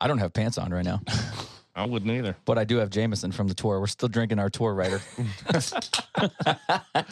I 0.00 0.08
don't 0.08 0.18
have 0.18 0.32
pants 0.32 0.58
on 0.58 0.72
right 0.72 0.84
now, 0.84 1.00
I 1.74 1.86
wouldn't 1.86 2.10
either. 2.10 2.36
but 2.44 2.58
I 2.58 2.64
do 2.64 2.76
have 2.76 2.90
Jameson 2.90 3.32
from 3.32 3.48
the 3.48 3.54
tour. 3.54 3.80
We're 3.80 3.86
still 3.86 4.08
drinking 4.08 4.38
our 4.38 4.50
tour 4.50 4.74
rider. 4.74 5.00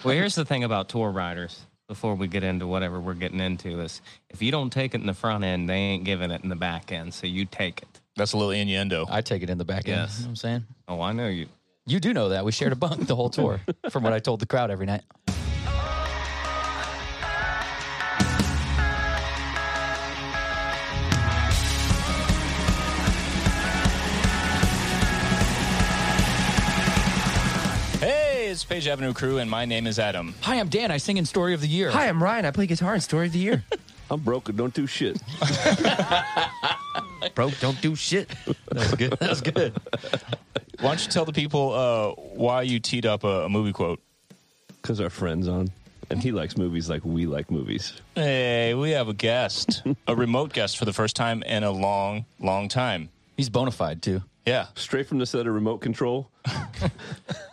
Well, 0.03 0.15
here's 0.15 0.35
the 0.35 0.45
thing 0.45 0.65
about 0.65 0.89
tour 0.89 1.11
riders. 1.11 1.61
Before 1.89 2.15
we 2.15 2.27
get 2.29 2.43
into 2.43 2.67
whatever 2.67 2.99
we're 3.01 3.13
getting 3.15 3.41
into, 3.41 3.81
is 3.81 4.01
if 4.31 4.41
you 4.41 4.51
don't 4.51 4.71
take 4.71 4.95
it 4.95 5.01
in 5.03 5.07
the 5.07 5.13
front 5.15 5.45
end, 5.45 5.69
they 5.69 5.75
ain't 5.75 6.05
giving 6.05 6.31
it 6.31 6.43
in 6.43 6.49
the 6.49 6.57
back 6.57 6.91
end. 6.93 7.13
So 7.13 7.27
you 7.27 7.45
take 7.45 7.83
it. 7.83 8.01
That's 8.17 8.33
a 8.33 8.39
little 8.39 8.53
innuendo. 8.53 9.05
I 9.11 9.21
take 9.21 9.43
it 9.43 9.51
in 9.51 9.59
the 9.59 9.65
back 9.67 9.87
end. 9.89 9.99
Yes. 9.99 10.19
You 10.19 10.23
know 10.25 10.29
what 10.29 10.31
I'm 10.31 10.37
saying? 10.37 10.65
Oh, 10.89 11.01
I 11.03 11.13
know 11.13 11.29
you. 11.29 11.47
You 11.87 12.01
do 12.01 12.15
know 12.15 12.31
that. 12.31 12.45
We 12.47 12.53
shared 12.53 12.73
a 12.73 12.77
bunk 12.77 13.07
the 13.07 13.15
whole 13.17 13.29
tour, 13.29 13.61
from 13.91 14.03
what 14.03 14.15
I 14.15 14.19
told 14.19 14.41
the 14.41 14.47
crowd 14.47 14.71
every 14.71 14.87
night. 14.87 15.03
It's 28.65 28.73
Page 28.73 28.89
Avenue 28.89 29.13
Crew, 29.13 29.39
and 29.39 29.51
my 29.51 29.67
name 29.67 29.87
is 29.87 29.99
Adam. 29.99 30.35
Hi, 30.41 30.59
I'm 30.59 30.69
Dan. 30.69 30.91
I 30.91 30.97
sing 30.97 31.19
in 31.19 31.27
Story 31.27 31.53
of 31.53 31.61
the 31.61 31.69
Year. 31.69 31.91
Hi, 31.91 32.09
I'm 32.09 32.23
Ryan. 32.23 32.47
I 32.47 32.51
play 32.51 32.67
guitar 32.67 32.95
in 32.95 33.03
Story 33.03 33.27
of 33.27 33.35
the 33.35 33.39
Year. 33.39 33.63
I'm 34.11 34.21
broke 34.21 34.49
and 34.49 34.57
don't 34.57 34.73
do 34.73 34.87
shit. 34.87 35.21
Broke, 37.35 37.59
don't 37.59 37.81
do 37.81 37.95
shit. 37.95 38.29
That 38.69 38.75
was 38.75 38.95
good. 38.95 39.11
That 39.13 39.31
was 39.31 39.41
good. 39.41 39.73
Why 40.81 40.91
don't 40.91 41.05
you 41.05 41.11
tell 41.11 41.25
the 41.25 41.33
people 41.33 41.73
uh, 41.73 42.11
why 42.13 42.63
you 42.63 42.81
teed 42.81 43.07
up 43.07 43.25
a, 43.25 43.45
a 43.45 43.49
movie 43.49 43.73
quote? 43.73 44.01
Because 44.81 45.01
our 45.01 45.11
friend's 45.11 45.49
on. 45.49 45.71
And 46.11 46.23
he 46.23 46.33
likes 46.33 46.59
movies 46.59 46.89
like 46.89 47.05
we 47.05 47.27
like 47.27 47.51
movies. 47.51 47.95
Hey, 48.15 48.75
we 48.75 48.91
have 48.91 49.09
a 49.09 49.15
guest, 49.15 49.83
a 50.07 50.15
remote 50.15 50.53
guest 50.53 50.79
for 50.79 50.85
the 50.85 50.93
first 50.93 51.17
time 51.17 51.43
in 51.43 51.65
a 51.65 51.71
long, 51.71 52.27
long 52.39 52.69
time. 52.69 53.09
He's 53.37 53.49
bona 53.49 53.71
fide, 53.71 54.03
too. 54.03 54.23
Yeah. 54.47 54.67
Straight 54.75 55.07
from 55.07 55.19
the 55.19 55.27
set 55.27 55.47
of 55.47 55.55
Remote 55.55 55.79
Control. 55.79 56.31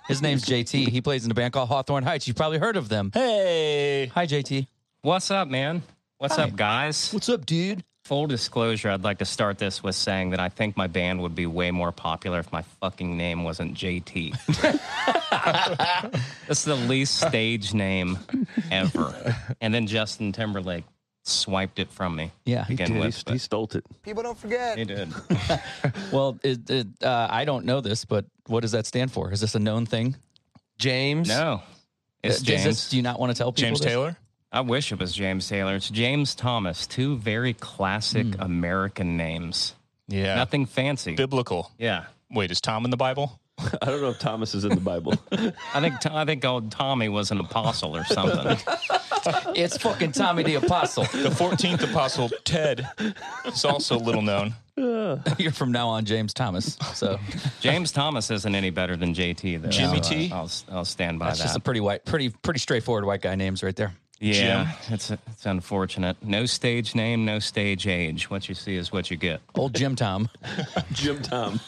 His 0.07 0.21
name's 0.21 0.45
JT. 0.45 0.89
He 0.89 1.01
plays 1.01 1.25
in 1.25 1.31
a 1.31 1.33
band 1.33 1.53
called 1.53 1.69
Hawthorne 1.69 2.03
Heights. 2.03 2.27
You've 2.27 2.37
probably 2.37 2.57
heard 2.57 2.75
of 2.75 2.89
them. 2.89 3.11
Hey. 3.13 4.11
Hi, 4.13 4.27
JT. 4.27 4.67
What's 5.01 5.31
up, 5.31 5.47
man? 5.47 5.81
What's 6.17 6.37
up, 6.37 6.55
guys? 6.55 7.13
What's 7.13 7.29
up, 7.29 7.45
dude? 7.45 7.83
Full 8.05 8.27
disclosure, 8.27 8.89
I'd 8.89 9.03
like 9.03 9.19
to 9.19 9.25
start 9.25 9.57
this 9.57 9.83
with 9.83 9.95
saying 9.95 10.31
that 10.31 10.39
I 10.39 10.49
think 10.49 10.75
my 10.75 10.87
band 10.87 11.21
would 11.21 11.33
be 11.33 11.45
way 11.45 11.71
more 11.71 11.91
popular 11.91 12.39
if 12.39 12.51
my 12.51 12.63
fucking 12.81 13.15
name 13.15 13.43
wasn't 13.43 13.75
JT. 13.75 14.35
That's 16.47 16.65
the 16.65 16.75
least 16.75 17.25
stage 17.25 17.73
name 17.73 18.19
ever. 18.71 19.35
And 19.61 19.73
then 19.73 19.87
Justin 19.87 20.31
Timberlake 20.31 20.83
swiped 21.23 21.79
it 21.79 21.91
from 21.91 22.15
me. 22.15 22.31
Yeah, 22.45 22.59
to 22.63 22.65
he 22.67 22.73
begin 22.75 22.93
Dude, 22.93 23.05
with. 23.05 23.23
he, 23.27 23.33
he 23.33 23.37
stole 23.37 23.69
it. 23.73 23.83
People 24.03 24.23
don't 24.23 24.37
forget. 24.37 24.77
He 24.77 24.85
did. 24.85 25.09
Well, 26.11 26.37
it, 26.43 26.69
it, 26.69 26.87
uh, 27.03 27.27
I 27.29 27.45
don't 27.45 27.65
know 27.65 27.79
this, 27.81 28.05
but 28.05 28.25
what 28.47 28.61
does 28.61 28.71
that 28.73 28.85
stand 28.85 29.11
for? 29.11 29.31
Is 29.31 29.39
this 29.41 29.55
a 29.55 29.59
known 29.59 29.85
thing? 29.85 30.15
James. 30.77 31.27
No, 31.29 31.61
it's 32.23 32.37
Is 32.37 32.41
James. 32.43 32.63
this- 32.63 32.89
do 32.89 32.97
you 32.97 33.03
not 33.03 33.19
want 33.19 33.31
to 33.31 33.37
tell 33.37 33.51
people 33.51 33.67
James 33.67 33.79
this? 33.79 33.87
Taylor? 33.87 34.17
I 34.51 34.59
wish 34.61 34.91
it 34.91 34.99
was 34.99 35.13
James 35.13 35.47
Taylor. 35.47 35.75
It's 35.75 35.89
James 35.89 36.35
Thomas. 36.35 36.85
Two 36.85 37.15
very 37.17 37.53
classic 37.53 38.27
Hmm. 38.35 38.41
American 38.41 39.15
names. 39.15 39.75
Yeah. 40.09 40.35
Nothing 40.35 40.65
fancy. 40.65 41.15
Biblical. 41.15 41.71
Yeah. 41.77 42.05
Wait, 42.29 42.51
is 42.51 42.59
Tom 42.59 42.83
in 42.83 42.91
the 42.91 42.97
Bible? 42.97 43.39
I 43.81 43.85
don't 43.85 44.01
know 44.01 44.09
if 44.09 44.19
Thomas 44.19 44.53
is 44.53 44.65
in 44.65 44.71
the 44.71 44.81
Bible. 44.81 45.13
I 45.31 45.79
think 45.79 46.05
I 46.05 46.25
think 46.25 46.43
old 46.43 46.71
Tommy 46.71 47.07
was 47.07 47.31
an 47.31 47.39
apostle 47.39 47.95
or 47.95 48.03
something. 48.05 48.57
It's 49.55 49.77
fucking 49.77 50.11
Tommy 50.13 50.43
the 50.43 50.55
Apostle. 50.55 51.03
The 51.03 51.29
14th 51.29 51.89
apostle, 51.89 52.29
Ted, 52.43 52.87
is 53.45 53.65
also 53.65 53.97
little 53.99 54.21
known. 54.21 54.53
You're 55.37 55.51
from 55.51 55.71
now 55.71 55.89
on 55.89 56.05
James 56.05 56.33
Thomas. 56.33 56.77
So 56.93 57.19
James 57.59 57.91
Thomas 57.91 58.31
isn't 58.31 58.55
any 58.55 58.69
better 58.69 58.95
than 58.95 59.13
JT 59.13 59.61
though. 59.61 59.69
Jimmy 59.69 60.01
So 60.01 60.09
I- 60.09 60.13
T? 60.13 60.31
I'll 60.31 60.51
I'll 60.71 60.85
stand 60.85 61.19
by 61.19 61.27
that's 61.27 61.39
that. 61.39 61.45
just 61.45 61.57
a 61.57 61.59
pretty 61.59 61.81
white, 61.81 62.05
pretty 62.05 62.29
pretty 62.29 62.59
straightforward 62.59 63.05
white 63.05 63.21
guy 63.21 63.35
names 63.35 63.61
right 63.63 63.75
there. 63.75 63.93
yeah, 64.19 64.71
it's 64.89 65.11
it's 65.11 65.45
unfortunate. 65.45 66.15
No 66.23 66.45
stage 66.45 66.95
name, 66.95 67.25
no 67.25 67.37
stage 67.39 67.85
age. 67.87 68.29
What 68.29 68.47
you 68.49 68.55
see 68.55 68.75
is 68.75 68.91
what 68.91 69.11
you 69.11 69.17
get. 69.17 69.41
Old 69.55 69.75
Jim 69.75 69.95
Tom. 69.95 70.29
Jim 70.93 71.21
Tom. 71.21 71.59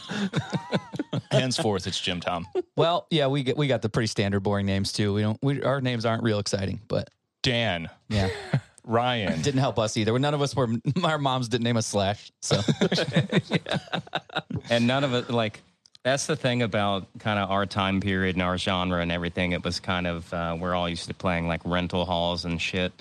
Henceforth, 1.32 1.88
it's 1.88 2.00
Jim 2.00 2.20
Tom. 2.20 2.48
Well, 2.76 3.08
yeah, 3.10 3.28
we 3.28 3.44
get 3.44 3.58
we 3.58 3.68
got 3.68 3.82
the 3.82 3.90
pretty 3.90 4.08
standard 4.08 4.42
boring 4.42 4.66
names 4.66 4.92
too. 4.94 5.14
We 5.14 5.22
don't 5.22 5.38
we 5.42 5.62
our 5.64 5.82
names 5.82 6.06
aren't 6.06 6.24
real 6.24 6.40
exciting, 6.40 6.80
but 6.88 7.10
Dan, 7.44 7.90
yeah, 8.10 8.30
Ryan. 8.84 9.42
didn't 9.42 9.60
help 9.60 9.78
us 9.78 9.96
either. 9.96 10.18
None 10.18 10.34
of 10.34 10.42
us 10.42 10.56
were. 10.56 10.68
Our 11.04 11.20
moms 11.20 11.48
didn't 11.48 11.66
name 11.66 11.78
us 11.78 11.86
Slash. 11.86 12.32
So 12.42 12.60
and 14.70 14.88
none 14.88 15.04
of 15.04 15.14
it 15.14 15.30
like 15.30 15.62
that's 16.04 16.26
the 16.26 16.36
thing 16.36 16.62
about 16.62 17.08
kind 17.20 17.40
of 17.40 17.50
our 17.50 17.66
time 17.66 18.02
period 18.02 18.36
and 18.36 18.42
our 18.44 18.58
genre 18.58 19.02
and 19.02 19.12
everything 19.12 19.52
it 19.52 19.64
was 19.64 19.80
kind 19.80 20.08
of 20.08 20.34
uh, 20.34 20.58
we're 20.60 20.74
all 20.74 20.90
used 20.90 21.08
to 21.08 21.14
playing 21.14 21.48
like 21.48 21.62
rental 21.64 22.06
halls 22.06 22.46
and 22.46 22.62
shit 22.62 22.92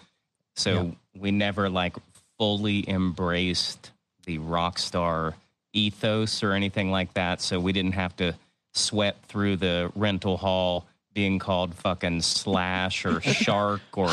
so 0.55 0.95
we 1.17 1.31
never 1.31 1.69
like 1.69 1.97
fully 2.39 2.89
embraced 2.89 3.91
the 4.27 4.39
rock 4.39 4.79
star 4.79 5.35
ethos 5.73 6.43
or 6.43 6.53
anything 6.53 6.91
like 6.91 7.13
that 7.15 7.41
so 7.41 7.59
we 7.59 7.73
didn't 7.73 7.93
have 7.93 8.15
to 8.17 8.35
sweat 8.73 9.17
through 9.25 9.57
the 9.57 9.91
rental 9.97 10.37
hall 10.37 10.87
being 11.15 11.39
called 11.39 11.75
fucking 11.75 12.23
slash 12.23 13.05
or 13.05 13.21
shark 13.23 13.81
or 13.97 14.11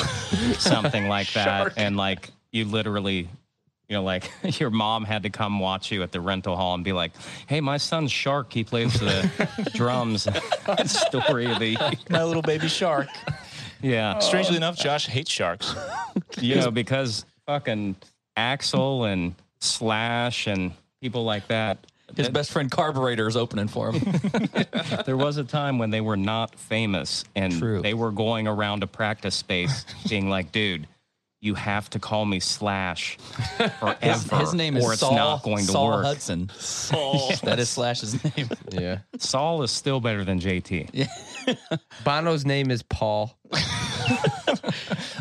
something 0.58 1.08
like 1.08 1.32
that 1.34 1.74
and 1.78 1.96
like 1.98 2.30
you 2.52 2.66
literally 2.66 3.30
you 3.88 3.96
know, 3.96 4.04
like 4.04 4.30
your 4.60 4.70
mom 4.70 5.04
had 5.04 5.24
to 5.24 5.32
come 5.32 5.60
watch 5.60 5.92
you 5.92 6.04
at 6.04 6.12
the 6.12 6.22
rental 6.22 6.56
hall 6.56 6.76
and 6.76 6.84
be 6.84 6.94
like, 6.94 7.12
"Hey, 7.48 7.60
my 7.60 7.78
son's 7.78 8.12
Shark. 8.12 8.54
He 8.54 8.64
plays 8.64 8.94
the 9.00 9.72
drums." 9.74 10.28
Story 10.86 11.52
of 11.52 11.58
the 11.58 11.76
My 12.12 12.24
little 12.24 12.44
baby 12.44 12.68
shark. 12.68 13.08
yeah, 13.82 14.20
Strangely 14.20 14.58
enough, 14.58 14.78
Josh 14.78 15.08
hates 15.08 15.32
sharks. 15.32 15.74
you 16.40 16.54
know, 16.56 16.70
because 16.70 17.26
fucking 17.48 17.96
Axel 18.38 19.06
and 19.06 19.34
Slash 19.60 20.46
and 20.46 20.72
people 21.02 21.24
like 21.24 21.48
that. 21.48 21.80
His 22.16 22.30
best 22.30 22.52
friend 22.52 22.70
Carburetor 22.70 23.28
is 23.28 23.36
opening 23.38 23.68
for 23.68 23.92
him. 23.92 24.20
There 25.06 25.18
was 25.18 25.38
a 25.38 25.44
time 25.44 25.78
when 25.78 25.90
they 25.90 26.02
were 26.02 26.18
not 26.18 26.56
famous 26.56 27.24
and 27.36 27.58
True. 27.58 27.82
they 27.82 27.94
were 27.94 28.12
going 28.12 28.48
around 28.48 28.84
a 28.84 28.88
practice 28.88 29.36
space 29.36 29.86
being 30.08 30.30
like, 30.30 30.52
"Dude." 30.52 30.88
You 31.42 31.54
have 31.56 31.90
to 31.92 32.00
call 32.00 32.26
me 32.26 32.42
Slash 32.42 33.16
forever, 33.80 33.96
His, 34.02 34.30
his 34.30 34.54
name 34.54 34.76
is 34.76 34.84
or 34.84 34.92
it's 34.92 35.00
Saul, 35.00 35.16
not 35.16 35.42
going 35.42 35.66
to 35.66 35.72
Saul 35.72 35.88
work. 35.88 36.04
Hudson. 36.04 36.50
Saul. 36.58 37.32
that 37.44 37.60
is 37.60 37.70
Slash's 37.70 38.22
name. 38.36 38.50
Yeah. 38.72 38.98
Saul 39.20 39.64
is 39.64 39.72
still 39.72 40.02
better 40.02 40.26
than 40.26 40.42
JT. 40.42 40.90
Yeah. 40.92 41.08
Bono's 42.04 42.46
name 42.46 42.70
is 42.72 42.84
Paul. 42.84 43.40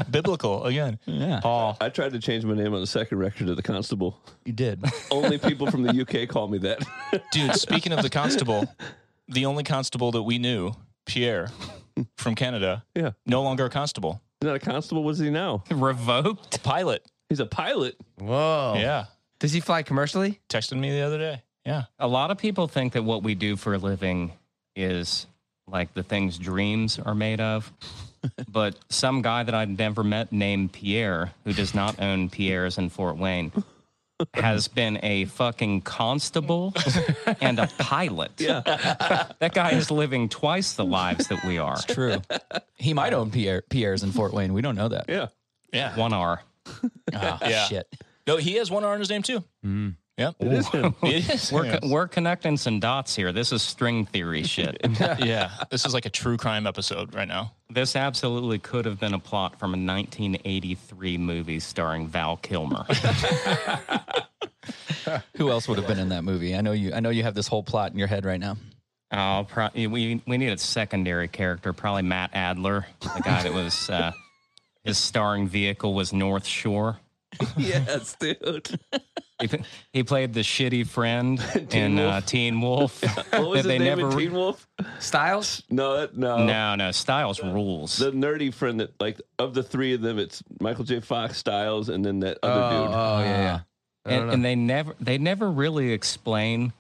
Biblical 0.10 0.64
again. 0.64 0.98
Yeah, 1.06 1.40
Paul. 1.40 1.76
I 1.80 1.88
tried 1.88 2.12
to 2.12 2.18
change 2.18 2.44
my 2.44 2.54
name 2.54 2.74
on 2.74 2.80
the 2.80 2.86
second 2.86 3.18
record 3.18 3.46
to 3.46 3.54
the 3.54 3.62
Constable. 3.62 4.20
you 4.44 4.52
did. 4.52 4.82
Only 5.10 5.38
people 5.38 5.70
from 5.70 5.82
the 5.82 6.00
UK 6.00 6.28
call 6.28 6.48
me 6.48 6.58
that. 6.58 6.86
Dude, 7.32 7.54
speaking 7.54 7.92
of 7.92 8.02
the 8.02 8.10
constable, 8.10 8.66
the 9.28 9.46
only 9.46 9.64
constable 9.64 10.12
that 10.12 10.22
we 10.22 10.38
knew, 10.38 10.72
Pierre 11.06 11.48
from 12.16 12.34
Canada, 12.34 12.84
yeah. 12.94 13.12
no 13.26 13.42
longer 13.42 13.66
a 13.66 13.70
constable. 13.70 14.20
He's 14.40 14.46
not 14.46 14.56
a 14.56 14.60
constable. 14.60 15.02
What 15.04 15.12
is 15.12 15.18
he 15.18 15.30
now? 15.30 15.64
Revoked? 15.70 16.62
Pilot. 16.62 17.04
He's 17.28 17.40
a 17.40 17.46
pilot. 17.46 17.96
Whoa. 18.18 18.74
Yeah. 18.76 19.06
Does 19.40 19.52
he 19.52 19.60
fly 19.60 19.82
commercially? 19.82 20.40
Texted 20.48 20.78
me 20.78 20.90
the 20.90 21.00
other 21.02 21.18
day. 21.18 21.42
Yeah. 21.64 21.84
A 21.98 22.08
lot 22.08 22.30
of 22.30 22.38
people 22.38 22.68
think 22.68 22.94
that 22.94 23.04
what 23.04 23.22
we 23.22 23.34
do 23.34 23.56
for 23.56 23.74
a 23.74 23.78
living 23.78 24.32
is 24.74 25.26
like 25.66 25.92
the 25.94 26.02
things 26.02 26.38
dreams 26.38 26.98
are 26.98 27.14
made 27.14 27.40
of. 27.40 27.72
But 28.48 28.76
some 28.88 29.22
guy 29.22 29.42
that 29.42 29.54
I've 29.54 29.68
never 29.68 30.02
met 30.04 30.32
named 30.32 30.72
Pierre, 30.72 31.32
who 31.44 31.52
does 31.52 31.74
not 31.74 32.00
own 32.00 32.30
Pierre's 32.30 32.78
in 32.78 32.88
Fort 32.88 33.16
Wayne, 33.16 33.52
has 34.34 34.66
been 34.68 34.98
a 35.04 35.26
fucking 35.26 35.82
constable 35.82 36.74
and 37.40 37.58
a 37.58 37.68
pilot. 37.78 38.32
Yeah. 38.38 38.62
That 39.38 39.52
guy 39.54 39.70
is 39.72 39.90
living 39.90 40.28
twice 40.28 40.72
the 40.72 40.84
lives 40.84 41.28
that 41.28 41.44
we 41.44 41.58
are. 41.58 41.76
True. 41.78 42.20
He 42.76 42.94
might 42.94 43.12
own 43.14 43.30
Pierre 43.30 43.62
Pierre's 43.62 44.02
in 44.02 44.10
Fort 44.12 44.32
Wayne. 44.32 44.52
We 44.54 44.62
don't 44.62 44.74
know 44.76 44.88
that. 44.88 45.06
Yeah. 45.08 45.28
Yeah. 45.72 45.96
One 45.96 46.12
R. 46.12 46.42
Oh, 47.14 47.38
Yeah. 47.42 47.64
shit. 47.66 47.86
No, 48.26 48.36
he 48.36 48.54
has 48.56 48.70
one 48.70 48.84
R 48.84 48.92
in 48.94 49.00
his 49.00 49.08
name 49.10 49.22
too. 49.22 49.42
Mm. 49.64 49.94
Yep. 50.18 50.34
It 50.40 50.52
is 50.52 50.68
him. 50.68 50.94
It 51.02 51.30
is. 51.30 51.52
We're, 51.52 51.64
yes. 51.66 51.80
we're 51.84 52.08
connecting 52.08 52.56
some 52.56 52.80
dots 52.80 53.14
here. 53.14 53.32
This 53.32 53.52
is 53.52 53.62
string 53.62 54.04
theory 54.04 54.42
shit. 54.54 54.76
yeah. 55.20 55.50
This 55.70 55.86
is 55.86 55.94
like 55.94 56.06
a 56.06 56.10
true 56.10 56.36
crime 56.36 56.66
episode 56.66 57.14
right 57.14 57.28
now. 57.28 57.52
This 57.70 57.94
absolutely 57.94 58.58
could 58.58 58.84
have 58.84 58.98
been 58.98 59.14
a 59.14 59.18
plot 59.20 59.58
from 59.60 59.70
a 59.74 59.78
1983 59.78 61.18
movie 61.18 61.60
starring 61.60 62.08
Val 62.08 62.36
Kilmer. 62.36 62.84
Who 65.36 65.50
else 65.50 65.68
would 65.68 65.78
have 65.78 65.86
been 65.86 65.98
in 66.00 66.08
that 66.10 66.24
movie? 66.24 66.54
I 66.56 66.60
know 66.60 66.72
you. 66.72 66.92
I 66.92 67.00
know 67.00 67.10
you 67.10 67.22
have 67.22 67.34
this 67.34 67.46
whole 67.46 67.62
plot 67.62 67.92
in 67.92 67.98
your 67.98 68.08
head 68.08 68.24
right 68.24 68.40
now. 68.40 68.56
Oh, 69.12 69.46
pro- 69.48 69.70
we 69.74 69.86
we 70.26 70.36
need 70.36 70.50
a 70.50 70.58
secondary 70.58 71.28
character, 71.28 71.72
probably 71.72 72.02
Matt 72.02 72.30
Adler, 72.34 72.86
the 73.00 73.22
guy 73.24 73.42
that 73.44 73.54
was 73.54 73.88
uh, 73.88 74.12
his 74.84 74.98
starring 74.98 75.48
vehicle 75.48 75.94
was 75.94 76.12
North 76.12 76.44
Shore. 76.46 76.98
yes, 77.56 78.16
dude. 78.20 78.78
He, 79.40 79.48
he 79.92 80.02
played 80.02 80.34
the 80.34 80.40
shitty 80.40 80.86
friend 80.86 81.40
in 81.70 81.96
Wolf. 81.96 82.12
Uh, 82.12 82.20
Teen 82.22 82.60
Wolf. 82.60 83.02
What 83.30 83.50
was 83.50 83.50
that 83.50 83.56
his 83.56 83.64
they 83.66 83.78
name 83.78 83.98
never 83.98 84.10
in 84.10 84.18
Teen 84.18 84.32
Wolf? 84.32 84.68
Stiles? 84.98 85.62
No, 85.70 86.00
that, 86.00 86.16
no, 86.16 86.44
No, 86.44 86.74
no, 86.74 86.90
Stiles 86.90 87.42
rules. 87.42 87.96
The 87.98 88.10
nerdy 88.10 88.52
friend 88.52 88.80
that, 88.80 89.00
like, 89.00 89.20
of 89.38 89.54
the 89.54 89.62
three 89.62 89.94
of 89.94 90.00
them, 90.00 90.18
it's 90.18 90.42
Michael 90.60 90.84
J. 90.84 91.00
Fox, 91.00 91.38
Stiles, 91.38 91.88
and 91.88 92.04
then 92.04 92.20
that 92.20 92.38
other 92.42 92.60
oh, 92.60 92.86
dude. 92.86 92.94
oh, 92.94 93.18
yeah, 93.20 93.40
yeah. 93.42 93.60
I 94.04 94.10
don't 94.10 94.18
and, 94.18 94.26
know. 94.26 94.32
and 94.34 94.44
they 94.44 94.54
never 94.54 94.94
they 95.00 95.18
never 95.18 95.50
really 95.50 95.92
explain 95.92 96.72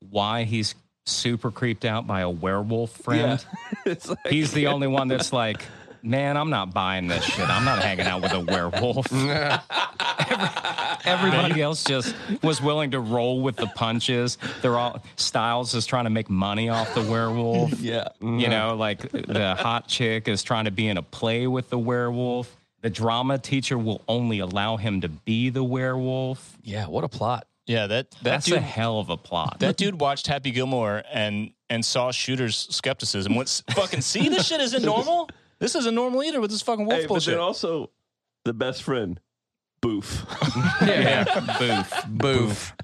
why 0.00 0.44
he's 0.44 0.74
super 1.06 1.50
creeped 1.50 1.84
out 1.84 2.06
by 2.06 2.20
a 2.20 2.30
werewolf 2.30 2.92
friend. 2.92 3.44
it's 3.86 4.08
like 4.08 4.26
He's 4.28 4.52
the 4.52 4.68
only 4.68 4.86
one 4.86 5.08
that's 5.08 5.32
like, 5.32 5.64
man, 6.02 6.36
I'm 6.36 6.50
not 6.50 6.72
buying 6.72 7.06
this 7.06 7.24
shit. 7.24 7.48
I'm 7.48 7.64
not 7.64 7.82
hanging 7.82 8.06
out 8.06 8.22
with 8.22 8.32
a 8.32 8.40
werewolf. 8.40 9.12
Everybody 11.04 11.62
else 11.62 11.84
just 11.84 12.14
was 12.42 12.60
willing 12.60 12.90
to 12.92 13.00
roll 13.00 13.40
with 13.40 13.56
the 13.56 13.66
punches. 13.68 14.38
They're 14.62 14.76
all 14.76 15.02
Stiles 15.16 15.74
is 15.74 15.86
trying 15.86 16.04
to 16.04 16.10
make 16.10 16.28
money 16.28 16.68
off 16.68 16.94
the 16.94 17.02
werewolf. 17.02 17.72
Yeah. 17.88 18.08
You 18.20 18.26
mm-hmm. 18.26 18.50
know, 18.50 18.76
like 18.76 19.10
the 19.10 19.54
hot 19.54 19.88
chick 19.88 20.28
is 20.28 20.42
trying 20.42 20.64
to 20.66 20.70
be 20.70 20.88
in 20.88 20.98
a 20.98 21.02
play 21.02 21.46
with 21.46 21.70
the 21.70 21.78
werewolf. 21.78 22.54
The 22.82 22.90
drama 22.90 23.38
teacher 23.38 23.78
will 23.78 24.02
only 24.08 24.40
allow 24.40 24.76
him 24.76 25.00
to 25.02 25.08
be 25.08 25.48
the 25.48 25.64
werewolf. 25.64 26.58
Yeah. 26.62 26.86
What 26.86 27.04
a 27.04 27.08
plot. 27.08 27.46
Yeah, 27.68 27.86
that 27.86 28.10
that 28.10 28.22
That's 28.22 28.46
dude 28.46 28.56
a 28.56 28.60
hell 28.60 28.98
of 28.98 29.10
a 29.10 29.16
plot. 29.16 29.60
that 29.60 29.76
dude 29.76 30.00
watched 30.00 30.26
Happy 30.26 30.50
Gilmore 30.50 31.02
and 31.12 31.52
and 31.68 31.84
saw 31.84 32.10
Shooter's 32.10 32.56
skepticism. 32.70 33.34
Went 33.34 33.62
fucking 33.70 34.00
see 34.00 34.28
this 34.30 34.46
shit 34.46 34.60
isn't 34.60 34.82
normal. 34.82 35.28
This 35.60 35.74
is 35.74 35.86
a 35.86 35.92
normal 35.92 36.22
either 36.22 36.40
with 36.40 36.50
this 36.50 36.62
fucking 36.62 36.86
wolf 36.86 36.96
Hey, 37.00 37.04
but 37.04 37.08
bullshit. 37.08 37.34
then 37.34 37.40
also 37.40 37.90
the 38.44 38.52
best 38.52 38.82
friend, 38.82 39.20
Boof. 39.80 40.24
yeah, 40.82 41.24
boof. 41.58 41.92
Boof. 42.08 42.74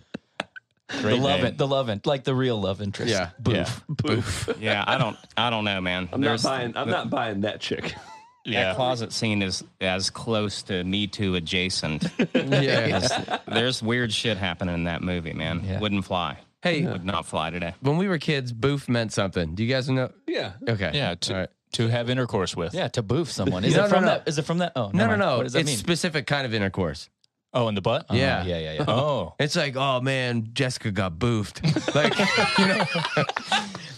Great 0.88 1.02
the 1.02 1.16
love 1.16 1.38
name. 1.38 1.46
it. 1.46 1.58
The 1.58 1.66
love 1.66 1.88
it. 1.88 2.06
Like 2.06 2.24
the 2.24 2.34
real 2.34 2.60
love 2.60 2.80
interest. 2.80 3.10
Yeah. 3.10 3.30
Yeah, 3.48 3.68
Boof. 3.88 4.48
Yeah, 4.60 4.84
I 4.86 4.98
don't, 4.98 5.16
I 5.36 5.50
don't 5.50 5.64
know, 5.64 5.80
man. 5.80 6.08
I'm 6.12 6.20
not 6.20 6.42
buying. 6.42 6.76
I'm 6.76 6.88
not 6.90 7.10
buying 7.10 7.42
that 7.42 7.60
chick. 7.60 7.94
That 8.46 8.52
yeah. 8.52 8.74
closet 8.74 9.10
scene 9.14 9.40
is 9.40 9.64
as 9.80 10.10
close 10.10 10.62
to 10.64 10.84
Me 10.84 11.06
Too 11.06 11.34
adjacent. 11.34 12.04
Yeah. 12.34 13.38
There's 13.48 13.82
weird 13.82 14.12
shit 14.12 14.36
happening 14.36 14.74
in 14.74 14.84
that 14.84 15.00
movie, 15.00 15.32
man. 15.32 15.62
Yeah. 15.64 15.80
Wouldn't 15.80 16.04
fly. 16.04 16.36
Hey, 16.62 16.84
Would 16.84 17.06
not 17.06 17.24
fly 17.24 17.48
today. 17.48 17.72
when 17.80 17.96
we 17.96 18.06
were 18.06 18.18
kids, 18.18 18.52
boof 18.52 18.86
meant 18.86 19.14
something. 19.14 19.54
Do 19.54 19.64
you 19.64 19.72
guys 19.72 19.88
know? 19.88 20.10
Yeah. 20.26 20.52
Okay. 20.68 20.90
Yeah, 20.92 21.14
to, 21.14 21.32
All 21.32 21.40
right. 21.40 21.48
To 21.74 21.88
have 21.88 22.10
intercourse 22.10 22.56
with. 22.56 22.74
Yeah. 22.74 22.88
To 22.88 23.02
boof 23.02 23.30
someone. 23.30 23.64
Is 23.66 23.74
No, 23.76 23.80
it 23.80 23.82
no, 23.84 23.88
from 23.94 24.04
no. 24.04 24.10
that? 24.10 24.28
Is 24.28 24.38
it 24.38 24.44
from 24.44 24.58
that? 24.58 24.72
Oh 24.76 24.90
No, 24.92 25.06
never 25.06 25.16
no, 25.16 25.18
mind. 25.18 25.20
no. 25.20 25.36
What 25.38 25.42
does 25.44 25.52
that 25.54 25.60
it's 25.60 25.68
mean? 25.70 25.76
specific 25.76 26.26
kind 26.26 26.46
of 26.46 26.54
intercourse. 26.54 27.08
Oh, 27.56 27.68
in 27.68 27.76
the 27.76 27.80
butt. 27.80 28.06
Oh, 28.10 28.14
yeah. 28.16 28.44
Yeah. 28.44 28.58
Yeah. 28.58 28.72
Yeah. 28.72 28.84
Oh, 28.88 29.34
It's 29.38 29.54
like, 29.54 29.76
oh 29.76 30.00
man, 30.00 30.48
Jessica 30.54 30.90
got 30.90 31.18
boofed. 31.18 31.60
Like, 31.94 32.18
you 32.58 32.66
know, 32.66 33.24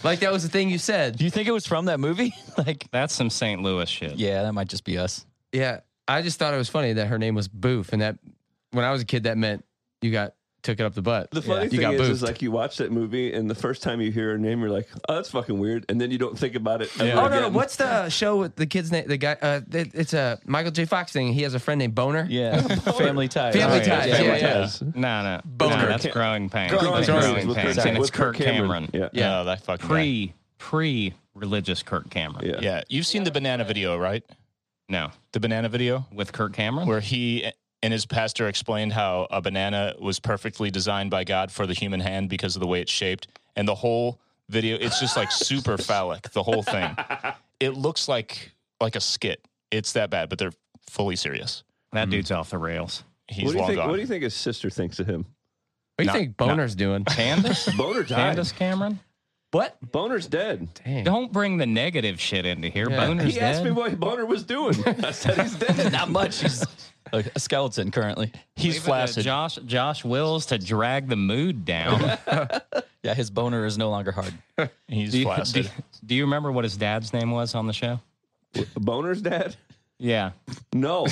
like 0.03 0.19
that 0.19 0.31
was 0.31 0.43
the 0.43 0.49
thing 0.49 0.69
you 0.69 0.77
said. 0.77 1.17
Do 1.17 1.23
you 1.25 1.31
think 1.31 1.47
it 1.47 1.51
was 1.51 1.65
from 1.65 1.85
that 1.85 1.99
movie? 1.99 2.35
like, 2.57 2.87
That's 2.91 3.13
some 3.15 3.29
St. 3.31 3.61
Louis 3.63 3.89
shit. 3.89 4.15
yeah, 4.17 4.43
that 4.43 4.53
might 4.53 4.67
just 4.69 4.83
be 4.83 4.97
us. 4.99 5.25
Yeah, 5.51 5.79
I 6.07 6.21
just 6.21 6.37
thought 6.37 6.53
it 6.53 6.57
was 6.57 6.69
funny 6.69 6.93
that 6.93 7.07
her 7.07 7.17
name 7.17 7.33
was 7.33 7.47
Boof, 7.47 7.93
and 7.93 8.01
that 8.03 8.17
when 8.71 8.85
I 8.85 8.91
was 8.91 9.01
a 9.01 9.05
kid, 9.05 9.23
that 9.23 9.37
meant 9.37 9.65
you 10.01 10.11
got 10.11 10.33
took 10.63 10.79
it 10.79 10.83
up 10.83 10.93
the 10.95 11.01
butt. 11.01 11.31
The 11.31 11.41
funny 11.41 11.63
you 11.65 11.69
thing 11.69 11.79
got 11.81 11.93
is, 11.93 12.09
is 12.09 12.21
like 12.23 12.41
you 12.41 12.51
watch 12.51 12.77
that 12.77 12.91
movie, 12.91 13.31
and 13.33 13.49
the 13.49 13.55
first 13.55 13.81
time 13.83 14.01
you 14.01 14.11
hear 14.11 14.31
her 14.31 14.37
name, 14.37 14.59
you're 14.61 14.69
like, 14.69 14.87
"Oh, 15.07 15.15
that's 15.15 15.29
fucking 15.31 15.57
weird," 15.57 15.85
and 15.89 15.99
then 16.01 16.11
you 16.11 16.17
don't 16.17 16.37
think 16.37 16.55
about 16.55 16.81
it. 16.81 16.91
Ever 16.99 17.05
Yeah. 17.07 17.21
Oh 17.23 17.27
no, 17.29 17.41
no! 17.41 17.49
What's 17.49 17.75
the 17.77 18.09
show 18.09 18.37
with 18.37 18.55
the 18.55 18.65
kid's 18.65 18.91
name? 18.91 19.07
The 19.07 19.17
guy, 19.17 19.37
uh, 19.41 19.61
it- 19.71 19.91
it's 19.93 20.13
a 20.13 20.39
Michael 20.45 20.71
J. 20.71 20.85
Fox 20.85 21.11
thing. 21.13 21.31
He 21.33 21.43
has 21.43 21.53
a 21.53 21.59
friend 21.59 21.79
named 21.79 21.95
Boner. 21.95 22.27
Yeah. 22.29 22.61
Family 22.97 23.27
ties. 23.27 23.55
Family 23.55 23.79
Oh, 23.79 23.81
yeah. 23.81 23.87
Ties. 23.87 24.07
Yeah, 24.07 24.15
Yeah, 24.15 24.21
yeah, 24.21 24.35
yeah. 24.35 24.59
Yes. 24.59 24.81
No, 24.81 24.91
no, 24.93 25.23
no. 25.23 25.41
Boner. 25.45 25.87
That's 25.87 26.07
growing 26.07 26.49
pains. 26.49 26.71
Growing 26.71 26.91
That's 27.05 27.07
growing 27.07 27.47
With 27.47 27.57
pains. 27.57 27.75
Kirk- 27.77 27.85
And 27.85 27.97
it's 27.97 28.01
with 28.07 28.13
Kirk 28.13 28.35
Cameron. 28.35 28.89
Yeah. 28.93 29.09
Yeah. 29.13 29.39
Oh, 29.39 29.43
that 29.45 29.61
fucking 29.63 29.87
guy. 29.87 29.93
Pre, 29.93 30.33
pre 30.57 31.13
religious 31.35 31.83
Kirk 31.83 32.09
Cameron. 32.09 32.45
Yeah. 32.47 32.59
Yeah, 32.61 32.81
you've 32.89 33.05
seen 33.05 33.23
the 33.23 33.31
banana 33.31 33.63
video, 33.63 33.97
right? 33.97 34.23
No, 34.89 35.11
The 35.33 35.39
banana 35.39 35.67
video 35.69 36.05
with 36.13 36.31
Kirk 36.31 36.53
Cameron. 36.53 36.87
where 36.87 37.01
he 37.01 37.51
and 37.87 37.93
his 37.93 38.05
pastor 38.05 38.49
explained 38.49 38.91
how 38.91 39.27
a 39.31 39.41
banana 39.41 39.95
was 39.97 40.19
perfectly 40.19 40.69
designed 40.69 41.09
by 41.09 41.23
God 41.23 41.53
for 41.53 41.65
the 41.65 41.73
human 41.73 42.01
hand 42.01 42.27
because 42.27 42.57
of 42.57 42.59
the 42.59 42.67
way 42.67 42.81
it's 42.81 42.91
shaped, 42.91 43.29
and 43.55 43.65
the 43.65 43.75
whole 43.75 44.19
video 44.49 44.75
it's 44.77 44.99
just 44.99 45.15
like 45.15 45.31
super 45.31 45.77
phallic. 45.77 46.29
The 46.31 46.43
whole 46.43 46.63
thing. 46.63 46.93
It 47.61 47.75
looks 47.75 48.09
like 48.09 48.51
like 48.81 48.97
a 48.97 48.99
skit. 48.99 49.39
It's 49.71 49.93
that 49.93 50.09
bad, 50.09 50.27
but 50.27 50.37
they're 50.37 50.51
fully 50.89 51.15
serious. 51.15 51.63
that 51.93 52.01
mm-hmm. 52.01 52.11
dude's 52.11 52.29
off 52.29 52.49
the 52.49 52.57
rails. 52.57 53.05
He's 53.29 53.45
What 53.45 53.51
do 53.51 53.55
you 53.55 53.59
long 53.61 53.67
think? 53.69 53.77
gone. 53.77 53.87
What 53.87 53.95
do 53.95 54.01
you 54.01 54.07
think 54.07 54.23
his 54.23 54.33
sister 54.33 54.69
thinks 54.69 54.99
of 54.99 55.07
him? 55.07 55.19
What 55.19 55.99
do 55.99 56.03
you 56.03 56.07
Not- 56.07 56.13
think 56.13 56.35
Boner's 56.35 56.75
doing? 56.75 57.05
Candace? 57.05 57.73
Boner 57.77 58.03
died. 58.03 58.17
Candace 58.17 58.51
Cameron? 58.51 58.99
What? 59.51 59.77
Boner's 59.91 60.27
dead. 60.27 60.67
Dang. 60.83 61.03
Don't 61.03 61.31
bring 61.31 61.57
the 61.57 61.65
negative 61.65 62.19
shit 62.19 62.45
into 62.45 62.67
here. 62.67 62.89
Yeah. 62.89 63.07
Boner's 63.07 63.33
He 63.33 63.39
asked 63.39 63.63
me 63.63 63.71
what 63.71 63.99
Boner 63.99 64.25
was 64.25 64.43
doing. 64.43 64.75
I 65.03 65.11
said 65.11 65.39
he's 65.39 65.55
dead. 65.55 65.91
Not 65.93 66.09
much. 66.09 66.41
He's 66.41 66.65
a, 67.13 67.23
a 67.35 67.39
skeleton 67.39 67.91
currently. 67.91 68.31
He's 68.55 68.75
Leave 68.75 68.83
flaccid. 68.83 69.23
Josh 69.23 69.55
Josh 69.65 70.03
Wills 70.03 70.47
to 70.47 70.57
drag 70.57 71.07
the 71.07 71.15
mood 71.15 71.65
down. 71.65 72.17
Yeah, 73.03 73.13
his 73.13 73.29
boner 73.29 73.65
is 73.65 73.77
no 73.77 73.89
longer 73.89 74.11
hard. 74.11 74.33
He's 74.89 75.11
do, 75.11 75.19
you, 75.19 75.23
do, 75.23 75.29
flaccid. 75.29 75.71
do 76.05 76.13
you 76.13 76.23
remember 76.23 76.51
what 76.51 76.65
his 76.65 76.75
dad's 76.75 77.13
name 77.13 77.31
was 77.31 77.55
on 77.55 77.65
the 77.65 77.71
show? 77.71 78.01
Boner's 78.75 79.21
dad? 79.21 79.55
Yeah. 79.97 80.31
No. 80.73 81.07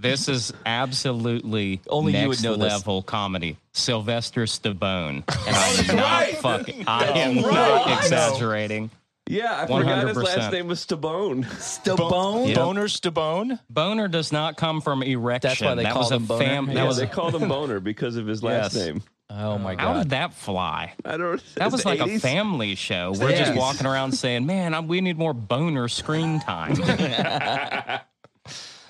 This 0.00 0.28
is 0.28 0.52
absolutely 0.66 1.80
Only 1.88 2.12
you 2.12 2.18
next 2.28 2.28
would 2.28 2.42
know 2.44 2.56
this. 2.56 2.72
level 2.72 3.02
comedy. 3.02 3.56
Sylvester 3.72 4.42
Stallone. 4.44 5.24
And 5.46 5.56
I'm 5.90 5.96
not 5.96 6.04
right. 6.20 6.36
fucking 6.38 6.84
I 6.86 7.04
am 7.18 7.36
right. 7.44 7.52
not 7.86 7.98
exaggerating. 7.98 8.90
Yeah, 9.28 9.60
I 9.62 9.66
forgot 9.66 10.08
his 10.08 10.16
last 10.16 10.50
name 10.50 10.66
was 10.66 10.84
Stabone. 10.84 11.44
Stabone. 11.44 12.52
Boner 12.54 12.84
Stabone. 12.88 13.60
Boner 13.68 14.08
does 14.08 14.32
not 14.32 14.56
come 14.56 14.80
from 14.80 15.02
erection. 15.04 15.48
That's 15.50 15.60
why 15.60 15.74
they 15.76 15.84
that 15.84 15.92
call 15.92 16.10
him 16.10 16.24
Boner? 16.26 16.44
fam- 16.44 16.66
that 16.74 16.86
was 16.86 16.96
they 16.96 17.06
called 17.06 17.36
him 17.36 17.48
Boner 17.48 17.78
because 17.78 18.16
of 18.16 18.26
his 18.26 18.42
last 18.42 18.74
Yes. 18.74 18.86
name. 18.86 19.02
Oh 19.32 19.58
my 19.58 19.76
god! 19.76 19.80
how 19.82 19.94
did 20.02 20.10
that 20.10 20.34
fly? 20.34 20.94
I 21.04 21.16
don't. 21.16 21.40
That 21.54 21.70
was 21.70 21.84
the 21.84 21.88
like 21.88 22.00
a 22.00 22.18
family 22.18 22.74
show. 22.74 23.12
We're 23.16 23.36
just 23.36 23.54
walking 23.54 23.86
around 23.86 24.10
saying, 24.12 24.44
"Man, 24.44 24.74
I, 24.74 24.80
we 24.80 25.00
need 25.00 25.18
more 25.18 25.32
boner 25.32 25.86
screen 25.86 26.40
time." 26.40 26.74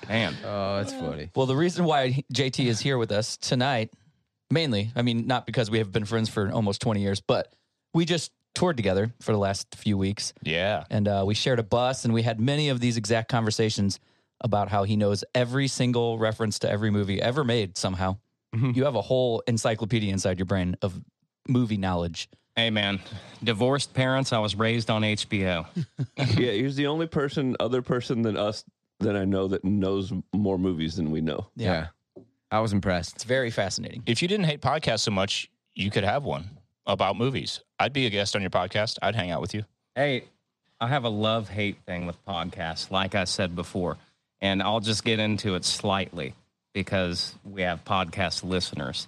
Man, 0.07 0.35
Oh, 0.43 0.77
that's 0.77 0.93
funny. 0.93 1.29
Well, 1.35 1.45
the 1.45 1.55
reason 1.55 1.85
why 1.85 2.23
JT 2.33 2.65
is 2.65 2.79
here 2.79 2.97
with 2.97 3.11
us 3.11 3.37
tonight, 3.37 3.91
mainly, 4.49 4.91
I 4.95 5.01
mean, 5.01 5.27
not 5.27 5.45
because 5.45 5.69
we 5.71 5.77
have 5.77 5.91
been 5.91 6.05
friends 6.05 6.29
for 6.29 6.51
almost 6.51 6.81
20 6.81 7.01
years, 7.01 7.21
but 7.21 7.53
we 7.93 8.05
just 8.05 8.31
toured 8.53 8.75
together 8.77 9.13
for 9.21 9.31
the 9.31 9.37
last 9.37 9.73
few 9.75 9.97
weeks 9.97 10.33
Yeah. 10.43 10.83
and 10.89 11.07
uh, 11.07 11.23
we 11.25 11.33
shared 11.35 11.59
a 11.59 11.63
bus 11.63 12.03
and 12.03 12.13
we 12.13 12.21
had 12.23 12.39
many 12.39 12.67
of 12.69 12.81
these 12.81 12.97
exact 12.97 13.29
conversations 13.29 13.99
about 14.41 14.67
how 14.69 14.83
he 14.83 14.97
knows 14.97 15.23
every 15.33 15.67
single 15.69 16.17
reference 16.17 16.59
to 16.59 16.69
every 16.69 16.89
movie 16.91 17.21
ever 17.21 17.43
made 17.43 17.77
somehow. 17.77 18.17
You 18.53 18.83
have 18.83 18.95
a 18.95 19.01
whole 19.01 19.41
encyclopedia 19.47 20.11
inside 20.11 20.37
your 20.37 20.45
brain 20.47 20.75
of 20.81 20.99
movie 21.47 21.77
knowledge. 21.77 22.27
hey, 22.57 22.69
man, 22.69 22.99
divorced 23.41 23.93
parents. 23.93 24.33
I 24.33 24.39
was 24.39 24.55
raised 24.55 24.89
on 24.89 25.03
HBO. 25.03 25.65
Yeah, 26.17 26.51
he's 26.51 26.75
the 26.75 26.87
only 26.87 27.07
person, 27.07 27.55
other 27.61 27.81
person 27.81 28.23
than 28.23 28.35
us 28.35 28.65
that 29.01 29.15
I 29.15 29.25
know 29.25 29.47
that 29.47 29.63
knows 29.63 30.13
more 30.33 30.57
movies 30.57 30.95
than 30.95 31.11
we 31.11 31.21
know. 31.21 31.47
Yeah. 31.55 31.87
I 32.51 32.59
was 32.59 32.73
impressed. 32.73 33.15
It's 33.15 33.23
very 33.23 33.51
fascinating. 33.51 34.03
If 34.05 34.21
you 34.21 34.27
didn't 34.27 34.45
hate 34.45 34.61
podcasts 34.61 35.01
so 35.01 35.11
much, 35.11 35.49
you 35.73 35.89
could 35.89 36.03
have 36.03 36.23
one 36.23 36.49
about 36.85 37.15
movies. 37.15 37.61
I'd 37.79 37.93
be 37.93 38.05
a 38.05 38.09
guest 38.09 38.35
on 38.35 38.41
your 38.41 38.49
podcast. 38.49 38.97
I'd 39.01 39.15
hang 39.15 39.31
out 39.31 39.41
with 39.41 39.53
you. 39.53 39.63
Hey, 39.95 40.25
I 40.79 40.87
have 40.87 41.03
a 41.03 41.09
love 41.09 41.47
hate 41.47 41.77
thing 41.85 42.05
with 42.05 42.23
podcasts, 42.25 42.91
like 42.91 43.15
I 43.15 43.23
said 43.23 43.55
before, 43.55 43.97
and 44.41 44.61
I'll 44.61 44.79
just 44.79 45.03
get 45.03 45.19
into 45.19 45.55
it 45.55 45.63
slightly 45.63 46.33
because 46.73 47.35
we 47.43 47.61
have 47.61 47.85
podcast 47.85 48.43
listeners. 48.43 49.07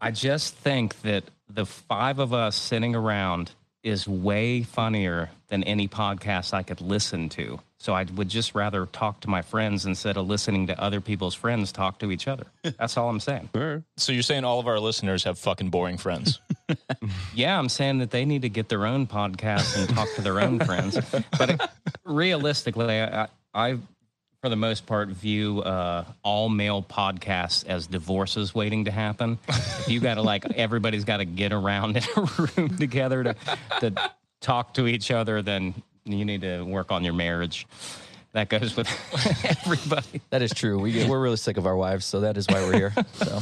I 0.00 0.10
just 0.10 0.54
think 0.56 1.00
that 1.02 1.24
the 1.48 1.66
five 1.66 2.18
of 2.18 2.32
us 2.32 2.56
sitting 2.56 2.94
around 2.94 3.52
is 3.82 4.06
way 4.06 4.62
funnier 4.62 5.30
than 5.48 5.64
any 5.64 5.88
podcast 5.88 6.54
I 6.54 6.62
could 6.62 6.80
listen 6.80 7.28
to. 7.30 7.60
So 7.78 7.94
I 7.94 8.04
would 8.14 8.28
just 8.28 8.54
rather 8.54 8.86
talk 8.86 9.20
to 9.22 9.28
my 9.28 9.42
friends 9.42 9.86
instead 9.86 10.16
of 10.16 10.28
listening 10.28 10.68
to 10.68 10.80
other 10.80 11.00
people's 11.00 11.34
friends 11.34 11.72
talk 11.72 11.98
to 11.98 12.12
each 12.12 12.28
other. 12.28 12.46
That's 12.62 12.96
all 12.96 13.08
I'm 13.08 13.18
saying. 13.18 13.48
So 13.96 14.12
you're 14.12 14.22
saying 14.22 14.44
all 14.44 14.60
of 14.60 14.68
our 14.68 14.78
listeners 14.78 15.24
have 15.24 15.38
fucking 15.38 15.70
boring 15.70 15.98
friends? 15.98 16.40
Yeah, 17.34 17.58
I'm 17.58 17.68
saying 17.68 17.98
that 17.98 18.10
they 18.10 18.24
need 18.24 18.42
to 18.42 18.48
get 18.48 18.68
their 18.68 18.86
own 18.86 19.06
podcast 19.06 19.76
and 19.78 19.88
talk 19.88 20.08
to 20.16 20.22
their 20.22 20.40
own 20.40 20.58
friends. 20.60 20.98
But 21.38 21.50
it, 21.50 21.60
realistically, 22.04 23.00
I, 23.00 23.28
I, 23.54 23.78
for 24.42 24.48
the 24.48 24.56
most 24.56 24.86
part, 24.86 25.08
view 25.08 25.60
uh, 25.60 26.04
all 26.24 26.48
male 26.48 26.82
podcasts 26.82 27.64
as 27.64 27.86
divorces 27.86 28.52
waiting 28.52 28.86
to 28.86 28.90
happen. 28.90 29.38
You 29.86 30.00
got 30.00 30.14
to 30.14 30.22
like, 30.22 30.44
everybody's 30.56 31.04
got 31.04 31.18
to 31.18 31.24
get 31.24 31.52
around 31.52 31.96
in 31.96 32.02
a 32.16 32.28
room 32.56 32.76
together 32.76 33.22
to, 33.22 33.36
to 33.78 34.10
talk 34.40 34.74
to 34.74 34.88
each 34.88 35.12
other, 35.12 35.42
then 35.42 35.80
you 36.04 36.24
need 36.24 36.40
to 36.40 36.64
work 36.64 36.90
on 36.90 37.04
your 37.04 37.12
marriage. 37.12 37.68
That 38.32 38.48
goes 38.48 38.76
with 38.76 38.88
everybody. 39.66 40.20
That 40.30 40.42
is 40.42 40.52
true. 40.52 40.78
We 40.78 40.92
get, 40.92 41.08
we're 41.08 41.20
really 41.20 41.36
sick 41.36 41.56
of 41.56 41.66
our 41.66 41.76
wives, 41.76 42.04
so 42.04 42.20
that 42.20 42.36
is 42.36 42.46
why 42.48 42.60
we're 42.64 42.72
here. 42.72 42.94
So 43.14 43.40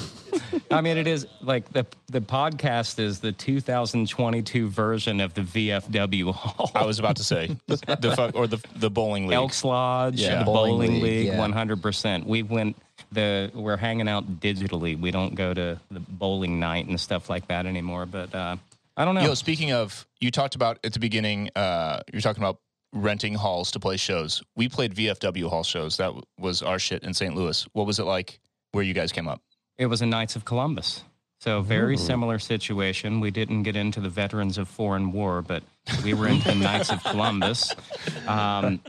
I 0.70 0.80
mean, 0.80 0.97
it 0.97 1.06
is 1.06 1.26
like 1.40 1.73
the 1.73 1.87
the 2.09 2.20
podcast 2.20 2.99
is 2.99 3.20
the 3.20 3.32
2022 3.32 4.68
version 4.68 5.20
of 5.20 5.35
the 5.35 5.42
VFW 5.42 6.32
Hall. 6.32 6.70
I 6.75 6.85
was 6.85 6.99
about 6.99 7.16
to 7.16 7.25
say 7.25 7.56
the 7.66 8.14
fuck 8.16 8.35
or 8.35 8.47
the 8.47 8.62
the 8.76 8.90
bowling 8.90 9.26
league. 9.26 9.35
Elks 9.37 9.64
Lodge, 9.64 10.20
Yeah, 10.20 10.40
the 10.40 10.44
bowling 10.44 10.73
bowling, 10.73 10.92
league, 10.94 11.02
league, 11.02 11.26
yeah. 11.28 11.38
one 11.38 11.52
hundred 11.52 11.82
percent. 11.82 12.26
We 12.26 12.42
went 12.42 12.76
the 13.12 13.50
we're 13.54 13.76
hanging 13.76 14.09
out 14.09 14.40
digitally. 14.40 14.99
We 14.99 15.11
don't 15.11 15.35
go 15.35 15.52
to 15.54 15.80
the 15.90 16.00
bowling 16.00 16.61
night 16.61 16.87
and 16.87 17.00
stuff 17.00 17.28
like 17.30 17.49
that 17.49 17.66
anymore. 17.66 18.06
But 18.06 18.35
uh, 18.35 18.56
I 18.97 19.04
don't 19.04 19.14
know. 19.14 19.23
Yo, 19.23 19.35
speaking 19.35 19.73
of, 19.73 20.06
you 20.20 20.30
talked 20.30 20.54
about 20.54 20.78
at 20.85 20.92
the 20.92 21.00
beginning. 21.00 21.50
Uh, 21.56 22.02
you're 22.12 22.23
talking 22.23 22.42
about 22.42 22.59
renting 22.92 23.35
halls 23.35 23.70
to 23.73 23.80
play 23.80 23.97
shows. 23.97 24.42
We 24.56 24.68
played 24.68 24.94
VFW 24.94 25.49
hall 25.49 25.62
shows. 25.62 25.97
That 25.99 26.12
was 26.38 26.62
our 26.62 26.78
shit 26.78 27.02
in 27.02 27.14
St. 27.14 27.35
Louis. 27.35 27.66
What 27.73 27.87
was 27.87 27.99
it 27.99 28.04
like? 28.04 28.40
Where 28.73 28.85
you 28.85 28.94
guys 28.94 29.12
came 29.12 29.28
up? 29.28 29.40
It 29.78 29.87
was 29.87 30.02
a 30.02 30.06
Knights 30.06 30.37
of 30.37 30.44
Columbus. 30.44 31.02
So 31.40 31.62
very 31.62 31.97
similar 31.97 32.38
situation. 32.38 33.18
We 33.20 33.30
didn't 33.30 33.62
get 33.62 33.75
into 33.75 34.00
the 34.00 34.11
veterans 34.11 34.59
of 34.59 34.68
foreign 34.68 35.11
war, 35.12 35.40
but 35.40 35.62
we 36.04 36.12
were 36.14 36.28
into 36.28 36.49
the 36.49 36.54
Knights 36.54 36.90
of 36.90 37.02
Columbus. 37.02 37.75
Um, 38.26 38.80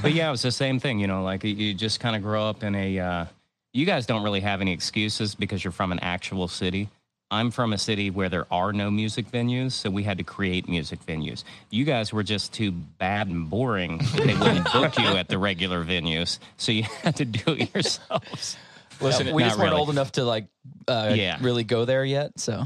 but 0.00 0.12
yeah, 0.14 0.28
it 0.28 0.30
was 0.30 0.42
the 0.42 0.50
same 0.50 0.80
thing. 0.80 0.98
You 0.98 1.06
know, 1.08 1.22
like 1.22 1.44
you- 1.44 1.54
you 1.54 1.74
just 1.74 2.00
kind 2.00 2.16
of 2.16 2.22
grow 2.22 2.44
up 2.48 2.62
in 2.62 2.74
a. 2.74 2.98
Uh, 2.98 3.26
you 3.74 3.84
guys 3.84 4.06
don't 4.06 4.22
really 4.22 4.40
have 4.40 4.62
any 4.62 4.72
excuses 4.72 5.34
because 5.34 5.62
you're 5.62 5.72
from 5.72 5.92
an 5.92 5.98
actual 6.00 6.48
city. 6.48 6.88
I'm 7.30 7.50
from 7.50 7.72
a 7.74 7.78
city 7.78 8.10
where 8.10 8.28
there 8.30 8.46
are 8.50 8.72
no 8.72 8.90
music 8.90 9.30
venues, 9.30 9.72
so 9.72 9.90
we 9.90 10.02
had 10.02 10.16
to 10.18 10.24
create 10.24 10.66
music 10.68 11.04
venues. 11.04 11.44
You 11.70 11.84
guys 11.84 12.12
were 12.12 12.22
just 12.22 12.52
too 12.54 12.70
bad 12.72 13.28
and 13.28 13.50
boring. 13.50 14.00
They 14.14 14.34
wouldn't 14.34 14.72
book 14.72 14.98
you 14.98 15.08
at 15.08 15.28
the 15.28 15.38
regular 15.38 15.84
venues, 15.84 16.38
so 16.56 16.72
you 16.72 16.82
had 17.02 17.16
to 17.16 17.24
do 17.26 17.52
it 17.52 17.74
yourselves. 17.74 18.56
Listen, 19.00 19.32
we 19.34 19.42
not 19.42 19.48
just 19.50 19.58
weren't 19.58 19.70
really. 19.70 19.80
old 19.80 19.90
enough 19.90 20.12
to 20.12 20.24
like 20.24 20.46
uh, 20.88 21.12
Yeah. 21.16 21.36
really 21.40 21.64
go 21.64 21.84
there 21.84 22.04
yet. 22.04 22.38
So 22.40 22.64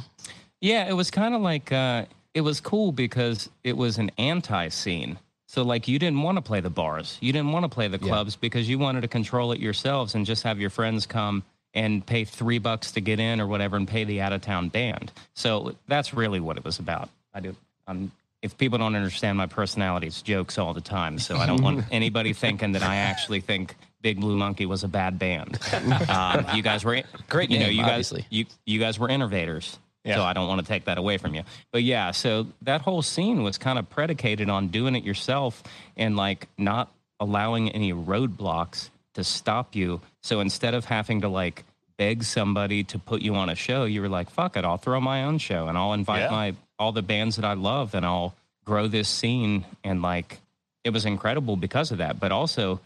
Yeah, 0.60 0.88
it 0.88 0.94
was 0.94 1.10
kind 1.10 1.34
of 1.34 1.40
like 1.42 1.72
uh, 1.72 2.04
it 2.32 2.40
was 2.42 2.60
cool 2.60 2.92
because 2.92 3.50
it 3.64 3.76
was 3.76 3.98
an 3.98 4.10
anti-scene. 4.16 5.18
So 5.48 5.62
like 5.62 5.86
you 5.88 5.98
didn't 5.98 6.22
want 6.22 6.38
to 6.38 6.42
play 6.42 6.60
the 6.60 6.70
bars, 6.70 7.18
you 7.20 7.32
didn't 7.32 7.52
want 7.52 7.64
to 7.64 7.68
play 7.68 7.88
the 7.88 7.98
clubs 7.98 8.36
because 8.36 8.68
you 8.68 8.78
wanted 8.78 9.02
to 9.02 9.08
control 9.08 9.52
it 9.52 9.60
yourselves 9.60 10.14
and 10.14 10.24
just 10.24 10.44
have 10.44 10.58
your 10.60 10.70
friends 10.70 11.04
come 11.04 11.42
and 11.74 12.04
pay 12.04 12.24
three 12.24 12.58
bucks 12.58 12.92
to 12.92 13.00
get 13.00 13.18
in 13.18 13.40
or 13.40 13.46
whatever 13.46 13.76
and 13.76 13.88
pay 13.88 14.04
the 14.04 14.20
out-of-town 14.20 14.68
band. 14.68 15.10
So 15.34 15.74
that's 15.88 16.12
really 16.12 16.40
what 16.40 16.56
it 16.56 16.64
was 16.64 16.78
about. 16.78 17.08
I 17.32 17.40
do. 17.40 17.56
Um, 17.86 18.12
if 18.42 18.58
people 18.58 18.78
don't 18.78 18.96
understand 18.96 19.38
my 19.38 19.46
personality, 19.46 20.08
it's 20.08 20.20
jokes 20.20 20.58
all 20.58 20.74
the 20.74 20.80
time. 20.80 21.18
So 21.18 21.36
I 21.36 21.46
don't 21.46 21.62
want 21.62 21.84
anybody 21.90 22.32
thinking 22.32 22.72
that 22.72 22.82
I 22.82 22.96
actually 22.96 23.40
think 23.40 23.76
Big 24.02 24.20
Blue 24.20 24.36
Monkey 24.36 24.66
was 24.66 24.84
a 24.84 24.88
bad 24.88 25.18
band. 25.18 25.58
Um, 26.08 26.44
you 26.54 26.62
guys 26.62 26.84
were 26.84 27.00
Great 27.28 27.50
You 27.50 27.58
know, 27.60 27.68
you 27.68 27.82
guys 27.82 28.12
you 28.28 28.44
you 28.66 28.78
guys 28.78 28.98
were 28.98 29.08
innovators. 29.08 29.78
Yeah. 30.04 30.16
So 30.16 30.22
I 30.24 30.32
don't 30.32 30.48
want 30.48 30.60
to 30.60 30.66
take 30.66 30.86
that 30.86 30.98
away 30.98 31.16
from 31.16 31.34
you. 31.34 31.42
But 31.70 31.84
yeah, 31.84 32.10
so 32.10 32.48
that 32.62 32.80
whole 32.80 33.02
scene 33.02 33.42
was 33.42 33.56
kind 33.56 33.78
of 33.78 33.88
predicated 33.88 34.50
on 34.50 34.68
doing 34.68 34.96
it 34.96 35.04
yourself 35.04 35.62
and 35.96 36.16
like 36.16 36.48
not 36.58 36.92
allowing 37.20 37.70
any 37.70 37.92
roadblocks 37.92 38.90
to 39.14 39.22
stop 39.22 39.76
you. 39.76 40.00
So 40.22 40.40
instead 40.40 40.74
of 40.74 40.84
having 40.84 41.20
to 41.22 41.28
like 41.28 41.64
beg 41.98 42.24
somebody 42.24 42.84
to 42.84 42.98
put 42.98 43.22
you 43.22 43.34
on 43.34 43.48
a 43.48 43.54
show, 43.54 43.84
you 43.84 44.00
were 44.00 44.08
like, 44.08 44.30
fuck 44.30 44.56
it, 44.56 44.64
I'll 44.64 44.78
throw 44.78 45.00
my 45.00 45.24
own 45.24 45.38
show 45.38 45.68
and 45.68 45.76
I'll 45.76 45.92
invite 45.92 46.22
Yeah. 46.22 46.30
my 46.30 46.54
all 46.78 46.92
the 46.92 47.02
bands 47.02 47.36
that 47.36 47.44
I 47.44 47.52
love 47.54 47.94
and 47.94 48.04
I'll 48.04 48.34
grow 48.64 48.88
this 48.88 49.08
scene 49.08 49.64
and 49.84 50.02
like 50.02 50.38
it 50.84 50.90
was 50.90 51.04
incredible 51.06 51.56
because 51.56 51.92
of 51.92 51.98
that. 51.98 52.18
But 52.18 52.32
also 52.32 52.80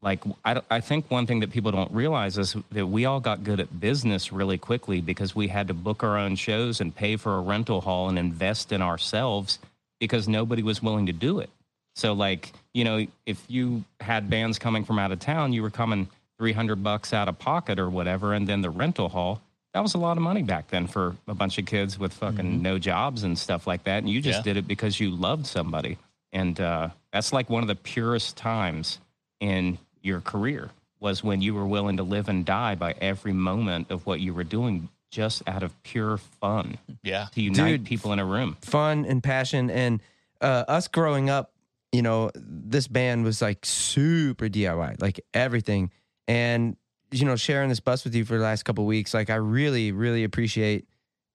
like 0.00 0.22
I, 0.44 0.60
I 0.70 0.80
think 0.80 1.10
one 1.10 1.26
thing 1.26 1.40
that 1.40 1.50
people 1.50 1.70
don't 1.70 1.92
realize 1.92 2.36
is 2.38 2.56
that 2.72 2.86
we 2.86 3.04
all 3.04 3.20
got 3.20 3.44
good 3.44 3.60
at 3.60 3.78
business 3.80 4.32
really 4.32 4.58
quickly 4.58 5.00
because 5.00 5.34
we 5.34 5.48
had 5.48 5.68
to 5.68 5.74
book 5.74 6.02
our 6.02 6.18
own 6.18 6.36
shows 6.36 6.80
and 6.80 6.94
pay 6.94 7.16
for 7.16 7.36
a 7.36 7.40
rental 7.40 7.80
hall 7.80 8.08
and 8.08 8.18
invest 8.18 8.72
in 8.72 8.82
ourselves 8.82 9.58
because 10.00 10.26
nobody 10.28 10.62
was 10.62 10.82
willing 10.82 11.06
to 11.06 11.12
do 11.12 11.38
it 11.38 11.50
so 11.94 12.12
like 12.14 12.52
you 12.74 12.82
know 12.82 13.06
if 13.26 13.44
you 13.48 13.84
had 14.00 14.28
bands 14.28 14.58
coming 14.58 14.84
from 14.84 14.98
out 14.98 15.12
of 15.12 15.20
town 15.20 15.52
you 15.52 15.62
were 15.62 15.70
coming 15.70 16.08
300 16.38 16.82
bucks 16.82 17.12
out 17.12 17.28
of 17.28 17.38
pocket 17.38 17.78
or 17.78 17.88
whatever 17.90 18.32
and 18.34 18.46
then 18.48 18.60
the 18.62 18.70
rental 18.70 19.08
hall 19.08 19.40
that 19.74 19.80
was 19.80 19.94
a 19.94 19.98
lot 19.98 20.16
of 20.16 20.22
money 20.22 20.42
back 20.42 20.68
then 20.68 20.86
for 20.86 21.16
a 21.28 21.34
bunch 21.34 21.56
of 21.58 21.64
kids 21.66 21.98
with 21.98 22.12
fucking 22.12 22.60
no 22.60 22.78
jobs 22.78 23.22
and 23.22 23.38
stuff 23.38 23.66
like 23.66 23.84
that 23.84 23.98
and 23.98 24.08
you 24.10 24.20
just 24.20 24.38
Yeah. 24.40 24.42
did 24.42 24.56
it 24.58 24.68
because 24.68 24.98
you 25.00 25.10
loved 25.10 25.46
somebody 25.46 25.98
and 26.32 26.58
uh, 26.60 26.88
that's 27.12 27.32
like 27.32 27.48
one 27.50 27.62
of 27.62 27.68
the 27.68 27.74
purest 27.76 28.36
times 28.36 28.98
in 29.40 29.78
your 30.02 30.20
career 30.20 30.70
was 31.00 31.22
when 31.22 31.42
you 31.42 31.54
were 31.54 31.66
willing 31.66 31.96
to 31.98 32.02
live 32.02 32.28
and 32.28 32.44
die 32.44 32.74
by 32.74 32.94
every 33.00 33.32
moment 33.32 33.90
of 33.90 34.06
what 34.06 34.20
you 34.20 34.32
were 34.34 34.44
doing 34.44 34.88
just 35.10 35.42
out 35.46 35.62
of 35.62 35.80
pure 35.82 36.16
fun 36.16 36.78
Yeah. 37.02 37.26
to 37.34 37.42
unite 37.42 37.68
Dude. 37.78 37.84
people 37.84 38.12
in 38.12 38.18
a 38.18 38.24
room. 38.24 38.56
fun 38.62 39.04
and 39.04 39.22
passion 39.22 39.70
and 39.70 40.00
uh, 40.40 40.64
us 40.68 40.88
growing 40.88 41.28
up 41.30 41.52
you 41.92 42.02
know 42.02 42.30
this 42.34 42.88
band 42.88 43.22
was 43.24 43.40
like 43.42 43.64
super 43.64 44.48
diy 44.48 45.00
like 45.00 45.20
everything 45.34 45.90
and 46.28 46.76
you 47.10 47.24
know 47.24 47.36
sharing 47.36 47.68
this 47.68 47.80
bus 47.80 48.04
with 48.04 48.14
you 48.14 48.24
for 48.24 48.36
the 48.38 48.42
last 48.44 48.62
couple 48.64 48.84
weeks 48.86 49.12
like 49.12 49.28
i 49.30 49.34
really 49.34 49.92
really 49.92 50.24
appreciate 50.24 50.86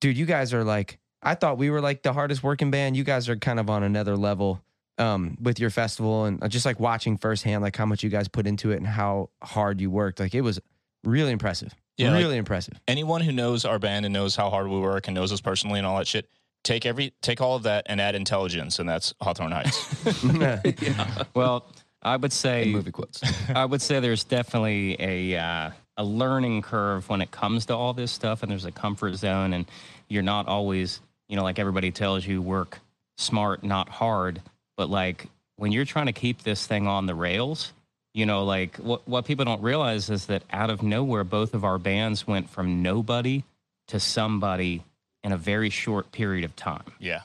dude 0.01 0.17
you 0.17 0.25
guys 0.25 0.53
are 0.53 0.63
like 0.63 0.98
i 1.22 1.36
thought 1.36 1.58
we 1.58 1.70
were 1.70 1.82
like 1.82 2.03
the 2.03 2.13
hardest 2.13 2.44
working 2.44 2.72
band. 2.72 2.96
You 2.96 3.03
guys 3.03 3.27
are 3.29 3.36
kind 3.36 3.60
of 3.60 3.70
on 3.70 3.84
another 3.84 4.15
level 4.15 4.62
um 5.00 5.38
with 5.41 5.60
your 5.60 5.70
festival 5.70 6.25
and 6.25 6.50
just 6.50 6.65
like 6.65 6.79
watching 6.79 7.17
firsthand 7.17 7.62
like 7.62 7.75
how 7.75 7.86
much 7.86 8.01
you 8.03 8.10
guys 8.10 8.27
put 8.27 8.48
into 8.48 8.72
it 8.72 8.77
and 8.77 8.88
how 8.88 9.29
hard 9.44 9.79
you 9.82 9.91
worked. 9.91 10.20
Like 10.20 10.34
it 10.34 10.41
was 10.41 10.60
really 11.03 11.32
impressive. 11.32 11.74
Yeah, 11.98 12.12
like- 12.12 12.24
really 12.24 12.38
impressive. 12.38 12.79
Anyone 12.88 13.22
who 13.22 13.32
knows 13.32 13.65
our 13.65 13.77
band 13.79 14.06
and 14.06 14.13
knows 14.13 14.36
how 14.36 14.50
hard 14.50 14.67
we 14.67 14.79
work 14.79 15.08
and 15.08 15.15
knows 15.15 15.32
us 15.32 15.41
personally 15.41 15.79
and 15.79 15.86
all 15.88 15.98
that 15.98 16.08
shit, 16.08 16.29
take 16.63 16.86
every 16.86 17.13
take 17.22 17.41
all 17.41 17.56
of 17.56 17.63
that 17.63 17.86
and 17.88 18.00
add 18.01 18.13
intelligence, 18.15 18.79
and 18.79 18.88
that's 18.88 19.13
Hawthorne 19.22 19.51
Heights. 19.51 19.96
Well, 21.34 21.67
I 22.01 22.16
would 22.16 22.25
in 22.25 22.32
say 22.32 22.72
movie 22.72 22.92
quotes. 22.92 23.22
I 23.50 23.66
would 23.66 23.82
say 23.82 24.00
there's 24.00 24.24
definitely 24.24 24.96
a 25.00 25.38
uh, 25.38 25.72
a 25.98 26.04
learning 26.04 26.62
curve 26.62 27.10
when 27.10 27.22
it 27.22 27.32
comes 27.32 27.66
to 27.68 27.75
all 27.75 27.94
this 27.94 28.12
stuff, 28.12 28.44
and 28.44 28.51
there's 28.51 28.66
a 28.66 28.72
comfort 28.72 29.16
zone, 29.16 29.54
and 29.54 29.66
you're 30.08 30.24
not 30.24 30.48
always, 30.48 31.01
you 31.27 31.36
know, 31.36 31.44
like 31.44 31.60
everybody 31.60 31.92
tells 31.92 32.25
you, 32.25 32.42
work 32.42 32.80
smart, 33.18 33.63
not 33.63 33.89
hard. 33.89 34.42
But 34.77 34.89
like 34.89 35.27
when 35.58 35.72
you're 35.72 35.86
trying 35.86 36.06
to 36.06 36.13
keep 36.13 36.44
this 36.44 36.68
thing 36.68 36.88
on 36.88 37.08
the 37.08 37.16
rails, 37.16 37.74
you 38.13 38.25
know, 38.25 38.46
like 38.46 38.77
what 38.77 39.08
what 39.08 39.25
people 39.25 39.46
don't 39.46 39.62
realize 39.62 40.10
is 40.10 40.27
that 40.27 40.44
out 40.51 40.70
of 40.70 40.84
nowhere, 40.84 41.24
both 41.24 41.54
of 41.54 41.63
our 41.63 41.77
bands 41.77 42.27
went 42.27 42.50
from 42.50 42.82
nobody 42.82 43.44
to 43.88 44.00
somebody 44.00 44.84
in 45.24 45.32
a 45.32 45.38
very 45.38 45.70
short 45.70 46.12
period 46.12 46.46
of 46.46 46.56
time 46.56 46.84
yeah. 47.00 47.22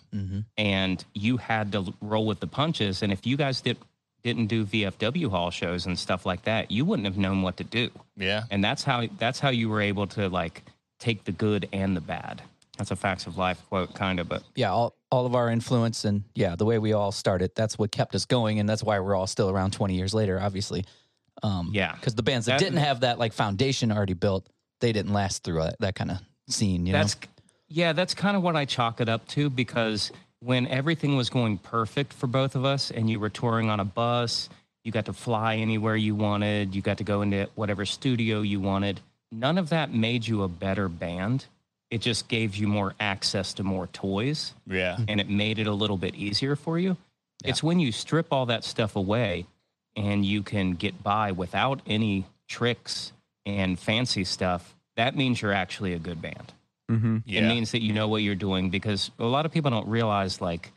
and 0.57 1.05
you 1.15 1.37
had 1.37 1.71
to 1.73 1.93
roll 2.01 2.27
with 2.27 2.41
the 2.41 2.47
punches. 2.47 3.03
And 3.03 3.13
if 3.13 3.27
you 3.27 3.37
guys 3.37 3.61
did 3.61 3.77
didn't 4.23 4.47
do 4.47 4.65
VFW 4.65 5.29
hall 5.31 5.51
shows 5.51 5.87
and 5.87 5.99
stuff 5.99 6.25
like 6.27 6.43
that, 6.43 6.71
you 6.71 6.85
wouldn't 6.85 7.07
have 7.07 7.17
known 7.19 7.43
what 7.43 7.57
to 7.59 7.65
do. 7.65 7.91
Yeah. 8.17 8.45
And 8.51 8.63
that's 8.63 8.85
how 8.85 9.07
that's 9.19 9.41
how 9.41 9.51
you 9.51 9.69
were 9.69 9.81
able 9.81 10.07
to 10.09 10.29
like 10.29 10.63
take 11.01 11.25
the 11.25 11.33
good 11.33 11.69
and 11.73 11.97
the 11.97 12.01
bad. 12.01 12.43
That's 12.79 12.91
a 12.91 12.97
facts 12.97 13.27
of 13.27 13.37
life 13.37 13.61
quote, 13.69 13.95
kind 13.95 14.19
of. 14.21 14.29
But 14.29 14.43
yeah, 14.55 14.71
all, 14.73 14.95
all 15.11 15.27
of 15.27 15.35
our 15.35 15.51
influence 15.51 16.05
and 16.05 16.23
yeah, 16.35 16.57
the 16.57 16.65
way 16.65 16.79
we 16.79 16.93
all 16.93 17.13
started, 17.13 17.51
that's 17.55 17.79
what 17.79 17.91
kept 17.93 18.15
us 18.15 18.25
going. 18.25 18.61
And 18.61 18.69
that's 18.69 18.83
why 18.83 18.99
we're 19.01 19.15
all 19.15 19.27
still 19.27 19.51
around 19.51 19.73
20 19.73 19.95
years 19.95 20.15
later, 20.15 20.41
obviously. 20.41 20.85
Um, 21.43 21.71
Yeah. 21.73 21.95
Because 21.95 22.15
the 22.15 22.23
bands 22.23 22.47
that, 22.47 22.59
That- 22.59 22.65
didn't 22.65 22.79
have 22.79 23.01
that 23.01 23.19
like 23.19 23.33
foundation 23.33 23.91
already 23.93 24.15
built, 24.15 24.47
they 24.81 24.93
didn't 24.93 25.13
last 25.13 25.43
through 25.45 25.63
that, 25.63 25.77
that 25.81 25.95
kind 25.95 26.13
of 26.13 26.19
scene, 26.49 26.87
you 26.87 26.93
that's 26.93 27.15
know? 27.17 27.29
yeah, 27.69 27.93
that's 27.93 28.15
kind 28.15 28.37
of 28.37 28.43
what 28.43 28.57
I 28.57 28.65
chalk 28.65 29.01
it 29.01 29.09
up 29.09 29.27
to 29.29 29.49
because 29.51 30.11
when 30.45 30.67
everything 30.67 31.17
was 31.17 31.31
going 31.31 31.59
perfect 31.59 32.13
for 32.13 32.27
both 32.27 32.55
of 32.55 32.65
us 32.65 32.91
and 32.91 33.09
you 33.09 33.21
were 33.21 33.29
touring 33.31 33.71
on 33.71 33.81
a 33.81 33.85
bus, 33.85 34.49
you 34.85 34.91
got 34.91 35.05
to 35.07 35.13
fly 35.13 35.57
anywhere 35.57 35.97
you 35.97 36.15
wanted, 36.15 36.75
you 36.75 36.83
got 36.83 36.99
to 36.99 37.05
go 37.05 37.23
into 37.23 37.49
whatever 37.55 37.85
studio 37.87 38.41
you 38.41 38.61
wanted. 38.61 39.01
None 39.31 39.57
of 39.59 39.69
that 39.71 39.93
made 39.95 40.27
you 40.27 40.43
a 40.43 40.49
better 40.49 40.89
band. 40.89 41.47
It 41.91 42.01
just 42.01 42.27
gave 42.29 42.57
you 42.57 42.67
more 42.67 42.95
access 42.99 43.55
to 43.55 43.63
more 43.63 43.87
toys 43.89 44.55
Yeah. 44.67 44.97
and 45.09 45.21
it 45.21 45.29
made 45.29 45.59
it 45.59 45.67
a 45.67 45.73
little 45.73 45.97
bit 45.99 46.15
easier 46.15 46.57
for 46.57 46.79
you. 46.79 46.97
It's 47.45 47.63
when 47.63 47.81
you 47.81 47.93
strip 47.93 48.29
all 48.33 48.47
that 48.47 48.65
stuff 48.65 48.97
away 48.97 49.47
and 49.97 50.25
you 50.25 50.43
can 50.43 50.73
get 50.75 51.03
by 51.03 51.33
without 51.33 51.81
any 51.87 52.25
tricks 52.49 53.13
and 53.45 53.79
fancy 53.79 54.25
stuff. 54.25 54.75
That 54.97 55.17
means 55.17 55.43
you're 55.43 55.53
actually 55.53 55.93
a 55.93 55.99
good 55.99 56.23
band. 56.23 56.53
Mm-hmm. 56.93 57.17
Yeah. 57.25 57.41
It 57.41 57.49
means 57.49 57.73
that 57.73 57.83
you 57.83 57.93
know 57.93 58.09
what 58.09 58.23
you're 58.23 58.35
doing 58.35 58.71
because 58.71 59.11
a 59.19 59.25
lot 59.25 59.47
of 59.47 59.53
people 59.53 59.71
don't 59.71 59.89
realize 59.89 60.41
like 60.41 60.73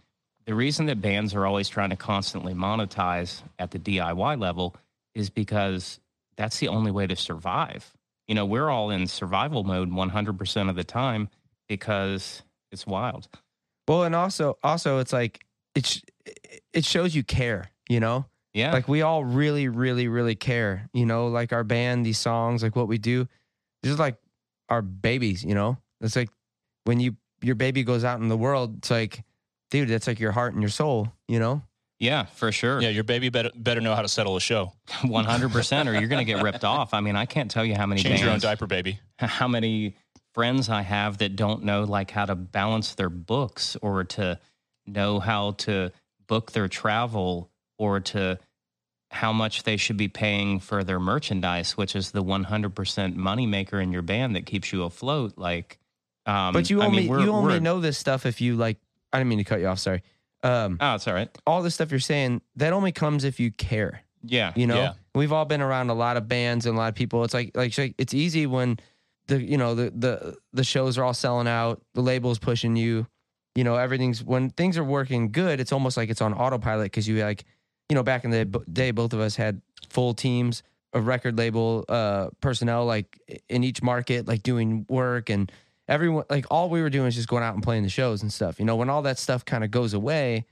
the 0.45 0.53
reason 0.55 0.86
that 0.88 1.01
bands 1.01 1.34
are 1.34 1.45
always 1.45 1.67
trying 1.69 1.89
to 1.89 1.95
constantly 1.95 2.53
monetize 2.53 3.41
at 3.60 3.72
the 3.72 3.79
DIY 3.79 4.39
level 4.39 4.75
is 5.13 5.29
because 5.29 6.00
that's 6.38 6.60
the 6.60 6.67
only 6.67 6.91
way 6.91 7.07
to 7.07 7.15
survive. 7.15 7.91
You 8.27 8.36
know, 8.36 8.45
we're 8.45 8.69
all 8.69 8.89
in 8.91 9.07
survival 9.07 9.63
mode 9.63 9.89
100% 9.91 10.69
of 10.69 10.75
the 10.75 10.84
time 10.84 11.29
because 11.67 12.43
it's 12.72 12.86
wild. 12.86 13.27
Well, 13.88 14.03
and 14.03 14.15
also, 14.15 14.57
also, 14.63 15.00
it's 15.00 15.13
like 15.13 15.43
it 15.75 15.86
sh- 15.86 16.01
it 16.74 16.86
shows 16.86 17.15
you 17.15 17.24
care. 17.24 17.72
You 17.88 18.00
know, 18.00 18.25
Yeah. 18.53 18.72
Like 18.72 18.88
we 18.88 19.03
all 19.03 19.24
really, 19.24 19.67
really, 19.67 20.07
really 20.07 20.36
care. 20.36 20.89
You 20.93 21.05
know, 21.05 21.27
like 21.27 21.53
our 21.53 21.63
band, 21.63 22.05
these 22.05 22.17
songs, 22.17 22.63
like 22.63 22.75
what 22.75 22.88
we 22.88 22.98
do. 22.98 23.27
This 23.84 23.91
is 23.91 24.00
like 24.00 24.17
our 24.69 24.81
babies. 24.81 25.43
You 25.43 25.53
know, 25.53 25.77
it's 26.02 26.16
like 26.16 26.30
when 26.86 27.00
you 27.00 27.16
your 27.42 27.56
baby 27.56 27.84
goes 27.84 28.04
out 28.04 28.20
in 28.20 28.28
the 28.28 28.38
world. 28.38 28.78
It's 28.80 28.92
like, 28.92 29.24
dude, 29.72 29.90
that's 29.90 30.08
like 30.08 30.20
your 30.20 30.32
heart 30.32 30.54
and 30.54 30.62
your 30.62 30.70
soul. 30.70 31.12
You 31.28 31.40
know. 31.40 31.62
yeah, 32.00 32.25
for 32.25 32.52
sure. 32.52 32.82
Yeah, 32.82 32.90
your 32.90 33.04
baby 33.04 33.30
better 33.30 33.52
better 33.56 33.82
know 33.82 33.96
how 33.96 34.02
to 34.02 34.08
settle 34.08 34.36
a 34.36 34.42
show. 34.42 34.74
One 35.04 35.25
hundred 35.25 35.52
percent, 35.52 35.90
or 35.90 35.94
you're 35.94 36.08
going 36.08 36.25
to 36.25 36.32
get 36.32 36.42
ripped 36.44 36.64
off. 36.64 36.94
I 36.94 37.02
mean, 37.02 37.16
I 37.16 37.25
can't 37.25 37.52
tell 37.52 37.66
you 37.66 37.75
how 37.75 37.86
many 37.86 38.02
Change 38.02 38.22
your 38.22 38.32
own 38.32 38.40
diaper, 38.40 38.68
baby. 38.68 39.00
how 39.20 39.48
many 39.48 39.96
friends 40.34 40.70
I 40.70 40.82
have 40.82 41.20
that 41.20 41.36
don't 41.36 41.64
know 41.64 41.84
like 41.84 42.12
how 42.12 42.25
to 42.25 42.36
balance 42.36 42.96
their 42.96 43.10
books 43.10 43.78
or 43.82 44.04
to 44.04 44.40
know 44.86 45.20
how 45.20 45.52
to 45.52 45.92
book 46.28 46.52
their 46.52 46.68
travel 46.68 47.50
or 47.78 48.02
to 48.02 48.38
how 49.12 49.32
much 49.32 49.64
they 49.64 49.78
should 49.78 49.96
be 49.96 50.10
paying 50.10 50.60
for 50.60 50.84
their 50.84 51.00
merchandise, 51.00 51.78
which 51.78 51.96
is 51.96 52.12
the 52.12 52.22
one 52.24 52.44
hundred 52.46 52.75
percent 52.75 53.16
moneymaker 53.18 53.82
in 53.82 53.92
your 53.92 54.02
band 54.02 54.36
that 54.36 54.46
keeps 54.46 54.74
you 54.74 54.84
afloat. 54.84 55.34
Like, 55.38 55.80
um, 56.25 56.53
But 56.53 56.70
you 56.70 56.82
I 56.82 56.86
only 56.86 57.08
mean, 57.10 57.20
you 57.20 57.32
only 57.32 57.60
know 57.60 57.79
this 57.79 57.98
stuff 57.98 58.25
if 58.25 58.41
you 58.41 58.55
like. 58.55 58.77
I 59.13 59.17
didn't 59.20 59.29
mean 59.29 59.38
to 59.39 59.44
cut 59.44 59.60
you 59.60 59.67
off. 59.67 59.79
Sorry. 59.79 60.01
Um, 60.44 60.77
Oh, 60.79 60.96
it's 60.96 61.08
all 61.08 61.13
right. 61.13 61.29
all 61.48 61.62
this 61.63 61.74
stuff 61.75 61.89
you're 61.91 62.00
saying 62.00 62.41
that 62.58 62.74
only 62.74 62.91
comes 62.91 63.24
if 63.24 63.39
you 63.39 63.51
care. 63.51 64.01
Yeah, 64.27 64.53
You 64.55 64.65
know, 64.67 64.75
Yeah. 64.82 64.94
we've 65.13 65.32
all 65.32 65.46
been 65.46 65.62
around 65.62 65.89
a 65.91 65.94
lot 65.94 66.17
of 66.17 66.27
bands 66.27 66.65
and 66.65 66.75
a 66.75 66.77
lot 66.79 66.89
of 66.89 66.96
people. 66.96 67.24
It's 67.24 67.34
like 67.34 67.51
like 67.55 67.77
it's 67.77 68.13
easy 68.13 68.48
when 68.48 68.77
the 69.27 69.41
you 69.41 69.58
know 69.58 69.75
the 69.75 69.91
the 69.96 70.36
the 70.53 70.63
shows 70.63 70.98
are 70.98 71.03
all 71.03 71.13
selling 71.13 71.48
out, 71.48 71.82
the 71.94 72.01
labels 72.01 72.39
pushing 72.39 72.75
you. 72.75 73.05
You 73.55 73.63
know, 73.63 73.75
everything's 73.75 74.24
when 74.24 74.50
things 74.50 74.77
are 74.77 74.84
working 74.84 75.32
good. 75.32 75.60
It's 75.60 75.72
almost 75.72 75.96
like 75.96 76.10
it's 76.10 76.22
on 76.22 76.34
autopilot 76.34 76.86
because 76.86 77.08
you 77.08 77.24
like, 77.24 77.46
you 77.88 77.96
know, 77.96 78.03
back 78.03 78.25
in 78.25 78.32
the 78.32 78.46
day, 78.72 78.91
both 78.91 79.13
of 79.13 79.20
us 79.20 79.36
had 79.36 79.62
full 79.89 80.13
teams 80.15 80.63
of 80.91 81.05
record 81.08 81.38
label 81.38 81.86
uh, 81.88 82.29
personnel, 82.41 82.86
like 82.86 83.20
in 83.48 83.63
each 83.63 83.82
market, 83.84 84.27
like 84.27 84.41
doing 84.44 84.86
work 84.89 85.29
and 85.29 85.51
everyone. 85.88 86.25
Like 86.30 86.46
all 86.50 86.70
we 86.70 86.82
were 86.82 86.89
doing 86.89 87.08
is 87.08 87.15
just 87.15 87.27
going 87.27 87.44
out 87.44 87.54
and 87.54 87.63
playing 87.63 87.84
the 87.84 87.89
shows 87.89 88.22
and 88.22 88.32
stuff. 88.32 88.60
You 88.60 88.65
know, 88.65 88.75
when 88.75 88.89
all 88.89 89.01
that 89.04 89.20
stuff 89.20 89.46
kind 89.46 89.63
of 89.63 89.72
goes 89.72 89.94
away, 89.94 90.46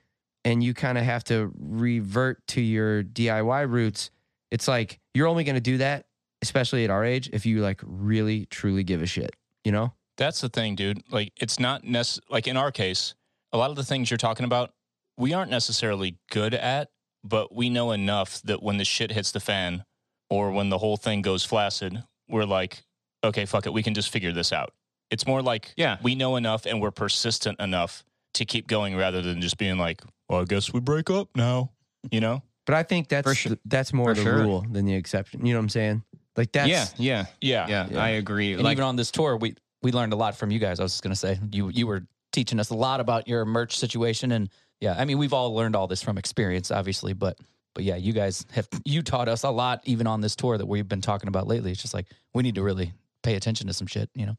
and 0.46 0.64
you 0.64 0.74
kind 0.74 0.98
of 0.98 1.04
have 1.04 1.24
to 1.26 1.52
revert 1.58 2.46
to 2.48 2.62
your 2.62 3.04
DIY 3.04 3.70
roots, 3.70 4.12
it's 4.52 4.68
like 4.68 5.00
you're 5.14 5.28
only 5.28 5.44
going 5.44 5.56
to 5.56 5.62
do 5.62 5.78
that, 5.78 6.06
especially 6.42 6.84
at 6.84 6.90
our 6.90 7.04
age, 7.04 7.30
if 7.34 7.46
you 7.46 7.62
like 7.62 7.82
really 7.84 8.46
truly 8.48 8.84
give 8.84 9.02
a 9.02 9.06
shit, 9.06 9.36
you 9.64 9.72
know? 9.72 9.94
That's 10.18 10.42
the 10.42 10.50
thing, 10.50 10.76
dude. 10.76 11.02
Like, 11.10 11.32
it's 11.38 11.60
not 11.60 11.84
necess- 11.84 12.20
like 12.30 12.48
in 12.48 12.58
our 12.58 12.72
case, 12.72 13.16
a 13.52 13.58
lot 13.58 13.70
of 13.72 13.76
the 13.76 13.84
things 13.84 14.12
you're 14.12 14.18
talking 14.18 14.46
about, 14.46 14.74
we 15.18 15.34
aren't 15.34 15.50
necessarily 15.50 16.18
good 16.30 16.54
at, 16.54 16.90
but 17.24 17.56
we 17.56 17.70
know 17.70 17.92
enough 17.92 18.42
that 18.44 18.62
when 18.62 18.78
the 18.78 18.86
shit 18.86 19.12
hits 19.12 19.32
the 19.32 19.40
fan 19.40 19.86
or 20.30 20.52
when 20.52 20.70
the 20.70 20.78
whole 20.78 20.98
thing 20.98 21.22
goes 21.22 21.44
flaccid, 21.44 22.04
we're 22.28 22.46
like, 22.46 22.84
okay, 23.24 23.46
fuck 23.46 23.66
it. 23.66 23.74
We 23.74 23.84
can 23.84 23.94
just 23.94 24.10
figure 24.10 24.32
this 24.32 24.52
out. 24.52 24.74
It's 25.12 25.28
more 25.28 25.42
like 25.42 25.74
Yeah. 25.78 25.98
we 26.02 26.16
know 26.16 26.36
enough 26.36 26.66
and 26.66 26.82
we're 26.82 26.92
persistent 26.92 27.60
enough 27.60 28.04
to 28.36 28.46
keep 28.46 28.68
going 28.68 28.96
rather 28.96 29.22
than 29.22 29.42
just 29.42 29.58
being 29.58 29.78
like, 29.78 30.02
well, 30.30 30.42
I 30.42 30.46
guess 30.46 30.74
we 30.74 30.80
break 30.80 31.10
up 31.10 31.30
now, 31.36 31.72
you 32.12 32.20
know? 32.20 32.42
But 32.66 32.76
I 32.76 32.84
think 32.84 33.10
that's 33.10 33.36
sure. 33.36 33.58
that's 33.66 33.94
more 33.94 34.16
For 34.16 34.22
the 34.22 34.24
sure. 34.24 34.38
rule 34.40 34.66
than 34.72 34.86
the 34.86 34.96
exception. 34.96 35.46
You 35.46 35.54
know 35.54 35.60
what 35.60 35.64
I'm 35.66 35.70
saying? 35.70 36.04
Like 36.38 36.52
that's 36.52 36.70
yeah, 36.70 36.86
yeah, 36.98 37.26
Yeah. 37.42 37.68
yeah, 37.68 37.88
Yeah. 37.92 38.04
I 38.04 38.10
agree. 38.10 38.54
And 38.54 38.64
like, 38.64 38.74
even 38.74 38.86
on 38.86 38.96
this 38.96 39.12
tour, 39.12 39.38
we 39.38 39.56
we 39.82 39.92
learned 39.92 40.14
a 40.14 40.16
lot 40.16 40.36
from 40.38 40.50
you 40.50 40.60
guys. 40.60 40.80
I 40.80 40.84
was 40.84 40.94
just 40.94 41.04
gonna 41.04 41.16
say 41.16 41.38
you 41.52 41.70
you 41.70 41.86
were 41.86 42.08
teaching 42.32 42.60
us 42.60 42.70
a 42.72 42.76
lot 42.76 43.00
about 43.02 43.28
your 43.28 43.46
merch 43.46 43.78
situation, 43.78 44.32
and 44.32 44.50
yeah, 44.80 44.96
I 44.98 45.04
mean 45.06 45.18
we've 45.20 45.34
all 45.34 45.54
learned 45.54 45.76
all 45.76 45.88
this 45.88 46.02
from 46.02 46.18
experience, 46.18 46.72
obviously, 46.72 47.14
but 47.14 47.38
but 47.76 47.84
yeah, 47.84 47.98
you 47.98 48.14
guys 48.14 48.46
have 48.54 48.68
you 48.86 49.02
taught 49.04 49.28
us 49.28 49.44
a 49.44 49.50
lot 49.52 49.82
even 49.84 50.08
on 50.08 50.22
this 50.22 50.36
tour 50.36 50.58
that 50.58 50.66
we've 50.66 50.88
been 50.88 51.02
talking 51.02 51.28
about 51.28 51.46
lately. 51.48 51.72
It's 51.72 51.82
just 51.82 51.94
like 51.94 52.08
we 52.34 52.42
need 52.44 52.56
to 52.56 52.64
really 52.64 52.94
pay 53.24 53.36
attention 53.36 53.68
to 53.68 53.74
some 53.74 53.88
shit, 53.88 54.10
you 54.16 54.26
know. 54.26 54.36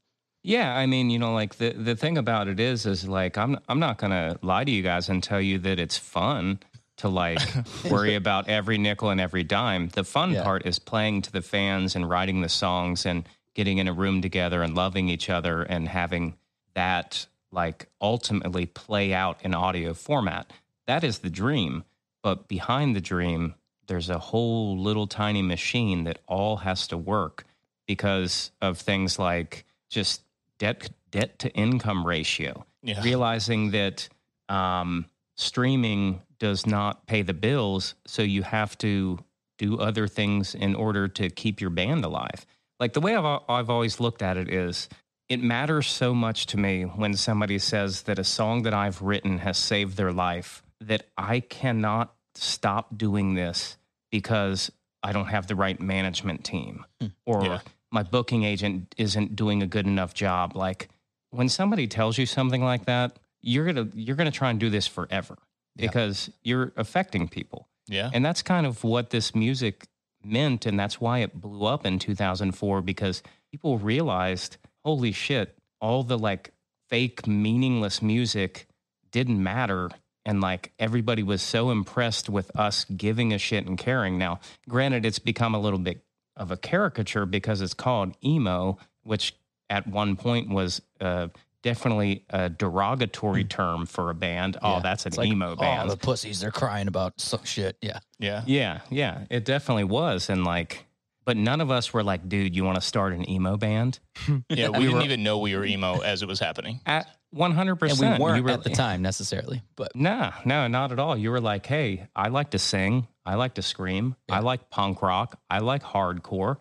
Yeah, 0.46 0.76
I 0.76 0.84
mean, 0.84 1.08
you 1.08 1.18
know, 1.18 1.32
like 1.32 1.54
the 1.56 1.70
the 1.72 1.96
thing 1.96 2.18
about 2.18 2.48
it 2.48 2.60
is, 2.60 2.84
is 2.84 3.08
like 3.08 3.38
I'm 3.38 3.58
I'm 3.68 3.80
not 3.80 3.96
gonna 3.98 4.38
lie 4.42 4.62
to 4.64 4.70
you 4.70 4.82
guys 4.82 5.08
and 5.08 5.22
tell 5.22 5.40
you 5.40 5.58
that 5.60 5.78
it's 5.80 5.96
fun 5.96 6.60
to 6.98 7.08
like 7.08 7.40
worry 7.90 8.14
about 8.14 8.46
every 8.48 8.76
nickel 8.76 9.08
and 9.10 9.20
every 9.20 9.42
dime. 9.42 9.88
The 9.88 10.04
fun 10.04 10.32
Yeah. 10.32 10.42
part 10.44 10.66
is 10.66 10.78
playing 10.78 11.22
to 11.22 11.32
the 11.32 11.40
fans 11.42 11.96
and 11.96 12.08
writing 12.08 12.42
the 12.42 12.48
songs 12.50 13.06
and 13.06 13.26
getting 13.54 13.78
in 13.78 13.88
a 13.88 13.92
room 13.94 14.20
together 14.20 14.62
and 14.62 14.74
loving 14.74 15.08
each 15.08 15.30
other 15.30 15.62
and 15.62 15.88
having 15.88 16.34
that 16.74 17.26
like 17.50 17.86
ultimately 18.02 18.66
play 18.66 19.14
out 19.14 19.38
in 19.42 19.54
audio 19.54 19.94
format. 19.94 20.52
That 20.86 21.04
is 21.04 21.20
the 21.20 21.30
dream. 21.30 21.84
But 22.22 22.48
behind 22.48 22.94
the 22.94 23.00
dream, 23.00 23.54
there's 23.86 24.10
a 24.10 24.18
whole 24.18 24.76
little 24.78 25.06
tiny 25.06 25.40
machine 25.42 26.04
that 26.04 26.18
all 26.28 26.58
has 26.58 26.86
to 26.88 26.98
work 26.98 27.44
because 27.86 28.50
of 28.60 28.78
things 28.78 29.18
like 29.18 29.64
just 29.88 30.22
debt 30.58 30.90
debt 31.10 31.38
to 31.40 31.50
income 31.50 32.06
ratio. 32.06 32.66
Yeah. 32.82 33.02
Realizing 33.02 33.70
that 33.70 34.08
um, 34.48 35.06
streaming 35.36 36.22
does 36.38 36.66
not 36.66 37.06
pay 37.06 37.22
the 37.22 37.34
bills, 37.34 37.94
so 38.06 38.22
you 38.22 38.42
have 38.42 38.76
to 38.78 39.18
do 39.56 39.78
other 39.78 40.08
things 40.08 40.54
in 40.54 40.74
order 40.74 41.06
to 41.08 41.30
keep 41.30 41.60
your 41.60 41.70
band 41.70 42.04
alive. 42.04 42.44
Like 42.80 42.92
the 42.92 43.00
way 43.00 43.14
I've 43.14 43.40
I've 43.48 43.70
always 43.70 44.00
looked 44.00 44.22
at 44.22 44.36
it 44.36 44.52
is, 44.52 44.88
it 45.28 45.40
matters 45.40 45.86
so 45.86 46.14
much 46.14 46.46
to 46.46 46.56
me 46.58 46.82
when 46.82 47.14
somebody 47.14 47.58
says 47.58 48.02
that 48.02 48.18
a 48.18 48.24
song 48.24 48.62
that 48.62 48.74
I've 48.74 49.00
written 49.00 49.38
has 49.38 49.56
saved 49.56 49.96
their 49.96 50.12
life 50.12 50.62
that 50.80 51.06
I 51.16 51.40
cannot 51.40 52.14
stop 52.34 52.98
doing 52.98 53.34
this 53.34 53.78
because 54.10 54.70
I 55.02 55.12
don't 55.12 55.26
have 55.26 55.46
the 55.46 55.54
right 55.54 55.80
management 55.80 56.44
team 56.44 56.84
or 57.24 57.44
Yeah. 57.44 57.60
My 57.94 58.02
booking 58.02 58.42
agent 58.44 58.94
isn't 58.98 59.36
doing 59.36 59.62
a 59.62 59.66
good 59.66 59.86
enough 59.86 60.12
job. 60.12 60.56
Like 60.56 60.88
when 61.30 61.48
somebody 61.48 61.86
tells 61.86 62.18
you 62.18 62.26
something 62.26 62.62
like 62.62 62.84
that, 62.86 63.18
you're 63.40 63.64
gonna 63.64 63.88
you're 63.94 64.16
gonna 64.16 64.30
try 64.30 64.50
and 64.50 64.58
do 64.60 64.68
this 64.68 64.86
forever 64.86 65.36
Yeah. 65.76 65.86
because 65.86 66.30
you're 66.42 66.72
affecting 66.76 67.28
people. 67.28 67.68
Yeah. 67.86 68.10
And 68.12 68.24
that's 68.24 68.42
kind 68.42 68.66
of 68.66 68.82
what 68.84 69.10
this 69.10 69.34
music 69.34 69.86
meant. 70.24 70.66
And 70.66 70.78
that's 70.78 71.00
why 71.00 71.18
it 71.20 71.40
blew 71.40 71.66
up 71.66 71.86
in 71.86 71.98
2004 71.98 72.82
because 72.82 73.22
people 73.52 73.78
realized, 73.78 74.56
holy 74.84 75.12
shit, 75.12 75.56
all 75.80 76.02
the 76.02 76.18
like 76.18 76.50
fake, 76.88 77.26
meaningless 77.26 78.02
music 78.02 78.66
didn't 79.12 79.42
matter. 79.42 79.90
And 80.24 80.40
like 80.40 80.72
everybody 80.78 81.22
was 81.22 81.42
so 81.42 81.70
impressed 81.70 82.30
with 82.30 82.50
us 82.56 82.84
giving 82.86 83.32
a 83.34 83.38
shit 83.38 83.66
and 83.66 83.76
caring. 83.78 84.16
Now, 84.18 84.40
granted, 84.68 85.04
it's 85.04 85.18
become 85.18 85.54
a 85.54 85.60
little 85.60 85.78
bit 85.78 86.00
of 86.36 86.50
a 86.50 86.56
caricature 86.56 87.26
because 87.26 87.60
it's 87.60 87.74
called 87.74 88.14
emo, 88.24 88.78
which 89.02 89.34
at 89.70 89.86
one 89.86 90.16
point 90.16 90.48
was 90.50 90.82
uh, 91.00 91.28
definitely 91.62 92.24
a 92.30 92.48
derogatory 92.50 93.44
term 93.44 93.86
for 93.86 94.10
a 94.10 94.14
band. 94.14 94.56
Oh, 94.62 94.80
that's 94.82 95.04
an 95.06 95.10
It's 95.10 95.18
like, 95.18 95.28
emo 95.28 95.56
band. 95.56 95.88
Oh, 95.88 95.90
the 95.92 95.96
pussies, 95.96 96.40
they're 96.40 96.50
crying 96.50 96.88
about 96.88 97.20
some 97.20 97.44
shit. 97.44 97.76
Yeah. 97.80 98.00
Yeah. 98.18 98.42
Yeah, 98.46 98.80
yeah, 98.90 99.24
it 99.30 99.44
definitely 99.44 99.84
was. 99.84 100.28
And 100.28 100.44
like, 100.44 100.86
but 101.24 101.36
none 101.38 101.62
of 101.62 101.70
us 101.70 101.94
were 101.94 102.02
like, 102.02 102.28
dude, 102.28 102.54
you 102.54 102.64
want 102.64 102.74
to 102.76 102.82
start 102.82 103.12
an 103.14 103.28
emo 103.30 103.56
band? 103.56 103.98
Yeah. 104.50 104.68
We, 104.68 104.78
We 104.80 104.84
didn't 104.84 104.94
were- 104.94 105.02
even 105.02 105.22
know 105.22 105.38
we 105.38 105.56
were 105.56 105.64
emo 105.64 106.00
as 106.00 106.22
it 106.22 106.28
was 106.28 106.38
happening. 106.40 106.80
At 106.84 107.06
100%. 107.34 108.02
And 108.02 108.18
we 108.18 108.24
weren't 108.24 108.36
you 108.38 108.42
were, 108.44 108.50
at 108.50 108.62
the 108.64 108.70
time 108.70 109.02
necessarily, 109.02 109.62
but 109.76 109.94
No, 109.94 110.30
no, 110.44 110.66
not 110.68 110.92
at 110.92 110.98
all. 110.98 111.16
You 111.16 111.30
were 111.30 111.40
like, 111.40 111.66
hey, 111.66 112.06
I 112.14 112.28
like 112.28 112.50
to 112.50 112.58
sing. 112.58 113.06
I 113.26 113.34
like 113.36 113.54
to 113.54 113.62
scream. 113.62 114.16
I 114.28 114.40
like 114.40 114.70
punk 114.70 115.02
rock. 115.02 115.38
I 115.48 115.58
like 115.60 115.82
hardcore. 115.82 116.56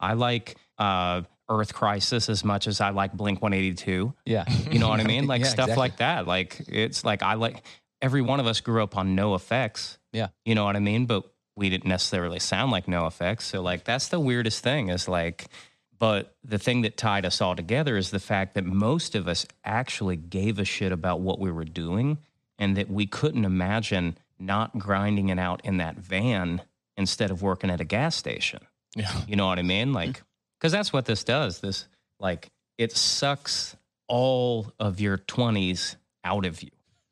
I 0.00 0.14
like 0.14 0.56
uh, 0.78 1.22
Earth 1.48 1.74
Crisis 1.74 2.28
as 2.28 2.44
much 2.44 2.66
as 2.66 2.80
I 2.80 2.90
like 2.90 3.12
Blink 3.12 3.40
182. 3.42 4.14
yeah. 4.24 4.44
You 4.70 4.78
know 4.78 4.88
what 4.88 5.00
I 5.00 5.04
mean? 5.04 5.26
Like 5.28 5.42
Yeah, 5.42 5.48
stuff 5.48 5.68
exactly. 5.68 5.80
like 5.80 5.96
that. 5.98 6.26
Like 6.26 6.60
it's 6.68 7.04
like 7.04 7.22
I 7.22 7.34
like 7.34 7.62
every 8.02 8.22
one 8.22 8.40
of 8.40 8.46
us 8.46 8.60
grew 8.60 8.82
up 8.82 8.96
on 8.96 9.16
NOFX. 9.16 9.98
Yeah. 10.12 10.28
You 10.44 10.54
know 10.54 10.64
what 10.64 10.76
I 10.76 10.80
mean? 10.80 11.06
But 11.06 11.24
we 11.56 11.70
didn't 11.70 11.86
necessarily 11.88 12.38
sound 12.38 12.72
like 12.72 12.86
NOFX. 12.86 13.42
So 13.42 13.62
like 13.62 13.84
that's 13.84 14.08
the 14.08 14.20
weirdest 14.20 14.62
thing 14.62 14.88
is 14.88 15.08
like 15.08 15.46
but 15.98 16.34
the 16.44 16.58
thing 16.58 16.82
that 16.82 16.96
tied 16.96 17.24
us 17.24 17.40
all 17.40 17.56
together 17.56 17.96
is 17.96 18.10
the 18.10 18.20
fact 18.20 18.54
that 18.54 18.64
most 18.64 19.14
of 19.14 19.28
us 19.28 19.46
actually 19.64 20.16
gave 20.16 20.58
a 20.58 20.64
shit 20.64 20.92
about 20.92 21.20
what 21.20 21.38
we 21.38 21.50
were 21.50 21.64
doing 21.64 22.18
and 22.58 22.76
that 22.76 22.90
we 22.90 23.06
couldn't 23.06 23.44
imagine 23.44 24.16
not 24.38 24.78
grinding 24.78 25.28
it 25.30 25.38
out 25.38 25.60
in 25.64 25.78
that 25.78 25.96
van 25.96 26.62
instead 26.96 27.30
of 27.30 27.42
working 27.42 27.70
at 27.70 27.80
a 27.80 27.84
gas 27.84 28.14
station. 28.16 28.60
Yeah. 28.94 29.10
You 29.26 29.36
know 29.36 29.46
what 29.46 29.58
I 29.58 29.62
mean? 29.62 29.92
Like, 29.92 30.22
because 30.60 30.72
that's 30.72 30.92
what 30.92 31.04
this 31.06 31.24
does. 31.24 31.60
This, 31.60 31.86
like, 32.18 32.48
it 32.78 32.92
sucks 32.92 33.76
all 34.08 34.72
of 34.78 35.00
your 35.00 35.18
20s 35.18 35.96
out 36.24 36.44
of 36.46 36.62
you. 36.62 36.70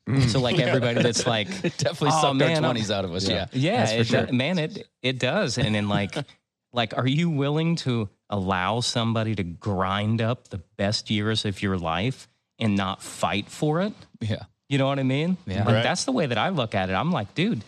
Mm. 0.09 0.29
So, 0.29 0.40
like, 0.40 0.59
everybody 0.59 1.03
that's 1.03 1.27
like, 1.27 1.49
It 1.64 1.77
definitely 1.79 2.11
Oh, 2.12 2.20
sucked 2.20 2.37
man, 2.37 2.64
our 2.64 2.75
20s 2.75 2.90
out 2.90 3.05
of 3.05 3.14
us. 3.14 3.27
Yeah. 3.29 3.47
yeah, 3.53 3.87
for 3.87 3.92
it, 3.94 4.07
sure. 4.07 4.33
man, 4.33 4.59
it 4.59 4.87
it 5.03 5.18
does. 5.18 5.57
And 5.57 5.75
then, 5.75 5.88
like, 5.88 6.14
like, 6.73 6.97
are 6.97 7.07
you 7.07 7.31
willing 7.31 7.77
to 7.77 8.09
allow 8.35 8.81
somebody 8.81 9.35
to 9.37 9.42
grind 9.42 10.20
up 10.20 10.49
the 10.49 10.59
best 10.77 11.11
years 11.11 11.44
of 11.44 11.62
your 11.62 11.77
life 11.79 12.29
and 12.59 12.77
not 12.77 13.03
fight 13.03 13.49
for 13.49 13.81
it? 13.83 13.92
Yeah. 14.20 14.42
You 14.68 14.79
know 14.79 14.87
what 14.87 14.99
I 14.99 15.03
mean? 15.05 15.37
Yeah. 15.47 15.59
Like, 15.64 15.75
Right. 15.77 15.83
That's 15.83 16.05
the 16.05 16.12
way 16.12 16.27
that 16.27 16.38
I 16.38 16.49
look 16.49 16.75
at 16.75 16.90
it. 16.90 16.94
I'm 16.94 17.12
like, 17.12 17.35
dude, 17.35 17.62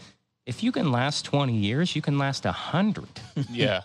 if 0.46 0.62
you 0.62 0.72
can 0.72 0.90
last 0.92 1.24
20 1.24 1.54
years, 1.56 1.94
you 1.96 2.02
can 2.02 2.18
last 2.18 2.44
100. 2.44 3.04
Yeah. 3.50 3.82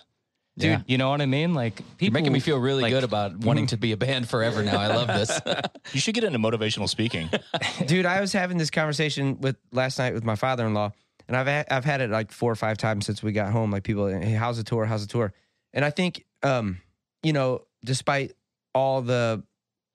Dude, 0.58 0.70
Yeah. 0.70 0.82
you 0.86 0.98
know 0.98 1.10
what 1.10 1.22
I 1.22 1.26
mean? 1.28 1.54
Like 1.54 1.76
people 1.98 2.06
You're 2.06 2.12
making 2.12 2.34
me 2.34 2.40
feel 2.42 2.58
really 2.58 2.84
like- 2.84 2.92
good 2.92 3.04
about 3.06 3.38
wanting 3.38 3.68
to 3.68 3.78
be 3.78 3.94
a 3.94 3.98
band 3.98 4.28
forever 4.28 4.62
now. 4.64 4.80
I 4.80 4.88
love 4.88 5.08
this. 5.08 5.40
You 5.94 6.00
should 6.00 6.14
get 6.16 6.24
into 6.24 6.40
motivational 6.40 6.88
speaking. 6.90 7.30
dude 7.88 8.06
i 8.06 8.22
was 8.22 8.32
having 8.34 8.58
this 8.58 8.70
conversation 8.70 9.40
with 9.42 9.56
last 9.72 9.98
night 10.00 10.14
with 10.14 10.24
my 10.24 10.36
father-in-law 10.36 10.92
and 11.28 11.36
i've 11.38 11.48
had, 11.48 11.66
i've 11.70 11.84
had 11.86 12.00
it 12.02 12.10
like 12.10 12.32
four 12.32 12.52
or 12.52 12.56
five 12.56 12.78
times 12.78 13.06
since 13.06 13.22
we 13.24 13.32
got 13.32 13.52
home 13.52 13.72
like 13.72 13.84
people 13.84 14.08
hey 14.08 14.32
how's 14.32 14.58
the 14.58 14.64
tour 14.64 14.86
how's 14.86 15.06
the 15.06 15.12
tour 15.12 15.34
and 15.74 15.86
i 15.86 15.90
think 15.90 16.26
um 16.44 16.80
you 17.24 17.34
know 17.34 17.62
despite 17.84 18.34
all 18.74 19.02
the 19.02 19.44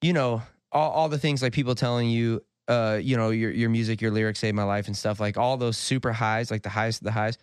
you 0.03 0.13
know 0.13 0.43
all, 0.73 0.91
all 0.91 1.09
the 1.09 1.19
things 1.19 1.43
like 1.43 1.53
people 1.53 1.75
telling 1.75 2.09
you 2.09 2.43
uh 2.69 2.99
you 3.01 3.17
know 3.17 3.31
your 3.31 3.51
your 3.51 3.71
music 3.71 4.01
your 4.01 4.11
lyrics 4.11 4.41
saved 4.41 4.57
my 4.57 4.65
life 4.65 4.87
and 4.87 4.97
stuff 4.97 5.21
like 5.21 5.37
all 5.37 5.57
those 5.57 5.77
super 5.77 6.13
highs 6.13 6.51
like 6.51 6.63
the 6.63 6.69
highest 6.69 7.01
of 7.01 7.05
the 7.05 7.13
highs 7.13 7.39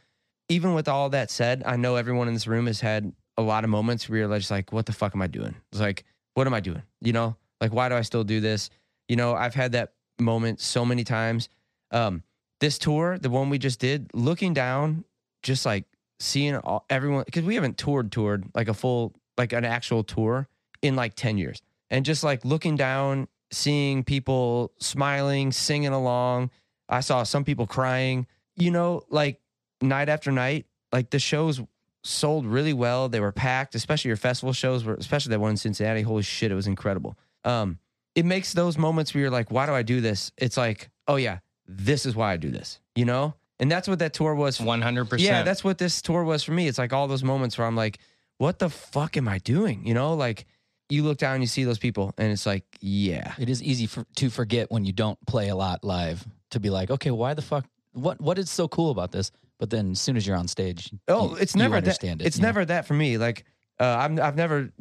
even 0.49 0.73
with 0.73 0.87
all 0.87 1.09
that 1.09 1.31
said 1.31 1.63
i 1.65 1.75
know 1.75 1.95
everyone 1.95 2.27
in 2.27 2.33
this 2.33 2.47
room 2.47 2.67
has 2.67 2.81
had 2.81 3.13
a 3.37 3.41
lot 3.41 3.63
of 3.63 3.69
moments 3.69 4.07
where 4.07 4.19
you're 4.19 4.37
just 4.37 4.51
like 4.51 4.71
what 4.71 4.85
the 4.85 4.91
fuck 4.91 5.15
am 5.15 5.21
i 5.21 5.27
doing? 5.27 5.55
It's 5.71 5.81
like 5.81 6.03
what 6.33 6.47
am 6.47 6.53
i 6.53 6.59
doing? 6.59 6.83
You 7.01 7.13
know? 7.13 7.35
Like 7.61 7.73
why 7.73 7.89
do 7.89 7.95
i 7.95 8.01
still 8.01 8.23
do 8.23 8.39
this? 8.39 8.69
You 9.07 9.15
know 9.15 9.33
i've 9.33 9.55
had 9.55 9.73
that 9.73 9.93
moment 10.19 10.61
so 10.61 10.85
many 10.85 11.03
times. 11.03 11.49
Um 11.91 12.23
this 12.59 12.77
tour 12.77 13.17
the 13.17 13.29
one 13.29 13.49
we 13.49 13.57
just 13.57 13.79
did 13.79 14.09
looking 14.13 14.53
down 14.53 15.03
just 15.41 15.65
like 15.65 15.85
seeing 16.23 16.55
all, 16.55 16.85
everyone 16.89 17.23
because 17.25 17.43
we 17.43 17.55
haven't 17.55 17.77
toured 17.77 18.11
toured 18.11 18.45
like 18.55 18.69
a 18.69 18.73
full 18.73 19.13
like 19.37 19.53
an 19.53 19.65
actual 19.65 20.03
tour 20.03 20.47
in 20.81 20.95
like 20.95 21.15
10 21.15 21.37
years. 21.37 21.61
And 21.89 22.05
just 22.05 22.23
like 22.23 22.45
looking 22.45 22.75
down 22.75 23.27
seeing 23.51 24.03
people 24.03 24.71
smiling 24.79 25.51
singing 25.51 25.89
along. 25.89 26.49
I 26.89 27.01
saw 27.01 27.23
some 27.23 27.43
people 27.43 27.67
crying. 27.67 28.27
You 28.55 28.71
know 28.71 29.03
like 29.09 29.41
night 29.81 30.09
after 30.09 30.31
night 30.31 30.65
like 30.91 31.09
the 31.09 31.19
shows 31.19 31.61
sold 32.03 32.45
really 32.45 32.73
well. 32.73 33.09
They 33.09 33.19
were 33.19 33.31
packed 33.31 33.75
especially 33.75 34.09
your 34.09 34.17
festival 34.17 34.53
shows 34.53 34.85
were 34.85 34.95
especially 34.95 35.31
that 35.31 35.39
one 35.39 35.51
in 35.51 35.57
cincinnati. 35.57 36.01
Holy 36.01 36.23
shit 36.23 36.51
it 36.51 36.55
was 36.55 36.67
incredible. 36.67 37.17
Um 37.43 37.79
it 38.15 38.25
makes 38.25 38.53
those 38.53 38.77
moments 38.77 39.13
where 39.13 39.21
you're 39.21 39.31
like 39.31 39.51
why 39.51 39.65
do 39.65 39.73
i 39.73 39.83
do 39.83 39.99
this? 39.99 40.31
It's 40.37 40.55
like 40.55 40.89
oh 41.07 41.17
yeah 41.17 41.39
this 41.67 42.05
is 42.05 42.15
why 42.15 42.33
i 42.33 42.37
do 42.37 42.51
this 42.51 42.79
you 42.93 43.05
know 43.05 43.35
and 43.59 43.71
that's 43.71 43.87
what 43.87 43.99
that 43.99 44.13
tour 44.13 44.35
was 44.35 44.57
100%. 44.57 45.19
yeah, 45.19 45.43
that's 45.43 45.63
what 45.63 45.77
this 45.77 46.01
tour 46.01 46.23
was 46.23 46.43
for 46.43 46.51
me. 46.51 46.67
It's 46.67 46.77
like 46.77 46.93
all 46.93 47.07
those 47.07 47.23
moments 47.23 47.57
where 47.57 47.67
I'm 47.67 47.75
like, 47.75 47.99
what 48.37 48.59
the 48.59 48.69
fuck 48.69 49.15
am 49.17 49.27
I 49.27 49.37
doing? 49.39 49.85
You 49.85 49.93
know, 49.93 50.15
like 50.15 50.45
you 50.89 51.03
look 51.03 51.17
down, 51.17 51.41
you 51.41 51.47
see 51.47 51.63
those 51.63 51.77
people, 51.79 52.13
and 52.17 52.31
it's 52.31 52.45
like, 52.45 52.65
yeah. 52.81 53.33
it 53.39 53.49
is 53.49 53.63
easy 53.63 53.85
for, 53.87 54.05
to 54.17 54.29
forget 54.29 54.71
when 54.71 54.85
you 54.85 54.91
don't 54.91 55.17
play 55.25 55.49
a 55.49 55.55
lot 55.55 55.83
live 55.83 56.25
to 56.51 56.59
be 56.59 56.69
like, 56.69 56.91
okay, 56.91 57.11
why 57.11 57.33
the 57.33 57.41
fuck? 57.41 57.65
What 57.93 58.19
what 58.19 58.37
is 58.39 58.49
so 58.49 58.67
cool 58.67 58.89
about 58.91 59.11
this? 59.11 59.31
But 59.59 59.69
then 59.69 59.91
as 59.91 60.01
soon 60.01 60.17
as 60.17 60.25
you're 60.27 60.35
on 60.35 60.47
stage, 60.47 60.91
Oh, 61.07 61.31
you- 61.31 61.35
it's 61.37 61.55
never 61.55 61.79
that. 61.79 62.03
it. 62.03 62.21
It's 62.21 62.37
you 62.37 62.41
know? 62.41 62.47
never 62.47 62.65
that 62.65 62.85
for 62.87 62.95
me. 62.95 63.17
Like, 63.17 63.45
uh, 63.79 63.85
I'm, 63.99 64.19
I've 64.19 64.35
never 64.35 64.71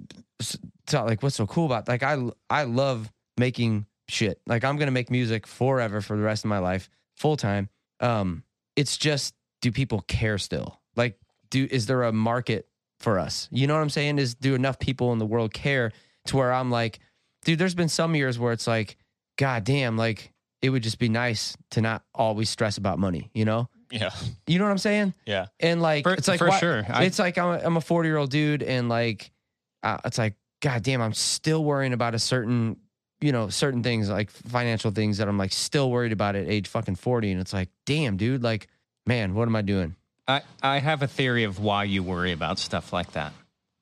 thought 0.87 1.07
like, 1.07 1.23
what's 1.23 1.37
so 1.37 1.47
cool 1.47 1.67
about? 1.67 1.89
Like, 1.89 2.03
I, 2.03 2.19
I 2.51 2.65
love 2.65 3.11
making 3.39 3.87
shit. 4.09 4.41
Like, 4.47 4.65
I'm 4.65 4.77
gonna 4.79 4.91
make 4.91 5.11
music 5.11 5.47
forever 5.47 6.01
for 6.01 6.17
the 6.17 6.23
rest 6.23 6.45
of 6.45 6.49
my 6.49 6.59
life, 6.59 6.89
full 7.17 7.37
time. 7.37 7.69
Um, 8.01 8.43
it's 8.77 8.97
just, 8.97 9.35
do 9.61 9.71
people 9.73 10.01
care 10.03 10.39
still? 10.39 10.81
Like, 10.97 11.19
do 11.51 11.67
is 11.71 11.87
there 11.87 12.03
a 12.05 12.13
market 12.13 12.67
for 13.01 13.19
us? 13.19 13.49
You 13.53 13.67
know 13.67 13.75
what 13.75 13.81
I'm 13.83 13.91
saying? 13.91 14.19
Is 14.19 14.35
do 14.35 14.55
enough 14.55 14.79
people 14.79 15.13
in 15.13 15.19
the 15.19 15.27
world 15.27 15.53
care 15.53 15.93
to 16.27 16.37
where 16.37 16.53
I'm 16.53 16.71
like, 16.71 17.01
dude, 17.45 17.59
there's 17.59 17.75
been 17.75 17.89
some 17.89 18.15
years 18.15 18.39
where 18.39 18.53
it's 18.53 18.67
like, 18.67 18.97
god 19.39 19.65
damn, 19.65 19.97
like 19.97 20.33
it 20.61 20.71
would 20.71 20.83
just 20.83 20.99
be 20.99 21.09
nice 21.09 21.57
to 21.73 21.81
not 21.81 22.05
always 22.15 22.49
stress 22.49 22.79
about 22.79 22.99
money. 22.99 23.31
You 23.35 23.45
know? 23.45 23.69
Yeah. 23.91 24.11
You 24.47 24.59
know 24.59 24.65
what 24.65 24.71
I'm 24.71 24.79
saying? 24.79 25.13
Yeah. 25.27 25.47
And 25.61 25.83
like, 25.83 26.05
For- 26.05 26.15
it's 26.15 26.29
like 26.29 26.39
for 26.39 26.49
why- 26.49 26.59
sure. 26.61 26.85
I- 26.89 27.05
it's 27.05 27.19
like 27.19 27.37
I'm 27.39 27.61
a, 27.61 27.65
I'm 27.65 27.77
a 27.77 27.81
40 27.81 28.09
year 28.09 28.17
old 28.17 28.31
dude, 28.31 28.63
and 28.63 28.89
like, 28.89 29.31
uh, 29.83 29.99
it's 30.05 30.19
like, 30.19 30.35
god 30.63 30.83
damn, 30.83 31.03
I'm 31.03 31.13
still 31.13 31.63
worrying 31.65 31.93
about 31.93 32.15
a 32.15 32.19
certain, 32.19 32.77
you 33.23 33.33
know, 33.33 33.49
certain 33.49 33.83
things 33.83 34.11
like 34.11 34.31
financial 34.31 34.91
things 34.91 35.19
that 35.19 35.29
I'm 35.29 35.39
like 35.39 35.53
still 35.53 35.91
worried 35.91 36.13
about 36.13 36.35
at 36.37 36.49
age 36.49 36.69
fucking 36.69 36.97
40, 36.97 37.33
and 37.33 37.41
it's 37.41 37.53
like, 37.53 37.69
damn, 37.87 38.17
dude, 38.17 38.43
like, 38.43 38.67
man, 39.07 39.35
what 39.35 39.49
am 39.49 39.57
I 39.57 39.63
doing? 39.63 39.95
I, 40.29 40.43
I 40.63 40.79
have 40.79 41.03
a 41.03 41.07
theory 41.07 41.45
of 41.45 41.59
why 41.59 41.85
you 41.85 42.03
worry 42.03 42.33
about 42.33 42.59
stuff 42.59 42.93
like 42.93 43.13
that. 43.13 43.33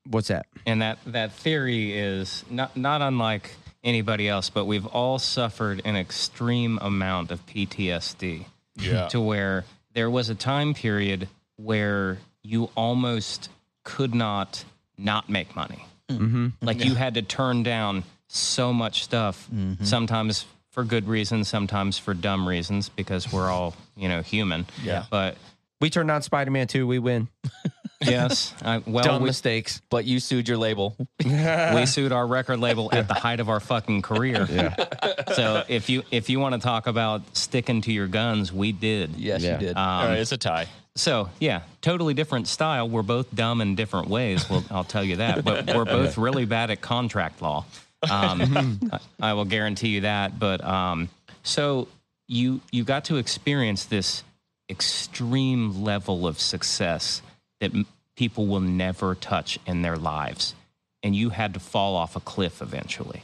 What's 0.09 0.29
that? 0.29 0.47
And 0.67 0.81
that, 0.83 0.99
that 1.07 1.33
theory 1.33 1.93
is 1.99 2.45
not, 2.51 2.77
not 2.77 3.03
unlike 3.03 3.51
anybody 3.85 4.29
else, 4.29 4.51
but 4.51 4.65
we've 4.65 4.87
all 4.87 5.19
suffered 5.19 5.83
an 5.85 5.97
extreme 5.97 6.79
amount 6.81 7.31
of 7.31 7.45
PTSD 7.47 8.47
Yeah. 8.77 9.09
to 9.09 9.21
where 9.21 9.65
there 9.93 10.11
was 10.11 10.29
a 10.31 10.35
time 10.35 10.73
period 10.75 11.29
where 11.57 12.19
you 12.43 12.71
almost 12.75 13.49
could 13.85 14.15
not 14.15 14.65
not 14.97 15.29
make 15.31 15.55
money. 15.57 15.85
Mm-hmm. 16.09 16.49
Like 16.63 16.85
you 16.85 16.95
had 16.95 17.15
to 17.15 17.23
turn 17.23 17.63
down 17.63 18.05
so 18.33 18.73
much 18.73 19.03
stuff, 19.05 19.49
sometimes 19.83 20.47
for 20.71 20.85
good 20.85 21.09
reasons, 21.09 21.49
sometimes 21.49 21.99
for 21.99 22.15
dumb 22.15 22.47
reasons, 22.49 22.89
because 22.89 23.33
we're 23.33 23.51
all, 23.51 23.75
you 23.97 24.09
know, 24.09 24.23
human. 24.23 24.67
Yeah. 24.83 25.05
But 25.11 25.37
We 25.81 25.91
turned 25.91 26.11
on 26.11 26.23
Spider 26.23 26.51
Man 26.51 26.67
2, 26.69 26.87
we 26.87 26.99
win. 27.01 27.29
yes, 28.01 28.55
I, 28.63 28.79
well, 28.87 29.03
Dumb 29.05 29.23
we, 29.23 29.27
mistakes. 29.27 29.81
But 29.91 30.05
you 30.05 30.21
sued 30.21 30.47
your 30.49 30.59
label. 30.59 30.97
we 31.25 31.87
sued 31.87 32.13
our 32.13 32.27
record 32.27 32.59
label 32.61 32.89
at 32.93 33.09
the 33.09 33.15
height 33.15 33.41
of 33.41 33.49
our 33.49 33.61
fucking 33.61 34.03
career. 34.03 34.47
Yeah. 34.51 34.75
So 35.35 35.63
if 35.69 35.89
you 35.89 36.03
if 36.11 36.29
you 36.29 36.41
want 36.41 36.55
to 36.57 36.61
talk 36.61 36.89
about 36.89 37.37
sticking 37.37 37.83
to 37.83 37.93
your 37.93 38.09
guns, 38.09 38.53
we 38.53 38.73
did. 38.73 39.15
Yes, 39.17 39.43
Yeah. 39.43 39.53
you 39.61 39.67
did. 39.69 39.77
Um, 39.77 39.83
All 39.89 40.05
right, 40.07 40.19
it's 40.19 40.33
a 40.33 40.37
tie. 40.37 40.67
So 40.97 41.29
yeah, 41.39 41.61
totally 41.83 42.15
different 42.15 42.49
style. 42.49 42.89
We're 42.89 43.03
both 43.05 43.33
dumb 43.33 43.61
in 43.61 43.77
different 43.77 44.09
ways. 44.09 44.51
Well, 44.51 44.65
I'll 44.73 44.83
tell 44.85 45.05
you 45.05 45.17
that. 45.17 45.45
But 45.45 45.67
we're 45.69 45.85
both 45.85 46.19
really 46.19 46.47
bad 46.47 46.71
at 46.73 46.81
contract 46.81 47.43
law. 47.43 47.65
Um, 48.09 48.81
I, 48.93 49.31
I 49.31 49.33
will 49.35 49.45
guarantee 49.45 49.89
you 49.89 50.01
that. 50.03 50.39
But 50.39 50.63
um, 50.65 51.09
so 51.43 51.89
you 52.29 52.61
you 52.71 52.85
got 52.85 53.07
to 53.07 53.17
experience 53.17 53.85
this 53.85 54.23
extreme 54.69 55.83
level 55.83 56.27
of 56.27 56.39
success 56.41 57.23
that 57.61 57.75
m- 57.75 57.87
people 58.17 58.47
will 58.47 58.61
never 58.61 59.15
touch 59.15 59.59
in 59.67 59.83
their 59.83 59.97
lives, 59.97 60.55
and 61.03 61.15
you 61.17 61.31
had 61.31 61.55
to 61.55 61.61
fall 61.61 61.97
off 61.97 62.17
a 62.17 62.21
cliff 62.21 62.63
eventually 62.63 63.23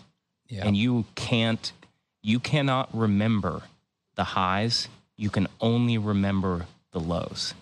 yeah. 0.48 0.64
and 0.66 0.76
you 0.76 1.04
can't 1.14 1.72
you 2.22 2.38
cannot 2.40 2.88
remember 2.96 3.62
the 4.16 4.24
highs 4.24 4.88
you 5.16 5.30
can 5.30 5.46
only 5.60 5.98
remember 5.98 6.66
the 6.92 7.00
lows 7.00 7.54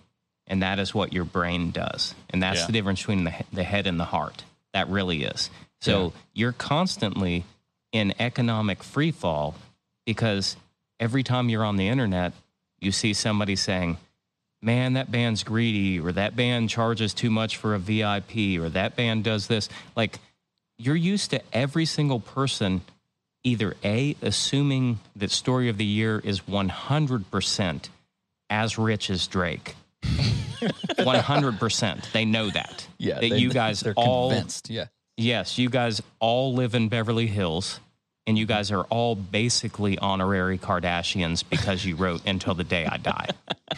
and 0.47 0.63
that 0.63 0.79
is 0.79 0.95
what 0.95 1.13
your 1.13 1.25
brain 1.25 1.71
does 1.71 2.15
and 2.31 2.43
that's 2.43 2.61
Yeah. 2.61 2.67
the 2.67 2.73
difference 2.73 3.01
between 3.01 3.25
the, 3.25 3.33
the 3.53 3.65
head 3.65 3.87
and 3.87 3.99
the 3.99 4.05
heart 4.05 4.45
that 4.73 4.89
really 4.89 5.25
is 5.25 5.51
so 5.85 6.13
you're 6.33 6.53
constantly 6.53 7.45
in 7.93 8.15
economic 8.19 8.83
free 8.83 9.11
fall 9.11 9.55
because 10.07 10.57
every 10.99 11.23
time 11.23 11.49
you're 11.49 11.65
on 11.65 11.77
the 11.77 11.89
internet 11.89 12.33
you 12.81 12.93
see 12.93 13.13
somebody 13.15 13.57
saying 13.57 13.97
man, 14.63 14.95
that 14.95 15.11
band's 15.13 15.43
greedy, 15.45 16.01
or 16.01 16.11
that 16.13 16.35
band 16.35 16.71
charges 16.71 17.13
too 17.13 17.29
much 17.31 17.59
for 17.59 17.75
a 17.75 17.79
VIP, 17.79 18.59
or 18.59 18.71
that 18.71 18.97
band 18.97 19.23
does 19.23 19.47
this. 19.47 19.69
Like, 19.95 20.19
you're 20.79 20.97
used 20.97 21.33
to 21.33 21.43
every 21.53 21.85
single 21.85 22.19
person 22.19 22.81
either 23.43 23.77
A, 23.85 24.17
assuming 24.23 25.01
that 25.17 25.31
Story 25.31 25.69
of 25.69 25.77
the 25.77 25.85
Year 25.85 26.19
is 26.25 26.41
100% 26.41 27.89
as 28.49 28.79
rich 28.79 29.11
as 29.11 29.27
Drake. 29.27 29.75
100%. 30.03 32.13
They 32.13 32.25
know 32.25 32.49
that. 32.51 32.87
yeah. 32.99 33.15
That 33.15 33.21
they- 33.21 33.39
you 33.39 33.51
guys 33.51 33.83
all 33.97 34.31
convinced. 34.31 34.71
Yeah. 34.71 34.87
Yes, 35.17 35.59
you 35.59 35.71
guys 35.71 36.03
all 36.19 36.55
live 36.55 36.75
in 36.75 36.89
Beverly 36.89 37.27
Hills, 37.27 37.79
and 38.27 38.37
you 38.37 38.47
guys 38.47 38.71
are 38.73 38.83
all 38.85 39.15
basically 39.15 39.97
honorary 39.99 40.59
Kardashians 40.59 41.45
because 41.49 41.85
you 41.85 41.95
wrote 41.97 42.27
"Until 42.27 42.55
the 42.55 42.65
Day 42.65 42.85
I 42.87 42.97
Die." 42.97 43.29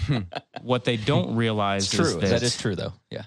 what 0.62 0.84
they 0.84 0.96
don't 0.96 1.36
realize 1.36 1.84
It's 1.86 1.94
true. 1.94 2.04
is 2.06 2.14
that, 2.16 2.30
that 2.30 2.42
is 2.42 2.56
true, 2.56 2.74
though. 2.74 2.92
Yeah. 3.10 3.24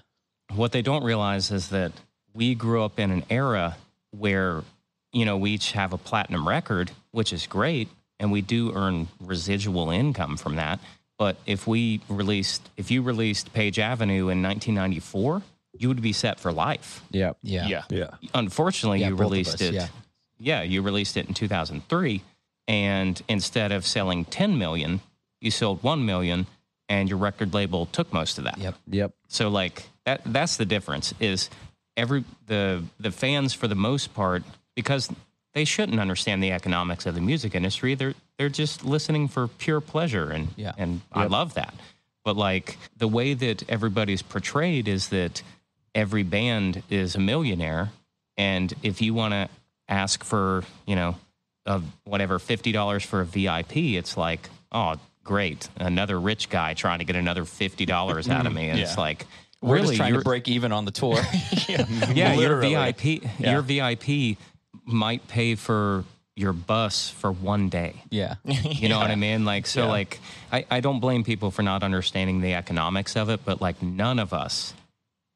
what 0.54 0.72
they 0.72 0.82
don't 0.82 1.04
realize 1.04 1.50
is 1.52 1.68
that 1.68 1.92
we 2.34 2.54
grew 2.54 2.82
up 2.82 2.98
in 2.98 3.10
an 3.10 3.24
era 3.30 3.76
where 4.10 4.62
you 5.12 5.24
know 5.24 5.36
we 5.36 5.52
each 5.52 5.72
have 5.72 5.92
a 5.92 5.98
platinum 5.98 6.48
record, 6.48 6.90
which 7.12 7.32
is 7.32 7.46
great, 7.46 7.88
and 8.18 8.32
we 8.32 8.40
do 8.40 8.72
earn 8.74 9.06
residual 9.20 9.90
income 9.90 10.36
from 10.36 10.56
that. 10.56 10.80
But 11.16 11.36
if 11.46 11.66
we 11.66 12.00
released, 12.08 12.68
if 12.76 12.90
you 12.90 13.02
released 13.02 13.52
Page 13.52 13.78
Avenue 13.78 14.30
in 14.30 14.42
1994, 14.42 15.42
you 15.78 15.88
would 15.88 16.02
be 16.02 16.12
set 16.12 16.40
for 16.40 16.52
life 16.52 17.02
Yep. 17.10 17.38
Yeah. 17.42 17.66
Yeah. 17.68 17.82
Yeah. 17.90 18.10
unfortunately 18.34 19.00
Yeah, 19.00 19.08
you 19.08 19.14
released 19.16 19.60
it 19.60 19.74
yeah. 19.74 19.88
yeah 20.38 20.62
you 20.62 20.82
released 20.82 21.16
it 21.16 21.26
in 21.28 21.34
2003 21.34 22.22
and 22.68 23.20
instead 23.28 23.72
of 23.72 23.86
selling 23.86 24.24
10 24.24 24.58
million 24.58 25.00
you 25.40 25.50
sold 25.50 25.82
1 25.82 26.04
million 26.04 26.46
and 26.88 27.08
your 27.08 27.18
record 27.18 27.54
label 27.54 27.86
took 27.86 28.12
most 28.12 28.38
of 28.38 28.44
that 28.44 28.58
Yep. 28.58 28.74
Yep. 28.88 29.12
so 29.28 29.48
like 29.48 29.88
that 30.06 30.22
that's 30.26 30.56
the 30.56 30.64
difference 30.66 31.14
is 31.20 31.50
every 31.96 32.24
the 32.46 32.82
the 32.98 33.10
fans 33.10 33.52
for 33.54 33.68
the 33.68 33.74
most 33.74 34.12
part 34.14 34.42
because 34.74 35.08
they 35.52 35.64
shouldn't 35.64 35.98
understand 36.00 36.42
the 36.42 36.52
economics 36.52 37.06
of 37.06 37.14
the 37.14 37.20
music 37.20 37.54
industry 37.54 37.94
they're 37.94 38.14
they're 38.38 38.48
just 38.48 38.84
listening 38.84 39.28
for 39.28 39.46
pure 39.48 39.80
pleasure 39.80 40.30
and 40.30 40.48
Yeah. 40.56 40.72
and 40.78 41.00
I 41.12 41.26
love 41.26 41.54
that 41.54 41.74
but 42.24 42.36
like 42.36 42.76
the 42.96 43.08
way 43.08 43.34
that 43.34 43.68
everybody's 43.68 44.22
portrayed 44.22 44.88
is 44.88 45.08
that 45.08 45.42
every 45.94 46.22
band 46.22 46.82
is 46.90 47.14
a 47.14 47.20
millionaire 47.20 47.90
and 48.36 48.72
if 48.82 49.02
you 49.02 49.12
want 49.14 49.32
to 49.32 49.48
ask 49.88 50.22
for 50.24 50.62
you 50.86 50.94
know 50.96 51.16
of 51.66 51.84
whatever 52.04 52.38
$50 52.38 53.04
for 53.04 53.20
a 53.20 53.24
vip 53.24 53.76
it's 53.76 54.16
like 54.16 54.48
oh 54.72 54.94
great 55.24 55.68
another 55.76 56.18
rich 56.18 56.48
guy 56.48 56.74
trying 56.74 57.00
to 57.00 57.04
get 57.04 57.16
another 57.16 57.44
$50 57.44 58.28
out 58.30 58.46
of 58.46 58.52
me 58.52 58.68
and 58.68 58.78
it's 58.80 58.96
like 58.96 59.26
We're 59.60 59.74
really 59.76 59.88
just 59.88 59.96
trying 59.98 60.14
to 60.14 60.20
break 60.20 60.48
even 60.48 60.72
on 60.72 60.84
the 60.86 60.90
tour. 60.90 61.20
yeah, 61.68 62.32
your 62.34 62.60
VIP, 62.60 63.04
Yeah. 63.38 63.52
your 63.52 63.62
VIP 63.62 64.38
might 64.86 65.26
pay 65.28 65.54
for 65.54 66.04
your 66.36 66.52
bus 66.54 67.10
for 67.10 67.30
one 67.30 67.68
day. 67.68 68.02
yeah. 68.10 68.36
You 68.44 68.88
know 68.88 68.98
what 68.98 69.10
I 69.10 69.14
mean? 69.26 69.44
Like, 69.44 69.66
so, 69.66 69.82
Yeah. 69.82 69.88
like, 69.88 70.20
I, 70.50 70.64
I 70.70 70.80
don't 70.80 71.00
blame 71.00 71.22
people 71.22 71.50
for 71.50 71.62
not 71.62 71.82
understanding 71.82 72.40
the 72.40 72.54
economics 72.54 73.14
of 73.16 73.28
it, 73.28 73.40
but 73.44 73.60
like, 73.60 73.82
none 73.82 74.18
of 74.18 74.32
us 74.32 74.72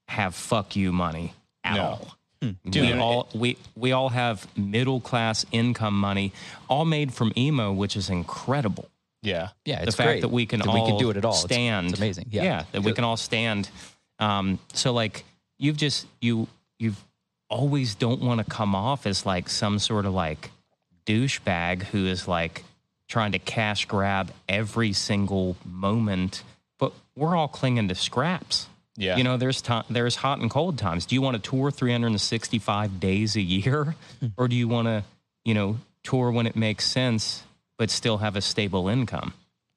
have 0.08 0.34
fuck 0.34 0.76
you 0.76 0.92
money 0.92 1.34
at 1.62 1.76
No. 1.76 1.82
all. 1.82 2.16
Dude, 2.68 2.82
we 2.82 2.92
all 2.92 3.28
we 3.34 3.56
we 3.74 3.92
all 3.92 4.10
have 4.10 4.46
middle 4.54 5.00
class 5.00 5.46
income 5.50 5.98
money, 5.98 6.32
all 6.68 6.84
made 6.84 7.14
from 7.14 7.32
emo, 7.38 7.72
which 7.72 7.96
is 7.96 8.10
incredible. 8.10 8.90
Yeah. 9.22 9.48
Yeah. 9.64 9.82
the 9.84 9.92
fact 9.92 10.06
great 10.06 10.20
that 10.20 10.28
we 10.28 10.44
can 10.44 10.60
that 10.60 10.68
all 10.68 10.74
we 10.84 10.90
can 10.90 10.98
do 10.98 11.08
it 11.08 11.16
at 11.16 11.24
all. 11.24 11.32
Stand. 11.32 11.90
It's, 11.90 11.98
amazing. 11.98 12.26
Yeah. 12.30 12.64
that 12.72 12.82
we 12.82 12.92
can 12.92 13.04
all 13.04 13.16
stand. 13.16 13.70
Um, 14.18 14.58
so 14.74 14.92
like 14.92 15.24
you've 15.58 15.78
just 15.78 16.06
you 16.20 16.46
you've 16.78 17.02
always 17.48 17.94
don't 17.94 18.20
want 18.20 18.40
to 18.40 18.44
come 18.44 18.74
off 18.74 19.06
as 19.06 19.24
like 19.24 19.48
some 19.48 19.78
sort 19.78 20.04
of 20.04 20.12
like 20.12 20.50
douchebag 21.06 21.84
who 21.84 22.06
is 22.06 22.28
like 22.28 22.62
trying 23.08 23.32
to 23.32 23.38
cash 23.38 23.86
grab 23.86 24.30
every 24.48 24.92
single 24.92 25.56
moment. 25.64 26.42
But 26.78 26.92
we're 27.16 27.36
all 27.36 27.48
clinging 27.48 27.88
to 27.88 27.94
scraps. 27.94 28.68
Yeah. 28.96 29.16
You 29.16 29.24
know, 29.24 29.36
there's 29.36 29.60
time, 29.60 29.84
there's 29.90 30.16
hot 30.16 30.38
and 30.38 30.50
cold 30.50 30.78
times. 30.78 31.06
Do 31.06 31.14
you 31.14 31.22
want 31.22 31.42
to 31.42 31.50
tour 31.50 31.70
365 31.70 33.00
days 33.00 33.36
a 33.36 33.40
year, 33.40 33.96
hmm. 34.20 34.28
or 34.36 34.48
do 34.48 34.56
you 34.56 34.68
want 34.68 34.86
to, 34.86 35.04
you 35.44 35.54
know, 35.54 35.78
tour 36.02 36.30
when 36.30 36.46
it 36.46 36.56
makes 36.56 36.84
sense, 36.86 37.42
but 37.76 37.90
still 37.90 38.18
have 38.18 38.36
a 38.36 38.40
stable 38.40 38.88
income? 38.88 39.32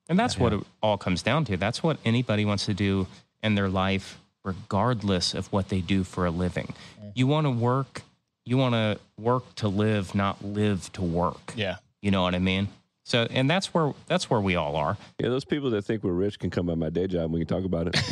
And 0.09 0.17
that's 0.17 0.37
what 0.37 0.53
it 0.53 0.63
all 0.81 0.97
comes 0.97 1.21
down 1.21 1.45
to. 1.45 1.57
That's 1.57 1.83
what 1.83 1.97
anybody 2.05 2.45
wants 2.45 2.65
to 2.67 2.73
do 2.73 3.07
in 3.43 3.55
their 3.55 3.67
life, 3.67 4.17
regardless 4.43 5.33
of 5.33 5.51
what 5.51 5.69
they 5.69 5.81
do 5.81 6.03
for 6.03 6.25
a 6.25 6.31
living. 6.31 6.73
You 7.13 7.27
want 7.27 7.45
to 7.45 7.51
work. 7.51 8.03
You 8.45 8.57
want 8.57 8.75
to 8.75 8.99
work 9.19 9.55
to 9.55 9.67
live, 9.67 10.15
not 10.15 10.43
live 10.45 10.91
to 10.93 11.01
work. 11.01 11.53
Yeah. 11.57 11.77
You 12.01 12.11
know 12.11 12.21
what 12.21 12.35
I 12.35 12.39
mean? 12.39 12.69
So, 13.07 13.25
and 13.29 13.49
that's 13.49 13.73
where 13.73 13.93
that's 14.07 14.29
where 14.29 14.41
we 14.41 14.57
all 14.57 14.75
are. 14.75 14.97
Yeah, 15.17 15.29
those 15.29 15.45
people 15.45 15.69
that 15.69 15.83
think 15.83 16.03
we're 16.03 16.11
rich 16.11 16.39
can 16.39 16.49
come 16.49 16.65
by 16.65 16.75
my 16.75 16.89
day 16.89 17.07
job 17.07 17.23
and 17.23 17.31
we 17.33 17.39
can 17.39 17.47
talk 17.47 17.63
about 17.63 17.87
it. 17.87 17.95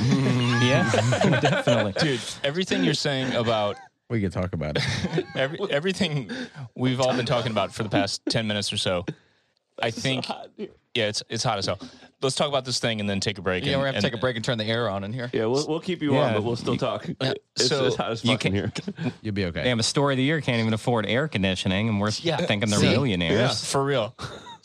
Yeah, 0.65 0.89
definitely. 1.41 1.91
Dude, 2.01 2.21
everything 2.43 2.83
you're 2.85 2.93
saying 2.93 3.33
about 3.35 3.75
We 4.09 4.21
can 4.21 4.31
talk 4.31 4.53
about 4.53 4.77
it. 4.77 5.25
every, 5.35 5.59
everything 5.69 6.31
we've 6.75 7.01
all 7.01 7.13
been 7.15 7.25
talking 7.25 7.51
about 7.51 7.73
for 7.73 7.83
the 7.83 7.89
past 7.89 8.21
10 8.29 8.47
minutes 8.47 8.71
or 8.71 8.77
so, 8.77 9.05
I 9.83 9.91
think, 9.91 10.25
yeah, 10.57 10.67
it's, 10.95 11.21
it's 11.29 11.43
hot 11.43 11.57
as 11.59 11.65
hell. 11.65 11.77
Let's 12.21 12.35
talk 12.35 12.47
about 12.47 12.63
this 12.65 12.79
thing 12.79 12.99
and 13.01 13.07
then 13.09 13.19
take 13.19 13.37
a 13.37 13.41
break. 13.41 13.63
Yeah, 13.65 13.73
and, 13.73 13.81
we're 13.81 13.87
gonna 13.87 13.95
have 13.97 14.01
to 14.03 14.07
and- 14.07 14.13
take 14.13 14.17
a 14.17 14.21
break 14.21 14.37
and 14.37 14.45
turn 14.45 14.57
the 14.57 14.63
air 14.63 14.89
on 14.89 15.03
in 15.03 15.11
here. 15.13 15.29
Yeah, 15.33 15.45
we'll, 15.45 15.67
we'll 15.67 15.81
keep 15.81 16.01
you 16.01 16.13
Yeah, 16.13 16.21
on, 16.27 16.33
but 16.33 16.43
we'll 16.43 16.55
still 16.55 16.73
you- 16.73 16.79
talk. 16.79 17.05
It's, 17.19 17.67
so 17.67 17.85
it's 17.85 17.97
hot 17.97 18.11
as 18.11 18.23
you 18.23 18.31
fuck 18.31 18.45
in 18.45 18.53
here. 18.53 18.71
You'll 19.21 19.35
be 19.35 19.45
okay. 19.45 19.65
Damn, 19.65 19.79
a 19.79 19.83
story 19.83 20.13
of 20.15 20.17
the 20.17 20.23
year 20.23 20.39
can't 20.41 20.61
even 20.61 20.73
afford 20.73 21.05
air 21.05 21.27
conditioning, 21.27 21.89
and 21.89 21.99
we're 21.99 22.11
Yeah. 22.21 22.37
thinking 22.37 22.69
they're 22.69 22.79
See? 22.79 22.89
millionaires. 22.89 23.69
For 23.69 23.83
real. 23.83 24.15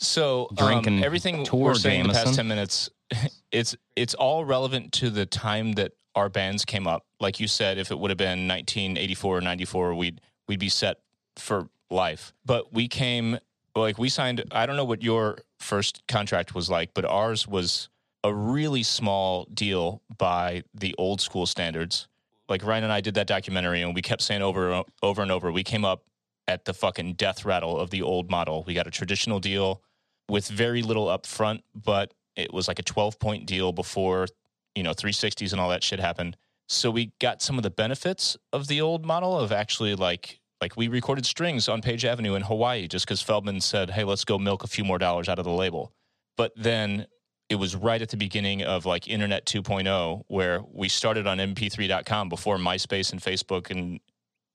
So 0.01 0.47
um, 0.57 1.03
everything 1.03 1.43
tour 1.43 1.59
we're 1.59 1.75
saying 1.75 2.01
in 2.01 2.07
the 2.07 2.13
past 2.13 2.33
ten 2.33 2.47
minutes, 2.47 2.89
it's 3.51 3.75
it's 3.95 4.13
all 4.15 4.43
relevant 4.43 4.91
to 4.93 5.09
the 5.09 5.25
time 5.25 5.73
that 5.73 5.93
our 6.15 6.27
bands 6.27 6.65
came 6.65 6.87
up. 6.87 7.05
Like 7.19 7.39
you 7.39 7.47
said, 7.47 7.77
if 7.77 7.91
it 7.91 7.99
would 7.99 8.09
have 8.09 8.17
been 8.17 8.47
1984 8.47 9.37
or 9.37 9.41
94, 9.41 9.95
we'd 9.95 10.19
we'd 10.47 10.59
be 10.59 10.69
set 10.69 10.97
for 11.37 11.69
life. 11.89 12.33
But 12.45 12.73
we 12.73 12.87
came 12.87 13.37
like 13.75 13.99
we 13.99 14.09
signed. 14.09 14.43
I 14.51 14.65
don't 14.65 14.75
know 14.75 14.85
what 14.85 15.03
your 15.03 15.37
first 15.59 16.01
contract 16.07 16.55
was 16.55 16.69
like, 16.69 16.93
but 16.93 17.05
ours 17.05 17.47
was 17.47 17.89
a 18.23 18.33
really 18.33 18.83
small 18.83 19.47
deal 19.53 20.01
by 20.17 20.63
the 20.73 20.95
old 20.97 21.21
school 21.21 21.45
standards. 21.45 22.07
Like 22.49 22.63
Ryan 22.63 22.85
and 22.85 22.93
I 22.93 23.01
did 23.01 23.13
that 23.13 23.27
documentary, 23.27 23.81
and 23.81 23.95
we 23.95 24.01
kept 24.01 24.23
saying 24.23 24.41
over 24.41 24.83
over 25.03 25.21
and 25.21 25.31
over, 25.31 25.51
we 25.51 25.63
came 25.63 25.85
up 25.85 26.03
at 26.47 26.65
the 26.65 26.73
fucking 26.73 27.13
death 27.13 27.45
rattle 27.45 27.79
of 27.79 27.91
the 27.91 28.01
old 28.01 28.31
model. 28.31 28.63
We 28.65 28.73
got 28.73 28.87
a 28.87 28.91
traditional 28.91 29.39
deal 29.39 29.81
with 30.29 30.47
very 30.47 30.81
little 30.81 31.07
upfront, 31.07 31.61
but 31.73 32.13
it 32.35 32.53
was 32.53 32.67
like 32.67 32.79
a 32.79 32.83
12 32.83 33.19
point 33.19 33.45
deal 33.45 33.71
before, 33.71 34.27
you 34.75 34.83
know, 34.83 34.91
360s 34.91 35.51
and 35.51 35.59
all 35.59 35.69
that 35.69 35.83
shit 35.83 35.99
happened. 35.99 36.37
So 36.69 36.89
we 36.89 37.11
got 37.19 37.41
some 37.41 37.57
of 37.57 37.63
the 37.63 37.69
benefits 37.69 38.37
of 38.53 38.67
the 38.67 38.81
old 38.81 39.05
model 39.05 39.37
of 39.37 39.51
actually 39.51 39.95
like 39.95 40.39
like 40.61 40.77
we 40.77 40.87
recorded 40.87 41.25
strings 41.25 41.67
on 41.67 41.81
Page 41.81 42.05
Avenue 42.05 42.35
in 42.35 42.43
Hawaii 42.43 42.87
just 42.87 43.05
because 43.05 43.21
Feldmann 43.21 43.61
said, 43.61 43.89
"Hey, 43.89 44.03
let's 44.03 44.23
go 44.23 44.37
milk 44.37 44.63
a 44.63 44.67
few 44.67 44.83
more 44.83 44.99
dollars 44.99 45.27
out 45.27 45.39
of 45.39 45.43
the 45.43 45.51
label." 45.51 45.91
But 46.37 46.53
then 46.55 47.07
it 47.49 47.55
was 47.55 47.75
right 47.75 48.01
at 48.01 48.07
the 48.07 48.15
beginning 48.15 48.63
of 48.63 48.85
like 48.85 49.09
Internet 49.09 49.45
2.0 49.45 50.23
where 50.27 50.61
we 50.71 50.87
started 50.87 51.27
on 51.27 51.39
MP3.com 51.39 52.29
before 52.29 52.57
MySpace 52.57 53.11
and 53.11 53.21
Facebook 53.21 53.69
and 53.69 53.99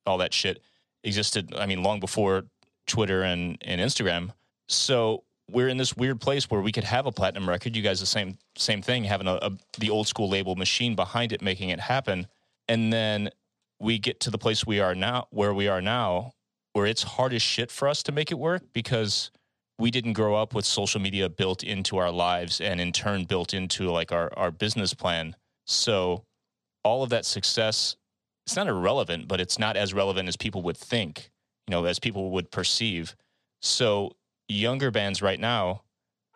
all 0.06 0.16
that 0.16 0.32
shit 0.32 0.62
existed. 1.04 1.54
I 1.54 1.66
mean, 1.66 1.82
long 1.82 2.00
before 2.00 2.44
Twitter 2.86 3.22
and, 3.22 3.58
and 3.60 3.82
Instagram. 3.82 4.30
So 4.68 5.24
we're 5.50 5.68
in 5.68 5.76
this 5.76 5.96
weird 5.96 6.20
place 6.20 6.50
where 6.50 6.60
we 6.60 6.72
could 6.72 6.84
have 6.84 7.06
a 7.06 7.12
platinum 7.12 7.48
record. 7.48 7.76
You 7.76 7.82
guys, 7.82 8.00
the 8.00 8.06
same 8.06 8.38
same 8.56 8.82
thing, 8.82 9.04
having 9.04 9.26
a, 9.26 9.34
a 9.34 9.52
the 9.78 9.90
old 9.90 10.08
school 10.08 10.28
label 10.28 10.56
machine 10.56 10.94
behind 10.94 11.32
it, 11.32 11.42
making 11.42 11.70
it 11.70 11.80
happen, 11.80 12.26
and 12.68 12.92
then 12.92 13.30
we 13.80 13.98
get 13.98 14.20
to 14.20 14.30
the 14.30 14.38
place 14.38 14.66
we 14.66 14.80
are 14.80 14.94
now, 14.94 15.26
where 15.30 15.54
we 15.54 15.68
are 15.68 15.82
now, 15.82 16.32
where 16.72 16.86
it's 16.86 17.02
hard 17.02 17.32
as 17.32 17.42
shit 17.42 17.70
for 17.70 17.88
us 17.88 18.02
to 18.04 18.12
make 18.12 18.30
it 18.30 18.38
work 18.38 18.62
because 18.72 19.30
we 19.78 19.90
didn't 19.90 20.14
grow 20.14 20.34
up 20.34 20.54
with 20.54 20.64
social 20.64 21.00
media 21.00 21.28
built 21.28 21.62
into 21.62 21.98
our 21.98 22.10
lives 22.10 22.60
and 22.60 22.80
in 22.80 22.92
turn 22.92 23.24
built 23.24 23.52
into 23.54 23.90
like 23.90 24.12
our 24.12 24.32
our 24.36 24.50
business 24.50 24.94
plan. 24.94 25.36
So 25.66 26.24
all 26.82 27.02
of 27.02 27.10
that 27.10 27.24
success 27.24 27.96
it's 28.46 28.56
not 28.56 28.68
irrelevant, 28.68 29.26
but 29.26 29.40
it's 29.40 29.58
not 29.58 29.76
as 29.76 29.92
relevant 29.92 30.28
as 30.28 30.36
people 30.36 30.62
would 30.62 30.76
think, 30.76 31.30
you 31.66 31.72
know, 31.72 31.84
as 31.84 31.98
people 31.98 32.30
would 32.30 32.52
perceive. 32.52 33.16
So 33.60 34.12
younger 34.48 34.90
bands 34.90 35.22
right 35.22 35.40
now, 35.40 35.82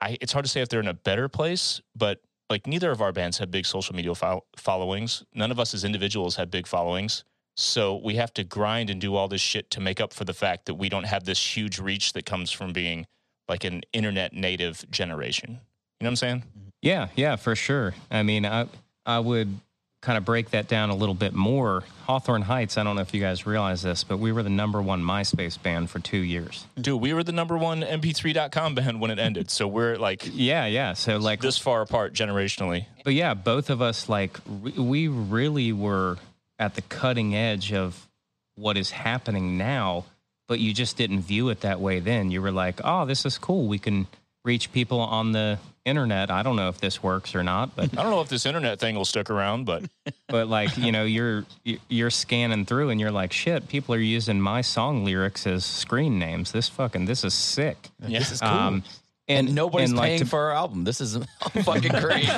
I, 0.01 0.17
it's 0.21 0.33
hard 0.33 0.45
to 0.45 0.51
say 0.51 0.61
if 0.61 0.69
they're 0.69 0.81
in 0.81 0.89
a 0.89 0.95
better 0.95 1.29
place, 1.29 1.81
but 1.95 2.21
like 2.49 2.67
neither 2.67 2.91
of 2.91 3.01
our 3.01 3.13
bands 3.13 3.39
have 3.39 3.51
big 3.51 3.67
social 3.67 3.95
media 3.95 4.15
fol- 4.15 4.47
followings. 4.57 5.25
None 5.35 5.51
of 5.51 5.61
us 5.61 5.75
as 5.75 5.85
individuals 5.85 6.37
have 6.37 6.51
big 6.51 6.67
followings. 6.67 7.25
So 7.57 7.97
we 7.97 8.15
have 8.17 8.33
to 8.35 8.45
grind 8.45 8.91
and 8.91 9.01
do 9.01 9.15
all 9.15 9.29
this 9.29 9.41
shit 9.41 9.71
to 9.73 9.81
make 9.81 10.01
up 10.01 10.13
for 10.13 10.25
the 10.25 10.33
fact 10.33 10.67
that 10.67 10.75
we 10.75 10.89
don't 10.89 11.05
have 11.05 11.25
this 11.25 11.57
huge 11.57 11.79
reach 11.79 12.15
that 12.15 12.25
comes 12.25 12.51
from 12.51 12.73
being 12.73 13.07
like 13.49 13.65
an 13.65 13.83
internet 13.93 14.33
native 14.33 14.85
generation. 14.91 15.51
You 15.51 16.05
know 16.05 16.07
what 16.07 16.09
I'm 16.09 16.17
saying? 16.17 16.45
Yeah, 16.83 17.09
yeah, 17.17 17.37
for 17.37 17.55
sure. 17.55 17.95
I 18.11 18.23
mean, 18.23 18.47
I 18.47 18.67
I 19.05 19.19
would 19.19 19.59
kind 20.03 20.17
of 20.17 20.25
break 20.25 20.51
that 20.51 20.67
down 20.67 20.89
a 20.91 20.95
little 20.95 21.15
bit 21.15 21.35
more. 21.35 21.85
Hawthorne 22.07 22.43
Heights, 22.43 22.79
I 22.79 22.85
don't 22.85 22.97
know 22.97 23.03
if 23.03 23.13
you 23.13 23.21
guys 23.21 23.47
realize 23.47 23.83
this, 23.83 24.03
but 24.03 24.19
we 24.19 24.33
were 24.33 24.43
the 24.43 24.49
number 24.49 24.81
one 24.81 25.03
MySpace 25.03 25.63
band 25.63 25.91
for 25.91 25.99
two 25.99 26.19
years. 26.19 26.67
Dude, 26.81 27.01
we 27.01 27.13
were 27.13 27.23
the 27.23 27.33
number 27.33 27.59
one 27.59 27.83
MP3.com 27.83 28.75
band 28.75 29.01
when 29.01 29.11
it 29.11 29.19
ended. 29.19 29.51
So 29.51 29.69
we're 29.69 29.97
like 29.97 30.23
Yeah, 30.33 30.67
yeah. 30.67 30.95
So 30.95 31.19
like 31.19 31.41
this 31.41 31.59
far 31.59 31.83
apart 31.83 32.15
generationally. 32.15 32.87
but 33.05 33.13
yeah, 33.15 33.35
both 33.35 33.69
of 33.69 33.83
us 33.83 34.09
like 34.09 34.39
we 34.77 35.09
really 35.09 35.73
were 35.73 36.17
at 36.59 36.75
the 36.75 36.83
cutting 36.83 37.35
edge 37.35 37.73
of 37.73 38.09
what 38.55 38.77
is 38.77 38.91
happening 38.91 39.59
now, 39.59 40.05
but 40.49 40.61
you 40.61 40.73
just 40.73 40.97
didn't 40.97 41.23
view 41.23 41.49
it 41.51 41.61
that 41.61 41.81
way 41.81 42.01
then. 42.01 42.31
You 42.31 42.43
were 42.43 42.53
like, 42.53 42.81
"Oh, 42.85 43.07
this 43.07 43.25
is 43.25 43.39
cool. 43.39 43.67
We 43.67 43.79
can 43.79 44.07
reach 44.45 44.73
people 44.73 45.01
on 45.01 45.33
the 45.33 45.59
internet. 45.85 46.31
I 46.31 46.43
don't 46.43 46.57
know 46.57 46.69
if 46.69 46.79
this 46.79 47.03
works 47.03 47.35
or 47.35 47.43
not, 47.43 47.75
but 47.75 47.85
I 47.99 48.03
don't 48.03 48.11
know 48.11 48.21
if 48.21 48.29
this 48.29 48.47
internet 48.47 48.79
thing 48.79 48.97
will 48.97 49.05
stick 49.05 49.31
around, 49.31 49.65
but 49.65 49.85
but 50.29 50.49
like 50.49 50.77
you 50.77 50.93
know 50.93 51.05
you're 51.05 51.45
you're 51.89 52.11
scanning 52.11 52.65
through 52.67 52.91
and 52.91 53.01
you're 53.01 53.11
like 53.11 53.33
shit 53.33 53.69
people 53.69 53.95
are 53.95 53.99
using 53.99 54.41
my 54.41 54.61
song 54.61 55.05
lyrics 55.05 55.47
as 55.47 55.65
screen 55.65 56.19
names 56.19 56.53
this 56.53 56.69
fucking 56.69 57.05
this 57.05 57.25
is 57.25 57.35
sick 57.35 57.77
yeah. 58.07 58.19
This 58.21 58.33
is 58.33 58.41
cool. 58.41 58.51
um 58.51 58.83
and, 59.29 59.55
nobody's 59.55 59.91
and, 59.91 59.99
like, 59.99 60.07
paying 60.09 60.19
to- 60.21 60.27
for 60.27 60.41
our 60.41 60.53
album. 60.53 60.83
This 60.83 61.01
is 61.01 61.17
fucking 61.63 61.93
great. 62.01 62.29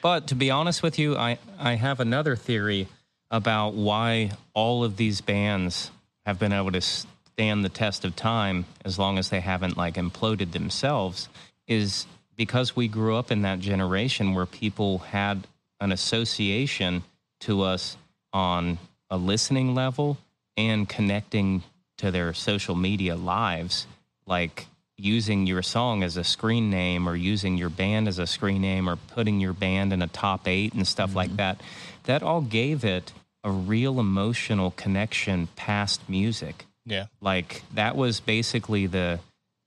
but 0.00 0.28
to 0.28 0.36
be 0.36 0.50
honest 0.50 0.82
with 0.82 0.98
you 0.98 1.16
i 1.16 1.38
i 1.58 1.74
have 1.74 2.00
another 2.00 2.34
theory 2.36 2.88
about 3.30 3.74
why 3.74 4.30
all 4.54 4.84
of 4.84 4.96
these 4.96 5.20
bands 5.20 5.90
have 6.26 6.38
been 6.38 6.52
able 6.52 6.72
to 6.72 6.80
stand 6.80 7.64
the 7.64 7.68
test 7.68 8.04
of 8.04 8.16
time 8.16 8.64
as 8.84 8.98
long 8.98 9.18
as 9.18 9.30
they 9.30 9.40
haven't 9.40 9.76
like 9.76 9.94
imploded 9.94 10.52
themselves 10.52 11.28
is 11.66 12.06
because 12.38 12.74
we 12.74 12.88
grew 12.88 13.16
up 13.16 13.30
in 13.30 13.42
that 13.42 13.58
generation 13.58 14.32
where 14.32 14.46
people 14.46 14.98
had 14.98 15.46
an 15.80 15.92
association 15.92 17.02
to 17.40 17.62
us 17.62 17.98
on 18.32 18.78
a 19.10 19.18
listening 19.18 19.74
level 19.74 20.16
and 20.56 20.88
connecting 20.88 21.62
to 21.98 22.10
their 22.10 22.32
social 22.32 22.74
media 22.74 23.16
lives 23.16 23.86
like 24.24 24.66
using 24.96 25.46
your 25.46 25.62
song 25.62 26.02
as 26.02 26.16
a 26.16 26.24
screen 26.24 26.70
name 26.70 27.08
or 27.08 27.14
using 27.16 27.56
your 27.56 27.68
band 27.68 28.08
as 28.08 28.18
a 28.18 28.26
screen 28.26 28.60
name 28.60 28.88
or 28.88 28.96
putting 28.96 29.40
your 29.40 29.52
band 29.52 29.92
in 29.92 30.00
a 30.00 30.08
top 30.08 30.46
eight 30.46 30.72
and 30.74 30.86
stuff 30.86 31.14
like 31.14 31.28
mm-hmm. 31.28 31.36
that, 31.36 31.60
that 32.04 32.22
all 32.22 32.40
gave 32.40 32.84
it 32.84 33.12
a 33.44 33.50
real 33.50 34.00
emotional 34.00 34.72
connection 34.72 35.48
past 35.56 36.08
music. 36.08 36.66
Yeah. 36.84 37.06
Like 37.20 37.62
that 37.74 37.96
was 37.96 38.20
basically 38.20 38.86
the 38.86 39.20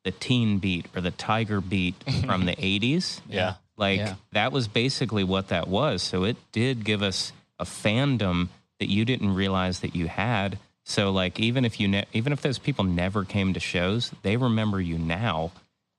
the 0.04 0.12
teen 0.12 0.58
beat 0.60 0.86
or 0.96 1.02
the 1.02 1.12
tiger 1.12 1.62
beat 1.62 1.96
from 2.26 2.46
the 2.46 2.56
80s. 2.56 3.22
Yeah. 3.28 3.56
Like 3.78 4.00
Yeah. 4.00 4.16
that 4.34 4.52
was 4.52 4.68
basically 4.68 5.24
what 5.24 5.50
that 5.50 5.68
was. 5.68 6.02
So 6.02 6.24
it 6.24 6.38
did 6.52 6.84
give 6.84 7.02
us 7.02 7.32
a 7.60 7.66
fandom 7.66 8.50
that 8.80 8.90
you 8.90 9.06
didn't 9.06 9.36
realize 9.36 9.80
that 9.82 9.96
you 9.96 10.08
had. 10.08 10.58
So 10.86 11.12
like 11.12 11.40
even 11.40 11.66
if 11.66 11.80
you 11.80 11.88
ne- 11.88 12.06
even 12.14 12.34
if 12.34 12.42
those 12.42 12.58
people 12.58 12.84
never 12.84 13.24
came 13.24 13.54
to 13.54 13.60
shows, 13.60 14.12
they 14.24 14.38
remember 14.38 14.82
you 14.82 14.98
now, 14.98 15.52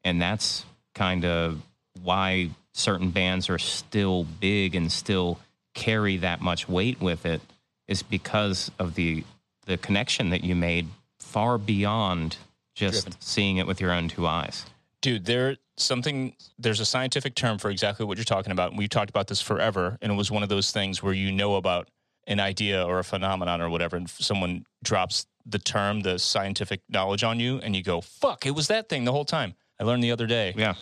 and 0.02 0.20
that's 0.20 0.64
kind 0.94 1.24
of 1.24 1.62
why 2.02 2.50
certain 2.74 3.10
bands 3.10 3.48
are 3.48 3.58
still 3.58 4.24
big 4.24 4.74
and 4.74 4.90
still 4.90 5.38
carry 5.74 6.16
that 6.18 6.40
much 6.40 6.68
weight 6.68 7.00
with 7.00 7.24
it 7.24 7.40
is 7.86 8.02
because 8.02 8.70
of 8.78 8.94
the 8.96 9.22
the 9.66 9.76
connection 9.76 10.30
that 10.30 10.42
you 10.42 10.56
made 10.56 10.88
far 11.20 11.56
beyond 11.58 12.36
just 12.74 13.04
Driven. 13.04 13.20
seeing 13.20 13.56
it 13.58 13.66
with 13.66 13.80
your 13.80 13.92
own 13.92 14.08
two 14.08 14.26
eyes. 14.26 14.66
Dude, 15.00 15.24
there 15.24 15.56
something 15.76 16.35
there's 16.58 16.80
a 16.80 16.85
scientific 16.85 17.35
term 17.35 17.58
for 17.58 17.70
exactly 17.70 18.06
what 18.06 18.16
you're 18.18 18.24
talking 18.24 18.52
about. 18.52 18.70
And 18.70 18.78
we've 18.78 18.88
talked 18.88 19.11
about 19.11 19.26
this 19.26 19.40
forever. 19.40 19.98
And 20.00 20.12
it 20.12 20.14
was 20.14 20.30
one 20.30 20.42
of 20.42 20.48
those 20.48 20.70
things 20.70 21.02
where 21.02 21.12
you 21.12 21.32
know 21.32 21.56
about 21.56 21.88
an 22.26 22.40
idea 22.40 22.85
or 22.85 22.98
a 22.98 23.04
phenomenon 23.04 23.61
or 23.61 23.68
whatever, 23.68 23.96
and 23.96 24.08
someone 24.08 24.64
drops 24.85 25.26
the 25.44 25.58
term, 25.58 26.00
the 26.00 26.18
scientific 26.18 26.80
knowledge 26.88 27.24
on 27.24 27.40
you, 27.40 27.58
and 27.58 27.74
you 27.74 27.82
go, 27.82 28.00
fuck, 28.00 28.46
it 28.46 28.52
was 28.52 28.68
that 28.68 28.88
thing 28.88 29.04
the 29.04 29.12
whole 29.12 29.24
time. 29.24 29.54
I 29.80 29.85
learned 29.85 30.04
the 30.04 30.12
other 30.12 30.26
day. 30.26 30.54
Yeah. 30.56 30.74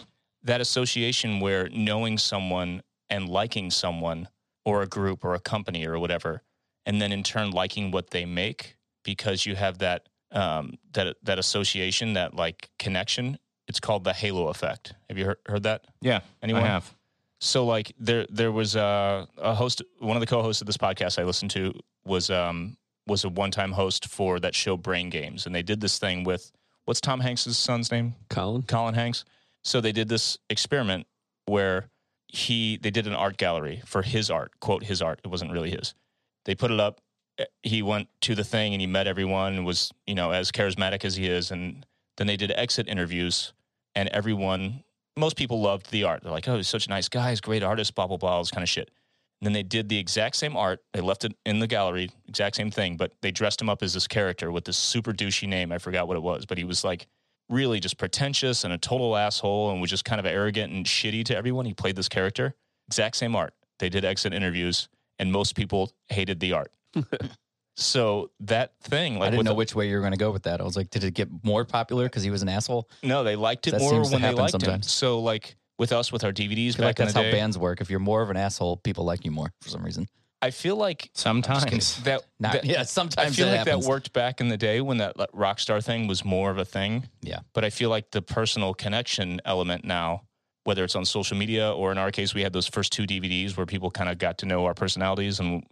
That 0.42 0.61
association 0.61 1.40
where 1.40 1.68
knowing 1.70 2.18
someone 2.18 2.83
and 3.09 3.29
liking 3.29 3.70
someone 3.70 4.29
or 4.66 4.83
a 4.83 4.87
group 4.87 5.24
or 5.24 5.35
a 5.35 5.40
company 5.40 5.87
or 5.87 5.98
whatever, 5.98 6.42
and 6.85 7.00
then 7.00 7.11
in 7.11 7.22
turn 7.22 7.50
liking 7.53 7.90
what 7.90 8.11
they 8.11 8.26
make 8.26 8.76
because 9.03 9.46
you 9.46 9.55
have 9.55 9.79
that 9.79 10.10
um, 10.33 10.75
that 10.93 11.16
that 11.23 11.38
association, 11.38 12.14
that 12.14 12.35
like 12.35 12.71
connection. 12.79 13.38
It's 13.69 13.81
called 13.81 14.05
the 14.05 14.12
halo 14.12 14.49
effect. 14.49 14.95
Have 15.09 15.19
you 15.19 15.27
heard, 15.27 15.38
heard 15.47 15.62
that? 15.62 15.85
Yeah. 16.01 16.21
Anyone? 16.43 16.64
I 16.64 16.66
have. 16.66 16.93
So 17.40 17.64
like 17.64 17.93
there 17.99 18.27
there 18.29 18.53
was 18.53 18.77
a, 18.77 19.29
a 19.38 19.55
host 19.55 19.83
one 19.99 20.16
of 20.16 20.21
the 20.21 20.27
co-hosts 20.27 20.61
of 20.61 20.66
this 20.66 20.77
podcast 20.77 21.19
I 21.19 21.25
listened 21.25 21.51
to 21.53 21.73
was 22.05 22.31
um 22.31 22.77
was 23.07 23.25
a 23.25 23.29
one-time 23.29 23.73
host 23.73 24.09
for 24.09 24.38
that 24.40 24.55
show 24.55 24.77
Brain 24.77 25.09
Games 25.09 25.47
and 25.47 25.55
they 25.55 25.62
did 25.62 25.81
this 25.81 25.99
thing 25.99 26.25
with 26.25 26.53
what's 26.85 27.01
Tom 27.01 27.21
Hanks' 27.21 27.57
son's 27.57 27.90
name? 27.90 28.14
Colin. 28.29 28.62
Colin 28.62 28.95
Hanks. 28.95 29.25
So 29.62 29.81
they 29.81 29.93
did 29.93 30.09
this 30.09 30.38
experiment 30.49 31.07
where 31.47 31.88
he 32.29 32.77
they 32.77 32.90
did 32.90 33.07
an 33.07 33.14
art 33.14 33.37
gallery 33.37 33.83
for 33.87 34.03
his 34.03 34.31
art, 34.31 34.53
quote 34.61 34.85
his 34.85 35.03
art. 35.03 35.21
It 35.25 35.29
wasn't 35.29 35.53
really 35.53 35.71
his. 35.71 35.95
They 36.45 36.55
put 36.55 36.71
it 36.71 36.81
up. 36.81 37.01
He 37.62 37.83
went 37.83 38.09
to 38.22 38.35
the 38.35 38.44
thing 38.44 38.72
and 38.72 38.81
he 38.81 38.87
met 38.87 39.07
everyone 39.07 39.55
and 39.55 39.66
was, 39.66 39.92
you 40.07 40.14
know, 40.14 40.31
as 40.31 40.50
charismatic 40.50 41.05
as 41.05 41.16
he 41.16 41.26
is 41.26 41.50
and 41.50 41.87
then 42.16 42.26
they 42.26 42.37
did 42.37 42.53
exit 42.53 42.88
interviews 42.88 43.53
and 43.94 44.09
everyone 44.11 44.85
most 45.16 45.37
people 45.37 45.61
loved 45.61 45.90
the 45.90 46.05
art. 46.05 46.22
They're 46.22 46.33
like, 46.33 46.48
"Oh, 46.48 46.57
he's 46.57 46.68
such 46.68 46.87
a 46.87 46.90
nice 46.90 47.09
guy, 47.09 47.31
he's 47.31 47.40
great 47.40 47.62
artist, 47.62 47.94
blah 47.94 48.07
blah 48.07 48.16
blah, 48.16 48.31
all 48.31 48.42
this 48.42 48.50
kind 48.50 48.62
of 48.62 48.68
shit." 48.68 48.90
And 49.40 49.46
then 49.46 49.53
they 49.53 49.62
did 49.62 49.88
the 49.88 49.98
exact 49.98 50.37
same 50.37 50.57
art. 50.57 50.81
They 50.92 51.00
left 51.00 51.24
it 51.24 51.35
in 51.46 51.61
the 51.61 51.66
gallery, 51.66 52.11
exact 52.29 52.57
same 52.57 52.70
thing, 52.70 52.96
but 52.96 53.12
they 53.22 53.31
dressed 53.31 53.61
him 53.61 53.68
up 53.70 53.83
as 53.83 53.94
this 53.94 54.07
character 54.07 54.53
with 54.53 54.64
this 54.64 54.76
super 54.76 55.12
douchey 55.12 55.48
name. 55.48 55.72
I 55.72 55.79
forgot 55.79 56.09
what 56.09 56.16
it 56.16 56.22
was, 56.22 56.44
but 56.44 56.59
he 56.59 56.64
was 56.64 56.85
like 56.85 57.07
really 57.48 57.81
just 57.81 57.98
pretentious 57.98 58.64
and 58.64 58.72
a 58.72 58.79
total 58.79 59.16
asshole 59.16 59.70
and 59.70 59.81
was 59.81 59.90
just 59.90 60.05
kind 60.05 60.20
of 60.20 60.26
arrogant 60.26 60.72
and 60.72 60.87
shitty 60.87 61.24
to 61.24 61.37
everyone. 61.37 61.64
He 61.66 61.74
played 61.74 61.96
this 61.96 62.09
character. 62.09 62.55
Exact 62.88 63.16
same 63.16 63.35
art. 63.35 63.55
They 63.79 63.88
did 63.88 64.05
exit 64.05 64.35
interviews, 64.35 64.88
and 65.18 65.33
most 65.33 65.55
people 65.55 65.92
hated 66.09 66.40
the 66.40 66.53
art. 66.53 66.70
So 67.76 68.31
that 68.40 68.72
thing, 68.83 69.18
like 69.18 69.29
I 69.29 69.31
didn't 69.31 69.44
know 69.44 69.50
the- 69.53 69.55
which 69.57 69.74
way 69.74 69.88
you 69.88 69.94
were 69.94 70.00
going 70.00 70.12
to 70.12 70.18
go 70.18 70.31
with 70.31 70.42
that. 70.44 70.61
I 70.61 70.64
was 70.64 70.76
like, 70.76 70.90
did 70.90 71.05
it 71.05 71.14
get 71.14 71.29
more 71.44 71.64
popular 71.64 72.05
because 72.05 72.22
he 72.22 72.31
was 72.31 72.42
an 72.42 72.48
asshole? 72.48 72.88
no, 73.03 73.24
they 73.24 73.37
liked 73.37 73.66
it 73.66 73.72
That 73.72 73.81
more 73.81 74.03
when 74.03 74.11
they 74.11 74.18
happen 74.18 74.37
liked 74.37 74.62
him. 74.62 74.83
So 74.83 75.20
like 75.20 75.57
with 75.79 75.92
us 75.92 76.12
with 76.12 76.24
our 76.24 76.33
DVDs 76.33 76.70
I 76.70 76.72
feel 76.72 76.79
back 76.79 76.85
like 76.87 76.98
in 77.00 77.05
that's 77.07 77.14
the 77.14 77.18
how 77.20 77.22
day, 77.24 77.33
bands 77.33 77.57
work. 77.57 77.81
If 77.81 77.88
you're 77.90 78.00
more 78.00 78.20
of 78.22 78.31
an 78.31 78.37
asshole, 78.37 78.76
people 78.79 79.05
like 79.05 79.24
you 79.24 79.31
more 79.31 79.50
for 79.62 79.68
some 79.70 79.83
reason. 79.83 80.07
I 80.42 80.50
feel 80.50 80.76
like 80.76 81.11
Sometimes. 81.14 82.03
that, 82.05 82.22
Not, 82.38 82.53
that 82.53 82.64
yeah, 82.64 82.83
sometimes 82.85 83.33
I 83.33 83.35
feel 83.35 83.46
that 83.46 83.59
like 83.59 83.66
happens. 83.66 83.85
that 83.85 83.90
worked 83.90 84.12
back 84.14 84.40
in 84.40 84.48
the 84.48 84.57
day 84.57 84.81
when 84.81 84.96
that 84.98 85.18
like, 85.18 85.29
rock 85.35 85.59
star 85.61 85.83
thing 85.83 86.07
was 86.07 86.24
more 86.24 86.50
of 86.50 86.57
a 86.59 86.64
thing. 86.64 87.09
Yeah. 87.20 87.40
But 87.53 87.64
I 87.64 87.70
feel 87.70 87.90
like 87.90 88.11
the 88.11 88.22
personal 88.22 88.72
connection 88.72 89.40
element 89.44 89.85
now, 89.85 90.22
whether 90.64 90.83
it's 90.83 90.96
on 90.96 91.05
social 91.05 91.37
media 91.37 91.70
or 91.70 91.92
in 91.92 91.98
our 91.98 92.11
case, 92.11 92.35
we 92.35 92.42
had 92.42 92.55
those 92.55 92.66
first 92.66 92.90
two 92.92 93.03
DVDs 93.05 93.55
where 93.57 93.66
people 93.66 93.90
kind 93.90 94.09
of 94.09 94.16
got 94.16 94.38
to 94.38 94.46
know 94.46 94.64
our 94.64 94.72
personalities, 94.74 95.40
and 95.40 95.62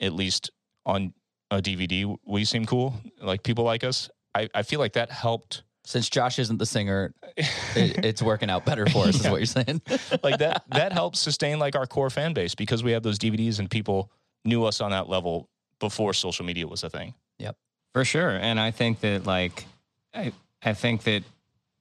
at 0.00 0.12
least 0.12 0.50
on 0.86 1.12
a 1.50 1.60
DVD, 1.60 2.16
we 2.24 2.44
seem 2.44 2.64
cool. 2.64 2.94
Like 3.20 3.42
people 3.42 3.64
like 3.64 3.84
us. 3.84 4.10
I, 4.34 4.48
I 4.54 4.62
feel 4.62 4.80
like 4.80 4.94
that 4.94 5.10
helped. 5.10 5.62
Since 5.84 6.08
Josh 6.10 6.38
isn't 6.38 6.58
the 6.58 6.66
singer, 6.66 7.12
it, 7.36 8.04
it's 8.04 8.22
working 8.22 8.48
out 8.48 8.64
better 8.64 8.86
for 8.86 9.06
us, 9.06 9.16
is 9.16 9.28
what 9.28 9.40
you're 9.40 9.46
saying. 9.46 9.82
Like 10.22 10.38
that 10.38 10.62
that 10.70 10.92
helps 11.00 11.18
sustain 11.18 11.58
like 11.58 11.74
our 11.74 11.86
core 11.86 12.10
fan 12.10 12.34
base 12.34 12.54
because 12.54 12.84
we 12.84 12.92
have 12.92 13.02
those 13.02 13.18
DVDs 13.18 13.58
and 13.58 13.68
people 13.68 14.10
knew 14.44 14.64
us 14.64 14.80
on 14.80 14.92
that 14.92 15.08
level 15.08 15.48
before 15.80 16.14
social 16.14 16.44
media 16.44 16.66
was 16.66 16.84
a 16.84 16.90
thing. 16.90 17.14
Yep. 17.38 17.56
For 17.92 18.04
sure. 18.04 18.30
And 18.30 18.60
I 18.60 18.70
think 18.70 19.00
that 19.00 19.26
like 19.26 19.66
I 20.14 20.32
I 20.62 20.74
think 20.74 21.02
that 21.02 21.24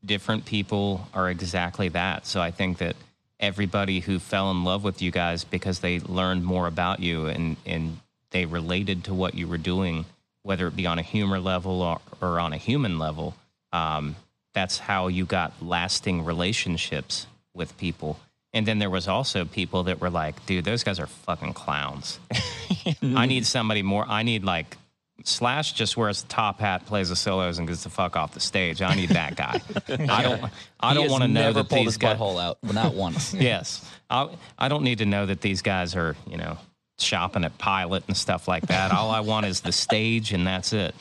different 0.04 0.46
people 0.46 1.08
are 1.14 1.30
exactly 1.30 1.90
that. 1.90 2.26
So 2.26 2.42
I 2.42 2.50
think 2.50 2.80
that 2.80 2.96
everybody 3.40 4.00
who 4.00 4.18
fell 4.20 4.50
in 4.52 4.64
love 4.64 4.84
with 4.84 5.02
you 5.02 5.12
guys 5.12 5.44
because 5.44 5.80
they 5.80 6.00
learned 6.00 6.44
more 6.44 6.68
about 6.68 7.00
you 7.00 7.28
and 7.28 7.56
and 7.66 8.00
they 8.32 8.46
related 8.46 9.06
to 9.06 9.13
what 9.13 9.36
you 9.36 9.48
were 9.48 9.58
doing, 9.58 10.06
whether 10.44 10.67
it 10.67 10.76
be 10.76 10.86
on 10.86 11.00
a 11.00 11.04
humor 11.04 11.39
level 11.39 11.82
or, 11.82 12.02
or 12.22 12.39
on 12.39 12.54
a 12.54 12.58
human 12.58 12.98
level, 12.98 13.36
um, 13.72 14.15
that's 14.54 14.80
how 14.80 15.08
you 15.08 15.26
got 15.26 15.54
lasting 15.62 16.26
relationships 16.26 17.28
with 17.54 17.78
people. 17.78 18.20
And 18.54 18.65
then 18.65 18.80
there 18.80 18.89
was 18.89 19.08
also 19.08 19.46
people 19.46 19.84
that 19.84 20.02
were 20.02 20.10
like, 20.10 20.46
dude, 20.46 20.65
those 20.65 20.84
guys 20.84 21.00
are 21.00 21.08
fucking 21.08 21.54
clowns. 21.54 22.20
I 23.02 23.26
need 23.26 23.46
somebody 23.46 23.82
more. 23.82 24.06
I 24.08 24.24
need 24.24 24.44
like 24.44 24.76
Slash 25.24 25.74
just 25.74 25.98
wears 25.98 26.24
a 26.24 26.26
top 26.28 26.60
hat, 26.60 26.86
plays 26.86 27.10
the 27.10 27.15
solos, 27.15 27.60
and 27.60 27.67
gets 27.67 27.84
the 27.84 27.89
fuck 27.89 28.15
off 28.15 28.34
the 28.34 28.39
stage. 28.39 28.82
I 28.82 28.96
need 28.96 29.10
that 29.10 29.36
guy. 29.36 29.62
I 30.10 30.24
don't. 30.24 30.52
I 30.80 30.94
don't 30.94 31.12
want 31.12 31.24
to 31.24 31.28
know 31.28 31.41
never 31.41 31.63
that 31.63 31.70
these 31.70 31.98
guys. 31.98 32.17
butthole 32.17 32.41
out, 32.41 32.58
not 32.63 32.96
once. 32.96 33.34
Yes, 33.41 33.88
I. 34.10 34.30
I 34.58 34.67
don't 34.67 34.84
need 34.84 35.00
to 35.00 35.06
know 35.06 35.26
that 35.26 35.41
these 35.41 35.62
guys 35.62 35.96
are 35.96 36.15
you 36.28 36.38
know 36.38 36.58
shopping 37.02 37.44
at 37.44 37.58
Pilot 37.58 38.04
and 38.08 38.16
stuff 38.16 38.48
like 38.48 38.68
that. 38.68 38.92
All 38.92 39.10
I 39.12 39.20
want 39.22 39.46
is 39.46 39.62
the 39.62 39.72
stage, 39.72 40.32
and 40.34 40.46
that's 40.48 40.74
it. 40.74 40.96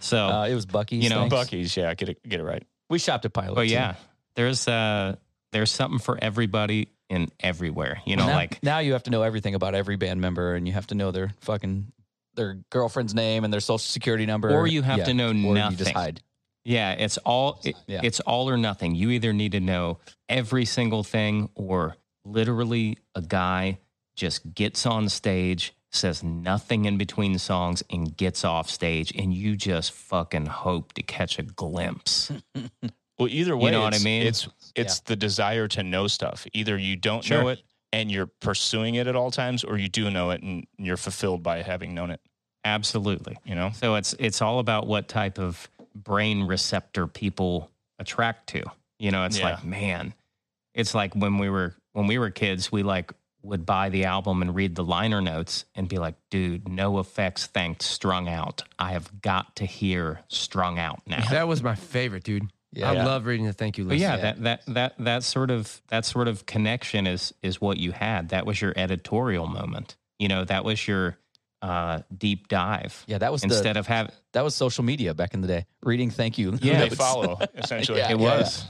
So, 0.00 0.26
Uh, 0.28 0.46
it 0.46 0.54
was 0.54 0.66
Buc-ee's. 0.66 1.02
You 1.02 1.10
know, 1.10 1.28
thanks. 1.28 1.50
Buc-ee's, 1.50 1.76
yeah, 1.76 1.94
get 1.94 2.08
it 2.10 2.22
get 2.28 2.40
it 2.40 2.44
right. 2.44 2.62
We 2.90 2.98
shopped 2.98 3.24
at 3.24 3.32
Pilot. 3.32 3.54
but 3.54 3.62
too. 3.66 3.72
yeah, 3.72 3.94
there's 4.36 4.68
uh 4.68 5.16
there's 5.52 5.70
something 5.70 5.98
for 5.98 6.18
everybody 6.22 6.88
in 7.08 7.30
everywhere. 7.40 8.00
You 8.04 8.16
know, 8.16 8.26
now, 8.26 8.34
like 8.34 8.62
now 8.62 8.78
you 8.80 8.92
have 8.92 9.04
to 9.04 9.10
know 9.10 9.22
everything 9.22 9.54
about 9.54 9.74
every 9.74 9.96
band 9.96 10.20
member, 10.20 10.54
and 10.54 10.66
you 10.66 10.74
have 10.74 10.86
to 10.88 10.94
know 10.94 11.10
their 11.10 11.32
fucking 11.40 11.92
their 12.34 12.58
girlfriend's 12.70 13.14
name 13.14 13.44
and 13.44 13.52
their 13.52 13.60
social 13.60 13.78
security 13.78 14.26
number, 14.26 14.50
Or 14.50 14.66
you 14.66 14.82
have 14.82 14.98
Yeah. 14.98 15.04
to 15.06 15.14
know 15.14 15.28
or 15.30 15.32
You 15.32 15.54
just 15.70 15.78
nothing. 15.80 15.94
hide. 15.94 16.20
Yeah, 16.64 16.92
it's 16.92 17.16
all 17.18 17.60
it- 17.64 17.76
Yeah. 17.86 18.00
it's 18.02 18.20
all 18.20 18.50
or 18.50 18.56
nothing. 18.58 18.94
You 18.94 19.10
either 19.10 19.32
need 19.32 19.52
to 19.52 19.60
know 19.60 19.98
every 20.28 20.64
single 20.66 21.02
thing 21.02 21.48
or 21.54 21.96
literally 22.26 22.98
a 23.14 23.22
guy 23.22 23.78
just 24.16 24.54
gets 24.54 24.84
on 24.86 25.08
stage, 25.08 25.74
says 25.92 26.22
nothing 26.24 26.84
in 26.86 26.98
between 26.98 27.38
songs 27.38 27.82
and 27.90 28.16
gets 28.16 28.44
off 28.44 28.68
stage 28.68 29.12
and 29.14 29.32
you 29.32 29.56
just 29.56 29.92
fucking 29.92 30.46
hope 30.46 30.92
to 30.94 31.02
catch 31.02 31.38
a 31.38 31.42
glimpse. 31.42 32.32
Well, 33.18 33.28
either 33.30 33.56
way, 33.56 33.70
you 33.70 33.70
know 33.70 33.80
what 33.80 33.94
I 33.98 34.04
mean? 34.04 34.26
It's 34.26 34.46
it's 34.74 35.00
the 35.00 35.16
desire 35.16 35.68
to 35.68 35.82
know 35.82 36.06
stuff. 36.06 36.46
Either 36.52 36.76
you 36.76 36.96
don't 36.96 37.24
Sure. 37.24 37.40
know 37.40 37.48
it 37.48 37.62
and 37.90 38.12
you're 38.12 38.26
pursuing 38.26 38.96
it 38.96 39.06
at 39.06 39.16
all 39.16 39.30
times, 39.30 39.64
or 39.64 39.78
you 39.78 39.88
do 39.88 40.10
know 40.10 40.32
it 40.32 40.42
and 40.42 40.66
you're 40.76 40.98
fulfilled 40.98 41.42
by 41.42 41.62
having 41.62 41.94
known 41.94 42.10
it. 42.10 42.20
Absolutely. 42.62 43.38
You 43.46 43.54
know, 43.54 43.70
So 43.70 43.94
it's 43.94 44.14
it's 44.18 44.42
all 44.42 44.58
about 44.58 44.86
what 44.86 45.08
type 45.08 45.38
of 45.38 45.70
brain 45.94 46.42
receptor 46.46 47.06
people 47.06 47.70
attract 47.98 48.48
to. 48.48 48.64
You 48.98 49.12
know, 49.12 49.24
it's 49.24 49.38
Yeah. 49.38 49.54
like, 49.54 49.64
man, 49.64 50.12
it's 50.74 50.94
like 50.94 51.14
when 51.14 51.38
we 51.38 51.48
were 51.48 51.74
when 51.94 52.06
we 52.06 52.18
were 52.18 52.28
kids, 52.28 52.70
we 52.70 52.82
like 52.82 53.12
would 53.46 53.64
buy 53.64 53.88
the 53.88 54.04
album 54.04 54.42
and 54.42 54.54
read 54.54 54.74
the 54.74 54.84
liner 54.84 55.20
notes 55.20 55.64
and 55.74 55.88
be 55.88 55.98
like, 55.98 56.14
dude, 56.30 56.64
NOFX 56.64 57.46
thanked 57.46 57.82
Strung 57.82 58.28
Out. 58.28 58.62
I 58.78 58.92
have 58.92 59.20
got 59.22 59.56
to 59.56 59.64
hear 59.66 60.20
Strung 60.28 60.78
Out 60.78 61.00
now. 61.06 61.24
That 61.30 61.48
was 61.48 61.62
my 61.62 61.74
favorite, 61.74 62.24
dude. 62.24 62.48
Yeah. 62.72 62.90
I 62.90 62.94
Yeah. 62.94 63.06
love 63.06 63.24
reading 63.26 63.46
the 63.46 63.52
thank 63.52 63.78
you 63.78 63.84
But 63.84 63.90
list. 63.90 64.02
yeah, 64.02 64.16
Yeah. 64.16 64.22
that 64.22 64.42
that 64.42 64.62
that 64.66 64.94
that 64.98 65.22
sort 65.24 65.50
of 65.50 65.80
that 65.88 66.04
sort 66.04 66.28
of 66.28 66.44
connection 66.46 67.06
is 67.06 67.32
is 67.42 67.60
what 67.60 67.78
you 67.78 67.92
had. 67.92 68.30
That 68.30 68.44
was 68.46 68.60
your 68.60 68.72
editorial 68.76 69.46
moment. 69.46 69.96
You 70.18 70.28
know, 70.28 70.44
that 70.44 70.64
was 70.64 70.86
your 70.86 71.16
uh, 71.62 72.02
deep 72.16 72.48
dive. 72.48 73.02
Yeah, 73.06 73.18
that 73.18 73.32
was 73.32 73.40
the, 73.40 73.46
Instead 73.46 73.76
of 73.78 73.86
having 73.86 74.12
that 74.32 74.44
was 74.44 74.54
social 74.54 74.84
media 74.84 75.14
back 75.14 75.32
in 75.34 75.40
the 75.40 75.48
day. 75.48 75.66
Reading 75.82 76.10
thank 76.10 76.36
you. 76.36 76.58
Yeah, 76.60 76.80
they 76.88 76.90
follow 76.90 77.38
essentially. 77.54 77.98
Yeah. 78.00 78.10
It 78.10 78.18
was. 78.18 78.66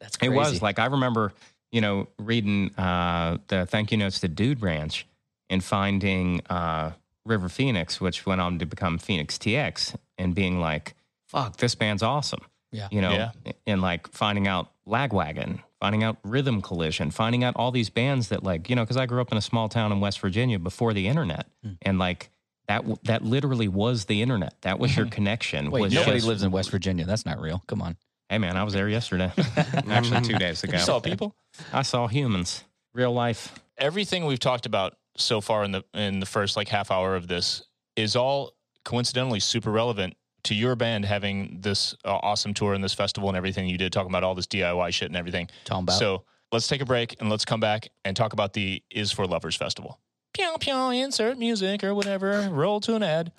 That's 0.00 0.18
It 0.20 0.28
was 0.28 0.60
like 0.60 0.78
I 0.78 0.86
remember, 0.86 1.32
you 1.72 1.80
know, 1.80 2.08
reading 2.18 2.74
uh, 2.76 3.38
the 3.48 3.66
thank 3.66 3.90
you 3.92 3.98
notes 3.98 4.20
to 4.20 4.28
Dude 4.28 4.62
Ranch 4.62 5.06
and 5.50 5.62
finding 5.62 6.40
uh, 6.48 6.92
River 7.24 7.48
Phoenix, 7.48 8.00
which 8.00 8.26
went 8.26 8.40
on 8.40 8.58
to 8.58 8.66
become 8.66 8.98
Phoenix 8.98 9.36
TX, 9.38 9.96
and 10.18 10.34
being 10.34 10.60
like, 10.60 10.94
"Fuck, 11.28 11.56
this 11.56 11.74
band's 11.74 12.02
awesome." 12.02 12.40
Yeah. 12.72 12.88
you 12.90 13.00
know, 13.00 13.12
Yeah. 13.12 13.52
and 13.66 13.80
like 13.80 14.08
finding 14.08 14.46
out 14.48 14.70
Lagwagon, 14.86 15.60
finding 15.80 16.02
out 16.02 16.18
Rhythm 16.24 16.60
Collision, 16.60 17.10
finding 17.10 17.42
out 17.44 17.54
all 17.56 17.70
these 17.70 17.88
bands 17.90 18.28
that 18.28 18.42
like 18.42 18.68
you 18.68 18.76
know, 18.76 18.82
because 18.82 18.96
I 18.96 19.06
grew 19.06 19.20
up 19.20 19.32
in 19.32 19.38
a 19.38 19.42
small 19.42 19.68
town 19.68 19.92
in 19.92 20.00
West 20.00 20.20
Virginia 20.20 20.58
before 20.58 20.92
the 20.92 21.06
internet, 21.08 21.46
Hmm. 21.62 21.72
and 21.82 21.98
like 21.98 22.30
that 22.68 22.78
w- 22.78 22.98
that 23.04 23.24
literally 23.24 23.68
was 23.68 24.06
the 24.06 24.20
internet. 24.22 24.54
That 24.62 24.78
was 24.80 24.96
your 24.96 25.06
connection. 25.06 25.70
Wait, 25.70 25.80
was 25.82 25.94
nobody 25.94 26.16
just- 26.18 26.26
lives 26.26 26.42
in 26.42 26.50
West 26.50 26.70
Virginia. 26.70 27.04
That's 27.06 27.24
not 27.24 27.40
real. 27.40 27.62
Come 27.68 27.80
on. 27.80 27.96
Hey 28.28 28.38
man, 28.38 28.56
I 28.56 28.64
was 28.64 28.74
there 28.74 28.88
yesterday. 28.88 29.32
Actually, 29.88 30.22
two 30.22 30.36
days 30.38 30.64
ago. 30.64 30.72
You 30.76 30.82
saw 30.82 30.98
people. 31.00 31.34
I 31.72 31.82
saw 31.82 32.08
humans, 32.08 32.64
real 32.92 33.12
life. 33.12 33.54
Everything 33.78 34.26
we've 34.26 34.40
talked 34.40 34.66
about 34.66 34.96
so 35.16 35.40
far 35.40 35.62
in 35.64 35.72
the 35.72 35.84
in 35.94 36.18
the 36.20 36.26
first 36.26 36.56
like 36.56 36.68
half 36.68 36.90
hour 36.90 37.14
of 37.14 37.28
this 37.28 37.62
is 37.94 38.16
all 38.16 38.52
coincidentally 38.84 39.40
super 39.40 39.70
relevant 39.70 40.16
to 40.44 40.54
your 40.54 40.76
band 40.76 41.04
having 41.04 41.58
this 41.60 41.94
uh, 42.04 42.14
awesome 42.16 42.54
tour 42.54 42.72
and 42.74 42.82
this 42.82 42.94
festival 42.94 43.28
and 43.28 43.36
everything 43.36 43.68
you 43.68 43.78
did, 43.78 43.92
talking 43.92 44.10
about 44.10 44.22
all 44.22 44.34
this 44.34 44.46
DIY 44.46 44.92
shit 44.92 45.08
and 45.08 45.16
everything. 45.16 45.48
Talking 45.64 45.84
about. 45.84 45.98
So 45.98 46.24
let's 46.52 46.68
take 46.68 46.80
a 46.80 46.84
break 46.84 47.16
and 47.20 47.28
let's 47.28 47.44
come 47.44 47.60
back 47.60 47.88
and 48.04 48.16
talk 48.16 48.32
about 48.32 48.52
the 48.52 48.82
Is 48.90 49.12
for 49.12 49.26
Lovers 49.26 49.56
Festival. 49.56 49.98
Pew 50.34 50.54
pew, 50.60 50.90
insert 50.90 51.38
music 51.38 51.82
or 51.82 51.94
whatever. 51.94 52.48
Roll 52.50 52.80
to 52.80 52.94
an 52.94 53.02
ad. 53.02 53.32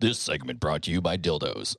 this 0.00 0.18
segment 0.18 0.60
brought 0.60 0.82
to 0.82 0.90
you 0.90 1.00
by 1.00 1.16
dildos. 1.16 1.76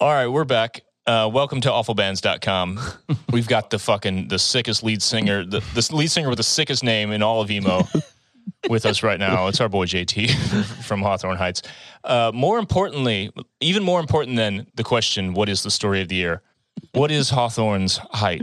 All 0.00 0.10
right, 0.10 0.26
we're 0.26 0.44
back. 0.44 0.82
Uh, 1.04 1.28
welcome 1.32 1.60
to 1.60 1.68
awfulbands.com. 1.68 2.78
We've 3.32 3.48
got 3.48 3.70
the 3.70 3.78
fucking 3.78 4.28
the 4.28 4.38
sickest 4.38 4.84
lead 4.84 5.02
singer, 5.02 5.44
the, 5.44 5.58
the 5.74 5.88
lead 5.92 6.12
singer 6.12 6.28
with 6.28 6.36
the 6.36 6.44
sickest 6.44 6.84
name 6.84 7.10
in 7.10 7.22
all 7.22 7.40
of 7.40 7.50
emo 7.50 7.88
with 8.68 8.86
us 8.86 9.02
right 9.02 9.18
now. 9.18 9.48
It's 9.48 9.60
our 9.60 9.68
boy 9.68 9.86
JT 9.86 10.32
from 10.84 11.02
Hawthorne 11.02 11.36
Heights. 11.36 11.62
Uh, 12.04 12.30
more 12.32 12.58
importantly, 12.60 13.32
even 13.60 13.82
more 13.82 13.98
important 13.98 14.36
than 14.36 14.68
the 14.76 14.84
question, 14.84 15.34
what 15.34 15.48
is 15.48 15.64
the 15.64 15.72
story 15.72 16.02
of 16.02 16.08
the 16.08 16.14
year? 16.14 16.42
What 16.92 17.10
is 17.10 17.30
Hawthorne's 17.30 17.96
height? 18.12 18.42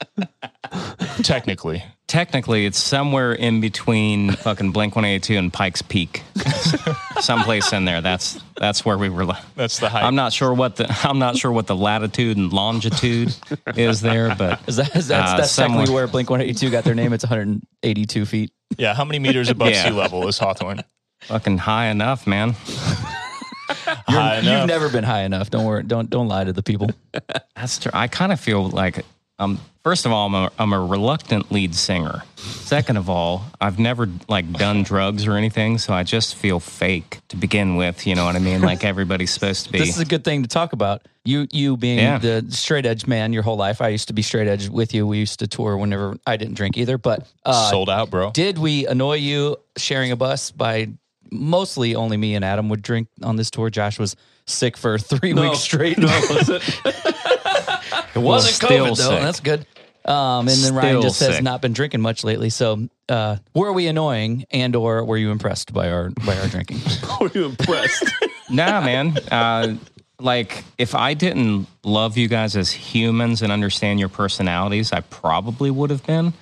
Technically. 1.22 1.84
Technically, 2.08 2.64
it's 2.64 2.78
somewhere 2.78 3.32
in 3.34 3.60
between 3.60 4.32
fucking 4.32 4.72
Blink 4.72 4.96
One 4.96 5.04
Eighty 5.04 5.20
Two 5.20 5.38
and 5.38 5.52
Pikes 5.52 5.82
Peak, 5.82 6.22
someplace 7.20 7.70
in 7.74 7.84
there. 7.84 8.00
That's 8.00 8.40
that's 8.56 8.82
where 8.82 8.96
we 8.96 9.10
were. 9.10 9.26
li- 9.26 9.34
That's 9.56 9.78
the 9.78 9.90
height. 9.90 10.04
I'm 10.04 10.14
not 10.14 10.32
sure 10.32 10.52
what 10.54 10.76
the 10.76 10.86
I'm 11.04 11.18
not 11.18 11.36
sure 11.36 11.52
what 11.52 11.66
the 11.66 11.76
latitude 11.76 12.38
and 12.38 12.50
longitude 12.50 13.36
is 13.76 14.00
there, 14.00 14.34
but 14.34 14.58
Is 14.66 14.76
that 14.76 14.96
is 14.96 15.08
that 15.08 15.34
Uh, 15.34 15.36
that's 15.36 15.54
technically 15.54 15.84
somewhere- 15.86 16.04
where 16.04 16.06
Blink 16.06 16.30
182 16.30 16.70
got 16.70 16.84
their 16.84 16.94
name? 16.94 17.12
It's 17.12 17.24
182 17.24 18.24
feet. 18.24 18.52
yeah, 18.78 18.94
how 18.94 19.04
many 19.04 19.18
meters 19.18 19.50
above 19.50 19.68
Yeah. 19.70 19.84
sea 19.84 19.90
level 19.90 20.26
is 20.28 20.38
Hawthorne? 20.38 20.82
fucking 21.20 21.58
high 21.58 21.88
enough, 21.88 22.26
man. 22.26 22.54
High 24.08 24.38
You've 24.40 24.66
never 24.66 24.88
been 24.88 25.04
high 25.04 25.22
enough. 25.24 25.50
Don't 25.50 25.64
worry. 25.66 25.82
Don't 25.82 26.08
don't 26.08 26.28
lie 26.28 26.44
to 26.44 26.52
the 26.54 26.62
people. 26.62 26.90
That's 27.54 27.78
true. 27.78 27.90
I 27.92 28.08
kind 28.08 28.32
of 28.32 28.40
feel 28.40 28.68
like, 28.70 29.04
um, 29.38 29.60
first 29.84 30.04
of 30.06 30.12
all, 30.12 30.26
I'm 30.26 30.34
a, 30.34 30.50
I'm 30.58 30.72
a 30.72 30.80
reluctant 30.84 31.50
lead 31.52 31.74
singer. 31.74 32.22
Second 32.36 32.96
of 32.96 33.08
all, 33.08 33.44
I've 33.60 33.78
never 33.78 34.08
like 34.28 34.50
done 34.52 34.82
drugs 34.82 35.26
or 35.26 35.34
anything, 35.36 35.78
so 35.78 35.92
I 35.92 36.02
just 36.02 36.34
feel 36.34 36.60
fake 36.60 37.18
to 37.28 37.36
begin 37.36 37.76
with. 37.76 38.06
You 38.06 38.14
know 38.14 38.24
what 38.24 38.36
I 38.36 38.40
mean? 38.40 38.60
Like 38.62 38.84
everybody's 38.84 39.30
supposed 39.32 39.66
to 39.66 39.72
be. 39.72 39.78
This 39.78 39.90
is 39.90 40.00
a 40.00 40.04
good 40.04 40.24
thing 40.24 40.42
to 40.42 40.48
talk 40.48 40.72
about. 40.72 41.02
You 41.24 41.46
you 41.52 41.76
being 41.76 41.98
Yeah. 41.98 42.18
the 42.18 42.46
straight 42.50 42.86
edge 42.86 43.06
man 43.06 43.32
your 43.32 43.42
whole 43.42 43.56
life. 43.56 43.80
I 43.80 43.88
used 43.88 44.08
to 44.08 44.14
be 44.14 44.22
straight 44.22 44.48
edge 44.48 44.68
with 44.68 44.94
you. 44.94 45.06
We 45.06 45.18
used 45.18 45.38
to 45.40 45.46
tour 45.46 45.76
whenever 45.76 46.16
I 46.26 46.36
didn't 46.36 46.54
drink 46.54 46.76
either. 46.78 46.96
But 46.98 47.26
uh, 47.44 47.70
Sold 47.70 47.90
out, 47.90 48.10
bro. 48.10 48.30
did 48.32 48.58
we 48.58 48.86
annoy 48.86 49.14
you 49.16 49.56
sharing 49.76 50.10
a 50.12 50.16
bus 50.16 50.50
by 50.50 50.88
mostly 51.30 51.94
only 51.94 52.16
me 52.16 52.34
and 52.34 52.44
Adam 52.44 52.68
would 52.70 52.82
drink 52.82 53.08
on 53.22 53.36
this 53.36 53.50
tour? 53.50 53.68
Josh 53.70 53.98
was 53.98 54.16
sick 54.46 54.76
for 54.78 54.98
three 54.98 55.34
No, 55.34 55.42
weeks 55.50 55.58
straight. 55.60 55.98
No, 55.98 56.06
was 56.06 56.48
it? 58.18 58.22
It 58.22 58.24
wasn't 58.24 58.54
Still 58.54 58.68
COVID 58.86 58.96
though. 58.96 59.10
sick. 59.10 59.20
That's 59.22 59.40
good. 59.40 59.66
Um, 60.04 60.48
and 60.48 60.56
then 60.58 60.74
Ryan 60.74 60.88
Still 60.92 61.02
just 61.02 61.20
has 61.20 61.34
sick. 61.36 61.44
not 61.44 61.60
been 61.60 61.74
drinking 61.74 62.00
much 62.00 62.24
lately. 62.24 62.48
So, 62.48 62.88
uh, 63.10 63.36
were 63.54 63.72
we 63.74 63.88
annoying, 63.88 64.46
and 64.50 64.74
or 64.74 65.04
were 65.04 65.18
you 65.18 65.30
impressed 65.30 65.72
by 65.74 65.90
our 65.90 66.10
by 66.26 66.38
our 66.38 66.46
drinking? 66.48 66.78
Were 67.20 67.30
you 67.34 67.44
impressed? 67.46 68.04
nah, 68.50 68.80
man. 68.80 69.18
Uh, 69.30 69.74
like 70.20 70.64
if 70.78 70.94
I 70.94 71.12
didn't 71.14 71.66
love 71.84 72.16
you 72.16 72.26
guys 72.28 72.56
as 72.56 72.70
humans 72.70 73.42
and 73.42 73.52
understand 73.52 74.00
your 74.00 74.08
personalities, 74.08 74.92
I 74.92 75.00
probably 75.00 75.70
would 75.70 75.90
have 75.90 76.06
been. 76.06 76.32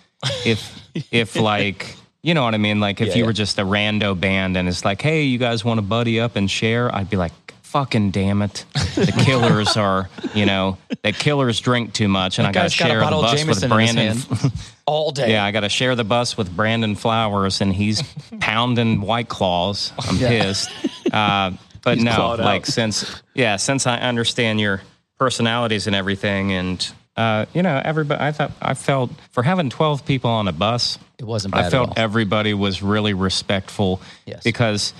If 0.44 0.80
if 1.10 1.34
like 1.36 1.96
you 2.22 2.34
know 2.34 2.44
what 2.44 2.54
I 2.54 2.58
mean, 2.58 2.78
like 2.78 3.00
if 3.00 3.08
Yeah, 3.08 3.14
you 3.14 3.20
yeah. 3.22 3.26
were 3.26 3.32
just 3.32 3.58
a 3.58 3.62
rando 3.62 4.18
band 4.18 4.56
and 4.56 4.68
it's 4.68 4.84
like, 4.84 5.02
hey, 5.02 5.22
you 5.24 5.38
guys 5.38 5.64
want 5.64 5.78
to 5.78 5.82
buddy 5.82 6.20
up 6.20 6.36
and 6.36 6.48
share, 6.48 6.94
I'd 6.94 7.10
be 7.10 7.16
like. 7.16 7.32
Fucking 7.66 8.10
damn 8.12 8.42
it! 8.42 8.64
The 8.74 9.12
killers 9.24 9.76
are, 9.76 10.08
you 10.34 10.46
know, 10.46 10.78
the 11.02 11.12
killers 11.12 11.60
drink 11.60 11.92
too 11.92 12.08
much, 12.08 12.38
and 12.38 12.46
I 12.46 12.52
got 12.52 12.70
to 12.70 12.78
guy's 12.78 12.78
got 12.78 12.86
share 12.88 13.00
the 13.00 13.10
bus 13.10 13.38
Jameson 13.40 13.68
with 13.68 13.70
Brandon. 13.70 14.18
All 14.86 15.10
day. 15.10 15.32
Yeah, 15.32 15.44
I 15.44 15.50
got 15.50 15.60
to 15.60 15.68
share 15.68 15.96
the 15.96 16.04
bus 16.04 16.36
with 16.36 16.54
Brandon 16.54 16.94
Flowers, 16.94 17.60
and 17.60 17.74
he's 17.74 18.02
pounding 18.40 19.00
White 19.00 19.28
Claws. 19.28 19.92
I'm 19.98 20.16
Yeah. 20.16 20.28
pissed. 20.28 20.70
Uh, 21.12 21.52
but 21.82 21.96
He's 21.96 22.04
no, 22.04 22.36
like 22.38 22.62
out. 22.62 22.66
since 22.66 23.22
yeah, 23.34 23.56
since 23.56 23.86
I 23.86 23.96
understand 23.98 24.60
your 24.60 24.80
personalities 25.18 25.86
and 25.86 25.94
everything, 25.96 26.52
and 26.52 26.88
uh, 27.16 27.46
you 27.52 27.62
know, 27.62 27.80
everybody, 27.84 28.22
I 28.22 28.32
thought 28.32 28.52
I 28.62 28.74
felt 28.74 29.10
for 29.32 29.42
having 29.42 29.70
12 29.70 30.04
people 30.06 30.30
on 30.30 30.48
a 30.48 30.52
bus, 30.52 30.98
It 31.18 31.24
wasn't 31.24 31.54
bad 31.54 31.66
I 31.66 31.70
felt 31.70 31.98
everybody 31.98 32.54
was 32.54 32.82
really 32.82 33.12
respectful. 33.14 34.00
Yes. 34.24 34.42
Because, 34.44 34.92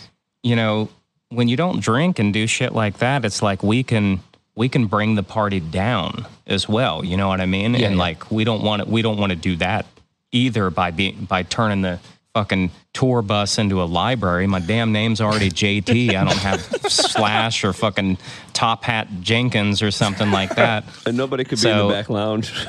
you 0.42 0.56
know, 0.56 0.88
when 1.30 1.48
you 1.48 1.56
don't 1.56 1.80
drink 1.80 2.18
and 2.18 2.32
do 2.32 2.46
shit 2.46 2.72
like 2.72 2.98
that, 2.98 3.24
it's 3.24 3.42
like 3.42 3.62
we 3.62 3.82
can 3.82 4.20
we 4.54 4.68
can 4.68 4.86
bring 4.86 5.14
the 5.14 5.22
party 5.22 5.60
down 5.60 6.26
as 6.46 6.68
well. 6.68 7.04
You 7.04 7.16
know 7.16 7.28
what 7.28 7.40
I 7.40 7.46
mean? 7.46 7.74
Yeah, 7.74 7.86
and 7.86 7.96
yeah. 7.96 8.00
like 8.00 8.30
we 8.30 8.44
don't 8.44 8.62
want 8.62 8.82
to 8.82 8.88
we 8.88 9.02
don't 9.02 9.18
want 9.18 9.30
to 9.30 9.36
do 9.36 9.56
that 9.56 9.86
either 10.32 10.70
by 10.70 10.90
being 10.90 11.24
by 11.24 11.42
turning 11.42 11.82
the 11.82 12.00
fucking 12.34 12.70
tour 12.92 13.22
bus 13.22 13.58
into 13.58 13.82
a 13.82 13.84
library. 13.84 14.46
My 14.46 14.60
damn 14.60 14.92
name's 14.92 15.20
already 15.22 15.50
JT. 15.50 16.10
I 16.10 16.24
don't 16.24 16.36
have 16.36 16.60
Slash 16.90 17.64
or 17.64 17.72
fucking 17.72 18.18
Top 18.52 18.84
Hat 18.84 19.08
Jenkins 19.20 19.80
or 19.82 19.90
something 19.90 20.30
like 20.30 20.54
that. 20.56 20.84
And 21.06 21.16
nobody 21.16 21.44
could 21.44 21.60
be 21.60 21.70
in 21.70 21.78
the 21.78 21.88
back 21.88 22.08
lounge. 22.08 22.52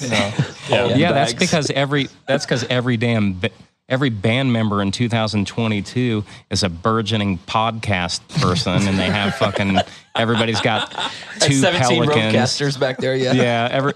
Yeah. 0.00 0.96
Yeah, 0.96 1.12
that's 1.12 1.34
because 1.34 1.70
every 1.70 2.08
that's 2.26 2.46
because 2.46 2.64
every 2.64 2.96
damn 2.96 3.38
ba- 3.38 3.50
every 3.88 4.10
band 4.10 4.52
member 4.52 4.82
in 4.82 4.90
2022 4.90 6.24
is 6.50 6.62
a 6.62 6.68
burgeoning 6.68 7.38
podcast 7.38 8.20
person, 8.40 8.86
and 8.86 8.98
they 8.98 9.06
have 9.06 9.34
fucking 9.36 9.78
everybody's 10.14 10.60
got 10.60 10.90
two 11.40 11.54
17 11.54 12.04
pelicans. 12.04 12.76
back 12.76 12.98
there. 12.98 13.16
Yeah. 13.16 13.32
Yeah, 13.38 13.68
every, 13.70 13.92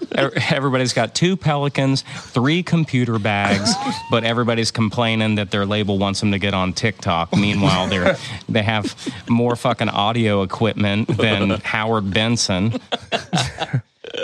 everybody's 0.49 0.93
got 0.93 1.13
two 1.13 1.35
pelicans, 1.35 2.03
three 2.17 2.63
computer 2.63 3.19
bags, 3.19 3.73
but 4.11 4.23
everybody's 4.23 4.71
complaining 4.71 5.35
that 5.35 5.51
their 5.51 5.65
label 5.65 5.97
wants 5.97 6.21
them 6.21 6.31
to 6.31 6.39
get 6.39 6.53
on 6.53 6.73
TikTok. 6.73 7.35
Meanwhile, 7.35 7.87
they're 7.87 8.17
they 8.47 8.63
have 8.63 8.95
more 9.27 9.55
fucking 9.55 9.89
audio 9.89 10.43
equipment 10.43 11.07
than 11.17 11.49
Howard 11.61 12.11
Benson. 12.13 12.79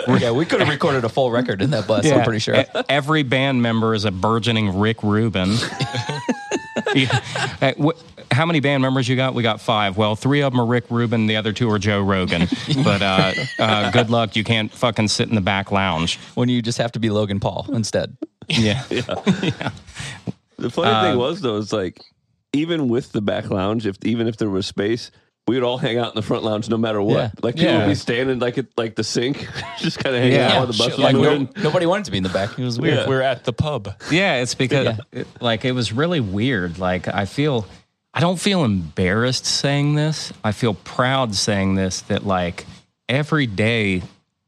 Yeah, 0.06 0.30
we 0.32 0.44
could 0.44 0.60
have 0.60 0.68
recorded 0.68 1.04
a 1.04 1.08
full 1.08 1.30
record 1.30 1.62
in 1.62 1.70
that 1.70 1.86
bus. 1.86 2.06
I'm 2.10 2.22
pretty 2.24 2.38
sure. 2.40 2.64
Every 2.88 3.22
band 3.22 3.62
member 3.62 3.94
is 3.94 4.04
a 4.04 4.10
burgeoning 4.10 4.78
Rick 4.78 5.02
Rubin. 5.02 5.54
Yeah. 6.94 7.20
Wh- 7.80 7.98
How 8.32 8.46
many 8.46 8.58
band 8.58 8.82
members 8.82 9.08
you 9.08 9.14
got? 9.14 9.34
We 9.34 9.42
got 9.44 9.60
five. 9.60 9.96
Well, 9.96 10.16
three 10.16 10.40
of 10.40 10.52
them 10.52 10.60
are 10.60 10.66
Rick 10.66 10.84
Rubin. 10.90 11.26
The 11.26 11.36
other 11.36 11.52
two 11.52 11.70
are 11.70 11.78
Joe 11.78 12.00
Rogan. 12.02 12.48
But 12.84 13.02
uh, 13.02 13.32
uh, 13.60 13.90
good 13.92 14.10
luck. 14.10 14.34
You 14.34 14.42
can't 14.42 14.72
fucking 14.72 15.06
sit 15.08 15.28
in 15.28 15.34
the 15.36 15.40
back 15.40 15.70
lounge. 15.70 16.18
when 16.34 16.48
you 16.48 16.62
just 16.62 16.78
have 16.78 16.90
to 16.92 16.98
be 16.98 17.10
Logan 17.10 17.38
Paul 17.38 17.66
instead. 17.72 18.16
Yeah. 18.48 18.82
The 20.58 20.70
funny 20.70 20.90
Uh, 20.90 21.02
thing 21.10 21.18
was 21.18 21.40
though, 21.40 21.58
it's 21.58 21.72
like 21.72 22.00
even 22.52 22.88
with 22.88 23.12
the 23.12 23.20
back 23.22 23.50
lounge, 23.50 23.86
if 23.86 23.96
even 24.04 24.26
if 24.26 24.36
there 24.38 24.50
was 24.50 24.66
space, 24.66 25.10
we 25.50 25.56
would 25.56 25.64
all 25.64 25.78
hang 25.78 25.98
out 25.98 26.08
in 26.08 26.14
the 26.14 26.22
front 26.22 26.44
lounge 26.44 26.68
no 26.68 26.76
matter 26.76 27.02
what. 27.02 27.16
Yeah. 27.16 27.30
Like 27.42 27.56
people 27.56 27.72
Yeah. 27.72 27.78
would 27.80 27.88
be 27.88 27.94
standing 27.96 28.38
like 28.38 28.56
at 28.56 28.66
like 28.76 28.94
the 28.94 29.02
sink, 29.02 29.48
just 29.78 29.98
kind 29.98 30.14
of 30.14 30.22
hanging 30.22 30.36
Yeah. 30.38 30.50
out 30.52 30.56
while 30.58 30.66
the 30.68 30.78
bus 30.78 30.96
like 30.96 31.14
Like 31.14 31.16
no, 31.16 31.48
nobody 31.62 31.86
wanted 31.86 32.04
to 32.04 32.12
be 32.12 32.18
in 32.18 32.22
the 32.22 32.28
back. 32.28 32.56
It 32.56 32.62
was 32.64 32.78
weird. 32.78 32.98
Yeah. 32.98 33.08
We're 33.08 33.22
at 33.22 33.42
the 33.44 33.52
pub. 33.52 33.92
Yeah, 34.12 34.36
it's 34.42 34.54
because 34.54 34.96
it- 35.10 35.26
like 35.40 35.64
it 35.64 35.72
was 35.72 35.92
really 35.92 36.20
weird. 36.20 36.78
Like 36.78 37.08
I 37.08 37.24
feel 37.24 37.66
I 38.14 38.20
don't 38.20 38.38
feel 38.40 38.62
embarrassed 38.64 39.44
saying 39.44 39.96
this. 39.96 40.32
I 40.44 40.52
feel 40.52 40.74
proud 40.74 41.34
saying 41.34 41.74
this 41.74 42.02
that 42.02 42.24
like 42.24 42.64
every 43.08 43.46
day 43.46 44.02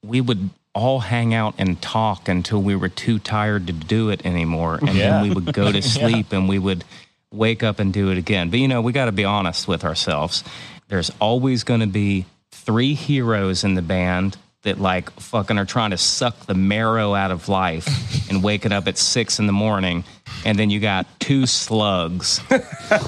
we 0.05 0.21
would 0.21 0.51
all 0.75 1.01
hang 1.01 1.35
out 1.35 1.55
and 1.59 1.83
talk 1.83 2.29
until 2.29 2.63
we 2.63 2.77
were 2.77 2.89
too 2.89 3.19
tired 3.19 3.67
to 3.67 3.73
do 3.73 4.09
it 4.11 4.25
anymore 4.25 4.77
and 4.81 4.95
Yeah. 4.95 5.11
then 5.11 5.23
we 5.25 5.31
would 5.35 5.53
go 5.53 5.73
to 5.73 5.83
sleep 5.97 6.33
and 6.33 6.49
we 6.49 6.59
would 6.61 6.85
wake 7.33 7.63
up 7.63 7.79
and 7.81 7.93
do 7.95 8.11
it 8.11 8.19
again. 8.19 8.51
But 8.51 8.59
you 8.61 8.69
know, 8.69 8.83
we 8.83 8.93
got 8.93 9.07
to 9.07 9.13
be 9.13 9.25
honest 9.25 9.67
with 9.67 9.85
ourselves. 9.85 10.45
There's 10.93 11.11
always 11.23 11.65
going 11.65 11.81
to 11.81 11.87
be 11.87 12.27
three 12.51 12.93
heroes 12.93 13.65
in 13.65 13.73
the 13.73 13.81
band 13.81 14.37
that 14.61 14.79
like 14.79 15.09
fucking 15.13 15.57
are 15.57 15.65
trying 15.65 15.93
to 15.93 15.97
suck 15.97 16.45
the 16.45 16.53
marrow 16.53 17.15
out 17.15 17.31
of 17.31 17.49
life 17.49 17.89
and 18.31 18.45
waking 18.45 18.73
up 18.73 18.87
at 18.87 18.99
six 18.99 19.39
in 19.39 19.47
the 19.47 19.55
morning. 19.55 20.05
And 20.45 20.59
then 20.59 20.69
you 20.69 20.81
got 20.81 21.07
two 21.19 21.47
slugs. 21.47 22.43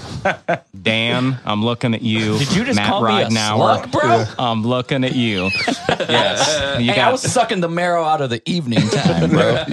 Dan, 0.82 1.39
I'm 1.45 1.62
looking 1.62 1.93
at 1.93 2.01
you. 2.01 2.39
Did 2.39 2.57
you 2.57 2.64
just 2.64 2.76
Matt 2.76 2.89
call 2.89 3.03
me 3.03 3.20
a 3.20 3.30
slug, 3.30 3.93
bro? 3.93 4.24
I'm 4.39 4.62
looking 4.62 5.05
at 5.05 5.14
you. 5.14 5.51
Yes. 6.09 6.80
You 6.80 6.93
Hey, 6.93 7.01
I 7.01 7.12
was 7.12 7.22
sucking 7.22 7.61
the 7.61 7.68
marrow 7.68 8.03
out 8.03 8.20
of 8.20 8.30
the 8.30 8.43
evening 8.51 8.80
time, 8.89 9.30
bro. 9.30 9.64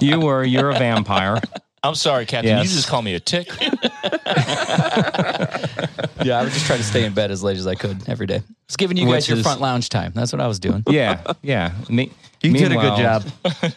you 0.00 0.20
were, 0.20 0.44
you're 0.44 0.70
a 0.70 0.78
vampire. 0.78 1.40
I'm 1.84 1.94
sorry, 1.96 2.26
Captain. 2.26 2.56
Yes. 2.56 2.70
You 2.70 2.76
just 2.76 2.88
call 2.88 3.02
me 3.02 3.14
a 3.14 3.20
tick. 3.20 3.48
yeah, 3.60 3.70
I 6.38 6.42
would 6.44 6.52
just 6.52 6.66
try 6.66 6.76
to 6.76 6.82
stay 6.84 7.04
in 7.04 7.12
bed 7.12 7.30
as 7.30 7.42
late 7.42 7.56
as 7.56 7.66
I 7.66 7.74
could 7.74 8.08
every 8.08 8.26
day. 8.26 8.42
Just 8.68 8.78
giving 8.78 8.96
you 8.96 9.06
Which 9.06 9.16
guys 9.16 9.28
your 9.28 9.38
is- 9.38 9.42
front 9.42 9.60
lounge 9.60 9.88
time. 9.88 10.12
That's 10.14 10.32
what 10.32 10.40
I 10.40 10.46
was 10.46 10.58
doing. 10.60 10.84
Yeah. 10.88 11.22
Yeah. 11.42 11.72
Me, 11.88 12.12
You 12.42 12.52
did 12.52 12.72
a 12.72 12.76
good 12.76 12.96
job. 12.98 13.24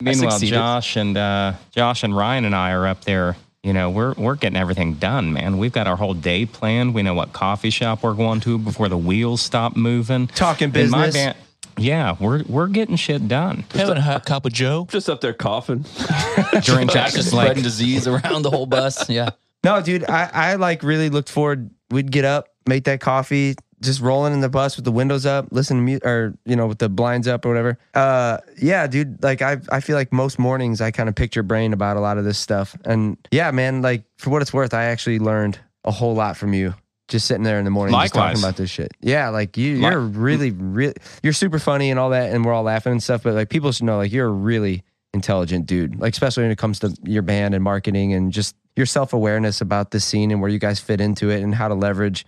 Meanwhile. 0.00 0.38
Josh 0.40 0.96
and 0.96 1.16
uh, 1.16 1.52
Josh 1.72 2.02
and 2.02 2.16
Ryan 2.16 2.44
and 2.46 2.54
I 2.54 2.72
are 2.72 2.86
up 2.86 3.04
there. 3.04 3.36
You 3.62 3.74
know, 3.74 3.90
we're 3.90 4.14
we're 4.14 4.36
getting 4.36 4.56
everything 4.56 4.94
done, 4.94 5.34
man. 5.34 5.58
We've 5.58 5.72
got 5.72 5.86
our 5.86 5.96
whole 5.96 6.14
day 6.14 6.46
planned. 6.46 6.94
We 6.94 7.02
know 7.02 7.12
what 7.12 7.34
coffee 7.34 7.68
shop 7.68 8.02
we're 8.02 8.14
going 8.14 8.40
to 8.40 8.58
before 8.58 8.88
the 8.88 8.96
wheels 8.96 9.42
stop 9.42 9.76
moving. 9.76 10.28
Talking 10.28 10.74
In 10.74 10.88
my 10.90 11.06
business. 11.06 11.36
Band- 11.80 11.86
yeah, 11.86 12.16
we're 12.20 12.42
we're 12.44 12.68
getting 12.68 12.96
shit 12.96 13.26
done. 13.28 13.64
Having 13.74 13.96
a 13.96 14.00
hot 14.02 14.26
cup 14.26 14.46
of 14.46 14.52
Joe. 14.52 14.86
Just 14.90 15.08
up 15.08 15.20
there 15.20 15.32
coughing. 15.34 15.84
During 16.62 16.88
Josh 16.88 17.14
just 17.14 17.32
like 17.32 17.46
spreading 17.46 17.62
disease 17.62 18.06
around 18.06 18.42
the 18.42 18.50
whole 18.50 18.66
bus. 18.66 19.08
Yeah. 19.10 19.30
No, 19.62 19.82
dude, 19.82 20.08
I, 20.08 20.30
I 20.32 20.54
like 20.54 20.82
really 20.82 21.10
looked 21.10 21.28
forward. 21.28 21.68
We'd 21.90 22.10
get 22.10 22.24
up, 22.24 22.48
make 22.66 22.84
that 22.84 23.00
coffee, 23.00 23.56
just 23.82 24.00
rolling 24.00 24.32
in 24.32 24.40
the 24.40 24.48
bus 24.48 24.76
with 24.76 24.84
the 24.86 24.92
windows 24.92 25.26
up, 25.26 25.48
listen 25.50 25.76
to 25.78 25.82
music, 25.82 26.06
or 26.06 26.34
you 26.46 26.56
know, 26.56 26.66
with 26.66 26.78
the 26.78 26.88
blinds 26.88 27.28
up 27.28 27.44
or 27.44 27.48
whatever. 27.48 27.78
Uh, 27.92 28.38
yeah, 28.60 28.86
dude, 28.86 29.22
like 29.22 29.42
I, 29.42 29.58
I 29.70 29.80
feel 29.80 29.96
like 29.96 30.12
most 30.12 30.38
mornings 30.38 30.80
I 30.80 30.90
kind 30.90 31.08
of 31.08 31.14
pick 31.14 31.34
your 31.34 31.42
brain 31.42 31.72
about 31.74 31.96
a 31.96 32.00
lot 32.00 32.16
of 32.16 32.24
this 32.24 32.38
stuff, 32.38 32.76
and 32.84 33.16
yeah, 33.30 33.50
man, 33.50 33.82
like 33.82 34.04
for 34.16 34.30
what 34.30 34.40
it's 34.40 34.52
worth, 34.52 34.72
I 34.72 34.84
actually 34.84 35.18
learned 35.18 35.58
a 35.84 35.90
whole 35.90 36.14
lot 36.14 36.36
from 36.36 36.54
you. 36.54 36.74
Just 37.10 37.26
sitting 37.26 37.42
there 37.42 37.58
in 37.58 37.64
the 37.64 37.70
morning, 37.70 37.94
just 37.94 38.14
talking 38.14 38.38
about 38.38 38.56
this 38.56 38.70
shit. 38.70 38.92
Yeah, 39.00 39.28
like 39.28 39.56
you, 39.56 39.76
you're 39.76 40.00
really, 40.00 40.52
really, 40.52 40.94
you're 41.22 41.32
super 41.32 41.58
funny 41.58 41.90
and 41.90 42.00
all 42.00 42.10
that, 42.10 42.32
and 42.32 42.44
we're 42.44 42.52
all 42.52 42.62
laughing 42.62 42.92
and 42.92 43.02
stuff. 43.02 43.24
But 43.24 43.34
like 43.34 43.50
people 43.50 43.72
should 43.72 43.84
know, 43.84 43.98
like 43.98 44.12
you're 44.12 44.28
a 44.28 44.32
really 44.32 44.84
intelligent 45.12 45.66
dude. 45.66 46.00
Like 46.00 46.12
especially 46.12 46.44
when 46.44 46.52
it 46.52 46.58
comes 46.58 46.78
to 46.78 46.96
your 47.04 47.22
band 47.22 47.54
and 47.54 47.62
marketing 47.62 48.14
and 48.14 48.32
just 48.32 48.56
your 48.76 48.86
self 48.86 49.12
awareness 49.12 49.60
about 49.60 49.90
the 49.90 50.00
scene 50.00 50.30
and 50.30 50.40
where 50.40 50.50
you 50.50 50.58
guys 50.58 50.80
fit 50.80 51.00
into 51.00 51.30
it 51.30 51.42
and 51.42 51.54
how 51.54 51.68
to 51.68 51.74
leverage 51.74 52.24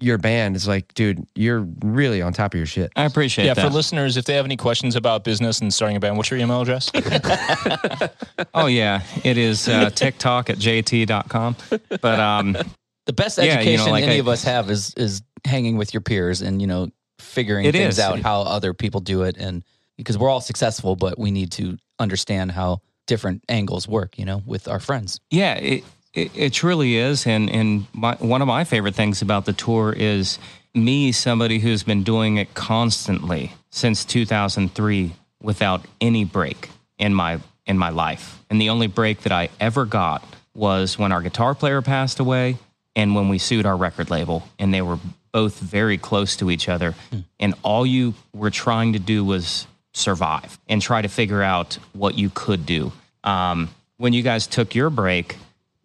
your 0.00 0.18
band. 0.18 0.56
It's 0.56 0.66
like, 0.66 0.92
dude, 0.94 1.26
you're 1.34 1.60
really 1.84 2.22
on 2.22 2.32
top 2.32 2.54
of 2.54 2.58
your 2.58 2.66
shit. 2.66 2.90
I 2.96 3.04
appreciate 3.04 3.44
it. 3.44 3.48
Yeah, 3.48 3.54
that. 3.54 3.68
for 3.68 3.72
listeners, 3.72 4.16
if 4.16 4.24
they 4.24 4.34
have 4.34 4.44
any 4.44 4.56
questions 4.56 4.96
about 4.96 5.22
business 5.22 5.60
and 5.60 5.72
starting 5.72 5.96
a 5.96 6.00
band, 6.00 6.16
what's 6.16 6.30
your 6.30 6.40
email 6.40 6.62
address? 6.62 6.90
oh 8.54 8.66
yeah, 8.66 9.02
it 9.22 9.38
is 9.38 9.68
uh, 9.68 9.90
TikTok 9.94 10.50
at 10.50 10.58
jt.com. 10.58 11.56
But 12.00 12.20
um, 12.20 12.56
The 13.06 13.12
best 13.12 13.38
Yeah, 13.38 13.44
you 13.44 13.50
know, 13.50 13.60
education 13.60 13.90
like 13.92 14.04
any 14.04 14.14
I- 14.16 14.18
of 14.18 14.28
us 14.28 14.42
have 14.44 14.70
is 14.70 14.94
is 14.96 15.22
hanging 15.44 15.76
with 15.76 15.94
your 15.94 16.00
peers 16.02 16.42
and 16.42 16.60
you 16.60 16.66
know 16.66 16.88
figuring 17.18 17.70
things 17.72 17.94
is. 17.94 17.98
out 17.98 18.20
how 18.20 18.42
other 18.42 18.72
people 18.74 19.00
do 19.00 19.22
it. 19.22 19.36
And 19.38 19.64
because 19.96 20.16
we're 20.18 20.28
all 20.30 20.40
successful 20.40 20.96
but 20.96 21.18
we 21.18 21.30
need 21.30 21.50
to 21.52 21.76
understand 21.98 22.52
how 22.52 22.80
different 23.06 23.42
angles 23.48 23.88
work 23.88 24.18
you 24.18 24.24
know 24.24 24.42
with 24.46 24.68
our 24.68 24.80
friends. 24.80 25.20
Yeah, 25.30 25.54
it, 25.54 25.84
it 26.14 26.30
it 26.34 26.52
truly 26.52 26.96
is, 26.96 27.26
and 27.26 27.50
and 27.50 27.86
my, 27.92 28.14
one 28.16 28.42
of 28.42 28.48
my 28.48 28.64
favorite 28.64 28.94
things 28.94 29.22
about 29.22 29.44
the 29.46 29.52
tour 29.52 29.92
is 29.92 30.38
me, 30.74 31.10
somebody 31.12 31.58
who's 31.58 31.82
been 31.82 32.02
doing 32.04 32.36
it 32.36 32.54
constantly 32.54 33.52
since 33.70 34.04
2003 34.04 35.12
without 35.42 35.84
any 36.00 36.24
break 36.24 36.68
in 36.98 37.14
my 37.14 37.38
in 37.66 37.76
my 37.78 37.90
life, 37.90 38.42
and 38.50 38.60
the 38.60 38.70
only 38.70 38.86
break 38.88 39.22
that 39.22 39.32
I 39.32 39.48
ever 39.60 39.84
got 39.84 40.22
was 40.54 40.98
when 40.98 41.12
our 41.12 41.22
guitar 41.22 41.54
player 41.54 41.82
passed 41.82 42.18
away, 42.20 42.56
and 42.96 43.14
when 43.14 43.28
we 43.28 43.38
sued 43.38 43.66
our 43.66 43.76
record 43.76 44.10
label, 44.10 44.42
and 44.58 44.72
they 44.74 44.82
were 44.82 44.98
both 45.32 45.58
very 45.58 45.96
close 45.98 46.36
to 46.36 46.50
each 46.50 46.68
other, 46.68 46.94
and 47.38 47.54
all 47.62 47.86
you 47.86 48.14
were 48.34 48.50
trying 48.50 48.94
to 48.94 48.98
do 48.98 49.24
was 49.24 49.66
survive 49.92 50.58
and 50.68 50.80
try 50.80 51.02
to 51.02 51.08
figure 51.08 51.42
out 51.42 51.78
what 51.92 52.16
you 52.16 52.30
could 52.32 52.66
do. 52.66 52.92
Um, 53.24 53.68
when 53.96 54.12
you 54.12 54.22
guys 54.22 54.46
took 54.46 54.74
your 54.74 54.90
break, 54.90 55.36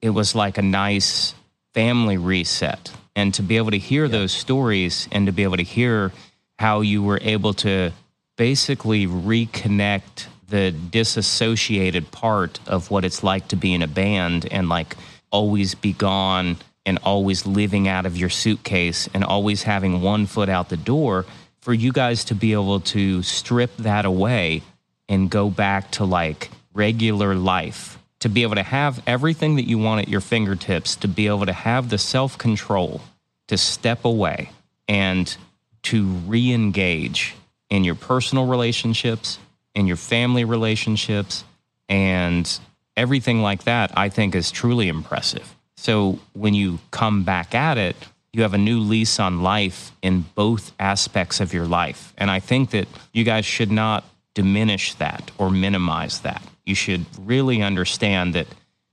it 0.01 0.09
was 0.09 0.35
like 0.35 0.57
a 0.57 0.61
nice 0.61 1.33
family 1.73 2.17
reset. 2.17 2.91
And 3.15 3.33
to 3.35 3.43
be 3.43 3.57
able 3.57 3.71
to 3.71 3.77
hear 3.77 4.07
those 4.07 4.31
stories 4.31 5.07
and 5.11 5.25
to 5.27 5.31
be 5.31 5.43
able 5.43 5.57
to 5.57 5.63
hear 5.63 6.11
how 6.57 6.81
you 6.81 7.03
were 7.03 7.19
able 7.21 7.53
to 7.53 7.91
basically 8.35 9.07
reconnect 9.07 10.27
the 10.47 10.71
disassociated 10.71 12.11
part 12.11 12.59
of 12.67 12.91
what 12.91 13.03
it's 13.03 13.23
like 13.23 13.47
to 13.49 13.55
be 13.55 13.73
in 13.73 13.81
a 13.81 13.87
band 13.87 14.47
and 14.51 14.69
like 14.69 14.95
always 15.31 15.75
be 15.75 15.93
gone 15.93 16.57
and 16.85 16.99
always 17.03 17.45
living 17.45 17.87
out 17.87 18.05
of 18.05 18.17
your 18.17 18.29
suitcase 18.29 19.09
and 19.13 19.23
always 19.23 19.63
having 19.63 20.01
one 20.01 20.25
foot 20.25 20.49
out 20.49 20.69
the 20.69 20.77
door 20.77 21.25
for 21.59 21.73
you 21.73 21.91
guys 21.91 22.25
to 22.25 22.35
be 22.35 22.53
able 22.53 22.79
to 22.79 23.23
strip 23.23 23.75
that 23.77 24.05
away 24.05 24.61
and 25.09 25.29
go 25.29 25.49
back 25.49 25.91
to 25.91 26.05
like 26.05 26.49
regular 26.73 27.35
life. 27.35 27.97
To 28.19 28.29
be 28.29 28.43
able 28.43 28.55
to 28.55 28.63
have 28.63 29.03
everything 29.05 29.55
that 29.57 29.67
you 29.67 29.77
want 29.77 30.01
at 30.01 30.07
your 30.07 30.21
fingertips 30.21 30.95
to 30.97 31.07
be 31.07 31.27
able 31.27 31.45
to 31.45 31.53
have 31.53 31.89
the 31.89 31.97
self-control 31.97 33.01
to 33.47 33.57
step 33.57 34.05
away 34.05 34.49
and 34.87 35.35
to 35.83 36.05
re-engage 36.05 37.35
in 37.69 37.83
your 37.83 37.95
personal 37.95 38.45
relationships 38.45 39.39
in 39.73 39.87
your 39.87 39.97
family 39.97 40.43
relationships 40.43 41.43
and 41.89 42.59
everything 42.97 43.41
like 43.41 43.63
that 43.63 43.91
i 43.97 44.09
think 44.09 44.35
is 44.35 44.51
truly 44.51 44.87
impressive 44.87 45.54
so 45.85 46.17
when 46.33 46.53
you 46.55 46.79
come 46.89 47.23
back 47.23 47.53
at 47.53 47.77
it 47.77 47.95
you 48.33 48.41
have 48.41 48.55
a 48.55 48.57
new 48.57 48.79
lease 48.79 49.19
on 49.19 49.43
life 49.43 49.91
in 50.01 50.25
both 50.33 50.73
aspects 50.79 51.39
of 51.39 51.53
your 51.53 51.65
life 51.65 52.01
and 52.17 52.31
i 52.31 52.39
think 52.39 52.71
that 52.71 52.87
you 53.13 53.23
guys 53.23 53.45
should 53.45 53.71
not 53.71 54.03
diminish 54.33 54.95
that 54.95 55.31
or 55.37 55.49
minimize 55.51 56.21
that 56.21 56.41
you 56.65 56.75
should 56.75 57.05
really 57.19 57.61
understand 57.61 58.33
that 58.33 58.47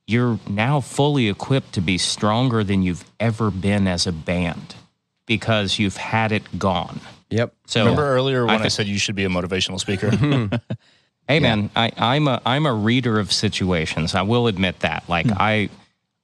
you're 0.06 0.38
now 0.46 0.80
fully 0.80 1.28
equipped 1.28 1.72
to 1.72 1.80
be 1.80 1.96
stronger 1.96 2.62
than 2.62 2.82
you've 2.82 3.04
ever 3.18 3.50
been 3.50 3.88
as 3.88 4.06
a 4.06 4.12
band 4.12 4.74
because 5.26 5.78
you've 5.78 5.96
had 5.96 6.30
it 6.30 6.44
gone 6.58 7.00
Yep. 7.30 7.54
so 7.66 7.80
Remember 7.80 8.06
earlier 8.06 8.44
when 8.44 8.56
I, 8.56 8.62
thi- 8.64 8.68
said 8.68 8.86
you 8.86 8.98
should 8.98 9.14
be 9.16 9.24
a 9.24 9.30
motivational 9.30 9.80
speaker? 9.80 10.10
Hmm. 10.16 10.46
Hey 11.28 11.38
man, 11.40 11.70
I, 11.76 11.92
I'm 11.96 12.26
a 12.28 12.42
I'm 12.44 12.66
a 12.66 12.74
reader 12.74 13.20
of 13.20 13.32
situations. 13.32 14.14
I 14.14 14.22
will 14.22 14.48
admit 14.48 14.80
that. 14.80 15.08
Like 15.08 15.26
hmm. 15.26 15.38
I 15.38 15.70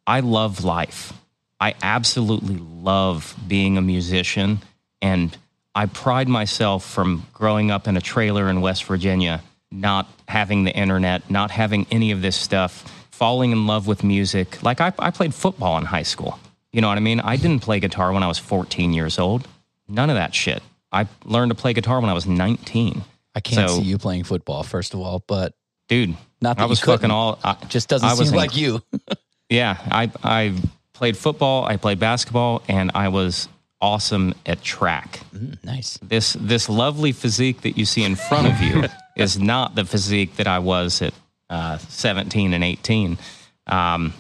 I 0.08 0.20
love 0.20 0.64
life. 0.64 1.12
I 1.60 1.74
absolutely 1.82 2.56
love 2.56 3.34
being 3.46 3.76
a 3.76 3.82
musician 3.82 4.60
and 5.02 5.36
I 5.74 5.84
pride 5.84 6.28
myself 6.28 6.84
from 6.84 7.26
growing 7.34 7.70
up 7.70 7.86
in 7.86 7.96
a 7.96 8.00
trailer 8.00 8.48
in 8.48 8.62
West 8.62 8.84
Virginia, 8.84 9.42
not 9.70 10.08
having 10.26 10.64
the 10.64 10.74
internet, 10.74 11.30
not 11.30 11.50
having 11.50 11.86
any 11.90 12.10
of 12.10 12.22
this 12.22 12.36
stuff, 12.36 13.06
falling 13.10 13.52
in 13.52 13.66
love 13.66 13.86
with 13.86 14.02
music. 14.02 14.62
Like 14.62 14.80
I, 14.80 14.94
I 14.98 15.10
played 15.10 15.34
football 15.34 15.76
in 15.76 15.84
high 15.84 16.04
school. 16.04 16.38
You 16.72 16.80
know 16.80 16.88
what 16.88 16.96
I 16.96 17.00
mean? 17.02 17.20
I 17.20 17.36
didn't 17.36 17.60
play 17.60 17.78
guitar 17.78 18.10
when 18.12 18.22
I 18.22 18.28
was 18.28 18.38
14 18.38 18.94
years 18.94 19.18
old. 19.18 19.46
None 19.88 20.08
of 20.08 20.16
that 20.16 20.34
shit. 20.34 20.62
I 20.90 21.06
learned 21.26 21.50
to 21.50 21.54
play 21.54 21.74
guitar 21.74 22.00
when 22.00 22.08
I 22.08 22.14
was 22.14 22.26
19. 22.26 23.02
i 23.34 23.40
can't 23.40 23.68
So- 23.68 23.76
see 23.76 23.82
you 23.84 23.98
playing 23.98 24.24
football 24.24 24.62
first 24.62 24.94
of 24.94 25.00
all 25.00 25.22
but 25.26 25.52
Dude, 25.88 26.16
Not 26.40 26.56
that 26.58 26.64
I 26.64 26.66
was 26.66 26.80
fucking 26.80 27.10
all. 27.10 27.38
I, 27.42 27.56
just 27.68 27.88
doesn't 27.88 28.06
I 28.08 28.12
was 28.12 28.28
seem 28.28 28.34
in- 28.34 28.40
like 28.40 28.56
you 28.56 28.82
yeah, 29.48 29.76
I 29.90 30.10
I 30.22 30.54
played 30.92 31.16
football, 31.16 31.64
I 31.64 31.76
played 31.76 31.98
basketball, 31.98 32.62
and 32.68 32.90
I 32.94 33.08
was 33.08 33.48
awesome 33.80 34.34
at 34.44 34.62
track. 34.62 35.20
Mm, 35.34 35.62
nice 35.64 35.98
This 36.02 36.34
this 36.40 36.68
lovely 36.68 37.12
physique 37.12 37.62
that 37.62 37.78
you 37.78 37.84
see 37.84 38.02
in 38.02 38.16
front 38.16 38.48
of 38.48 38.60
you 38.60 38.84
is 39.16 39.38
not 39.38 39.74
the 39.74 39.84
physique 39.84 40.36
that 40.36 40.46
I 40.46 40.58
was 40.58 41.00
at 41.02 41.14
uh, 41.48 41.78
17 41.78 42.52
and 42.52 42.64
18. 42.64 43.18
Um, 43.66 44.12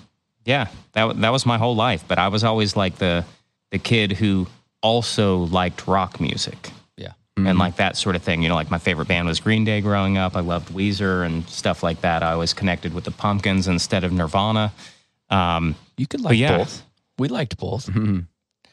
yeah, 0.44 0.68
that 0.92 1.20
that 1.20 1.30
was 1.30 1.44
my 1.44 1.58
whole 1.58 1.76
life. 1.76 2.04
But 2.06 2.18
I 2.18 2.28
was 2.28 2.44
always 2.44 2.76
like 2.76 2.96
the 2.96 3.24
the 3.70 3.78
kid 3.78 4.12
who 4.12 4.46
also 4.80 5.38
liked 5.38 5.88
rock 5.88 6.20
music 6.20 6.70
yeah 6.96 7.12
and 7.36 7.58
like 7.58 7.76
that 7.76 7.96
sort 7.96 8.16
of 8.16 8.22
thing. 8.22 8.42
You 8.42 8.48
know, 8.48 8.54
like 8.54 8.70
my 8.70 8.78
favorite 8.78 9.08
band 9.08 9.26
was 9.26 9.40
Green 9.40 9.64
Day 9.64 9.80
growing 9.80 10.16
up. 10.16 10.36
I 10.36 10.40
loved 10.40 10.70
Weezer 10.72 11.26
and 11.26 11.46
stuff 11.48 11.82
like 11.82 12.00
that. 12.00 12.22
I 12.22 12.36
was 12.36 12.54
connected 12.54 12.94
with 12.94 13.04
the 13.04 13.10
Pumpkins 13.10 13.68
instead 13.68 14.04
of 14.04 14.12
Nirvana. 14.12 14.72
Um, 15.30 15.74
you 15.96 16.06
could 16.06 16.20
like 16.20 16.38
yeah. 16.38 16.58
both 16.58 16.82
we 17.18 17.28
liked 17.28 17.56
both 17.58 17.90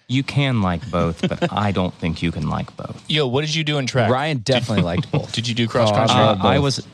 you 0.07 0.21
can 0.21 0.61
like 0.61 0.87
both, 0.91 1.27
but 1.27 1.51
I 1.67 1.71
don't 1.71 1.93
think 1.95 2.21
you 2.21 2.31
can 2.31 2.47
like 2.47 2.75
both. 2.77 3.03
Yo, 3.09 3.25
what 3.27 3.41
did 3.41 3.55
you 3.55 3.63
do 3.63 3.77
in 3.79 3.87
track? 3.87 4.09
ryan 4.11 4.37
definitely 4.37 4.83
liked 4.93 5.11
both 5.11 5.31
Did 5.33 5.47
you 5.47 5.55
do 5.55 5.67
cross 5.67 5.89
Oh, 5.91 5.95
country? 5.95 6.15
I 6.15 6.31
Uh, 6.31 6.37
I 6.43 6.59
was 6.59 6.85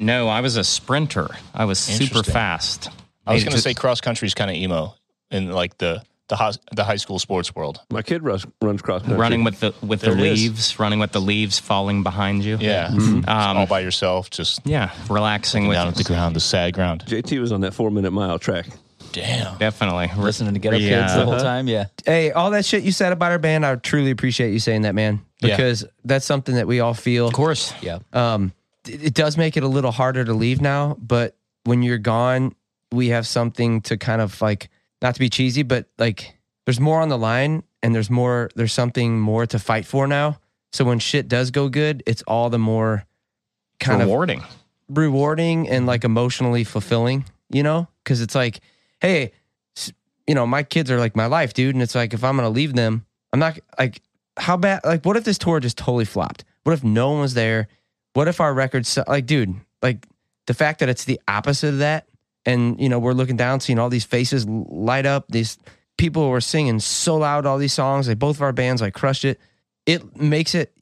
no, 0.00 0.28
I 0.28 0.40
was 0.40 0.56
a 0.56 0.62
sprinter. 0.64 1.28
I 1.54 1.64
was 1.64 1.78
super 1.78 2.22
fast. 2.22 2.88
I 3.26 3.34
was 3.34 3.44
going 3.44 3.54
to 3.56 3.60
say 3.60 3.74
cross 3.74 4.00
country 4.00 4.26
is 4.26 4.34
kind 4.34 4.48
of 4.50 4.56
emo 4.56 4.94
in 5.30 5.50
like 5.52 5.76
the 5.78 6.02
the 6.28 6.36
hos- 6.36 6.58
the 6.72 6.84
high 6.84 6.96
school 6.96 7.18
sports 7.18 7.54
world. 7.54 7.80
My 7.90 8.02
kid 8.02 8.22
runs, 8.22 8.46
runs 8.62 8.80
cross 8.82 9.00
country. 9.02 9.18
running 9.18 9.44
with 9.44 9.60
the 9.60 9.74
with 9.82 10.00
There 10.02 10.14
the 10.14 10.24
it 10.24 10.32
is. 10.32 10.42
leaves, 10.42 10.78
running 10.78 10.98
with 11.00 11.12
the 11.12 11.20
leaves 11.20 11.58
falling 11.58 12.02
behind 12.02 12.44
you. 12.44 12.58
Yeah, 12.60 12.88
Um, 12.88 13.24
all 13.26 13.66
by 13.66 13.80
yourself, 13.80 14.28
just 14.30 14.60
yeah, 14.66 14.90
relaxing 15.10 15.66
with 15.68 15.76
down 15.76 15.88
at 15.88 15.94
the 15.96 16.04
ground, 16.04 16.36
the 16.36 16.40
sad 16.40 16.74
ground. 16.74 17.04
JT 17.06 17.40
was 17.40 17.50
on 17.50 17.62
that 17.62 17.72
four 17.74 17.90
minute 17.90 18.10
mile 18.12 18.38
track. 18.38 18.66
Damn. 19.12 19.56
definitely 19.58 20.10
Listening 20.16 20.54
to 20.54 20.60
Get 20.60 20.74
Up 20.74 20.80
Yeah. 20.80 21.02
Kids 21.02 21.14
the 21.14 21.24
whole 21.24 21.38
time. 21.38 21.68
Yeah. 21.68 21.86
Hey, 22.04 22.30
all 22.30 22.50
that 22.52 22.64
shit 22.64 22.82
you 22.82 22.92
said 22.92 23.12
about 23.12 23.32
our 23.32 23.38
band, 23.38 23.64
I 23.66 23.74
truly 23.76 24.10
appreciate 24.10 24.52
you 24.52 24.58
saying 24.58 24.82
that, 24.82 24.94
man. 24.94 25.20
Yeah. 25.40 25.56
Because 25.56 25.84
that's 26.04 26.26
something 26.26 26.54
that 26.56 26.66
we 26.66 26.80
all 26.80 26.94
feel. 26.94 27.26
Of 27.28 27.32
course. 27.34 27.72
Yeah. 27.80 27.98
Um, 28.12 28.52
it, 28.86 29.04
it 29.06 29.14
does 29.14 29.36
make 29.36 29.56
it 29.56 29.62
a 29.62 29.68
little 29.68 29.92
harder 29.92 30.24
to 30.24 30.32
leave 30.34 30.60
now, 30.60 30.96
but 31.00 31.36
when 31.64 31.82
you're 31.82 31.98
gone, 31.98 32.54
we 32.92 33.08
have 33.08 33.26
something 33.26 33.80
to 33.82 33.96
kind 33.96 34.20
of 34.20 34.40
like, 34.40 34.70
not 35.02 35.14
to 35.14 35.20
be 35.20 35.28
cheesy, 35.28 35.62
but 35.62 35.86
like 35.98 36.36
there's 36.66 36.80
more 36.80 37.00
on 37.00 37.08
the 37.08 37.18
line 37.18 37.62
and 37.82 37.94
there's 37.94 38.10
more, 38.10 38.50
there's 38.56 38.72
something 38.72 39.20
more 39.20 39.46
to 39.46 39.58
fight 39.58 39.86
for 39.86 40.06
now. 40.06 40.38
So 40.72 40.84
when 40.84 40.98
shit 40.98 41.28
does 41.28 41.50
go 41.50 41.68
good, 41.68 42.02
it's 42.06 42.22
all 42.22 42.50
the 42.50 42.58
more 42.58 43.04
kind 43.80 44.02
of 44.02 44.08
Rewarding. 44.08 44.42
rewarding 44.88 45.68
and 45.68 45.86
like 45.86 46.04
emotionally 46.04 46.64
fulfilling, 46.64 47.24
you 47.50 47.62
know? 47.62 47.88
Cause 48.04 48.20
it's 48.20 48.34
like, 48.34 48.60
hey, 49.00 49.32
you 50.26 50.34
know, 50.34 50.46
my 50.46 50.62
kids 50.62 50.90
are 50.90 50.98
like 50.98 51.16
my 51.16 51.26
life, 51.26 51.54
dude. 51.54 51.74
And 51.74 51.82
it's 51.82 51.94
like, 51.94 52.12
if 52.12 52.22
I'm 52.22 52.36
going 52.36 52.46
to 52.46 52.50
leave 52.54 52.74
them, 52.74 53.06
I'm 53.32 53.40
not 53.40 53.58
like, 53.78 54.02
how 54.36 54.56
bad, 54.56 54.80
like, 54.84 55.04
what 55.04 55.16
if 55.16 55.24
this 55.24 55.38
tour 55.38 55.58
just 55.60 55.78
totally 55.78 56.04
flopped? 56.04 56.44
What 56.64 56.72
if 56.72 56.84
no 56.84 57.10
one 57.12 57.20
was 57.20 57.34
there? 57.34 57.68
What 58.12 58.28
if 58.28 58.40
our 58.40 58.52
records, 58.52 58.98
like, 59.08 59.26
dude, 59.26 59.54
like 59.82 60.06
the 60.46 60.54
fact 60.54 60.80
that 60.80 60.88
it's 60.88 61.04
the 61.04 61.20
opposite 61.28 61.68
of 61.68 61.78
that. 61.78 62.08
And, 62.44 62.80
you 62.80 62.88
know, 62.88 62.98
we're 62.98 63.12
looking 63.12 63.36
down, 63.36 63.60
seeing 63.60 63.78
all 63.78 63.90
these 63.90 64.04
faces 64.04 64.46
light 64.46 65.06
up. 65.06 65.26
These 65.28 65.58
people 65.98 66.28
were 66.30 66.40
singing 66.40 66.78
so 66.80 67.16
loud, 67.16 67.46
all 67.46 67.58
these 67.58 67.74
songs. 67.74 68.08
Like, 68.08 68.18
both 68.18 68.36
of 68.36 68.42
our 68.42 68.52
bands, 68.52 68.80
like, 68.80 68.94
crushed 68.94 69.24
it. 69.24 69.40
It 69.86 70.16
makes 70.16 70.54
it 70.54 70.72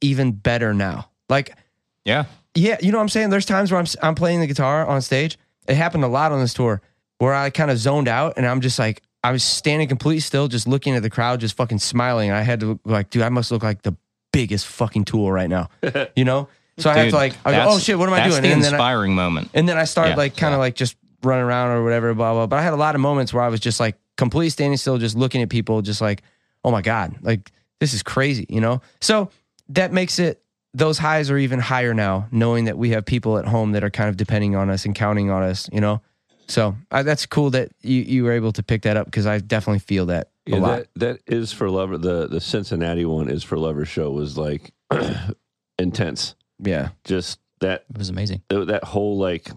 even 0.00 0.32
better 0.32 0.74
now. 0.74 1.10
Like, 1.28 1.56
Yeah. 2.04 2.24
yeah, 2.54 2.76
you 2.82 2.92
know 2.92 2.98
what 2.98 3.02
I'm 3.02 3.08
saying? 3.08 3.30
There's 3.30 3.46
times 3.46 3.70
where 3.72 3.80
I'm 3.80 3.86
I'm 4.02 4.14
playing 4.14 4.40
the 4.40 4.46
guitar 4.46 4.86
on 4.86 5.00
stage. 5.02 5.38
It 5.66 5.76
happened 5.76 6.04
a 6.04 6.08
lot 6.08 6.32
on 6.32 6.40
this 6.40 6.52
tour 6.52 6.82
where 7.24 7.34
I 7.34 7.50
kind 7.50 7.70
of 7.70 7.78
zoned 7.78 8.08
out 8.08 8.34
and 8.36 8.46
I'm 8.46 8.60
just 8.60 8.78
like 8.78 9.02
I 9.22 9.32
was 9.32 9.42
standing 9.42 9.88
completely 9.88 10.20
still, 10.20 10.48
just 10.48 10.68
looking 10.68 10.94
at 10.94 11.02
the 11.02 11.10
crowd, 11.10 11.40
just 11.40 11.56
fucking 11.56 11.78
smiling. 11.78 12.30
I 12.30 12.42
had 12.42 12.60
to 12.60 12.66
look 12.66 12.80
like, 12.84 13.08
dude, 13.10 13.22
I 13.22 13.30
must 13.30 13.50
look 13.50 13.62
like 13.62 13.80
the 13.82 13.96
biggest 14.32 14.66
fucking 14.66 15.04
tool 15.06 15.32
right 15.32 15.48
now. 15.48 15.70
You 16.16 16.24
know? 16.24 16.48
So 16.76 16.90
I 16.90 16.94
had 16.94 17.02
Dude, 17.04 17.10
to 17.12 17.16
like 17.16 17.32
I 17.44 17.50
go, 17.52 17.56
that's- 17.56 17.74
oh 17.74 17.78
shit, 17.78 17.98
what 17.98 18.08
am 18.08 18.14
I 18.14 18.18
that's 18.18 18.30
doing? 18.32 18.42
the 18.42 18.48
And 18.52 18.62
then 18.62 18.74
I, 18.74 18.76
inspiring 18.76 19.14
moment. 19.14 19.48
and 19.54 19.68
then 19.68 19.78
I 19.78 19.84
started 19.84 20.10
Yeah, 20.10 20.16
like 20.16 20.36
kind 20.36 20.52
of 20.54 20.60
like 20.60 20.74
just 20.74 20.96
running 21.22 21.44
around 21.44 21.70
or 21.70 21.82
whatever, 21.84 22.12
blah, 22.14 22.32
blah. 22.34 22.46
But 22.46 22.58
I 22.58 22.62
had 22.62 22.72
a 22.72 22.76
lot 22.76 22.94
of 22.96 23.00
moments 23.00 23.32
where 23.32 23.42
I 23.42 23.48
was 23.48 23.60
just 23.60 23.78
like 23.80 23.96
completely 24.18 24.50
standing 24.50 24.76
still, 24.76 24.98
just 24.98 25.16
looking 25.16 25.40
at 25.40 25.48
people, 25.48 25.80
just 25.82 26.00
like, 26.00 26.22
oh 26.64 26.70
my 26.70 26.82
God, 26.82 27.16
like 27.22 27.50
this 27.80 27.94
is 27.94 28.02
crazy, 28.02 28.44
you 28.50 28.60
know? 28.60 28.82
So 29.00 29.30
that 29.70 29.92
makes 29.92 30.18
it, 30.18 30.42
those 30.74 30.98
highs 30.98 31.30
are 31.30 31.38
even 31.38 31.60
higher 31.60 31.94
now, 31.94 32.26
knowing 32.32 32.64
that 32.64 32.76
we 32.76 32.90
have 32.90 33.06
people 33.06 33.38
at 33.38 33.46
home 33.46 33.72
that 33.72 33.84
are 33.84 33.90
kind 33.90 34.08
of 34.10 34.16
depending 34.16 34.56
on 34.56 34.68
us 34.68 34.84
and 34.84 34.94
counting 34.94 35.30
on 35.30 35.42
us, 35.44 35.70
you 35.72 35.80
know? 35.80 36.02
So 36.46 36.76
I, 36.90 37.02
that's 37.02 37.26
cool 37.26 37.50
that 37.50 37.70
you, 37.82 38.02
you 38.02 38.24
were 38.24 38.32
able 38.32 38.52
to 38.52 38.62
pick 38.62 38.82
that 38.82 38.96
up 38.96 39.06
because 39.06 39.26
I 39.26 39.38
definitely 39.38 39.78
feel 39.80 40.06
that 40.06 40.28
a 40.46 40.50
Yeah, 40.50 40.58
lot. 40.58 40.76
that, 40.76 40.88
that 41.26 41.34
is 41.34 41.52
for 41.52 41.70
lover. 41.70 41.96
The 41.98 42.26
the 42.26 42.40
Cincinnati 42.40 43.04
one 43.04 43.28
is 43.30 43.42
for 43.42 43.56
lover 43.58 43.84
show 43.84 44.10
was 44.10 44.36
like 44.36 44.72
intense. 45.78 46.34
yeah. 46.58 46.90
Just 47.04 47.38
that 47.60 47.84
It 47.90 47.98
was 47.98 48.08
amazing. 48.10 48.42
that 48.48 48.84
whole 48.84 49.16
like 49.18 49.50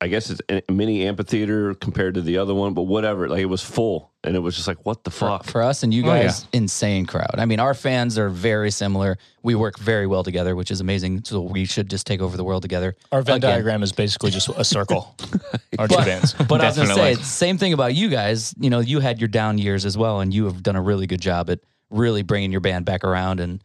I 0.00 0.08
guess 0.08 0.28
it's 0.28 0.42
a 0.68 0.70
mini 0.70 1.06
amphitheater 1.06 1.72
compared 1.74 2.14
to 2.14 2.20
the 2.20 2.36
other 2.36 2.52
one, 2.54 2.74
but 2.74 2.82
whatever. 2.82 3.28
Like 3.30 3.40
it 3.40 3.46
was 3.46 3.62
full, 3.62 4.12
and 4.22 4.36
it 4.36 4.40
was 4.40 4.54
just 4.54 4.68
like, 4.68 4.84
what 4.84 5.04
the 5.04 5.10
For, 5.10 5.26
fuck? 5.28 5.44
for 5.44 5.62
us 5.62 5.82
and 5.82 5.94
you 5.94 6.04
Oh, 6.04 6.14
yeah. 6.14 6.24
guys, 6.24 6.46
insane 6.52 7.06
crowd. 7.06 7.36
I 7.38 7.46
mean, 7.46 7.60
our 7.60 7.72
fans 7.72 8.18
are 8.18 8.28
very 8.28 8.70
similar. 8.70 9.16
We 9.42 9.54
work 9.54 9.78
very 9.78 10.06
well 10.06 10.22
together, 10.22 10.54
which 10.54 10.70
is 10.70 10.82
amazing. 10.82 11.24
So 11.24 11.40
we 11.40 11.64
should 11.64 11.88
just 11.88 12.06
take 12.06 12.20
over 12.20 12.36
the 12.36 12.44
world 12.44 12.60
together. 12.60 12.94
Our 13.10 13.22
Venn 13.22 13.36
Again. 13.36 13.50
diagram 13.52 13.82
is 13.82 13.92
basically 13.92 14.30
just 14.32 14.50
a 14.50 14.64
circle. 14.64 15.16
Our 15.78 15.88
two 15.88 15.96
bands. 15.96 16.34
But 16.34 16.60
I 16.60 16.66
was 16.68 16.76
gonna 16.76 16.94
say, 16.94 17.14
same 17.14 17.56
thing 17.56 17.72
about 17.72 17.94
you 17.94 18.10
guys. 18.10 18.54
You 18.60 18.68
know, 18.68 18.80
you 18.80 19.00
had 19.00 19.18
your 19.18 19.28
down 19.28 19.56
years 19.56 19.86
as 19.86 19.96
well, 19.96 20.20
and 20.20 20.32
you 20.34 20.44
have 20.44 20.62
done 20.62 20.76
a 20.76 20.82
really 20.82 21.06
good 21.06 21.22
job 21.22 21.48
at 21.48 21.60
really 21.88 22.22
bringing 22.22 22.52
your 22.52 22.60
band 22.60 22.84
back 22.84 23.02
around 23.02 23.40
and, 23.40 23.64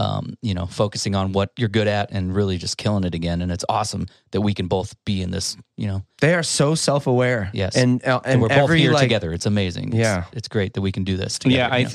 um, 0.00 0.34
you 0.40 0.54
know, 0.54 0.64
focusing 0.64 1.14
on 1.14 1.32
what 1.32 1.52
you're 1.58 1.68
good 1.68 1.86
at 1.86 2.10
and 2.10 2.34
really 2.34 2.56
just 2.56 2.78
killing 2.78 3.04
it 3.04 3.14
again. 3.14 3.42
And 3.42 3.52
it's 3.52 3.66
awesome 3.68 4.06
that 4.30 4.40
we 4.40 4.54
can 4.54 4.66
both 4.66 4.94
be 5.04 5.20
in 5.20 5.30
this. 5.30 5.58
You 5.76 5.88
know, 5.88 6.02
They 6.22 6.34
are 6.34 6.42
so 6.42 6.74
self 6.74 7.06
aware. 7.06 7.50
Yes. 7.52 7.76
And, 7.76 8.02
uh, 8.04 8.20
and, 8.24 8.32
and, 8.32 8.42
we're 8.42 8.48
both 8.48 8.58
every 8.58 8.80
here 8.80 8.92
like, 8.92 9.02
together. 9.02 9.30
It's 9.34 9.44
amazing. 9.44 9.94
Yeah. 9.94 10.24
it's 10.32 10.48
great 10.48 10.72
that 10.72 10.80
we 10.80 10.90
can 10.90 11.04
do 11.04 11.18
this 11.18 11.38
together. 11.38 11.58
Yeah, 11.58 11.86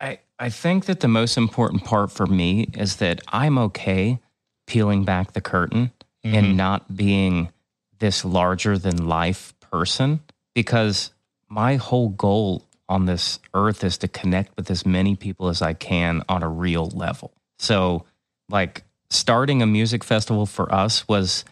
I, 0.00 0.08
I 0.08 0.18
I 0.38 0.48
think 0.48 0.86
that 0.86 1.00
the 1.00 1.08
most 1.08 1.36
important 1.36 1.84
part 1.84 2.10
for 2.10 2.26
me 2.26 2.68
is 2.74 2.96
that 2.96 3.20
I'm 3.28 3.58
okay 3.58 4.20
peeling 4.66 5.04
back 5.04 5.32
the 5.32 5.40
curtain 5.40 5.90
and 6.22 6.56
not 6.56 6.96
being 6.96 7.50
this 7.98 8.24
larger 8.24 8.78
than 8.78 9.08
life 9.08 9.52
person 9.60 10.20
because 10.54 11.10
my 11.48 11.76
whole 11.76 12.10
goal 12.10 12.64
on 12.88 13.06
this 13.06 13.38
earth 13.54 13.84
is 13.84 13.98
to 13.98 14.08
connect 14.08 14.56
with 14.56 14.70
as 14.70 14.86
many 14.86 15.14
people 15.14 15.48
as 15.48 15.60
I 15.62 15.74
can 15.74 16.22
on 16.28 16.42
a 16.42 16.48
real 16.48 16.86
level. 16.88 17.32
So, 17.60 18.04
like 18.48 18.84
starting 19.10 19.60
a 19.60 19.66
music 19.66 20.02
festival 20.02 20.46
for 20.46 20.72
us 20.74 21.06
was 21.06 21.44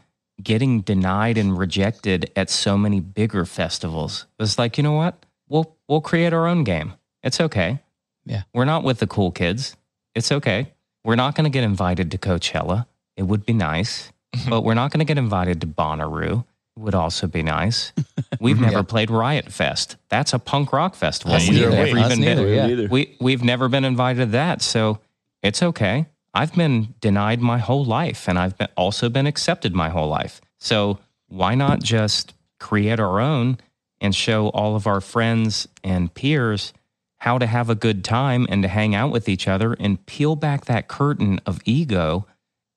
getting 0.42 0.80
denied 0.80 1.36
and 1.36 1.58
rejected 1.58 2.30
at 2.34 2.48
so 2.48 2.78
many 2.78 2.98
bigger 3.00 3.44
festivals. 3.44 4.26
It 4.38 4.42
was 4.42 4.58
like, 4.58 4.78
you 4.78 4.82
know 4.82 4.92
what? 4.94 5.26
We'll 5.48 5.76
we'll 5.86 6.00
create 6.00 6.32
our 6.32 6.46
own 6.46 6.64
game. 6.64 6.94
It's 7.22 7.40
okay. 7.40 7.80
Yeah. 8.24 8.42
We're 8.54 8.64
not 8.64 8.84
with 8.84 9.00
the 9.00 9.06
cool 9.06 9.30
kids. 9.32 9.76
It's 10.14 10.32
okay. 10.32 10.72
We're 11.04 11.16
not 11.16 11.34
going 11.34 11.44
to 11.44 11.50
get 11.50 11.62
invited 11.64 12.10
to 12.12 12.18
Coachella. 12.18 12.86
It 13.16 13.24
would 13.24 13.44
be 13.44 13.52
nice, 13.52 14.10
but 14.48 14.62
we're 14.62 14.74
not 14.74 14.90
going 14.90 15.00
to 15.00 15.04
get 15.04 15.18
invited 15.18 15.60
to 15.60 15.66
Bonnaroo. 15.66 16.44
It 16.76 16.80
would 16.80 16.94
also 16.94 17.26
be 17.26 17.42
nice. 17.42 17.92
We've 18.40 18.60
never 18.68 18.82
played 18.82 19.10
Riot 19.10 19.52
Fest. 19.52 19.96
That's 20.08 20.32
a 20.32 20.38
punk 20.38 20.72
rock 20.72 20.94
festival. 20.94 21.34
Us 21.36 21.48
We've 21.48 21.58
neither. 21.60 21.70
never 21.70 21.98
Us 21.98 22.06
even 22.06 22.20
neither, 22.20 22.44
been. 22.44 22.78
yeah. 22.78 22.86
We 22.90 23.16
we've 23.20 23.44
never 23.44 23.68
been 23.68 23.84
invited 23.84 24.20
to 24.20 24.26
that, 24.32 24.62
so 24.62 25.00
it's 25.42 25.62
okay. 25.62 26.06
I've 26.34 26.54
been 26.54 26.94
denied 27.00 27.40
my 27.40 27.58
whole 27.58 27.84
life, 27.84 28.28
and 28.28 28.38
I've 28.38 28.56
been, 28.58 28.68
also 28.76 29.08
been 29.08 29.26
accepted 29.26 29.74
my 29.74 29.88
whole 29.88 30.08
life. 30.08 30.40
So 30.58 30.98
why 31.28 31.54
not 31.54 31.82
just 31.82 32.34
create 32.58 33.00
our 33.00 33.20
own 33.20 33.58
and 34.00 34.14
show 34.14 34.48
all 34.48 34.76
of 34.76 34.86
our 34.86 35.00
friends 35.00 35.68
and 35.82 36.12
peers 36.12 36.72
how 37.18 37.38
to 37.38 37.46
have 37.46 37.68
a 37.68 37.74
good 37.74 38.04
time 38.04 38.46
and 38.48 38.62
to 38.62 38.68
hang 38.68 38.94
out 38.94 39.10
with 39.10 39.28
each 39.28 39.48
other 39.48 39.74
and 39.74 40.04
peel 40.06 40.36
back 40.36 40.66
that 40.66 40.88
curtain 40.88 41.40
of 41.46 41.60
ego 41.64 42.26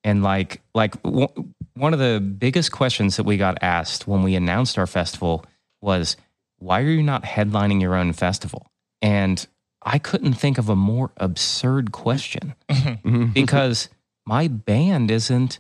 and 0.04 0.24
like 0.24 0.62
like 0.74 1.02
w- 1.04 1.28
one 1.76 1.94
of 1.94 2.00
the 2.00 2.20
biggest 2.20 2.72
questions 2.72 3.18
that 3.18 3.24
we 3.24 3.38
got 3.38 3.58
asked 3.62 4.08
when 4.08 4.24
we 4.24 4.36
announced 4.36 4.78
our 4.80 4.88
festival 4.88 5.46
was 5.80 6.18
why 6.58 6.82
are 6.82 6.90
you 6.90 7.04
not 7.04 7.24
headlining 7.24 7.82
your 7.82 7.96
own 7.96 8.14
festival 8.14 8.66
and 9.02 9.46
i 9.84 9.98
couldn't 9.98 10.34
think 10.34 10.58
of 10.58 10.70
a 10.70 10.76
more 10.76 11.12
absurd 11.18 11.92
question 11.92 12.56
mm-hmm. 12.70 13.26
because 13.28 13.90
my 14.26 14.48
band 14.48 15.10
isn't 15.12 15.60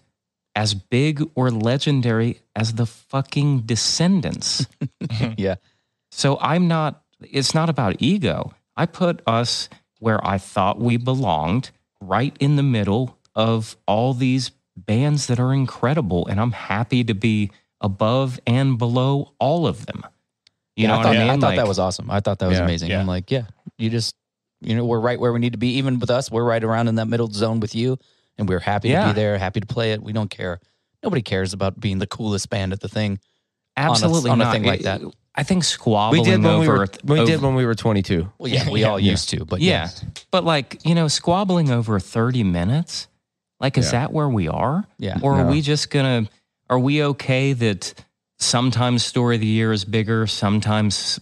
as 0.56 0.74
big 0.74 1.24
or 1.34 1.50
legendary 1.50 2.42
as 2.56 2.74
the 2.74 2.86
fucking 2.86 3.62
Descendents 3.62 4.68
yeah. 5.38 5.56
so 6.12 6.38
I'm 6.42 6.68
not, 6.68 7.04
it's 7.22 7.54
not 7.56 7.70
about 7.70 7.96
ego. 8.00 8.54
I 8.76 8.86
put 8.86 9.22
us 9.26 9.70
where 10.00 10.20
I 10.28 10.38
thought 10.38 10.78
we 10.80 10.98
belonged, 10.98 11.72
right 12.02 12.36
in 12.42 12.58
the 12.58 12.64
middle 12.64 13.18
of 13.34 13.78
all 13.88 14.14
these 14.14 14.52
bands 14.76 15.28
that 15.28 15.40
are 15.40 15.54
incredible. 15.54 16.28
And 16.28 16.38
I'm 16.40 16.52
happy 16.52 17.04
to 17.06 17.14
be 17.14 17.52
above 17.80 18.40
and 18.46 18.78
below 18.78 19.32
all 19.40 19.66
of 19.68 19.86
them. 19.86 20.04
You 20.76 20.84
Yeah, 20.84 20.88
know 20.88 20.94
I 20.94 20.98
what 20.98 21.04
thought, 21.04 21.16
I 21.16 21.20
mean? 21.20 21.30
I 21.30 21.34
thought 21.34 21.42
Like- 21.48 21.58
that 21.58 21.68
was 21.68 21.80
awesome. 21.80 22.12
I 22.12 22.20
thought 22.20 22.40
that 22.40 22.48
was 22.50 22.58
Yeah. 22.58 22.64
amazing. 22.66 22.90
Yeah. 22.92 23.00
I'm 23.00 23.08
like, 23.08 23.32
yeah, 23.32 23.44
you 23.82 23.90
just, 23.90 24.16
you 24.62 24.76
know, 24.76 24.86
we're 24.86 25.00
right 25.00 25.20
where 25.20 25.34
we 25.34 25.40
need 25.40 25.54
to 25.54 25.58
be. 25.60 25.78
Even 25.78 26.00
with 26.00 26.10
us, 26.10 26.30
we're 26.32 26.44
right 26.44 26.64
around 26.64 26.88
in 26.88 26.96
that 26.96 27.08
middle 27.08 27.28
zone 27.32 27.60
with 27.60 27.74
you, 27.76 27.98
and 28.38 28.48
we're 28.48 28.60
happy 28.60 28.90
to 28.90 29.08
be 29.08 29.14
there, 29.14 29.38
happy 29.38 29.60
to 29.60 29.66
play 29.68 29.94
it. 29.94 30.02
We 30.04 30.14
don't 30.14 30.30
care. 30.30 30.60
Nobody 31.04 31.22
cares 31.22 31.54
about 31.54 31.80
being 31.80 31.98
the 32.00 32.08
coolest 32.08 32.50
band 32.50 32.74
at 32.74 32.80
the 32.80 32.88
thing. 32.90 33.20
Absolutely 33.78 34.30
on 34.30 34.40
a 34.42 34.44
not. 34.46 34.54
thing 34.54 34.64
like 34.64 34.82
that. 34.82 35.02
I 35.34 35.44
think 35.44 35.64
squabbling 35.64 36.22
We 36.24 36.30
did 36.30 36.44
when 36.44 36.60
we 36.60 36.68
were 36.68 36.88
we 37.06 37.20
over- 37.20 37.26
did 37.26 37.42
when 37.42 37.56
we 37.56 37.66
were 37.66 37.74
22. 37.74 38.30
Well, 38.38 38.52
yeah, 38.52 38.70
we 38.70 38.82
Yeah. 38.82 38.90
all 38.90 39.00
used 39.00 39.30
to, 39.30 39.46
but 39.46 39.62
yeah. 39.62 39.90
But 40.30 40.44
like, 40.44 40.86
you 40.86 40.94
know, 40.94 41.08
squabbling 41.08 41.72
over 41.72 42.00
30 42.00 42.44
minutes, 42.44 43.08
like, 43.62 43.78
is 43.78 43.86
Yeah. 43.86 43.92
that 44.02 44.12
where 44.14 44.28
we 44.28 44.50
are? 44.50 44.84
Yeah. 45.00 45.20
Or 45.22 45.36
are 45.36 45.46
No. 45.46 45.52
we 45.52 45.62
just 45.62 45.90
going 45.90 46.26
to, 46.26 46.32
are 46.70 46.78
we 46.80 47.02
okay 47.04 47.54
that 47.54 47.94
sometimes 48.40 49.06
Story 49.06 49.36
of 49.36 49.42
the 49.42 49.48
Year 49.48 49.72
is 49.72 49.86
bigger, 49.86 50.28
sometimes 50.28 51.20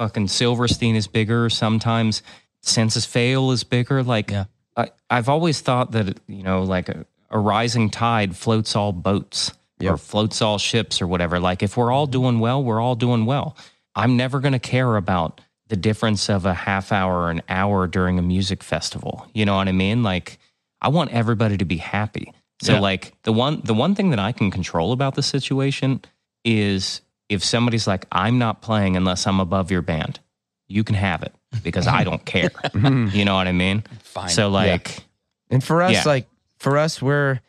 fucking 0.00 0.28
Silverstein 0.28 0.96
is 0.96 1.06
bigger, 1.06 1.50
sometimes 1.50 2.22
Senses 2.62 3.04
Fail 3.04 3.50
is 3.50 3.64
bigger? 3.64 4.02
Like, 4.02 4.30
Yeah. 4.30 4.44
I, 4.76 4.88
I've 5.10 5.28
always 5.28 5.60
thought 5.60 5.92
that, 5.92 6.18
you 6.26 6.42
know, 6.42 6.62
like 6.62 6.88
a, 6.88 7.04
a 7.28 7.38
rising 7.38 7.90
tide 7.90 8.34
floats 8.34 8.74
all 8.74 8.92
boats 8.92 9.52
or 9.82 9.98
floats 9.98 10.40
all 10.40 10.56
ships 10.56 11.02
or 11.02 11.06
whatever. 11.06 11.38
Like, 11.38 11.62
if 11.62 11.76
we're 11.76 11.92
all 11.92 12.06
doing 12.06 12.38
well, 12.40 12.64
we're 12.64 12.80
all 12.80 12.94
doing 12.94 13.26
well. 13.26 13.56
I'm 13.94 14.16
never 14.16 14.40
going 14.40 14.52
to 14.52 14.58
care 14.58 14.96
about 14.96 15.42
the 15.68 15.76
difference 15.76 16.30
of 16.30 16.46
a 16.46 16.54
half 16.54 16.92
hour 16.92 17.24
or 17.24 17.30
an 17.30 17.42
hour 17.48 17.86
during 17.86 18.18
a 18.18 18.22
music 18.22 18.62
festival. 18.62 19.26
You 19.34 19.44
know 19.44 19.56
what 19.56 19.68
I 19.68 19.72
mean? 19.72 20.02
Like 20.02 20.38
I 20.80 20.88
want 20.88 21.10
everybody 21.12 21.58
to 21.58 21.64
be 21.66 21.76
happy. 21.76 22.32
So 22.62 22.74
Yeah. 22.74 22.80
like 22.80 23.12
the 23.24 23.32
one 23.32 23.60
the 23.64 23.74
one 23.74 23.94
thing 23.94 24.10
that 24.10 24.18
I 24.18 24.32
can 24.32 24.50
control 24.50 24.92
about 24.92 25.14
the 25.14 25.22
situation 25.22 26.00
is 26.44 27.02
if 27.30 27.42
somebody's 27.42 27.86
like 27.86 28.04
I'm 28.12 28.38
not 28.38 28.60
playing 28.60 28.96
unless 28.96 29.26
I'm 29.26 29.40
above 29.40 29.70
your 29.70 29.80
band. 29.82 30.20
You 30.68 30.84
can 30.84 30.94
have 30.94 31.22
it 31.22 31.34
because 31.64 31.86
I 31.88 32.04
don't 32.04 32.24
care. 32.24 32.50
Mm-hmm. 32.70 33.16
you 33.16 33.24
know 33.24 33.34
what 33.34 33.48
I 33.48 33.52
mean? 33.52 33.82
Fine. 34.02 34.28
So 34.28 34.50
like 34.50 35.02
And 35.50 35.64
for 35.64 35.82
us, 35.82 35.92
Yeah. 35.92 36.02
like 36.04 36.28
for 36.58 36.76
us, 36.76 37.00
we're 37.00 37.40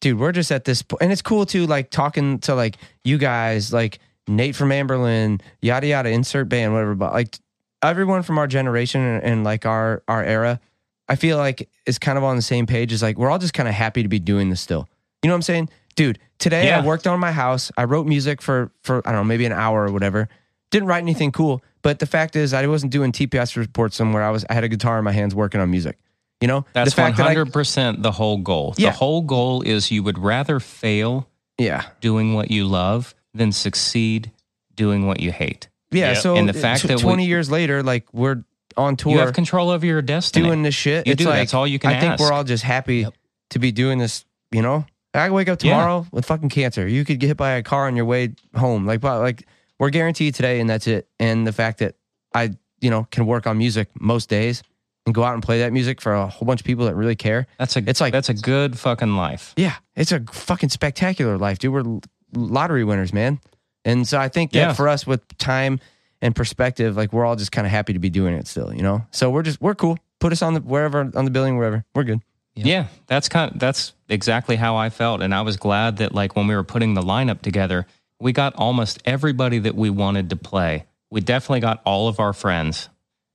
dude, 0.00 0.18
we're 0.18 0.30
just 0.32 0.52
at 0.52 0.64
this 0.64 0.82
point, 0.82 1.02
and 1.02 1.10
it's 1.10 1.22
cool 1.22 1.46
too. 1.46 1.66
Like 1.66 1.90
talking 1.90 2.38
to 2.40 2.54
like 2.54 2.76
you 3.02 3.18
guys, 3.18 3.72
like 3.72 3.98
Nate 4.28 4.54
from 4.54 4.68
Anberlin, 4.70 5.40
yada 5.62 5.86
yada, 5.86 6.10
insert 6.10 6.48
band, 6.48 6.72
whatever. 6.72 6.94
But 6.94 7.12
like 7.14 7.38
everyone 7.82 8.22
from 8.22 8.38
our 8.38 8.46
generation 8.46 9.00
and, 9.00 9.24
and 9.24 9.44
like 9.44 9.66
our 9.66 10.02
our 10.06 10.22
era, 10.22 10.60
I 11.08 11.16
feel 11.16 11.36
like 11.38 11.68
is 11.86 11.98
kind 11.98 12.18
of 12.18 12.24
on 12.24 12.36
the 12.36 12.42
same 12.42 12.66
page. 12.66 12.92
Is 12.92 13.02
like 13.02 13.16
we're 13.18 13.30
all 13.30 13.38
just 13.38 13.54
kind 13.54 13.68
of 13.68 13.74
happy 13.74 14.02
to 14.02 14.08
be 14.08 14.18
doing 14.20 14.50
this 14.50 14.60
still. 14.60 14.88
You 15.22 15.28
know 15.28 15.34
what 15.34 15.38
I'm 15.38 15.42
saying, 15.42 15.70
dude? 15.96 16.18
Today 16.38 16.72
I 16.72 16.80
worked 16.84 17.06
on 17.06 17.18
my 17.20 17.32
house. 17.32 17.70
I 17.76 17.84
wrote 17.84 18.06
music 18.06 18.40
for 18.42 18.70
for 18.82 19.02
I 19.06 19.12
don't 19.12 19.20
know 19.20 19.24
maybe 19.24 19.44
an 19.46 19.52
hour 19.52 19.86
or 19.86 19.92
whatever. 19.92 20.28
Didn't 20.70 20.88
write 20.88 21.02
anything 21.02 21.32
cool, 21.32 21.62
but 21.82 21.98
the 21.98 22.06
fact 22.06 22.36
is 22.36 22.52
I 22.54 22.66
wasn't 22.66 22.92
doing 22.92 23.10
TPS 23.12 23.56
reports 23.56 23.96
somewhere. 23.96 24.22
I 24.22 24.30
was 24.30 24.44
I 24.48 24.54
had 24.54 24.64
a 24.64 24.68
guitar 24.68 24.98
in 24.98 25.04
my 25.04 25.12
hands 25.12 25.34
working 25.34 25.60
on 25.60 25.70
music. 25.70 25.98
You 26.40 26.46
know, 26.46 26.64
that's 26.72 26.94
fact 26.94 27.18
hundred 27.18 27.52
percent 27.52 28.02
the 28.02 28.12
whole 28.12 28.38
goal. 28.38 28.74
Yeah. 28.76 28.90
The 28.90 28.96
whole 28.96 29.22
goal 29.22 29.62
is 29.62 29.90
you 29.90 30.02
would 30.04 30.18
rather 30.18 30.60
fail 30.60 31.28
yeah. 31.58 31.86
doing 32.00 32.34
what 32.34 32.50
you 32.50 32.64
love 32.66 33.14
than 33.34 33.50
succeed 33.50 34.30
doing 34.76 35.06
what 35.06 35.18
you 35.18 35.32
hate. 35.32 35.68
Yeah, 35.90 36.12
Yeah. 36.12 36.20
so 36.20 36.36
And 36.36 36.48
the 36.48 36.52
fact 36.52 36.84
that 36.84 36.98
we- 36.98 37.02
20 37.02 37.26
years 37.26 37.50
later, 37.50 37.82
like 37.82 38.06
we're 38.12 38.44
on 38.76 38.94
tour 38.94 39.12
You 39.14 39.18
have 39.18 39.32
control 39.32 39.70
over 39.70 39.84
your 39.84 40.02
destiny. 40.02 40.46
doing 40.46 40.62
this 40.62 40.74
shit. 40.76 41.06
You 41.08 41.14
it's 41.14 41.22
do. 41.22 41.28
like 41.28 41.38
That's 41.40 41.54
all 41.54 41.66
you 41.66 41.80
can 41.80 41.90
I 41.92 41.98
think 41.98 42.20
we're 42.20 42.32
all 42.32 42.44
just 42.44 42.62
happy 42.62 42.98
Yep. 42.98 43.14
to 43.50 43.58
be 43.58 43.72
doing 43.72 43.98
this, 43.98 44.24
you 44.52 44.62
know? 44.62 44.86
I 45.14 45.26
can 45.26 45.32
wake 45.34 45.48
up 45.48 45.62
Yeah. 45.62 45.72
tomorrow 45.72 46.06
with 46.12 46.26
fucking 46.26 46.50
cancer. 46.50 46.86
You 46.86 47.04
could 47.04 47.18
get 47.18 47.28
hit 47.28 47.36
by 47.36 47.52
a 47.52 47.62
car 47.62 47.86
on 47.86 47.96
your 47.96 48.04
way 48.04 48.34
home. 48.54 48.86
Like 48.86 49.00
but 49.00 49.20
like 49.20 49.46
we're 49.78 49.90
guaranteed 49.90 50.34
today 50.34 50.60
and 50.60 50.68
that's 50.68 50.86
it. 50.86 51.08
And 51.18 51.46
the 51.46 51.52
fact 51.52 51.78
that 51.78 51.94
I, 52.34 52.50
you 52.80 52.90
know, 52.90 53.06
can 53.10 53.26
work 53.26 53.46
on 53.46 53.56
music 53.58 53.88
most 54.00 54.28
days 54.28 54.62
and 55.06 55.14
go 55.14 55.24
out 55.24 55.34
and 55.34 55.42
play 55.42 55.60
that 55.60 55.72
music 55.72 56.00
for 56.00 56.12
a 56.14 56.26
whole 56.26 56.44
bunch 56.46 56.60
of 56.60 56.66
people 56.66 56.84
that 56.86 56.94
really 56.94 57.16
care. 57.16 57.46
that's 57.58 57.76
a 57.76 57.82
it's 57.88 58.00
like- 58.00 58.12
that's 58.12 58.28
a 58.28 58.34
good 58.34 58.78
fucking 58.78 59.16
life. 59.16 59.54
Yeah, 59.56 59.74
it's 59.96 60.12
a 60.12 60.20
fucking 60.30 60.68
spectacular 60.68 61.38
life, 61.38 61.58
dude. 61.58 61.72
We're 61.72 62.00
lottery 62.34 62.84
winners, 62.84 63.12
man. 63.12 63.40
And 63.84 64.06
so 64.06 64.18
I 64.18 64.28
think 64.28 64.52
that 64.52 64.58
Yeah. 64.58 64.72
for 64.74 64.88
us 64.88 65.06
with 65.06 65.22
time 65.38 65.80
and 66.20 66.34
perspective, 66.36 66.96
like 66.96 67.12
we're 67.12 67.24
all 67.24 67.36
just 67.36 67.52
kind 67.52 67.66
of 67.66 67.70
happy 67.70 67.92
to 67.94 67.98
be 67.98 68.10
doing 68.10 68.34
it 68.34 68.46
still, 68.46 68.74
you 68.74 68.82
know? 68.82 69.06
So 69.12 69.30
we're 69.30 69.42
just 69.44 69.60
we're 69.62 69.74
cool. 69.76 69.96
Put 70.20 70.32
us 70.32 70.42
on 70.42 70.52
the 70.54 70.60
wherever 70.60 71.10
on 71.14 71.24
the 71.24 71.30
building, 71.30 71.56
wherever. 71.56 71.84
We're 71.94 72.02
good. 72.04 72.20
Yeah. 72.66 72.86
that's 73.06 73.28
kind 73.28 73.52
of, 73.52 73.58
that's 73.58 73.92
exactly 74.08 74.56
how 74.56 74.76
I 74.76 74.90
felt 74.90 75.22
and 75.22 75.34
I 75.34 75.42
was 75.42 75.56
glad 75.56 75.98
that 75.98 76.14
like 76.14 76.34
when 76.36 76.46
we 76.46 76.54
were 76.54 76.64
putting 76.64 76.94
the 76.94 77.02
lineup 77.02 77.42
together, 77.42 77.86
we 78.20 78.32
got 78.32 78.54
almost 78.56 79.00
everybody 79.04 79.58
that 79.60 79.74
we 79.74 79.90
wanted 79.90 80.30
to 80.30 80.36
play. 80.36 80.86
We 81.10 81.20
definitely 81.20 81.60
got 81.60 81.80
all 81.84 82.08
of 82.08 82.20
our 82.20 82.32
friends. 82.32 82.88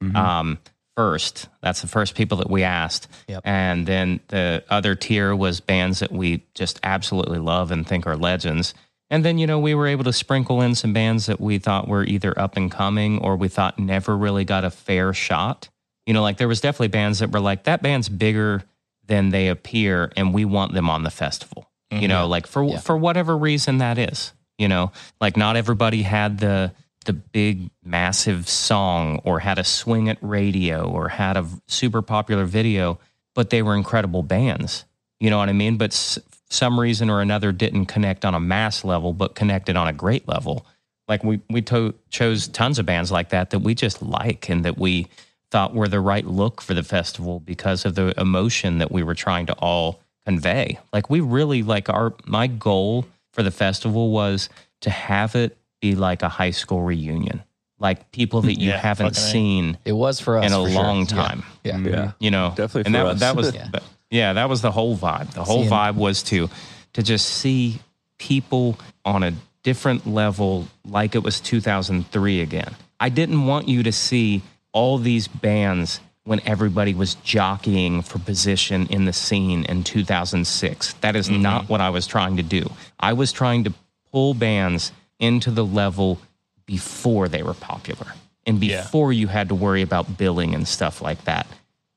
Mm-hmm. 0.04 0.16
Um 0.16 0.60
first. 0.96 1.48
That's 1.62 1.82
the 1.82 1.88
first 1.88 2.16
people 2.16 2.38
that 2.38 2.50
we 2.50 2.64
asked. 2.64 3.08
Yep. 3.28 3.42
And 3.46 3.88
then 3.88 4.20
the 4.28 4.64
other 4.70 4.96
tier 4.96 5.36
was 5.36 5.60
bands 5.60 6.00
that 6.00 6.12
we 6.12 6.46
just 6.54 6.80
absolutely 6.84 7.40
love 7.40 7.72
and 7.72 7.88
think 7.88 8.06
are 8.06 8.18
legends. 8.18 8.74
And 9.10 9.24
then, 9.24 9.38
you 9.38 9.48
know, 9.48 9.60
we 9.60 9.76
were 9.76 9.88
able 9.88 10.04
to 10.06 10.14
sprinkle 10.14 10.62
in 10.62 10.76
some 10.76 10.94
bands 10.94 11.28
that 11.28 11.40
we 11.40 11.60
thought 11.60 11.88
were 11.88 12.04
either 12.04 12.38
up 12.40 12.58
and 12.58 12.72
coming 12.72 13.20
or 13.20 13.36
we 13.36 13.48
thought 13.48 13.78
never 13.78 14.18
really 14.18 14.46
got 14.46 14.64
a 14.64 14.72
fair 14.72 15.14
shot. 15.14 15.70
You 16.06 16.14
know, 16.14 16.22
like 16.22 16.38
there 16.38 16.48
was 16.48 16.62
definitely 16.62 16.88
bands 16.90 17.20
that 17.20 17.32
were 17.32 17.40
like, 17.40 17.64
that 17.64 17.82
band's 17.82 18.10
bigger 18.10 18.64
than 19.06 19.30
they 19.30 19.47
appear 19.49 20.12
and 20.16 20.34
we 20.34 20.45
want 20.45 20.74
them 20.74 20.89
on 20.89 21.04
the 21.04 21.12
festival. 21.12 21.70
You 21.91 21.99
mm-hmm. 21.99 22.08
know, 22.08 22.28
like 22.28 22.47
for 22.47 22.64
Yeah. 22.64 22.80
for 22.80 22.97
whatever 22.97 23.38
reason 23.38 23.78
that 23.80 23.97
is. 23.97 24.34
You 24.58 24.68
know, 24.68 24.91
like 25.20 25.36
not 25.36 25.56
everybody 25.58 26.04
had 26.04 26.39
the 26.39 26.74
the 27.06 27.14
big 27.14 27.70
massive 27.84 28.47
song 28.47 29.20
or 29.26 29.39
had 29.39 29.60
a 29.60 29.64
swing 29.64 30.08
at 30.10 30.18
radio 30.22 30.89
or 30.89 31.10
had 31.10 31.36
a 31.36 31.45
super 31.68 32.01
popular 32.01 32.45
video, 32.45 32.99
but 33.36 33.49
they 33.49 33.62
were 33.62 33.76
incredible 33.76 34.24
bands. 34.24 34.86
You 35.20 35.30
know 35.30 35.38
what 35.38 35.49
I 35.49 35.54
mean? 35.54 35.78
But 35.78 35.91
s- 35.91 36.20
some 36.49 36.80
reason 36.80 37.10
or 37.10 37.20
another 37.22 37.51
didn't 37.51 37.88
connect 37.88 38.24
on 38.24 38.34
a 38.36 38.39
mass 38.39 38.86
level, 38.86 39.12
but 39.12 39.36
connected 39.36 39.76
on 39.76 39.88
a 39.88 39.93
great 39.93 40.28
level. 40.28 40.66
Like 41.08 41.24
we 41.24 41.41
we 41.49 41.62
to- 41.64 41.95
chose 42.10 42.47
tons 42.47 42.80
of 42.80 42.86
bands 42.86 43.12
like 43.12 43.30
that 43.30 43.49
that 43.49 43.60
we 43.60 43.76
just 43.76 44.01
like 44.01 44.49
and 44.49 44.64
that 44.64 44.78
we 44.78 45.08
thought 45.54 45.76
were 45.76 45.88
the 45.88 45.99
right 46.01 46.26
look 46.26 46.62
for 46.62 46.74
the 46.74 46.82
festival 46.84 47.39
because 47.39 47.86
of 47.86 47.93
the 47.93 48.12
emotion 48.20 48.80
that 48.80 48.91
we 48.91 49.04
were 49.04 49.14
trying 49.14 49.45
to 49.45 49.54
all 49.54 49.99
convey. 50.26 50.80
Like 50.91 51.10
we 51.12 51.20
really 51.20 51.62
like 51.62 51.89
our 51.89 52.14
my 52.26 52.47
goal 52.47 53.06
for 53.34 53.43
the 53.43 53.51
festival 53.51 54.10
was 54.12 54.49
to 54.82 54.89
have 54.89 55.36
it 55.36 55.56
be 55.80 55.93
like 55.93 56.24
a 56.24 56.30
high 56.30 56.49
school 56.51 56.82
reunion. 56.82 57.43
Like 57.78 58.12
people 58.12 58.41
that 58.41 58.56
you 58.60 58.70
Yeah, 58.70 58.78
haven't 58.78 59.16
seen 59.16 59.78
it 59.86 59.91
was 59.93 60.20
for 60.20 60.38
us 60.39 60.45
in 60.47 60.54
a 60.54 60.64
for 60.64 60.70
sure. 60.72 60.82
long 60.84 60.99
Yeah. 61.01 61.06
time. 61.06 61.43
Yeah. 61.64 61.78
Yeah. 61.78 62.12
You 62.20 62.32
know, 62.32 62.49
Definitely 62.56 62.88
and 62.88 62.95
for 62.95 63.04
that, 63.04 63.06
us. 63.16 63.20
that 63.20 63.36
was 63.36 63.54
Yeah. 63.60 63.68
yeah. 63.74 63.80
yeah, 64.10 64.34
that 64.34 64.49
was 64.49 64.62
the 64.64 64.72
whole 64.72 64.97
vibe. 64.97 65.32
The 65.34 65.43
whole 65.43 65.60
Seeing- 65.60 65.70
vibe 65.72 65.95
was 65.95 66.24
to 66.24 66.49
to 66.93 67.04
just 67.04 67.28
see 67.30 67.80
people 68.18 68.80
on 69.06 69.22
a 69.22 69.34
different 69.62 70.08
level 70.08 70.68
like 70.84 71.14
it 71.14 71.22
was 71.24 71.39
2003 71.39 72.41
again. 72.41 72.74
I 72.99 73.10
didn't 73.10 73.45
want 73.45 73.68
you 73.68 73.84
to 73.84 73.91
see 73.91 74.41
all 74.74 74.98
these 74.98 75.28
bands 75.28 76.00
when 76.26 76.42
everybody 76.46 76.94
was 76.94 77.16
jockeying 77.16 78.02
for 78.02 78.20
position 78.20 78.88
in 78.88 79.06
the 79.06 79.14
scene 79.14 79.66
in 79.66 79.84
2006. 79.84 80.94
That 81.02 81.16
is 81.16 81.30
mm-hmm. 81.30 81.42
not 81.42 81.70
what 81.70 81.82
I 81.82 81.90
was 81.90 82.08
trying 82.08 82.38
to 82.38 82.44
do. 82.44 82.72
I 83.00 83.14
was 83.14 83.32
trying 83.32 83.66
to 83.66 83.74
pull 84.12 84.34
bands 84.34 84.92
into 85.20 85.52
the 85.52 85.66
level 85.66 86.20
before 86.66 87.28
they 87.28 87.44
were 87.44 87.54
popular 87.54 88.14
and 88.46 88.64
Yeah. 88.64 88.82
before 88.82 89.12
you 89.12 89.28
had 89.28 89.50
to 89.50 89.56
worry 89.56 89.82
about 89.82 90.18
billing 90.18 90.56
and 90.56 90.68
stuff 90.68 91.02
like 91.02 91.24
that. 91.26 91.48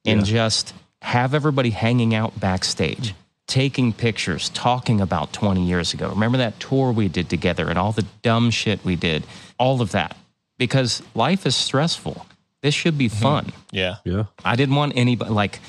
And 0.05 0.24
just 0.24 0.72
have 1.03 1.35
everybody 1.35 1.70
hanging 1.70 2.14
out 2.14 2.39
backstage, 2.39 3.14
taking 3.49 3.93
pictures, 3.93 4.51
talking 4.51 5.01
about 5.01 5.33
20 5.33 5.64
years 5.66 5.93
ago. 5.93 6.09
Remember 6.11 6.39
that 6.39 6.61
tour 6.61 6.93
we 6.93 7.09
did 7.09 7.29
together 7.29 7.68
and 7.68 7.77
all 7.77 7.91
the 7.91 8.07
dumb 8.22 8.51
shit 8.51 8.85
we 8.85 8.95
did? 8.95 9.24
All 9.59 9.81
of 9.81 9.93
that. 9.93 10.16
Because 10.59 11.03
life 11.14 11.45
is 11.45 11.57
stressful. 11.57 12.27
This 12.66 12.74
should 12.74 12.98
be 12.98 13.08
mm-hmm. 13.08 13.22
fun. 13.22 13.52
Yeah. 13.70 13.98
Yeah. 14.02 14.24
I 14.44 14.56
didn't 14.56 14.74
want 14.74 14.94
anybody 14.96 15.30
like 15.30 15.60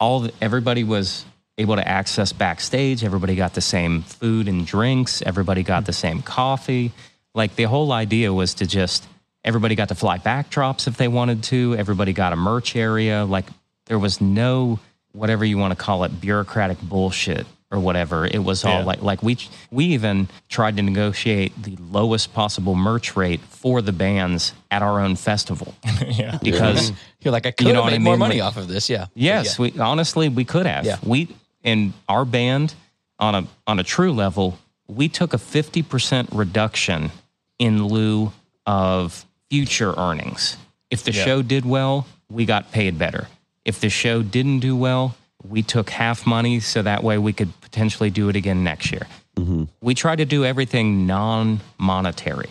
all 0.00 0.20
the, 0.20 0.32
everybody 0.40 0.84
was 0.84 1.26
able 1.58 1.76
to 1.76 1.86
access 1.86 2.32
backstage. 2.32 3.04
Everybody 3.04 3.36
got 3.36 3.52
the 3.52 3.60
same 3.60 4.00
food 4.00 4.48
and 4.48 4.66
drinks. 4.66 5.20
Everybody 5.20 5.62
got 5.62 5.84
the 5.84 5.92
same 5.92 6.22
coffee. 6.22 6.92
Like 7.34 7.56
the 7.56 7.64
whole 7.64 7.92
idea 7.92 8.32
was 8.32 8.54
to 8.54 8.66
just 8.66 9.06
everybody 9.44 9.74
got 9.74 9.90
to 9.90 9.94
fly 9.94 10.16
backdrops 10.16 10.88
if 10.88 10.96
they 10.96 11.08
wanted 11.08 11.42
to. 11.42 11.76
Everybody 11.76 12.14
got 12.14 12.32
a 12.32 12.36
merch 12.36 12.74
area. 12.74 13.26
Like 13.26 13.44
there 13.84 13.98
was 13.98 14.22
no 14.22 14.80
whatever 15.12 15.44
you 15.44 15.58
want 15.58 15.72
to 15.72 15.76
call 15.76 16.04
it 16.04 16.22
bureaucratic 16.22 16.80
bullshit 16.80 17.46
or 17.70 17.80
whatever. 17.80 18.26
It 18.26 18.44
was 18.44 18.64
all 18.64 18.78
Yeah. 18.80 18.84
like 18.84 19.02
like 19.02 19.22
we 19.22 19.36
we 19.70 19.86
even 19.86 20.28
tried 20.48 20.76
to 20.76 20.82
negotiate 20.82 21.52
the 21.62 21.76
lowest 21.90 22.32
possible 22.32 22.74
merch 22.74 23.16
rate 23.16 23.40
for 23.40 23.82
the 23.82 23.92
bands 23.92 24.52
at 24.70 24.82
our 24.82 25.00
own 25.00 25.16
festival 25.16 25.74
yeah. 26.06 26.38
because 26.42 26.92
You're 27.20 27.32
like, 27.32 27.46
I 27.46 27.50
could 27.50 27.66
You 27.66 27.72
know 27.72 27.82
what 27.82 27.90
made 27.90 27.96
I 27.96 28.04
more 28.04 28.16
money 28.16 28.40
Like- 28.40 28.48
off 28.48 28.56
of 28.56 28.68
this. 28.68 28.88
Yeah. 28.88 29.06
Yes, 29.14 29.58
we 29.58 29.72
honestly 29.78 30.28
we 30.28 30.44
could 30.44 30.66
have. 30.66 30.84
Yeah. 30.84 30.98
We 31.02 31.28
in 31.64 31.92
our 32.08 32.24
band 32.24 32.74
on 33.18 33.34
a 33.34 33.46
on 33.66 33.78
a 33.80 33.82
true 33.84 34.12
level, 34.12 34.58
we 34.86 35.08
took 35.08 35.34
a 35.34 35.38
50% 35.38 36.28
reduction 36.32 37.10
in 37.58 37.84
lieu 37.86 38.30
of 38.66 39.24
future 39.50 39.92
earnings. 39.96 40.56
If 40.90 41.02
the 41.02 41.12
Yeah. 41.12 41.24
show 41.24 41.42
did 41.42 41.64
well, 41.64 42.06
we 42.30 42.44
got 42.44 42.70
paid 42.70 42.96
better. 42.98 43.26
If 43.64 43.80
the 43.80 43.88
show 43.90 44.22
didn't 44.22 44.60
do 44.60 44.76
well, 44.76 45.16
we 45.48 45.62
took 45.62 45.90
half 45.90 46.26
money 46.26 46.60
so 46.60 46.82
that 46.82 47.02
way 47.02 47.18
we 47.18 47.32
could 47.32 47.58
potentially 47.60 48.10
do 48.10 48.28
it 48.28 48.36
again 48.36 48.64
next 48.64 48.92
year. 48.92 49.06
Mm-hmm. 49.36 49.64
We 49.80 49.94
tried 49.94 50.16
to 50.16 50.24
do 50.24 50.44
everything 50.44 51.06
non 51.06 51.60
monetary. 51.78 52.50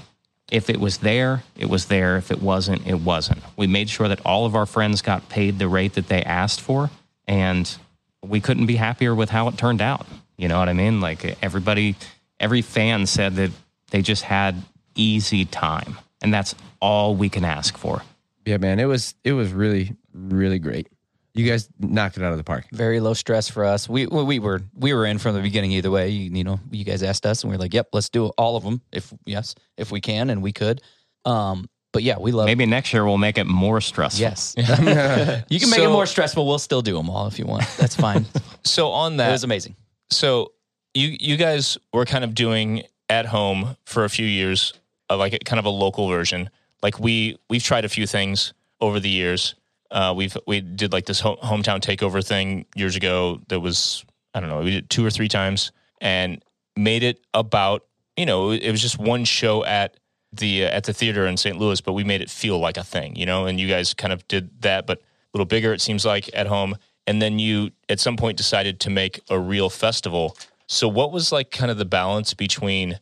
If 0.51 0.69
it 0.69 0.79
was 0.79 0.99
there, 0.99 1.43
it 1.57 1.69
was 1.69 1.87
there. 1.87 2.17
If 2.17 2.29
it 2.29 2.41
wasn't, 2.41 2.85
it 2.85 2.99
wasn't. 2.99 3.41
We 3.57 3.65
made 3.65 3.89
sure 3.89 4.07
that 4.07 4.23
all 4.25 4.45
of 4.45 4.55
our 4.55 4.67
friends 4.67 5.01
got 5.01 5.27
paid 5.27 5.57
the 5.57 5.67
rate 5.67 5.93
that 5.93 6.07
they 6.07 6.21
asked 6.21 6.61
for, 6.61 6.91
and 7.27 7.75
we 8.23 8.39
couldn't 8.39 8.67
be 8.67 8.75
happier 8.75 9.15
with 9.15 9.29
how 9.29 9.47
it 9.47 9.57
turned 9.57 9.81
out. 9.81 10.05
You 10.37 10.47
know 10.47 10.59
what 10.59 10.69
I 10.69 10.73
mean? 10.73 11.01
Like 11.01 11.37
everybody, 11.41 11.95
every 12.39 12.61
fan 12.61 13.07
said 13.07 13.35
that 13.35 13.51
they 13.89 14.03
just 14.03 14.23
had 14.23 14.61
easy 14.95 15.45
time, 15.45 15.97
and 16.21 16.31
that's 16.31 16.53
all 16.79 17.15
we 17.15 17.29
can 17.29 17.43
ask 17.43 17.75
for. 17.75 18.03
Yeah, 18.45 18.57
man. 18.57 18.79
It 18.79 18.85
was 18.85 19.15
it 19.23 19.33
was 19.33 19.51
really, 19.51 19.95
really 20.13 20.59
great. 20.59 20.87
You 21.35 21.45
guys 21.45 21.69
knocked 21.79 22.15
it 22.15 22.23
out 22.23 22.31
of 22.31 22.37
the 22.37 22.45
park. 22.45 22.65
Very 22.71 23.01
low 23.01 23.13
stress 23.13 23.49
for 23.49 23.65
us. 23.65 23.89
We 23.89 24.07
we 24.07 24.23
we 24.23 24.39
were 24.39 24.61
we 24.73 24.93
were 24.93 25.05
in 25.05 25.17
from 25.17 25.35
the 25.35 25.41
beginning 25.41 25.73
either 25.73 25.91
way. 25.91 26.07
You, 26.09 26.31
you 26.31 26.43
know, 26.45 26.61
you 26.71 26.85
guys 26.85 27.03
asked 27.03 27.25
us, 27.25 27.43
and 27.43 27.51
we 27.51 27.57
are 27.57 27.59
like, 27.59 27.73
"Yep, 27.73 27.89
let's 27.91 28.07
do 28.07 28.27
all 28.37 28.55
of 28.55 28.63
them 28.63 28.81
if 28.93 29.13
yes, 29.25 29.53
if 29.77 29.91
we 29.91 29.99
can, 29.99 30.29
and 30.29 30.41
we 30.41 30.53
could." 30.53 30.81
Um, 31.25 31.69
but 31.91 32.03
yeah, 32.03 32.17
we 32.19 32.31
love. 32.31 32.45
Maybe 32.45 32.65
next 32.65 32.93
year 32.93 33.05
we'll 33.05 33.17
make 33.17 33.37
it 33.37 33.47
more 33.47 33.81
stressful. 33.81 34.21
Yes, 34.21 34.53
you 34.57 35.59
can 35.59 35.69
make 35.69 35.79
it 35.79 35.89
more 35.89 36.05
stressful. 36.05 36.47
We'll 36.47 36.57
still 36.57 36.81
do 36.81 36.95
them 36.95 37.09
all 37.09 37.27
if 37.27 37.37
you 37.37 37.45
want. 37.45 37.65
That's 37.77 37.95
fine. 37.95 38.25
So 38.63 38.89
on 38.89 39.17
that, 39.17 39.25
it 39.25 39.27
that, 39.27 39.31
was 39.33 39.43
amazing. 39.43 39.75
so 40.09 40.53
you 40.95 41.15
you 41.19 41.37
guys 41.37 41.77
were 41.93 42.03
kind 42.03 42.23
of 42.23 42.33
doing 42.33 42.81
at 43.09 43.27
home 43.27 43.77
for 43.85 44.05
a 44.05 44.09
few 44.09 44.25
years, 44.25 44.73
uh, 45.07 45.17
like 45.17 45.33
a, 45.33 45.37
kind 45.39 45.59
of 45.59 45.65
a 45.65 45.69
local 45.69 46.07
version. 46.07 46.49
Like 46.81 46.99
we 46.99 47.37
we've 47.47 47.61
tried 47.61 47.85
a 47.85 47.89
few 47.89 48.07
things 48.07 48.53
over 48.81 48.99
the 48.99 49.09
years. 49.09 49.53
Uh, 49.95 50.13
we've 50.13 50.37
we 50.45 50.59
did 50.59 50.91
like 50.91 51.05
this 51.05 51.21
ho- 51.21 51.37
hometown 51.41 51.79
takeover 51.79 52.23
thing 52.23 52.65
years 52.75 52.97
ago. 52.97 53.39
That 53.47 53.61
was 53.61 54.03
I 54.33 54.41
don't 54.41 54.49
know. 54.49 54.59
We 54.59 54.71
did 54.71 54.89
two 54.89 55.05
or 55.05 55.09
three 55.09 55.29
times 55.29 55.71
and 56.01 56.43
made 56.75 57.01
it 57.01 57.21
about 57.33 57.85
you 58.17 58.25
know 58.25 58.51
it 58.51 58.69
was 58.69 58.81
just 58.81 58.99
one 58.99 59.23
show 59.23 59.63
at 59.63 59.95
the 60.33 60.65
uh, 60.65 60.69
at 60.69 60.83
the 60.83 60.93
theater 60.93 61.25
in 61.25 61.37
St. 61.37 61.57
Louis, 61.57 61.79
but 61.79 61.93
we 61.93 62.03
made 62.03 62.21
it 62.21 62.29
feel 62.29 62.59
like 62.59 62.75
a 62.75 62.83
thing, 62.83 63.15
you 63.15 63.25
know. 63.25 63.45
And 63.45 63.57
you 63.57 63.69
guys 63.69 63.93
kind 63.93 64.11
of 64.11 64.27
did 64.27 64.61
that, 64.63 64.85
but 64.85 64.97
a 64.97 65.01
little 65.33 65.45
bigger. 65.45 65.73
It 65.73 65.79
seems 65.79 66.05
like 66.05 66.29
at 66.33 66.47
home. 66.47 66.75
And 67.07 67.21
then 67.21 67.39
you 67.39 67.71
at 67.87 68.01
some 68.01 68.17
point 68.17 68.35
decided 68.35 68.81
to 68.81 68.89
make 68.89 69.21
a 69.29 69.39
real 69.39 69.69
festival. 69.69 70.35
So 70.67 70.89
what 70.89 71.13
was 71.13 71.31
like 71.31 71.51
kind 71.51 71.71
of 71.71 71.77
the 71.77 71.85
balance 71.85 72.33
between 72.33 72.99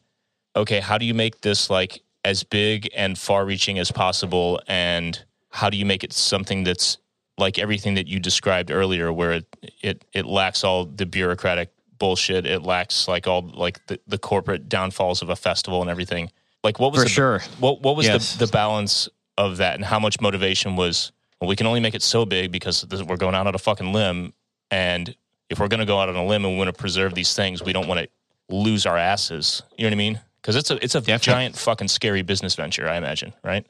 okay, 0.55 0.79
how 0.79 0.99
do 0.99 1.05
you 1.05 1.15
make 1.15 1.41
this 1.41 1.71
like 1.71 2.03
as 2.23 2.43
big 2.43 2.87
and 2.95 3.17
far 3.17 3.45
reaching 3.45 3.79
as 3.79 3.91
possible 3.91 4.61
and 4.67 5.23
how 5.53 5.69
do 5.69 5.77
you 5.77 5.85
make 5.85 6.03
it 6.03 6.11
something 6.11 6.63
that's 6.63 6.97
like 7.37 7.57
everything 7.59 7.93
that 7.95 8.07
you 8.07 8.19
described 8.19 8.71
earlier 8.71 9.13
where 9.13 9.33
it 9.33 9.45
it, 9.81 10.03
it 10.13 10.25
lacks 10.25 10.63
all 10.63 10.85
the 10.85 11.05
bureaucratic 11.05 11.69
bullshit 11.99 12.45
it 12.45 12.63
lacks 12.63 13.07
like 13.07 13.27
all 13.27 13.41
like 13.53 13.85
the, 13.87 13.99
the 14.07 14.17
corporate 14.17 14.67
downfalls 14.67 15.21
of 15.21 15.29
a 15.29 15.35
festival 15.35 15.81
and 15.81 15.89
everything 15.89 16.29
like 16.63 16.79
what 16.79 16.91
was 16.91 17.01
For 17.01 17.05
the, 17.05 17.09
sure. 17.09 17.39
what 17.59 17.81
what 17.81 17.95
was 17.95 18.05
Yes. 18.07 18.35
the, 18.35 18.45
the 18.45 18.51
balance 18.51 19.07
of 19.37 19.57
that 19.57 19.75
and 19.75 19.85
how 19.85 19.99
much 19.99 20.19
motivation 20.19 20.75
was 20.75 21.11
well 21.39 21.47
we 21.47 21.55
can 21.55 21.67
only 21.67 21.79
make 21.79 21.95
it 21.95 22.01
so 22.03 22.25
big 22.25 22.51
because 22.51 22.81
this, 22.81 23.01
we're 23.03 23.17
going 23.17 23.35
out 23.35 23.47
on 23.47 23.55
a 23.55 23.59
fucking 23.59 23.93
limb 23.93 24.33
and 24.71 25.15
if 25.49 25.59
we're 25.59 25.67
going 25.67 25.79
to 25.79 25.85
go 25.85 25.99
out 25.99 26.09
on 26.09 26.15
a 26.15 26.25
limb 26.25 26.45
and 26.45 26.53
we 26.53 26.57
want 26.57 26.67
to 26.67 26.73
preserve 26.81 27.13
these 27.15 27.33
things 27.35 27.63
we 27.63 27.73
don't 27.73 27.87
want 27.87 27.99
to 27.99 28.07
lose 28.49 28.85
our 28.85 28.97
asses 28.97 29.61
you 29.77 29.83
know 29.83 29.87
what 29.89 29.93
i 29.93 29.97
mean 29.97 30.19
because 30.41 30.55
it's 30.55 30.71
a 30.71 30.83
it's 30.83 30.95
a 30.95 30.99
Definitely. 30.99 31.31
giant 31.33 31.57
fucking 31.57 31.87
scary 31.87 32.21
business 32.21 32.55
venture 32.55 32.87
i 32.89 32.97
imagine 32.97 33.33
right 33.43 33.65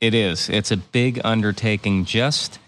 It 0.00 0.14
is. 0.14 0.48
It's 0.48 0.70
a 0.70 0.76
big 0.76 1.20
undertaking. 1.24 2.04
Just 2.04 2.58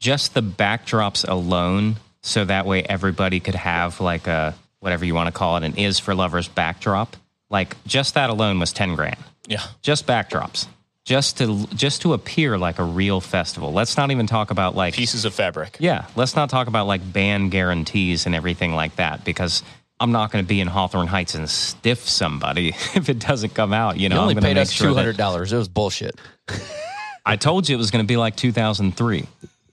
just 0.00 0.34
the 0.34 0.42
backdrops 0.42 1.26
alone, 1.26 1.96
so 2.22 2.44
that 2.44 2.66
way 2.66 2.82
everybody 2.82 3.38
could 3.40 3.54
have 3.54 4.00
like 4.00 4.26
a 4.26 4.54
whatever 4.80 5.04
you 5.04 5.14
want 5.14 5.28
to 5.28 5.32
call 5.32 5.56
it, 5.56 5.62
an 5.62 5.76
is 5.76 6.00
for 6.00 6.14
lovers 6.14 6.48
backdrop. 6.48 7.16
Like 7.50 7.76
just 7.86 8.14
that 8.14 8.30
alone 8.30 8.58
was 8.58 8.72
ten 8.72 8.96
grand. 8.96 9.18
yeah 9.46 9.62
Just 9.82 10.06
backdrops. 10.06 10.66
Just 11.04 11.38
to 11.38 11.66
just 11.68 12.02
to 12.02 12.14
appear 12.14 12.58
like 12.58 12.78
a 12.78 12.84
real 12.84 13.20
festival. 13.20 13.72
Let's 13.72 13.96
not 13.96 14.10
even 14.10 14.26
talk 14.26 14.50
about 14.50 14.74
like 14.74 14.94
pieces 14.94 15.24
of 15.24 15.34
fabric 15.34 15.76
Yeah, 15.80 16.06
let's 16.16 16.34
not 16.34 16.50
talk 16.50 16.66
about 16.66 16.86
like 16.86 17.12
band 17.12 17.50
guarantees 17.50 18.26
and 18.26 18.34
everything 18.34 18.74
like 18.74 18.96
that 18.96 19.24
because 19.24 19.62
I'm 20.02 20.10
not 20.10 20.32
going 20.32 20.44
to 20.44 20.48
be 20.48 20.60
in 20.60 20.66
Hawthorne 20.66 21.06
Heights 21.06 21.36
and 21.36 21.48
stiff 21.48 22.08
somebody 22.08 22.68
if 22.94 23.08
it 23.08 23.20
doesn't 23.20 23.54
come 23.54 23.72
out. 23.72 23.98
You 23.98 24.08
know, 24.08 24.16
You 24.16 24.20
only 24.22 24.34
paid 24.34 24.58
us 24.58 24.72
sure 24.72 24.88
two 24.88 24.94
that- 24.94 25.16
dollars. 25.16 25.52
It 25.52 25.56
was 25.58 25.68
bullshit. 25.68 26.20
I 27.24 27.36
told 27.36 27.68
you 27.68 27.76
it 27.76 27.78
was 27.78 27.92
going 27.92 28.04
to 28.04 28.08
be 28.08 28.16
like 28.16 28.34
2003. 28.34 29.26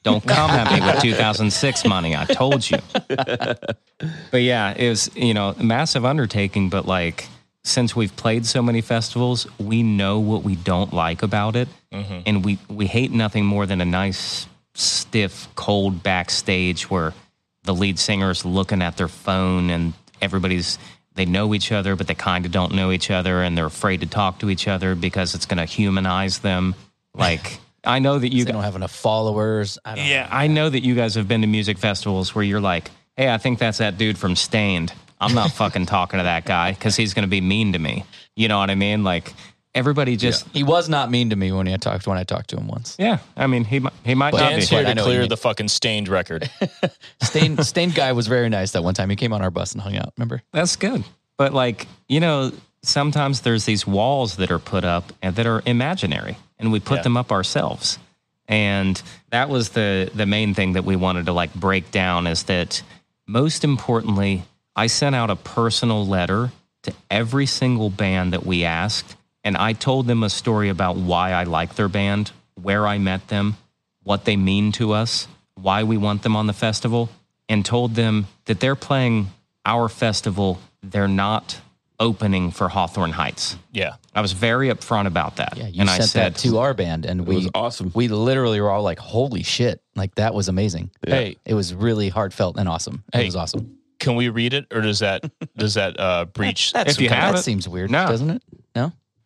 Don't 0.04 0.24
come 0.26 0.52
at 0.52 0.72
me 0.72 0.86
with 0.86 1.02
2006 1.02 1.86
money. 1.86 2.16
I 2.16 2.26
told 2.26 2.70
you. 2.70 2.78
But 3.10 4.42
yeah, 4.42 4.74
it 4.78 4.88
was, 4.88 5.10
you 5.16 5.34
know, 5.34 5.56
massive 5.60 6.06
undertaking. 6.06 6.70
But 6.70 6.86
like, 6.86 7.26
since 7.64 7.96
we've 7.96 8.16
played 8.16 8.46
so 8.46 8.62
many 8.62 8.82
festivals, 8.82 9.48
we 9.58 9.82
know 9.82 10.20
what 10.20 10.44
we 10.44 10.56
don't 10.56 10.94
like 10.94 11.24
about 11.24 11.56
it. 11.56 11.68
Mm-hmm. 11.92 12.20
And 12.28 12.46
we, 12.46 12.60
we 12.70 12.86
hate 12.86 13.12
nothing 13.12 13.46
more 13.46 13.66
than 13.66 13.82
a 13.82 13.86
nice, 13.86 14.46
stiff, 14.76 15.48
cold 15.56 16.04
backstage 16.04 16.90
where 16.90 17.16
the 17.64 17.74
lead 17.74 17.98
singer 17.98 18.30
is 18.30 18.46
looking 18.46 18.84
at 18.84 18.96
their 18.96 19.08
phone 19.10 19.72
and 19.72 19.94
everybody's, 20.22 20.78
they 21.16 21.26
know 21.26 21.54
each 21.54 21.72
other, 21.72 21.96
but 21.96 22.08
they 22.08 22.16
kind 22.16 22.46
of 22.46 22.52
don't 22.52 22.74
know 22.74 22.92
each 22.92 23.12
other 23.12 23.42
and 23.42 23.58
they're 23.58 23.66
afraid 23.66 24.02
to 24.02 24.08
talk 24.08 24.40
to 24.40 24.50
each 24.50 24.68
other 24.68 24.96
because 24.96 25.36
it's 25.36 25.46
going 25.46 25.58
to 25.58 25.66
humanize 25.66 26.40
them. 26.40 26.76
Like, 27.16 27.60
I 27.84 28.00
know 28.00 28.20
that 28.20 28.32
you 28.32 28.46
They 28.46 28.52
don't 28.52 28.64
have 28.64 28.76
enough 28.76 28.92
followers. 28.92 29.80
I 29.84 29.96
don't 29.96 30.06
yeah, 30.06 30.28
I 30.32 30.48
know 30.48 30.70
that 30.70 30.84
you 30.84 30.96
guys 30.96 31.16
have 31.16 31.28
been 31.28 31.42
to 31.42 31.48
music 31.48 31.80
festivals 31.80 32.36
where 32.36 32.44
you're 32.44 32.62
like, 32.62 32.92
hey, 33.18 33.34
I 33.34 33.40
think 33.40 33.60
that's 33.60 33.80
that 33.80 33.98
dude 33.98 34.18
from 34.18 34.36
Staind. 34.36 34.94
I'm 35.20 35.34
not 35.34 35.52
fucking 35.54 35.88
talking 35.88 36.20
to 36.20 36.24
that 36.24 36.46
guy 36.46 36.72
because 36.72 36.96
he's 36.96 37.14
going 37.14 37.24
to 37.24 37.30
be 37.30 37.42
mean 37.42 37.74
to 37.74 37.80
me. 37.80 38.06
You 38.36 38.48
know 38.48 38.60
what 38.60 38.70
I 38.70 38.76
mean? 38.76 39.04
Like, 39.04 39.34
everybody 39.76 40.16
just, 40.18 40.48
He 40.50 40.64
was 40.64 40.90
not 40.90 41.10
mean 41.12 41.30
to 41.30 41.36
me 41.36 41.52
when 41.52 41.68
I 41.68 41.78
talked 41.78 42.08
when 42.08 42.18
I 42.18 42.24
talked 42.24 42.50
to 42.52 42.58
him 42.58 42.68
once. 42.68 42.96
yeah. 43.00 43.20
I 43.38 43.48
mean, 43.48 43.64
he 43.64 43.80
mi- 43.80 43.90
he 44.04 44.16
might 44.16 44.34
not 44.34 44.40
be. 44.50 44.56
dan's 44.56 44.70
here 44.70 44.80
I 44.80 44.84
to 44.84 44.96
know 44.96 45.02
what 45.04 45.08
you 45.08 45.12
clear 45.12 45.20
mean. 45.22 45.30
the 45.30 45.38
fucking 45.38 45.68
Staind 45.68 46.08
record 46.08 46.50
Staind 47.22 47.64
Staind 47.66 47.94
guy 47.96 48.12
was 48.14 48.28
very 48.28 48.50
nice 48.50 48.72
that 48.72 48.84
one 48.84 48.94
time. 48.94 49.10
He 49.10 49.16
came 49.16 49.34
on 49.34 49.42
our 49.42 49.52
bus 49.52 49.74
and 49.74 49.82
hung 49.82 49.96
out. 49.96 50.14
Remember? 50.18 50.42
That's 50.54 50.76
good. 50.76 51.04
But 51.38 51.54
like, 51.54 51.88
you 52.08 52.20
know, 52.20 52.52
sometimes 52.82 53.42
there's 53.42 53.66
these 53.66 53.86
walls 53.88 54.38
that 54.38 54.52
are 54.52 54.60
put 54.60 54.84
up 54.84 55.12
and 55.22 55.36
that 55.36 55.46
are 55.46 55.62
imaginary 55.66 56.38
and 56.58 56.72
we 56.72 56.80
put 56.80 56.98
Yeah. 56.98 57.04
them 57.04 57.18
up 57.18 57.32
ourselves. 57.32 58.00
And 58.48 59.02
that 59.30 59.50
was 59.50 59.70
the 59.70 60.10
the 60.14 60.26
main 60.26 60.54
thing 60.54 60.74
that 60.74 60.84
we 60.84 60.96
wanted 60.96 61.28
to 61.28 61.34
like 61.34 61.54
break 61.54 61.92
down 61.92 62.26
is 62.28 62.44
that 62.44 62.82
most 63.28 63.64
importantly, 63.64 64.44
I 64.76 64.88
sent 64.88 65.14
out 65.16 65.30
a 65.30 65.36
personal 65.36 66.06
letter 66.08 66.52
to 66.84 66.94
every 67.12 67.46
single 67.46 67.90
band 67.90 68.34
that 68.34 68.46
we 68.46 68.64
asked 68.64 69.16
and 69.44 69.56
I 69.58 69.74
told 69.74 70.08
them 70.08 70.24
a 70.24 70.30
story 70.30 70.70
about 70.70 70.96
why 70.98 71.32
I 71.32 71.44
like 71.44 71.76
their 71.76 71.88
band, 71.90 72.32
where 72.56 72.86
I 72.88 72.98
met 72.98 73.28
them, 73.28 73.58
what 74.04 74.26
they 74.26 74.36
mean 74.36 74.72
to 74.74 74.92
us, 74.94 75.28
why 75.56 75.84
we 75.84 75.98
want 75.98 76.24
them 76.24 76.36
on 76.36 76.48
the 76.48 76.54
festival, 76.54 77.10
and 77.48 77.66
told 77.66 77.96
them 77.96 78.28
that 78.46 78.60
they're 78.60 78.76
playing 78.76 79.28
our 79.66 79.90
festival. 79.90 80.60
They're 80.82 81.08
not 81.08 81.60
opening 82.00 82.52
for 82.52 82.70
Hawthorne 82.70 83.12
Heights. 83.12 83.58
yeah 83.74 83.96
I 84.16 84.22
was 84.22 84.32
very 84.32 84.70
upfront 84.70 85.08
about 85.08 85.36
that. 85.38 85.58
Yeah, 85.58 85.68
you 85.68 85.82
and 85.82 85.90
sent 85.90 86.02
I 86.02 86.06
said, 86.06 86.34
that 86.36 86.40
to 86.42 86.58
our 86.60 86.74
band, 86.74 87.06
and 87.06 87.28
we 87.28 87.36
was 87.36 87.50
awesome. 87.54 87.92
We 87.94 88.08
literally 88.08 88.60
were 88.62 88.70
all 88.70 88.84
like, 88.84 89.00
"Holy 89.00 89.44
shit!" 89.44 89.82
Like 89.96 90.16
that 90.16 90.34
was 90.34 90.48
amazing. 90.48 90.92
hey 91.06 91.36
It 91.46 91.54
was 91.56 91.74
really 91.74 92.08
heartfelt 92.10 92.58
and 92.58 92.68
awesome. 92.70 93.04
It 93.14 93.26
was 93.26 93.36
awesome. 93.36 93.78
can 94.00 94.16
we 94.16 94.30
read 94.30 94.54
it 94.54 94.66
or 94.74 94.80
does 94.82 95.00
that 95.00 95.30
does 95.58 95.74
that 95.74 96.00
uh 96.00 96.24
breach 96.26 96.72
That's 96.72 96.92
If 96.96 97.02
you 97.02 97.10
that 97.10 97.36
it- 97.36 97.44
seems 97.44 97.68
weird, 97.68 97.92
No. 97.92 98.08
doesn't 98.08 98.30
it? 98.30 98.42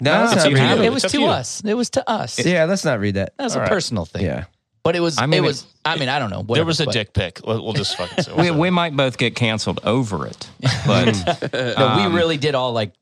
No, 0.04 0.12
No, 0.14 0.20
No, 0.26 0.30
let's 0.32 0.44
not 0.44 0.54
read 0.54 0.72
it. 0.72 0.80
it. 0.80 0.86
it 0.86 0.90
was 0.94 1.04
It's 1.04 1.06
up 1.06 1.12
to 1.12 1.18
to 1.18 1.24
you. 1.24 1.30
us. 1.30 1.62
It 1.66 1.74
was 1.74 1.90
to 1.92 2.10
us. 2.10 2.46
Yeah, 2.46 2.66
let's 2.66 2.86
not 2.86 3.00
read 3.00 3.16
that. 3.16 3.34
that 3.38 3.44
was 3.44 3.56
a 3.56 3.60
right. 3.62 3.70
personal 3.70 4.06
thing. 4.06 4.24
Yeah. 4.26 4.46
but 4.84 4.96
it 4.96 5.00
was. 5.00 5.18
I 5.18 5.26
mean, 5.26 5.36
it 5.36 5.38
it- 5.46 5.48
was. 5.48 5.66
I 5.86 5.98
mean, 5.98 6.10
I 6.10 6.20
don't 6.20 6.30
know. 6.30 6.38
there 6.38 6.46
whatever, 6.46 6.68
was 6.68 6.80
a 6.82 6.86
but- 6.86 6.94
dick 6.94 7.14
pic 7.14 7.40
We'll, 7.46 7.64
we'll 7.64 7.74
just 7.74 7.98
fucking 7.98 8.24
say 8.24 8.34
we, 8.34 8.52
we 8.52 8.70
might 8.70 8.96
both 8.96 9.18
get 9.18 9.36
canceled 9.36 9.80
over 9.84 10.26
it. 10.28 10.50
But 10.86 11.14
No, 11.78 11.88
um, 11.88 12.12
we 12.12 12.18
really 12.18 12.38
did 12.38 12.56
all 12.56 12.74
like, 12.74 12.94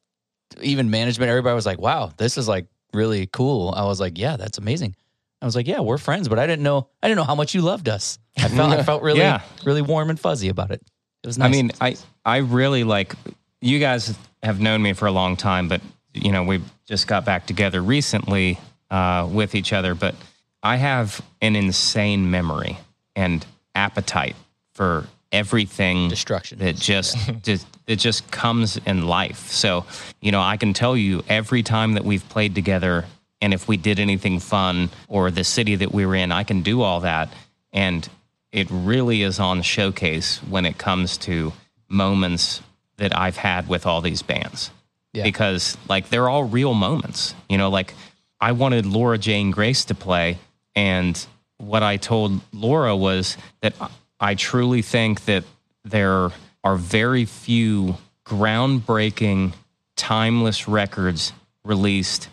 even 0.61 0.89
management. 0.89 1.29
Everybody 1.29 1.55
was 1.55 1.65
like, 1.65 1.79
"Wow, 1.79 2.11
this 2.17 2.37
is 2.37 2.47
like 2.47 2.67
really 2.93 3.25
cool." 3.27 3.73
I 3.75 3.85
was 3.85 3.99
like, 3.99 4.17
"Yeah, 4.17 4.37
that's 4.37 4.57
amazing." 4.57 4.95
I 5.41 5.45
was 5.45 5.55
like, 5.55 5.65
"Yeah, 5.67 5.79
we're 5.79 5.97
friends," 5.97 6.27
but 6.29 6.37
I 6.39 6.45
didn't 6.45 6.63
know. 6.63 6.89
I 7.01 7.07
didn't 7.07 7.17
know 7.17 7.23
how 7.23 7.35
much 7.35 7.55
you 7.55 7.61
loved 7.61 7.87
us. 7.89 8.19
I 8.37 8.47
felt. 8.47 8.71
I 8.73 8.83
felt 8.83 9.01
really, 9.01 9.19
Yeah. 9.19 9.41
really 9.65 9.81
warm 9.81 10.09
and 10.09 10.19
fuzzy 10.19 10.49
about 10.49 10.71
it. 10.71 10.81
It 11.23 11.27
was 11.27 11.37
nice. 11.37 11.47
I 11.47 11.51
mean, 11.51 11.71
I 11.81 11.95
I 12.25 12.37
really 12.37 12.83
like 12.83 13.15
you 13.61 13.79
guys 13.79 14.13
have 14.43 14.59
known 14.59 14.81
me 14.81 14.93
for 14.93 15.07
a 15.07 15.11
long 15.11 15.35
time, 15.37 15.67
but 15.67 15.81
you 16.13 16.31
know 16.31 16.43
we 16.43 16.61
just 16.85 17.07
got 17.07 17.25
back 17.25 17.45
together 17.45 17.81
recently 17.81 18.59
uh, 18.89 19.27
with 19.31 19.55
each 19.55 19.73
other. 19.73 19.95
But 19.95 20.15
I 20.63 20.77
have 20.77 21.21
an 21.41 21.55
insane 21.55 22.29
memory 22.29 22.77
and 23.15 23.45
appetite 23.73 24.35
for 24.73 25.07
everything 25.31 26.09
destruction. 26.09 26.59
that 26.59 26.75
just 26.75 27.17
just 27.43 27.65
it 27.87 27.97
just 27.97 28.29
comes 28.31 28.77
in 28.85 29.07
life. 29.07 29.49
So, 29.49 29.85
you 30.19 30.31
know, 30.31 30.41
I 30.41 30.57
can 30.57 30.73
tell 30.73 30.95
you 30.95 31.23
every 31.27 31.63
time 31.63 31.93
that 31.93 32.05
we've 32.05 32.27
played 32.29 32.55
together 32.55 33.05
and 33.41 33.53
if 33.53 33.67
we 33.67 33.75
did 33.75 33.99
anything 33.99 34.39
fun 34.39 34.89
or 35.07 35.31
the 35.31 35.43
city 35.43 35.75
that 35.75 35.91
we 35.91 36.05
were 36.05 36.15
in, 36.15 36.31
I 36.31 36.43
can 36.43 36.61
do 36.61 36.81
all 36.81 37.01
that 37.01 37.33
and 37.73 38.07
it 38.51 38.67
really 38.69 39.23
is 39.23 39.39
on 39.39 39.61
showcase 39.61 40.37
when 40.43 40.65
it 40.65 40.77
comes 40.77 41.17
to 41.17 41.53
moments 41.87 42.61
that 42.97 43.17
I've 43.17 43.37
had 43.37 43.67
with 43.67 43.85
all 43.85 44.01
these 44.01 44.21
bands. 44.21 44.71
Yeah. 45.13 45.23
Because 45.23 45.77
like 45.89 46.09
they're 46.09 46.29
all 46.29 46.43
real 46.43 46.73
moments. 46.73 47.35
You 47.49 47.57
know, 47.57 47.69
like 47.69 47.93
I 48.39 48.53
wanted 48.53 48.85
Laura 48.85 49.17
Jane 49.17 49.51
Grace 49.51 49.85
to 49.85 49.95
play 49.95 50.37
and 50.75 51.25
what 51.57 51.83
I 51.83 51.97
told 51.97 52.41
Laura 52.53 52.95
was 52.95 53.37
that 53.61 53.73
I 54.19 54.35
truly 54.35 54.81
think 54.81 55.25
that 55.25 55.43
there 55.83 56.31
are 56.63 56.75
very 56.75 57.25
few 57.25 57.97
groundbreaking, 58.25 59.53
timeless 59.95 60.67
records 60.67 61.33
released 61.63 62.29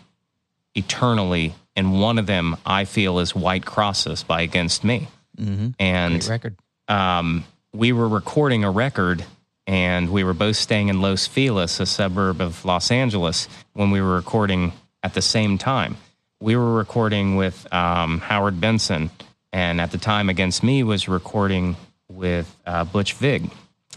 eternally. 0.75 1.53
And 1.75 1.99
one 1.99 2.17
of 2.17 2.25
them 2.25 2.57
I 2.65 2.85
feel 2.85 3.19
is 3.19 3.35
White 3.35 3.65
Crosses 3.65 4.23
by 4.23 4.41
Against 4.41 4.83
Me. 4.83 5.07
mm-hmm. 5.37 5.69
And 5.79 6.51
um, 6.87 7.45
we 7.73 7.91
were 7.91 8.07
recording 8.07 8.63
a 8.63 8.71
record 8.71 9.23
and 9.69 10.09
we 10.09 10.23
were 10.23 10.33
both 10.33 10.55
staying 10.55 10.87
in 10.87 10.99
Los 10.99 11.27
Feliz, 11.27 11.79
a 11.79 11.85
suburb 11.85 12.41
of 12.41 12.65
Los 12.65 12.89
Angeles, 12.89 13.47
when 13.73 13.91
we 13.91 14.01
were 14.01 14.15
recording 14.15 14.73
at 15.03 15.13
the 15.13 15.21
same 15.21 15.59
time. 15.59 15.95
we 16.41 16.55
were 16.55 16.73
recording 16.73 17.35
with 17.35 17.71
um, 17.71 18.19
Howard 18.19 18.59
Benson, 18.59 19.11
and 19.53 19.79
at 19.79 19.91
the 19.91 19.99
time, 19.99 20.27
Against 20.27 20.63
Me 20.63 20.81
was 20.81 21.07
recording 21.07 21.75
with 22.07 22.47
uh, 22.65 22.83
Butch 22.83 23.13
Vig, 23.13 23.51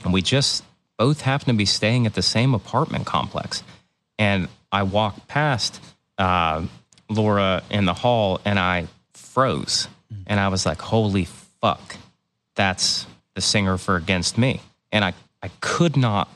and 0.05 0.12
we 0.12 0.20
just 0.20 0.62
both 0.99 1.23
happened 1.23 1.47
to 1.47 1.55
be 1.55 1.64
staying 1.64 2.05
at 2.05 2.12
the 2.12 2.23
same 2.23 2.53
apartment 2.53 3.07
complex. 3.07 3.62
And 4.18 4.49
I 4.70 4.83
walked 4.83 5.27
past 5.27 5.81
uh, 6.18 6.66
Laura 7.09 7.62
in 7.70 7.87
the 7.87 7.95
hall, 7.95 8.43
and 8.45 8.59
I 8.59 8.89
froze, 9.14 9.89
and 10.27 10.39
I 10.39 10.49
was 10.49 10.66
like, 10.66 10.83
"Holy 10.83 11.25
fuck, 11.62 11.97
that's 12.57 13.07
the 13.35 13.41
singer 13.41 13.79
for 13.79 13.97
Against 13.97 14.37
Me," 14.37 14.61
and 14.91 15.03
I 15.05 15.14
I 15.43 15.49
could 15.61 15.97
not 15.97 16.28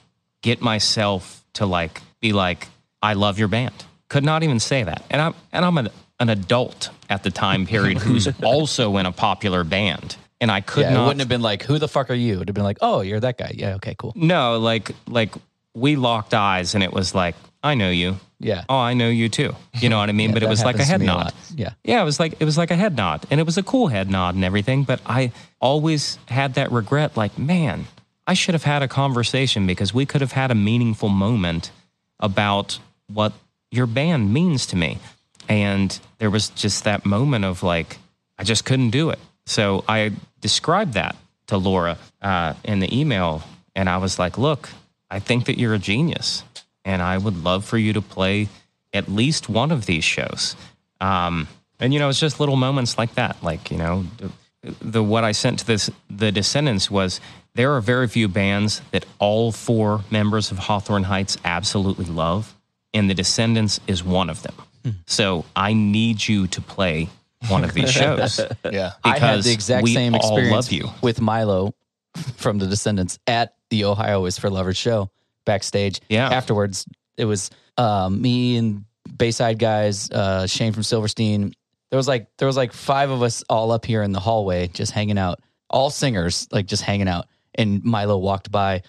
get 0.42 0.60
myself 0.60 1.44
to 1.54 1.66
like 1.66 2.00
be 2.20 2.32
like, 2.32 2.68
"I 3.02 3.14
love 3.14 3.38
your 3.38 3.48
band." 3.48 3.74
Could 4.08 4.24
not 4.24 4.42
even 4.42 4.60
say 4.60 4.82
that, 4.82 5.02
and 5.10 5.20
I'm 5.20 5.34
and 5.52 5.64
I'm 5.64 5.78
an, 5.78 5.88
an 6.20 6.28
adult 6.28 6.90
at 7.08 7.22
the 7.22 7.30
time 7.30 7.66
period 7.66 7.98
who's 7.98 8.28
also 8.42 8.96
in 8.98 9.06
a 9.06 9.12
popular 9.12 9.64
band, 9.64 10.16
and 10.40 10.50
I 10.50 10.60
could 10.60 10.82
Yeah, 10.82 10.90
it 10.90 10.94
not. 10.94 11.04
wouldn't 11.06 11.20
have 11.20 11.28
been 11.28 11.42
like, 11.42 11.62
"Who 11.64 11.78
the 11.78 11.88
fuck 11.88 12.10
are 12.10 12.14
you?" 12.14 12.36
It'd 12.36 12.48
have 12.48 12.54
been 12.54 12.64
like, 12.64 12.78
"Oh, 12.80 13.00
you're 13.00 13.20
that 13.20 13.38
guy." 13.38 13.52
Yeah, 13.54 13.74
okay, 13.76 13.94
cool. 13.98 14.12
no, 14.16 14.58
like 14.58 14.90
like 15.08 15.34
we 15.74 15.96
locked 15.96 16.34
eyes, 16.34 16.74
and 16.74 16.82
it 16.84 16.92
was 16.92 17.14
like, 17.14 17.34
"I 17.62 17.74
know 17.74 17.90
you." 17.90 18.18
Yeah, 18.38 18.64
Oh, 18.68 18.76
I 18.76 18.92
know 18.92 19.08
you 19.08 19.30
too. 19.30 19.56
You 19.80 19.88
know 19.88 19.96
what 19.98 20.10
I 20.10 20.12
mean? 20.12 20.28
Yeah, 20.30 20.34
but 20.34 20.42
it 20.42 20.48
was 20.50 20.62
like 20.62 20.78
a 20.78 20.84
head 20.84 21.00
me 21.00 21.06
a 21.06 21.08
nod. 21.08 21.32
Yeah. 21.54 21.70
Yeah, 21.84 22.02
it 22.02 22.04
was 22.04 22.20
like 22.20 22.34
it 22.38 22.44
was 22.44 22.58
like 22.58 22.70
a 22.70 22.76
head 22.76 22.94
nod, 22.94 23.24
and 23.30 23.40
it 23.40 23.44
was 23.46 23.56
a 23.56 23.62
cool 23.62 23.86
head 23.88 24.10
nod 24.10 24.34
and 24.34 24.44
everything. 24.44 24.84
But 24.84 25.00
I 25.06 25.32
always 25.58 26.18
had 26.28 26.54
that 26.54 26.70
regret, 26.70 27.16
like, 27.16 27.38
man, 27.38 27.86
I 28.26 28.34
should 28.34 28.54
have 28.54 28.64
had 28.64 28.82
a 28.82 28.88
conversation 28.88 29.66
because 29.66 29.94
we 29.94 30.06
could 30.06 30.20
have 30.20 30.32
had 30.32 30.50
a 30.50 30.54
meaningful 30.54 31.08
moment 31.08 31.70
about 32.18 32.78
what 33.12 33.32
your 33.70 33.86
band 33.86 34.32
means 34.32 34.66
to 34.66 34.76
me. 34.76 34.98
And 35.48 35.98
there 36.18 36.30
was 36.30 36.48
just 36.48 36.84
that 36.84 37.06
moment 37.06 37.44
of 37.44 37.62
like, 37.62 37.98
I 38.38 38.44
just 38.44 38.64
couldn't 38.64 38.90
do 38.90 39.10
it. 39.10 39.18
So 39.46 39.84
I 39.88 40.12
described 40.40 40.94
that 40.94 41.16
to 41.46 41.56
Laura 41.56 41.98
uh, 42.20 42.54
in 42.64 42.80
the 42.80 42.98
email, 42.98 43.42
and 43.74 43.88
I 43.88 43.98
was 43.98 44.18
like, 44.18 44.36
look, 44.36 44.68
I 45.10 45.20
think 45.20 45.46
that 45.46 45.58
you're 45.58 45.74
a 45.74 45.78
genius, 45.78 46.42
and 46.84 47.00
I 47.00 47.18
would 47.18 47.44
love 47.44 47.64
for 47.64 47.78
you 47.78 47.92
to 47.92 48.02
play 48.02 48.48
at 48.92 49.08
least 49.08 49.48
one 49.48 49.70
of 49.70 49.86
these 49.86 50.04
shows. 50.04 50.56
Um, 51.00 51.46
and 51.78 51.92
you 51.92 52.00
know, 52.00 52.08
it's 52.08 52.18
just 52.18 52.40
little 52.40 52.56
moments 52.56 52.98
like 52.98 53.14
that. 53.14 53.42
Like 53.42 53.70
you 53.70 53.76
know, 53.76 54.04
the, 54.18 54.30
the 54.80 55.02
what 55.02 55.22
I 55.24 55.32
sent 55.32 55.60
to 55.60 55.66
this 55.66 55.90
the 56.10 56.32
Descendents 56.32 56.90
was 56.90 57.20
there 57.56 57.72
are 57.72 57.80
very 57.80 58.06
few 58.06 58.28
bands 58.28 58.82
that 58.92 59.04
all 59.18 59.50
four 59.50 60.02
members 60.10 60.50
of 60.50 60.58
Hawthorne 60.58 61.04
Heights 61.04 61.36
absolutely 61.44 62.04
love, 62.04 62.54
and 62.94 63.10
the 63.10 63.14
Descendents 63.14 63.80
is 63.86 64.04
one 64.04 64.30
of 64.30 64.42
them. 64.42 64.54
So 65.06 65.44
I 65.56 65.72
need 65.72 66.26
you 66.26 66.46
to 66.48 66.60
play 66.60 67.08
one 67.48 67.64
of 67.64 67.74
these 67.74 67.90
shows. 68.00 68.40
Yeah. 68.70 68.92
I 69.02 69.18
had 69.18 69.20
because 69.20 69.44
the 69.46 69.52
exact 69.52 69.82
we 69.82 69.94
same 69.94 70.14
all 70.14 70.20
experience 70.20 70.52
love 70.52 70.72
you. 70.72 70.88
with 71.02 71.20
Milo 71.20 71.74
from 72.36 72.58
the 72.58 72.66
Descendents 72.66 73.18
at 73.26 73.54
the 73.70 73.84
Ohio 73.84 74.24
is 74.26 74.38
for 74.38 74.48
Lovers 74.50 74.76
show 74.76 75.10
backstage. 75.44 76.00
Yeah. 76.08 76.28
Afterwards, 76.28 76.86
it 77.16 77.24
was 77.24 77.50
um, 77.76 78.20
me 78.20 78.56
and 78.56 78.84
Bayside 79.16 79.58
guys, 79.58 80.10
uh, 80.10 80.46
Shane 80.46 80.72
from 80.72 80.82
Silverstein. 80.82 81.52
There 81.90 81.96
was 81.96 82.08
like 82.08 82.28
there 82.38 82.46
was 82.46 82.56
like 82.56 82.72
five 82.72 83.10
of 83.10 83.22
us 83.22 83.44
all 83.48 83.70
up 83.72 83.84
here 83.84 84.02
in 84.02 84.12
the 84.12 84.20
hallway 84.20 84.68
just 84.68 84.92
hanging 84.92 85.18
out, 85.18 85.40
all 85.70 85.90
singers 85.90 86.48
like 86.50 86.66
just 86.66 86.82
hanging 86.82 87.08
out. 87.08 87.26
And 87.56 87.82
Milo 87.84 88.18
walked 88.18 88.50
by, 88.50 88.82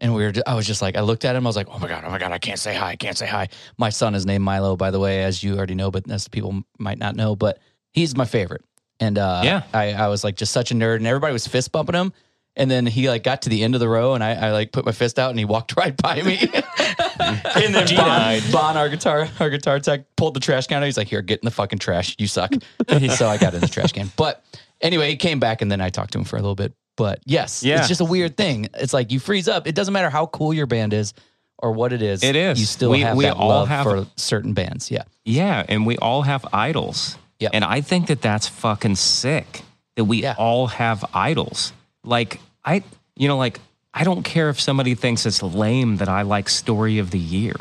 and 0.00 0.14
we 0.14 0.24
were. 0.24 0.32
I 0.46 0.54
was 0.54 0.66
just 0.66 0.82
like, 0.82 0.96
I 0.96 1.00
looked 1.00 1.24
at 1.24 1.36
him. 1.36 1.46
I 1.46 1.48
was 1.48 1.56
like, 1.56 1.68
Oh 1.70 1.78
my 1.78 1.88
god, 1.88 2.04
oh 2.06 2.10
my 2.10 2.18
god, 2.18 2.32
I 2.32 2.38
can't 2.38 2.58
say 2.58 2.74
hi, 2.74 2.90
I 2.90 2.96
can't 2.96 3.16
say 3.16 3.26
hi. 3.26 3.48
My 3.78 3.90
son 3.90 4.14
is 4.14 4.24
named 4.26 4.44
Milo, 4.44 4.76
by 4.76 4.90
the 4.90 4.98
way, 5.00 5.22
as 5.24 5.42
you 5.42 5.56
already 5.56 5.74
know, 5.74 5.90
but 5.90 6.10
as 6.10 6.28
people 6.28 6.62
might 6.78 6.98
not 6.98 7.16
know, 7.16 7.36
but 7.36 7.58
he's 7.92 8.16
my 8.16 8.24
favorite. 8.24 8.62
And 9.00 9.18
uh, 9.18 9.42
Yeah. 9.44 9.62
I, 9.72 9.92
I 9.92 10.08
was 10.08 10.24
like 10.24 10.36
just 10.36 10.52
such 10.52 10.70
a 10.70 10.74
nerd, 10.74 10.96
and 10.96 11.06
everybody 11.06 11.32
was 11.32 11.46
fist 11.46 11.72
bumping 11.72 11.94
him. 11.94 12.12
And 12.56 12.70
then 12.70 12.86
he 12.86 13.08
like 13.08 13.24
got 13.24 13.42
to 13.42 13.48
the 13.48 13.64
end 13.64 13.74
of 13.74 13.80
the 13.80 13.88
row, 13.88 14.14
and 14.14 14.22
I, 14.22 14.34
I 14.34 14.52
like 14.52 14.70
put 14.70 14.86
my 14.86 14.92
fist 14.92 15.18
out, 15.18 15.30
and 15.30 15.38
he 15.38 15.44
walked 15.44 15.76
right 15.76 15.96
by 15.96 16.22
me. 16.22 16.38
and 17.18 17.74
then 17.74 17.86
Bon, 17.96 18.40
bon, 18.52 18.76
our 18.76 18.88
guitar, 18.88 19.28
our 19.40 19.50
guitar 19.50 19.80
tech, 19.80 20.04
pulled 20.16 20.34
the 20.34 20.40
trash 20.40 20.68
can 20.68 20.76
out. 20.78 20.84
He's 20.84 20.96
like, 20.96 21.08
"Here, 21.08 21.20
get 21.20 21.40
in 21.40 21.46
the 21.46 21.50
fucking 21.50 21.80
trash. 21.80 22.14
You 22.18 22.28
suck." 22.28 22.52
so 23.16 23.28
I 23.28 23.38
got 23.38 23.54
in 23.54 23.60
the 23.60 23.68
trash 23.68 23.90
can. 23.92 24.10
But 24.16 24.44
anyway, 24.80 25.10
he 25.10 25.16
came 25.16 25.40
back, 25.40 25.62
and 25.62 25.70
then 25.70 25.80
I 25.80 25.90
talked 25.90 26.12
to 26.12 26.18
him 26.18 26.24
for 26.24 26.36
a 26.36 26.40
little 26.40 26.54
bit. 26.54 26.72
But 26.96 27.20
yes, 27.24 27.62
Yeah. 27.62 27.78
it's 27.78 27.88
just 27.88 28.00
a 28.00 28.04
weird 28.04 28.36
thing. 28.36 28.68
It's 28.74 28.92
like 28.92 29.10
you 29.10 29.18
freeze 29.18 29.48
up. 29.48 29.66
It 29.66 29.74
doesn't 29.74 29.92
matter 29.92 30.10
how 30.10 30.26
cool 30.26 30.54
your 30.54 30.66
band 30.66 30.92
is 30.92 31.12
or 31.58 31.72
what 31.72 31.92
it 31.92 32.02
is. 32.02 32.22
It 32.22 32.36
is. 32.36 32.58
You 32.60 32.66
still 32.66 32.90
We- 32.90 33.00
have 33.00 33.16
we 33.16 33.24
that 33.24 33.36
all 33.36 33.48
love 33.48 33.68
have- 33.68 33.84
for 33.84 34.06
certain 34.16 34.52
bands. 34.52 34.90
Yeah. 34.90 35.02
Yeah, 35.24 35.64
and 35.68 35.86
we 35.86 35.96
all 35.98 36.22
have 36.22 36.44
idols. 36.52 37.16
Yep. 37.40 37.50
And 37.54 37.64
I 37.64 37.80
think 37.80 38.06
that 38.06 38.22
that's 38.22 38.46
fucking 38.46 38.94
sick 38.96 39.62
that 39.96 40.04
we 40.04 40.22
Yeah. 40.22 40.34
all 40.38 40.68
have 40.68 41.04
idols. 41.12 41.72
Like 42.04 42.40
I 42.64 42.82
you 43.16 43.28
know 43.28 43.36
like 43.38 43.60
I 43.92 44.04
don't 44.04 44.22
care 44.22 44.50
if 44.50 44.60
somebody 44.60 44.94
thinks 44.94 45.24
it's 45.26 45.42
lame 45.42 45.96
that 45.98 46.08
I 46.08 46.22
like 46.22 46.48
story 46.48 46.98
of 46.98 47.10
the 47.10 47.18
year. 47.18 47.54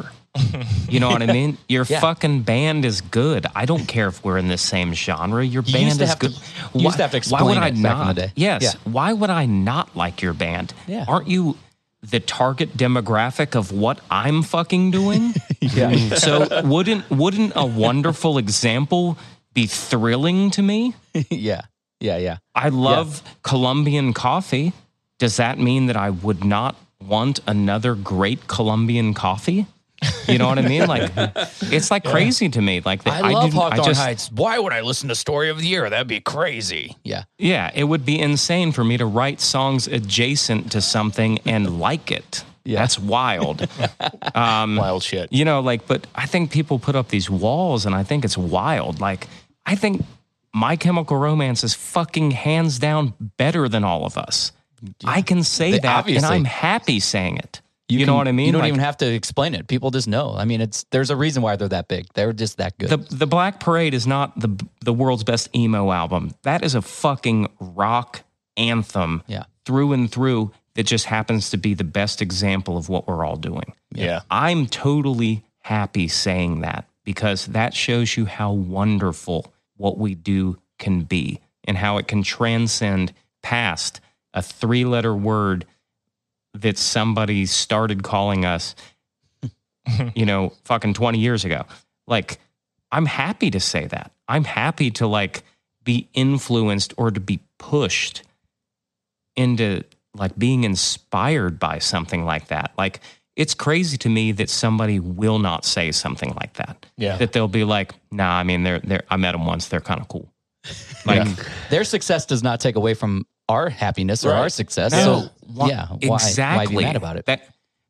You 0.90 1.00
know 1.00 1.10
what 1.10 1.22
I 1.22 1.28
mean? 1.28 1.58
Your 1.70 1.86
Yeah. 1.88 2.00
fucking 2.00 2.42
band 2.42 2.86
is 2.86 3.02
good. 3.02 3.46
I 3.56 3.66
don't 3.66 3.86
care 3.88 4.08
if 4.08 4.24
we're 4.24 4.38
in 4.38 4.48
the 4.48 4.58
same 4.58 4.94
genre. 4.94 5.44
Your 5.46 5.64
You 5.64 5.74
band 5.74 5.86
used 5.86 5.98
to 6.00 6.04
is 6.04 6.10
have 6.10 6.20
to- 6.20 6.28
good. 6.30 6.38
you 6.74 6.82
used 6.82 6.98
to 6.98 7.04
have 7.08 7.12
to 7.12 7.30
why 7.30 7.42
would 7.44 7.52
explain 7.52 7.58
I 7.58 7.68
it 7.68 7.72
back 7.72 7.76
in 7.78 7.82
not? 7.84 8.16
the 8.16 8.22
day. 8.24 8.32
Yes. 8.36 8.64
Yeah. 8.64 8.92
Why 8.92 9.14
would 9.14 9.30
I 9.30 9.46
not 9.46 9.96
like 9.96 10.22
your 10.22 10.34
band? 10.34 10.74
Yeah. 10.88 11.06
Aren't 11.08 11.28
you 11.28 11.58
the 12.02 12.20
target 12.20 12.76
demographic 12.76 13.56
of 13.56 13.72
what 13.72 14.00
I'm 14.10 14.42
fucking 14.44 14.92
doing? 14.92 15.34
Yeah. 15.62 16.16
so 16.16 16.62
wouldn't 16.66 17.10
wouldn't 17.10 17.54
a 17.56 17.66
wonderful 17.66 18.38
example 18.38 19.18
be 19.54 19.66
thrilling 19.66 20.52
to 20.52 20.62
me? 20.62 20.94
yeah. 21.30 21.62
Yeah. 22.02 22.18
Yeah. 22.18 22.38
I 22.54 22.68
love 22.70 23.22
Colombian 23.44 24.14
coffee. 24.14 24.74
Does 25.20 25.38
that 25.38 25.58
mean 25.60 25.86
that 25.86 25.96
I 25.96 26.10
would 26.10 26.44
not 26.44 26.76
want 27.00 27.40
another 27.48 27.96
great 27.96 28.48
Colombian 28.48 29.14
coffee? 29.14 29.68
You 30.28 30.38
know 30.38 30.48
what 30.48 30.58
I 30.60 30.62
mean? 30.68 30.88
Like 30.88 31.12
it's 31.62 31.92
like 31.92 32.04
crazy 32.04 32.50
to 32.50 32.62
me. 32.62 32.82
Like 32.82 33.06
I 33.08 33.32
love 33.32 33.52
didn't- 33.52 33.60
I 33.60 33.70
Hawthorne 33.76 33.86
just- 33.86 34.02
Heights. 34.02 34.32
Why 34.32 34.58
would 34.60 34.74
I 34.74 34.82
listen 34.82 35.10
to 35.10 35.16
Story 35.16 35.50
of 35.50 35.58
the 35.60 35.68
Year? 35.68 35.90
That'd 35.90 36.08
be 36.08 36.20
crazy. 36.22 36.96
Yeah. 37.04 37.24
Yeah, 37.38 37.72
it 37.74 37.84
would 37.86 38.06
be 38.06 38.20
insane 38.20 38.72
for 38.72 38.84
me 38.84 38.98
to 38.98 39.06
write 39.06 39.42
songs 39.42 39.88
adjacent 39.88 40.72
to 40.72 40.82
something 40.82 41.40
and 41.46 41.80
like 41.80 42.12
it. 42.12 42.44
Yeah. 42.66 42.80
That's 42.80 42.98
wild. 43.00 43.68
Um, 44.36 44.78
wild 44.78 45.04
shit. 45.04 45.32
You 45.32 45.46
know, 45.46 45.60
like, 45.60 45.86
but 45.86 46.08
I 46.16 46.26
think 46.26 46.50
people 46.52 46.80
put 46.80 46.96
up 46.96 47.10
these 47.10 47.30
walls 47.30 47.86
and 47.86 47.94
I 47.94 48.04
think 48.04 48.26
it's 48.26 48.38
wild. 48.38 49.00
Like, 49.00 49.28
I 49.66 49.76
think 49.76 50.04
My 50.54 50.76
Chemical 50.76 51.18
Romance 51.18 51.64
is 51.64 51.74
fucking 51.76 52.32
hands 52.32 52.80
down 52.80 53.14
better 53.38 53.70
than 53.70 53.84
all 53.84 54.06
of 54.06 54.18
us. 54.18 54.52
I 55.06 55.22
can 55.22 55.44
say 55.44 55.72
They- 55.74 55.80
that 55.80 56.08
and. 56.08 56.26
I'm 56.26 56.46
happy 56.46 57.00
saying 57.00 57.38
it. 57.38 57.62
You, 57.94 58.00
can- 58.00 58.08
know 58.08 58.16
what 58.16 58.28
I 58.28 58.32
mean? 58.32 58.48
You 58.48 58.52
don't 58.54 58.62
Like, 58.62 58.70
even 58.70 58.80
have 58.82 58.98
to 58.98 59.06
explain 59.14 59.54
it. 59.56 59.68
People 59.68 59.92
just 59.92 60.08
know. 60.08 60.36
I 60.36 60.46
mean, 60.46 60.62
it's 60.62 60.84
there's 60.92 61.10
a 61.10 61.16
reason 61.16 61.42
why 61.44 61.56
they're 61.56 61.68
that 61.70 61.88
big. 61.88 62.08
They're 62.14 62.34
just 62.34 62.58
that 62.58 62.78
good. 62.78 62.90
the 62.90 62.98
the 63.16 63.28
Black 63.28 63.60
Parade 63.60 63.94
is 63.94 64.06
not 64.08 64.40
the 64.40 64.50
the 64.82 64.94
world's 64.94 65.24
best 65.24 65.54
emo 65.56 65.92
album. 65.92 66.32
That 66.44 66.64
is 66.64 66.76
a 66.76 66.82
fucking 66.82 67.50
rock 67.60 68.22
anthem 68.58 69.24
Yeah. 69.28 69.44
through 69.66 69.94
and 69.94 70.12
through 70.12 70.52
that 70.76 70.84
just 70.84 71.06
happens 71.06 71.50
to 71.52 71.58
be 71.58 71.74
the 71.74 71.84
best 71.84 72.22
example 72.22 72.78
of 72.78 72.90
what 72.90 73.08
we're 73.08 73.26
all 73.26 73.36
doing. 73.38 73.74
Yeah. 73.94 74.22
I'm 74.32 74.66
totally 74.68 75.44
happy 75.60 76.08
saying 76.08 76.62
that 76.62 76.86
because 77.04 77.46
that 77.48 77.74
shows 77.74 78.18
you 78.18 78.26
how 78.26 78.52
wonderful 78.54 79.54
what 79.78 79.98
we 79.98 80.16
do 80.16 80.58
can 80.80 81.02
be 81.04 81.40
and 81.66 81.78
how 81.78 81.98
it 81.98 82.08
can 82.08 82.24
transcend 82.24 83.14
past 83.42 84.00
a 84.34 84.42
three 84.42 84.84
letter 84.86 85.16
word 85.16 85.66
that 86.54 86.78
somebody 86.78 87.46
started 87.46 88.04
calling 88.04 88.46
us, 88.46 88.76
you 90.16 90.26
know, 90.26 90.54
fucking 90.66 90.94
20 90.94 91.20
years 91.20 91.46
ago. 91.46 91.64
Like, 92.08 92.40
I'm 92.92 93.06
happy 93.06 93.50
to 93.52 93.60
say 93.60 93.88
that. 93.88 94.12
I'm 94.28 94.44
happy 94.44 94.92
to 94.92 95.08
like 95.08 95.44
be 95.84 96.08
influenced 96.14 96.94
or 96.98 97.12
to 97.12 97.20
be 97.20 97.40
pushed 97.58 98.24
into 99.36 99.84
like 100.16 100.38
being 100.38 100.64
inspired 100.64 101.60
by 101.60 101.80
something 101.80 102.24
like 102.24 102.48
that. 102.48 102.72
Like 102.78 103.00
it's 103.36 103.54
crazy 103.54 103.98
to 103.98 104.10
me 104.10 104.32
that 104.34 104.50
somebody 104.50 105.00
will 105.00 105.40
not 105.40 105.66
say 105.66 105.92
something 105.92 106.36
like 106.40 106.54
that. 106.54 106.86
Yeah. 106.98 107.18
That 107.18 107.34
they'll 107.34 107.48
be 107.48 107.64
like, 107.64 107.94
nah, 108.12 108.38
I 108.38 108.44
mean, 108.44 108.64
they're 108.64 108.80
they're 108.80 109.04
I 109.10 109.18
met 109.18 109.32
them 109.32 109.46
once, 109.46 109.68
they're 109.68 109.82
kind 109.82 110.00
of 110.00 110.08
cool. 110.08 110.30
Like 111.06 111.28
Their 111.70 111.84
success 111.84 112.26
does 112.26 112.44
not 112.44 112.62
take 112.62 112.78
away 112.78 112.94
from 112.94 113.26
our 113.50 113.70
happiness 113.70 114.26
or 114.26 114.32
our 114.32 114.50
success. 114.50 114.92
No. 114.92 114.98
So 115.00 115.30
Why- 115.48 115.70
yeah, 115.70 115.88
why, 115.88 116.16
exactly. 116.16 116.76
why 116.76 116.82
be 116.82 116.86
mad 116.86 116.96
about 116.96 117.18
it? 117.18 117.26
That 117.26 117.48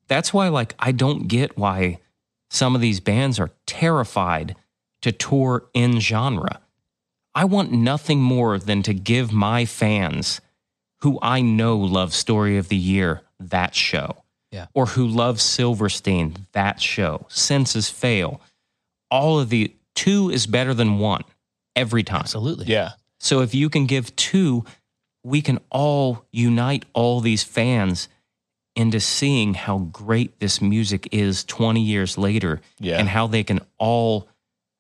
that's 0.08 0.34
why 0.34 0.50
like 0.50 0.76
I 0.80 0.92
don't 0.92 1.28
get 1.28 1.58
why 1.58 2.00
some 2.50 2.76
of 2.76 2.82
these 2.82 3.00
bands 3.00 3.40
are 3.40 3.52
terrified 3.66 4.56
to 5.02 5.12
tour 5.12 5.66
in 5.74 6.00
genre. 6.00 6.60
I 7.36 7.46
want 7.46 7.72
nothing 7.72 8.22
more 8.22 8.60
than 8.60 8.84
to 8.84 8.94
give 8.94 9.32
my 9.32 9.66
fans 9.66 10.40
who 11.02 11.20
I 11.22 11.42
know 11.42 11.78
love 11.78 12.14
Story 12.14 12.58
of 12.58 12.70
the 12.70 12.78
Year 12.78 13.22
that 13.40 13.76
show. 13.76 14.18
Yeah. 14.52 14.68
Or 14.76 14.86
who 14.86 15.08
love 15.08 15.42
Silverstein 15.42 16.46
that 16.52 16.80
show. 16.80 17.26
Senses 17.28 17.90
Fail. 17.90 18.40
All 19.10 19.40
of 19.40 19.50
the 19.50 19.76
two 19.96 20.30
is 20.30 20.46
better 20.46 20.74
than 20.76 21.00
one 21.00 21.24
every 21.76 22.04
time. 22.04 22.20
Absolutely. 22.22 22.68
Yeah. 22.68 22.92
So 23.20 23.42
if 23.42 23.56
you 23.56 23.68
can 23.70 23.88
give 23.88 24.16
two, 24.16 24.64
we 25.24 25.42
can 25.42 25.60
all 25.70 26.26
unite 26.32 26.86
all 26.94 27.20
these 27.22 27.44
fans 27.44 28.10
into 28.76 29.00
seeing 29.00 29.54
how 29.54 29.78
great 29.92 30.40
this 30.40 30.62
music 30.62 31.08
is 31.12 31.44
20 31.46 31.80
years 31.82 32.18
later 32.18 32.60
Yeah. 32.80 32.98
and 33.00 33.08
how 33.08 33.28
they 33.28 33.44
can 33.44 33.62
all 33.78 34.28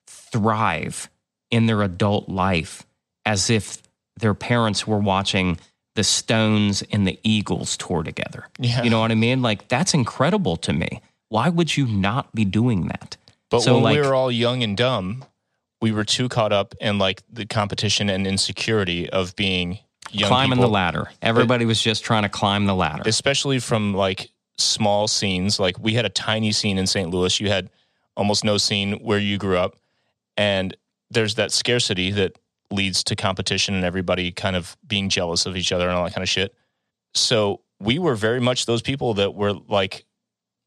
thrive 0.08 1.10
in 1.52 1.66
their 1.68 1.82
adult 1.84 2.28
life 2.30 2.86
as 3.26 3.50
if 3.50 3.82
their 4.18 4.34
parents 4.34 4.86
were 4.88 4.98
watching 4.98 5.60
the 5.96 6.04
Stones 6.04 6.82
and 6.92 7.06
the 7.08 7.20
Eagles 7.24 7.78
tour 7.78 8.02
together. 8.04 8.48
Yeah. 8.60 8.84
You 8.84 8.90
know 8.90 9.00
what 9.00 9.12
I 9.12 9.16
mean? 9.16 9.42
Like 9.42 9.68
that's 9.68 9.94
incredible 9.94 10.58
to 10.58 10.74
me. 10.74 11.02
Why 11.30 11.50
would 11.50 11.78
you 11.78 11.86
not 11.88 12.34
be 12.34 12.46
doing 12.46 12.88
that? 12.88 13.18
But 13.50 13.62
So, 13.62 13.76
when 13.76 13.84
like- 13.84 13.96
we 13.96 14.02
were 14.02 14.16
all 14.16 14.32
young 14.32 14.64
and 14.64 14.76
dumb, 14.76 15.24
we 15.82 15.92
were 15.92 16.04
too 16.04 16.30
caught 16.30 16.52
up 16.52 16.74
in 16.82 16.98
like 16.98 17.22
the 17.32 17.46
competition 17.46 18.10
and 18.10 18.26
insecurity 18.26 19.08
of 19.10 19.36
being 19.36 19.80
Climbing 20.12 20.58
people, 20.58 20.64
the 20.66 20.74
ladder. 20.74 21.10
Everybody 21.22 21.66
was 21.66 21.82
just 21.82 22.04
trying 22.04 22.24
to 22.24 22.30
climb 22.30 22.66
the 22.66 22.76
ladder. 22.76 23.04
especially 23.06 23.60
from 23.60 23.94
like 23.94 24.32
small 24.58 25.08
scenes. 25.08 25.60
Like 25.60 25.80
we 25.80 25.94
had 25.94 26.06
a 26.06 26.10
tiny 26.10 26.52
scene 26.52 26.78
in 26.78 26.88
St. 26.88 27.10
Louis. 27.10 27.40
You 27.40 27.50
had 27.50 27.70
almost 28.16 28.44
no 28.44 28.58
scene 28.58 28.94
where 29.00 29.18
you 29.20 29.38
grew 29.38 29.58
up, 29.58 29.76
and 30.38 30.76
there's 31.10 31.36
that 31.36 31.52
scarcity 31.52 32.12
that 32.12 32.38
leads 32.72 33.04
to 33.06 33.16
competition 33.16 33.76
and 33.76 33.84
everybody 33.84 34.32
kind 34.32 34.56
of 34.56 34.76
being 34.88 35.10
jealous 35.10 35.46
of 35.46 35.56
each 35.56 35.72
other 35.72 35.88
and 35.88 35.98
all 35.98 36.04
that 36.06 36.14
kind 36.14 36.24
of 36.24 36.30
shit. 36.30 36.56
So 37.14 37.62
we 37.80 38.00
were 38.00 38.16
very 38.16 38.40
much 38.40 38.66
those 38.66 38.82
people 38.82 39.14
that 39.16 39.36
were 39.36 39.54
like 39.54 40.06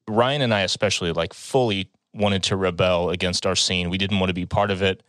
Ryan 0.08 0.42
and 0.42 0.54
I 0.54 0.60
especially 0.60 1.12
like 1.12 1.34
fully 1.34 1.90
wanted 2.14 2.44
to 2.44 2.56
rebel 2.56 3.10
against 3.10 3.44
our 3.44 3.56
scene. 3.56 3.90
We 3.90 3.98
didn't 3.98 4.20
want 4.20 4.30
to 4.30 4.34
be 4.34 4.46
part 4.46 4.70
of 4.70 4.82
it. 4.82 5.02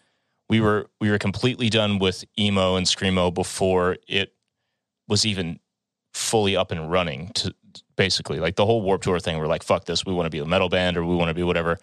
We 0.50 0.62
were 0.62 0.88
we 1.00 1.10
were 1.10 1.18
completely 1.18 1.70
done 1.70 2.00
with 2.00 2.24
emo 2.38 2.76
and 2.76 2.86
screamo 2.86 3.34
before 3.34 3.98
it 4.08 4.34
was 5.08 5.26
even 5.26 5.60
fully 6.14 6.56
up 6.56 6.72
and 6.72 6.89
running 6.91 7.32
to 7.36 7.54
basically. 7.95 8.39
Like 8.39 8.56
the 8.56 8.66
whole 8.66 8.82
Warped 8.82 9.04
Tour 9.04 9.20
thing 9.20 9.38
we're 9.38 9.48
like 9.48 9.64
fuck 9.64 9.86
this. 9.86 10.06
We 10.06 10.14
want 10.14 10.26
to 10.26 10.32
be 10.32 10.39
a 10.39 10.45
metal 10.45 10.70
band 10.70 10.98
or 10.98 11.06
we 11.06 11.16
want 11.16 11.30
to 11.30 11.36
be 11.36 11.43
whatever. 11.43 11.78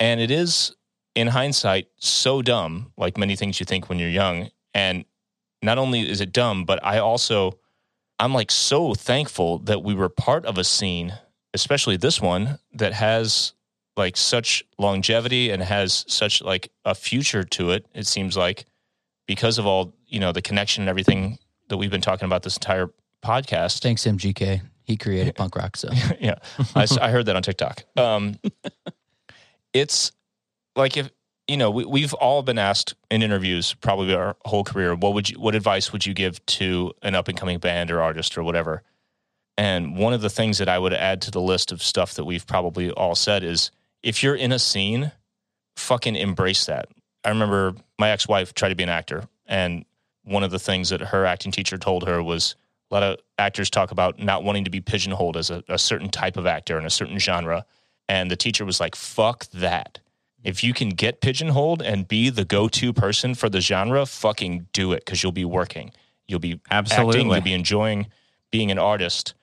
And 0.00 0.20
it 0.20 0.30
is 0.30 0.74
in 1.14 1.26
hindsight 1.26 1.88
so 1.98 2.40
dumb 2.42 2.92
like 2.96 3.18
many 3.18 3.36
things 3.36 3.60
you 3.60 3.66
think 3.66 3.88
when 3.88 3.98
you're 3.98 4.08
young. 4.08 4.50
And 4.74 5.04
not 5.62 5.78
only 5.78 6.08
is 6.08 6.20
it 6.20 6.32
dumb 6.32 6.64
but 6.64 6.84
i 6.84 6.98
also 6.98 7.58
i'm 8.18 8.34
like 8.34 8.50
so 8.50 8.94
thankful 8.94 9.58
that 9.58 9.82
we 9.82 9.94
were 9.94 10.08
part 10.08 10.44
of 10.44 10.58
a 10.58 10.64
scene 10.64 11.14
especially 11.54 11.96
this 11.96 12.20
one 12.20 12.58
that 12.72 12.92
has 12.92 13.52
like 13.96 14.16
such 14.16 14.64
longevity 14.78 15.50
and 15.50 15.62
has 15.62 16.04
such 16.08 16.42
like 16.42 16.70
a 16.84 16.94
future 16.94 17.44
to 17.44 17.70
it 17.70 17.86
it 17.94 18.06
seems 18.06 18.36
like 18.36 18.64
because 19.26 19.58
of 19.58 19.66
all 19.66 19.94
you 20.06 20.20
know 20.20 20.32
the 20.32 20.42
connection 20.42 20.82
and 20.82 20.88
everything 20.88 21.38
that 21.68 21.76
we've 21.76 21.90
been 21.90 22.00
talking 22.00 22.26
about 22.26 22.42
this 22.42 22.56
entire 22.56 22.90
podcast 23.24 23.80
Thanks, 23.80 24.04
MGK. 24.04 24.60
He 24.84 24.96
created 24.96 25.36
punk 25.36 25.56
rock. 25.56 25.76
So 25.76 25.88
yeah, 26.20 26.36
I 26.74 27.10
heard 27.10 27.26
that 27.26 27.36
on 27.36 27.42
TikTok. 27.42 27.84
Um, 27.96 28.36
it's 29.72 30.12
like 30.76 30.96
if 30.96 31.10
you 31.46 31.56
know 31.56 31.70
we, 31.70 31.84
we've 31.84 32.12
all 32.14 32.42
been 32.42 32.58
asked 32.58 32.94
in 33.10 33.22
interviews, 33.22 33.74
probably 33.74 34.14
our 34.14 34.36
whole 34.44 34.64
career, 34.64 34.94
what 34.94 35.14
would 35.14 35.30
you, 35.30 35.38
what 35.38 35.54
advice 35.54 35.92
would 35.92 36.04
you 36.04 36.14
give 36.14 36.44
to 36.46 36.92
an 37.02 37.14
up 37.14 37.28
and 37.28 37.38
coming 37.38 37.58
band 37.58 37.90
or 37.90 38.02
artist 38.02 38.36
or 38.36 38.42
whatever? 38.42 38.82
And 39.56 39.96
one 39.96 40.12
of 40.12 40.20
the 40.20 40.30
things 40.30 40.58
that 40.58 40.68
I 40.68 40.78
would 40.78 40.94
add 40.94 41.22
to 41.22 41.30
the 41.30 41.40
list 41.40 41.72
of 41.72 41.82
stuff 41.82 42.14
that 42.14 42.24
we've 42.24 42.46
probably 42.46 42.90
all 42.90 43.14
said 43.14 43.44
is 43.44 43.70
if 44.02 44.22
you're 44.22 44.34
in 44.34 44.52
a 44.52 44.58
scene, 44.58 45.12
fucking 45.76 46.16
embrace 46.16 46.66
that. 46.66 46.88
I 47.24 47.28
remember 47.28 47.74
my 47.98 48.10
ex 48.10 48.26
wife 48.26 48.54
tried 48.54 48.70
to 48.70 48.74
be 48.74 48.82
an 48.82 48.88
actor, 48.88 49.24
and 49.46 49.84
one 50.24 50.42
of 50.42 50.50
the 50.50 50.58
things 50.58 50.90
that 50.90 51.00
her 51.00 51.24
acting 51.24 51.52
teacher 51.52 51.78
told 51.78 52.06
her 52.06 52.22
was 52.22 52.56
a 52.90 52.94
lot 52.94 53.02
of 53.02 53.18
actors 53.38 53.70
talk 53.70 53.90
about 53.90 54.18
not 54.18 54.44
wanting 54.44 54.64
to 54.64 54.70
be 54.70 54.80
pigeonholed 54.80 55.36
as 55.36 55.50
a, 55.50 55.64
a 55.68 55.78
certain 55.78 56.10
type 56.10 56.36
of 56.36 56.46
actor 56.46 56.78
in 56.78 56.84
a 56.84 56.90
certain 56.90 57.18
genre. 57.18 57.64
And 58.08 58.30
the 58.30 58.36
teacher 58.36 58.64
was 58.64 58.80
like, 58.80 58.94
fuck 58.94 59.46
that. 59.50 59.98
If 60.44 60.62
you 60.62 60.74
can 60.74 60.90
get 60.90 61.20
pigeonholed 61.20 61.82
and 61.82 62.06
be 62.06 62.28
the 62.28 62.44
go 62.44 62.68
to 62.68 62.92
person 62.92 63.34
for 63.34 63.48
the 63.48 63.60
genre, 63.60 64.04
fucking 64.06 64.66
do 64.72 64.92
it 64.92 65.04
because 65.04 65.22
you'll 65.22 65.32
be 65.32 65.44
working. 65.44 65.92
You'll 66.26 66.40
be 66.40 66.60
acting, 66.70 66.98
Absolutely. 66.98 67.34
you'll 67.34 67.40
be 67.40 67.52
enjoying 67.52 68.08
being 68.50 68.70
an 68.70 68.78
artist. 68.78 69.34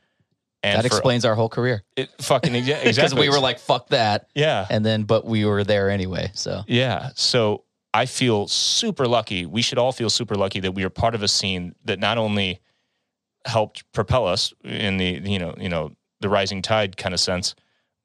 And 0.64 0.78
that 0.78 0.89
for- 0.89 0.95
explains 0.97 1.24
our 1.26 1.36
whole 1.36 1.49
career. 1.49 1.84
it, 1.95 2.10
fucking 2.22 2.53
exa- 2.53 2.84
Because 2.95 3.16
we 3.16 3.30
were 3.30 3.39
like, 3.39 3.60
fuck 3.60 3.88
that. 3.89 4.28
yeah. 4.36 4.68
And 4.70 4.86
then, 4.86 5.03
but 5.03 5.26
we 5.26 5.45
were 5.45 5.64
there 5.64 5.89
anyway. 5.89 6.32
So 6.34 6.64
Yeah. 6.68 7.12
So 7.16 7.64
I 7.93 8.05
feel 8.05 8.47
super 8.47 9.07
lucky. 9.07 9.45
We 9.45 9.62
should 9.62 9.78
all 9.78 9.91
feel 9.91 10.10
super 10.10 10.36
lucky 10.36 10.60
that 10.60 10.74
we 10.74 10.84
are 10.84 10.89
part 10.89 11.16
of 11.16 11.24
a 11.24 11.28
scene 11.28 11.76
that 11.86 11.99
not 11.99 12.18
only 12.18 12.60
helped 13.45 13.89
propel 13.93 14.28
us 14.28 14.53
in 14.64 14.97
the 14.97 15.22
you 15.24 15.39
know 15.39 15.55
you 15.57 15.70
know 15.70 15.91
the 16.20 16.30
rising 16.30 16.62
tide 16.62 16.97
kind 16.97 17.14
of 17.14 17.20
sense, 17.20 17.55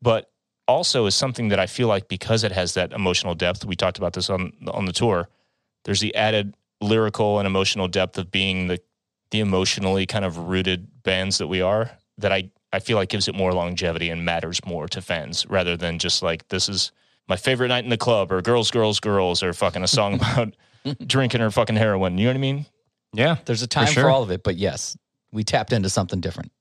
but 0.01 0.31
also 0.69 1.07
is 1.07 1.15
something 1.15 1.49
that 1.49 1.59
I 1.59 1.67
feel 1.67 1.89
like 1.89 2.09
because 2.09 2.45
it 2.45 2.53
has 2.53 2.75
that 2.75 2.93
emotional 2.93 3.35
depth. 3.35 3.65
We 3.67 3.77
talked 3.77 3.99
about 3.99 4.13
this 4.13 4.31
on 4.31 4.53
on 4.69 4.85
the 4.87 4.93
tour. 4.93 5.29
There's 5.85 6.01
the 6.01 6.15
added 6.15 6.55
lyrical 6.81 7.39
and 7.41 7.47
emotional 7.47 7.89
depth 7.89 8.17
of 8.17 8.31
being 8.31 8.69
the 8.69 8.79
the 9.33 9.41
emotionally 9.41 10.07
kind 10.07 10.25
of 10.25 10.39
rooted 10.39 11.03
bands 11.03 11.39
that 11.39 11.49
we 11.49 11.61
are. 11.61 11.91
That 12.19 12.33
I 12.33 12.51
I 12.73 12.81
feel 12.81 12.97
like 12.97 13.09
gives 13.09 13.29
it 13.29 13.35
more 13.35 13.53
longevity 13.53 14.11
and 14.11 14.25
matters 14.25 14.61
more 14.67 14.89
to 14.89 15.01
fans 15.01 15.47
rather 15.47 15.77
than 15.77 15.99
just 15.99 16.23
like 16.23 16.49
this 16.49 16.69
is 16.69 16.93
my 17.29 17.37
favorite 17.37 17.69
night 17.69 17.85
in 17.85 17.91
the 17.91 17.97
club 17.97 18.31
or 18.31 18.43
girls, 18.43 18.71
girls, 18.71 19.01
girls 19.01 19.43
or 19.43 19.53
fucking 19.53 19.83
a 19.83 19.89
song 19.89 20.15
about 20.15 20.55
drinking 21.07 21.41
or 21.41 21.51
fucking 21.51 21.77
heroin. 21.77 22.19
You 22.19 22.25
know 22.25 22.31
what 22.31 22.37
I 22.37 22.41
mean? 22.41 22.67
yeah. 23.13 23.37
there's 23.45 23.63
a 23.63 23.67
time 23.67 23.87
for, 23.87 23.93
sure. 23.93 24.11
all 24.11 24.23
of 24.23 24.31
it. 24.31 24.43
But 24.43 24.57
yes, 24.57 24.97
we 25.33 25.45
tapped 25.45 25.73
into 25.73 25.89
something 25.89 26.21
different. 26.21 26.53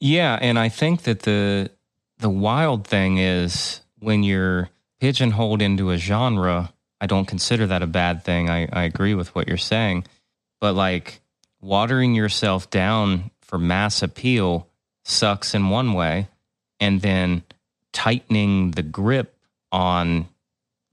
Yeah, 0.00 0.38
and 0.40 0.58
I 0.58 0.68
think 0.68 1.02
that 1.02 1.20
the 1.20 1.70
the 2.18 2.30
wild 2.30 2.86
thing 2.86 3.18
is 3.18 3.80
when 3.98 4.22
you're 4.22 4.70
pigeonholed 5.00 5.62
into 5.62 5.90
a 5.90 5.96
genre, 5.96 6.72
I 7.00 7.06
don't 7.06 7.26
consider 7.26 7.66
that 7.66 7.82
a 7.82 7.86
bad 7.86 8.24
thing. 8.24 8.50
I, 8.50 8.68
I 8.72 8.82
agree 8.84 9.14
with 9.14 9.34
what 9.34 9.48
you're 9.48 9.56
saying. 9.56 10.04
But 10.60 10.74
like 10.74 11.20
watering 11.60 12.14
yourself 12.14 12.70
down 12.70 13.30
for 13.40 13.58
mass 13.58 14.02
appeal 14.02 14.67
sucks 15.08 15.54
in 15.54 15.70
one 15.70 15.92
way, 15.94 16.28
and 16.80 17.00
then 17.00 17.42
tightening 17.92 18.72
the 18.72 18.82
grip 18.82 19.34
on 19.72 20.28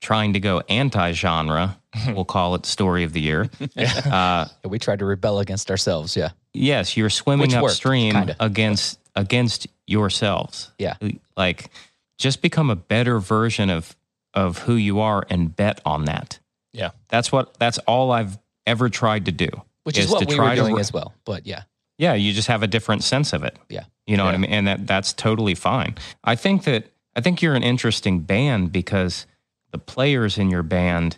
trying 0.01 0.33
to 0.33 0.39
go 0.39 0.61
anti-genre, 0.69 1.77
we'll 2.09 2.25
call 2.25 2.55
it 2.55 2.65
story 2.65 3.03
of 3.03 3.13
the 3.13 3.21
year. 3.21 3.49
Uh, 3.77 4.45
We 4.63 4.79
tried 4.79 4.99
to 4.99 5.05
rebel 5.05 5.39
against 5.39 5.69
ourselves. 5.71 6.15
Yeah. 6.15 6.29
yes, 6.53 6.95
you're 6.97 7.09
swimming 7.09 7.47
Which 7.47 7.53
worked, 7.55 7.65
upstream 7.73 8.13
kinda. 8.13 8.35
against 8.39 8.99
against 9.15 9.67
yourselves. 9.87 10.71
Yeah. 10.77 10.95
Like 11.37 11.69
just 12.17 12.41
become 12.41 12.69
a 12.69 12.75
better 12.75 13.19
version 13.19 13.69
of 13.69 13.95
of 14.33 14.57
who 14.59 14.75
you 14.75 14.99
are 14.99 15.25
and 15.29 15.55
bet 15.55 15.79
on 15.85 16.05
that. 16.05 16.39
Yeah. 16.73 16.91
That's 17.09 17.31
what 17.31 17.57
that's 17.59 17.77
all 17.79 18.11
I've 18.11 18.37
ever 18.67 18.89
tried 18.89 19.25
to 19.25 19.31
do. 19.31 19.47
Which 19.83 19.97
is 19.97 20.05
Is 20.05 20.11
what 20.11 20.27
we 20.27 20.35
try 20.35 20.49
were 20.49 20.55
doing 20.55 20.75
re- 20.75 20.81
as 20.81 20.91
well. 20.91 21.13
But 21.25 21.45
yeah. 21.47 21.63
Yeah, 21.97 22.13
you 22.13 22.33
just 22.33 22.47
have 22.47 22.63
a 22.63 22.67
different 22.67 23.03
sense 23.03 23.33
of 23.33 23.43
it. 23.43 23.57
Yeah. 23.69 23.85
You 24.05 24.17
know 24.17 24.25
what 24.25 24.35
I 24.35 24.37
mean? 24.37 24.51
And 24.51 24.67
that 24.67 24.85
that's 24.85 25.13
totally 25.13 25.55
fine. 25.55 25.95
I 26.23 26.35
think 26.35 26.63
that 26.65 26.85
I 27.15 27.21
think 27.21 27.41
you're 27.41 27.55
an 27.55 27.63
interesting 27.63 28.19
band 28.19 28.71
because 28.71 29.25
the 29.71 29.77
players 29.77 30.37
in 30.37 30.49
your 30.49 30.63
band 30.63 31.17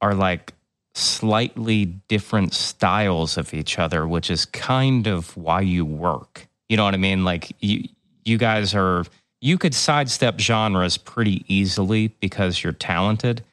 are 0.00 0.14
like 0.14 0.52
slightly 0.94 1.84
different 1.84 2.54
styles 2.54 3.36
of 3.36 3.52
each 3.54 3.78
other, 3.78 4.06
which 4.06 4.30
is 4.30 4.46
kind 4.46 5.06
of 5.06 5.36
why 5.36 5.60
you 5.60 5.84
work. 5.84 6.48
You 6.68 6.76
know 6.76 6.84
what 6.84 6.94
I 6.94 6.98
mean? 6.98 7.24
Like 7.24 7.52
you 7.60 7.88
you 8.24 8.38
guys 8.38 8.74
are 8.74 9.04
you 9.40 9.58
could 9.58 9.74
sidestep 9.74 10.40
genres 10.40 10.96
pretty 10.96 11.44
easily 11.46 12.08
because 12.20 12.64
you're 12.64 12.72
talented. 12.72 13.44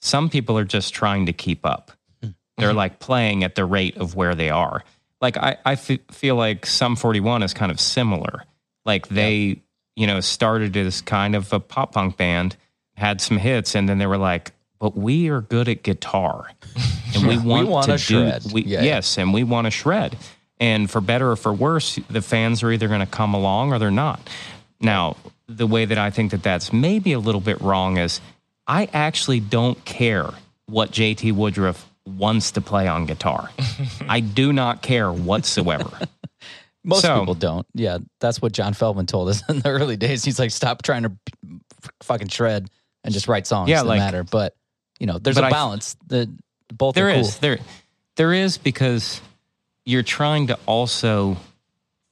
Some 0.00 0.28
people 0.28 0.58
are 0.58 0.64
just 0.64 0.94
trying 0.94 1.26
to 1.26 1.32
keep 1.32 1.64
up. 1.64 1.90
Hmm. 2.22 2.30
They're 2.56 2.68
mm-hmm. 2.68 2.76
like 2.76 2.98
playing 3.00 3.44
at 3.44 3.54
the 3.54 3.64
rate 3.64 3.96
of 3.96 4.14
where 4.14 4.34
they 4.34 4.50
are. 4.50 4.84
Like 5.20 5.36
I, 5.36 5.56
I 5.64 5.72
f- 5.72 5.98
feel 6.10 6.36
like 6.36 6.66
Sum 6.66 6.96
41 6.96 7.42
is 7.42 7.54
kind 7.54 7.70
of 7.72 7.80
similar. 7.80 8.44
Like 8.84 9.08
they, 9.08 9.60
you 9.96 10.06
know, 10.06 10.20
started 10.20 10.76
as 10.76 11.00
kind 11.00 11.34
of 11.34 11.52
a 11.52 11.60
pop 11.60 11.92
punk 11.92 12.16
band, 12.16 12.56
had 12.94 13.20
some 13.20 13.36
hits, 13.38 13.74
and 13.74 13.88
then 13.88 13.98
they 13.98 14.06
were 14.06 14.16
like, 14.18 14.52
but 14.78 14.96
we 14.96 15.28
are 15.28 15.40
good 15.40 15.68
at 15.68 15.82
guitar. 15.82 16.50
And 17.14 17.26
we 17.26 17.38
want 17.38 17.68
wanna 17.68 17.96
to 17.96 18.06
do, 18.06 18.28
shred. 18.28 18.52
We, 18.52 18.62
Yeah, 18.64 18.80
yeah. 18.80 18.84
yes, 18.84 19.16
and 19.16 19.32
we 19.32 19.42
want 19.42 19.64
to 19.64 19.70
shred. 19.70 20.14
And 20.60 20.90
for 20.90 21.00
better 21.00 21.30
or 21.30 21.36
for 21.36 21.54
worse, 21.54 21.98
the 22.10 22.20
fans 22.20 22.62
are 22.62 22.70
either 22.70 22.86
going 22.86 23.00
to 23.00 23.06
come 23.06 23.32
along 23.32 23.72
or 23.72 23.78
they're 23.78 23.90
not. 23.90 24.20
Now, 24.78 25.16
the 25.46 25.66
way 25.66 25.86
that 25.86 25.96
I 25.96 26.10
think 26.10 26.32
that 26.32 26.42
that's 26.42 26.70
maybe 26.70 27.14
a 27.14 27.18
little 27.18 27.40
bit 27.40 27.62
wrong 27.62 27.96
is 27.96 28.20
I 28.66 28.90
actually 28.92 29.40
don't 29.40 29.82
care 29.86 30.28
what 30.66 30.90
JT 30.90 31.32
Woodruff 31.32 31.87
wants 32.08 32.52
to 32.52 32.60
play 32.60 32.88
on 32.88 33.06
guitar. 33.06 33.50
I 34.08 34.20
do 34.20 34.52
not 34.52 34.82
care 34.82 35.12
whatsoever. 35.12 35.90
Most 36.84 37.02
So- 37.02 37.18
people 37.20 37.34
don't. 37.34 37.66
Yeah. 37.74 37.98
That's 38.20 38.40
what 38.40 38.52
John 38.52 38.72
Feldmann 38.74 39.06
told 39.06 39.28
us 39.28 39.42
in 39.48 39.60
the 39.60 39.68
early 39.68 39.96
days. 39.96 40.24
He's 40.24 40.38
like, 40.38 40.50
stop 40.50 40.82
trying 40.82 41.02
to 41.04 41.12
fucking 42.02 42.28
shred 42.28 42.68
and 43.04 43.12
just 43.12 43.28
write 43.28 43.46
songs 43.46 43.68
Yeah, 43.68 43.82
that 43.82 43.88
like- 43.88 43.98
matter. 44.00 44.24
But 44.24 44.54
you 44.98 45.06
know, 45.06 45.18
there's 45.18 45.36
a 45.38 45.42
a 45.42 45.46
I- 45.46 45.50
balance. 45.50 45.96
The 46.06 46.30
both 46.72 46.94
There 46.94 47.08
are 47.08 47.12
is 47.12 47.38
there 47.38 47.58
there 48.16 48.32
is 48.32 48.58
because 48.58 49.20
you're 49.84 50.02
trying 50.02 50.48
to 50.48 50.58
also 50.66 51.36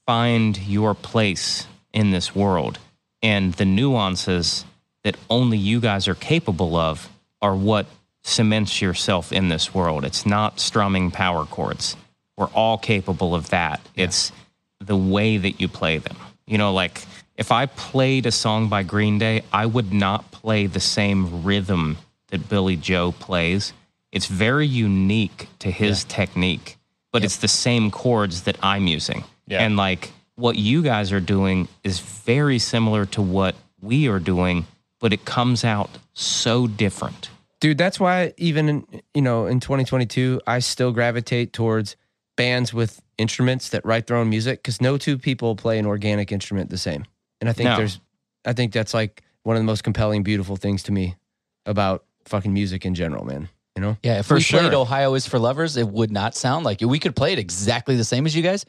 find 0.06 0.56
your 0.58 0.94
place 0.94 1.66
in 1.92 2.10
this 2.10 2.34
world 2.34 2.78
and 3.22 3.52
the 3.54 3.64
nuances 3.64 4.64
that 5.04 5.16
only 5.28 5.58
you 5.58 5.80
guys 5.80 6.08
are 6.08 6.14
capable 6.14 6.76
of 6.76 7.08
are 7.42 7.54
what 7.54 7.86
cements 8.26 8.82
yourself 8.82 9.32
in 9.32 9.48
this 9.48 9.72
world. 9.72 10.04
It's 10.04 10.26
not 10.26 10.58
strumming 10.60 11.10
power 11.10 11.44
chords. 11.44 11.96
We're 12.36 12.48
all 12.48 12.76
capable 12.76 13.34
of 13.34 13.50
that. 13.50 13.80
It's 13.94 14.32
the 14.80 14.96
way 14.96 15.36
that 15.38 15.60
you 15.60 15.68
play 15.68 15.98
them. 15.98 16.16
You 16.46 16.58
know 16.58 16.72
like 16.72 17.04
if 17.36 17.50
i 17.50 17.66
played 17.66 18.24
a 18.24 18.30
song 18.30 18.68
by 18.68 18.82
green 18.82 19.18
day 19.18 19.42
i 19.52 19.66
would 19.66 19.92
not 19.92 20.30
play 20.30 20.66
the 20.66 20.80
same 20.80 21.42
rhythm 21.42 21.98
that 22.28 22.48
billie 22.48 22.76
joe 22.76 23.12
plays. 23.12 23.72
It's 24.12 24.26
very 24.26 24.66
unique 24.66 25.48
to 25.58 25.70
his 25.70 26.04
technique 26.04 26.76
but 27.12 27.24
it's 27.24 27.38
the 27.38 27.48
same 27.48 27.90
chords 27.90 28.42
that 28.42 28.56
i'm 28.62 28.86
using. 28.86 29.24
Yeah. 29.48 29.62
and 29.64 29.76
like 29.76 30.12
what 30.36 30.56
you 30.56 30.82
guys 30.82 31.12
are 31.12 31.20
doing 31.20 31.68
is 31.82 31.98
very 32.00 32.58
similar 32.58 33.06
to 33.06 33.22
what 33.22 33.54
we 33.80 34.08
are 34.08 34.20
doing 34.20 34.66
but 35.00 35.12
it 35.12 35.24
comes 35.24 35.64
out 35.64 35.90
so 36.14 36.66
different 36.66 37.30
dude 37.60 37.78
that's 37.78 37.98
why 38.00 38.32
even 38.36 38.68
in, 38.68 38.86
you 39.14 39.22
know 39.22 39.46
in 39.46 39.60
2022 39.60 40.40
i 40.46 40.58
still 40.58 40.92
gravitate 40.92 41.52
towards 41.52 41.96
bands 42.36 42.72
with 42.74 43.00
instruments 43.18 43.70
that 43.70 43.84
write 43.84 44.06
their 44.06 44.16
own 44.16 44.28
music 44.28 44.62
because 44.62 44.80
no 44.80 44.98
two 44.98 45.16
people 45.18 45.56
play 45.56 45.78
an 45.78 45.86
organic 45.86 46.30
instrument 46.32 46.70
the 46.70 46.78
same 46.78 47.04
and 47.40 47.48
i 47.48 47.52
think 47.52 47.68
No. 47.68 47.76
there's 47.76 48.00
i 48.44 48.52
think 48.52 48.72
that's 48.72 48.92
like 48.94 49.22
one 49.42 49.56
of 49.56 49.60
the 49.60 49.66
most 49.66 49.84
compelling 49.84 50.22
beautiful 50.22 50.56
things 50.56 50.82
to 50.84 50.92
me 50.92 51.16
about 51.64 52.04
fucking 52.26 52.52
music 52.52 52.84
in 52.84 52.94
general 52.94 53.24
man 53.24 53.48
you 53.76 53.82
know 53.82 53.96
Yeah, 54.02 54.18
if 54.20 54.26
For 54.26 54.34
we 54.34 54.40
sure. 54.40 54.60
played 54.60 54.72
Ohio 54.74 55.14
is 55.14 55.26
for 55.26 55.38
Lovers, 55.38 55.76
it 55.76 55.86
would 55.88 56.10
not 56.10 56.34
sound 56.34 56.64
like 56.64 56.80
it. 56.80 56.86
We 56.86 56.98
could 56.98 57.14
play 57.14 57.34
it 57.34 57.38
exactly 57.38 57.94
the 57.96 58.04
same 58.04 58.24
as 58.24 58.34
you 58.34 58.42
guys, 58.42 58.64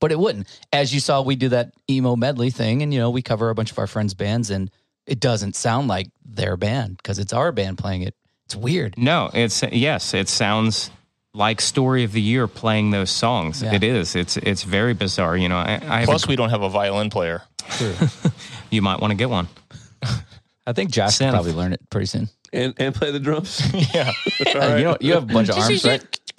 but 0.00 0.10
it 0.10 0.18
wouldn't. 0.18 0.48
As 0.72 0.92
you 0.92 0.98
saw, 0.98 1.22
we 1.22 1.36
do 1.36 1.48
that 1.50 1.72
emo 1.88 2.16
medley 2.16 2.50
thing, 2.50 2.82
and 2.82 2.92
you 2.92 2.98
know 2.98 3.08
we 3.10 3.22
cover 3.22 3.50
a 3.50 3.54
bunch 3.54 3.70
of 3.70 3.78
our 3.78 3.86
friends' 3.86 4.14
bands, 4.14 4.50
and 4.50 4.68
it 5.06 5.20
doesn't 5.20 5.54
sound 5.54 5.86
like 5.86 6.08
their 6.24 6.56
band 6.56 6.96
because 6.96 7.20
it's 7.20 7.32
our 7.32 7.52
band 7.52 7.78
playing 7.78 8.02
it. 8.02 8.16
It's 8.48 8.56
weird. 8.56 8.96
No, 8.96 9.30
it's 9.34 9.62
yes, 9.62 10.14
it 10.14 10.26
sounds 10.26 10.90
like 11.34 11.60
story 11.60 12.02
of 12.04 12.12
the 12.12 12.20
year 12.22 12.48
playing 12.48 12.92
those 12.92 13.10
songs. 13.10 13.62
Yeah. 13.62 13.74
It 13.74 13.84
is. 13.84 14.16
It's 14.16 14.38
it's 14.38 14.62
very 14.62 14.94
bizarre. 14.94 15.36
You 15.36 15.50
know, 15.50 15.58
I, 15.58 15.78
I 15.86 15.98
have 15.98 16.06
Plus, 16.06 16.24
a, 16.24 16.28
we 16.28 16.36
don't 16.36 16.48
have 16.48 16.62
a 16.62 16.70
violin 16.70 17.10
player. 17.10 17.42
True. 17.72 17.94
you 18.70 18.80
might 18.80 19.00
want 19.00 19.10
to 19.10 19.16
get 19.16 19.28
one. 19.28 19.48
I 20.66 20.72
think 20.72 20.90
Josh 20.90 21.18
Synth. 21.18 21.32
probably 21.32 21.52
learn 21.52 21.74
it 21.74 21.90
pretty 21.90 22.06
soon. 22.06 22.30
and 22.50 22.72
and 22.78 22.94
play 22.94 23.10
the 23.10 23.20
drums. 23.20 23.60
Yeah. 23.94 24.12
You 24.38 24.84
know, 24.84 24.96
you 24.98 25.12
have 25.12 25.24
a 25.24 25.26
bunch 25.26 25.50
of 25.50 25.58
arms, 25.58 25.84
right? 25.84 26.20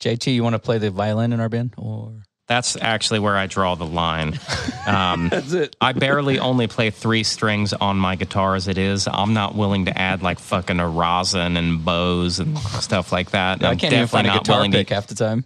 JT, 0.00 0.34
you 0.34 0.42
want 0.42 0.54
to 0.54 0.58
play 0.58 0.76
the 0.76 0.90
violin 0.90 1.32
in 1.32 1.40
our 1.40 1.48
band, 1.48 1.72
or 1.78 2.12
That's 2.50 2.76
actually 2.80 3.20
where 3.20 3.36
I 3.36 3.46
draw 3.46 3.76
the 3.76 3.86
line. 3.86 4.38
Um, 4.86 5.28
That's 5.28 5.52
it. 5.52 5.76
I 5.80 5.92
barely 5.92 6.38
only 6.38 6.66
play 6.66 6.90
three 6.90 7.22
strings 7.22 7.72
on 7.74 7.98
my 7.98 8.16
guitar 8.16 8.54
as 8.56 8.66
it 8.66 8.78
is. 8.78 9.06
I'm 9.06 9.34
not 9.34 9.54
willing 9.54 9.84
to 9.84 9.96
add 9.96 10.22
like 10.22 10.38
fucking 10.38 10.80
a 10.80 10.88
rosin 10.88 11.58
and 11.58 11.84
bows 11.84 12.40
and 12.40 12.58
stuff 12.58 13.12
like 13.12 13.32
that. 13.32 13.62
I 13.62 13.72
I'm 13.72 13.78
can't 13.78 13.92
even 13.92 14.06
find 14.08 14.26
a 14.26 14.30
not 14.30 14.44
guitar 14.44 14.64
pick 14.68 14.88
to. 14.88 14.94
half 14.94 15.06
the 15.06 15.14
time. 15.14 15.44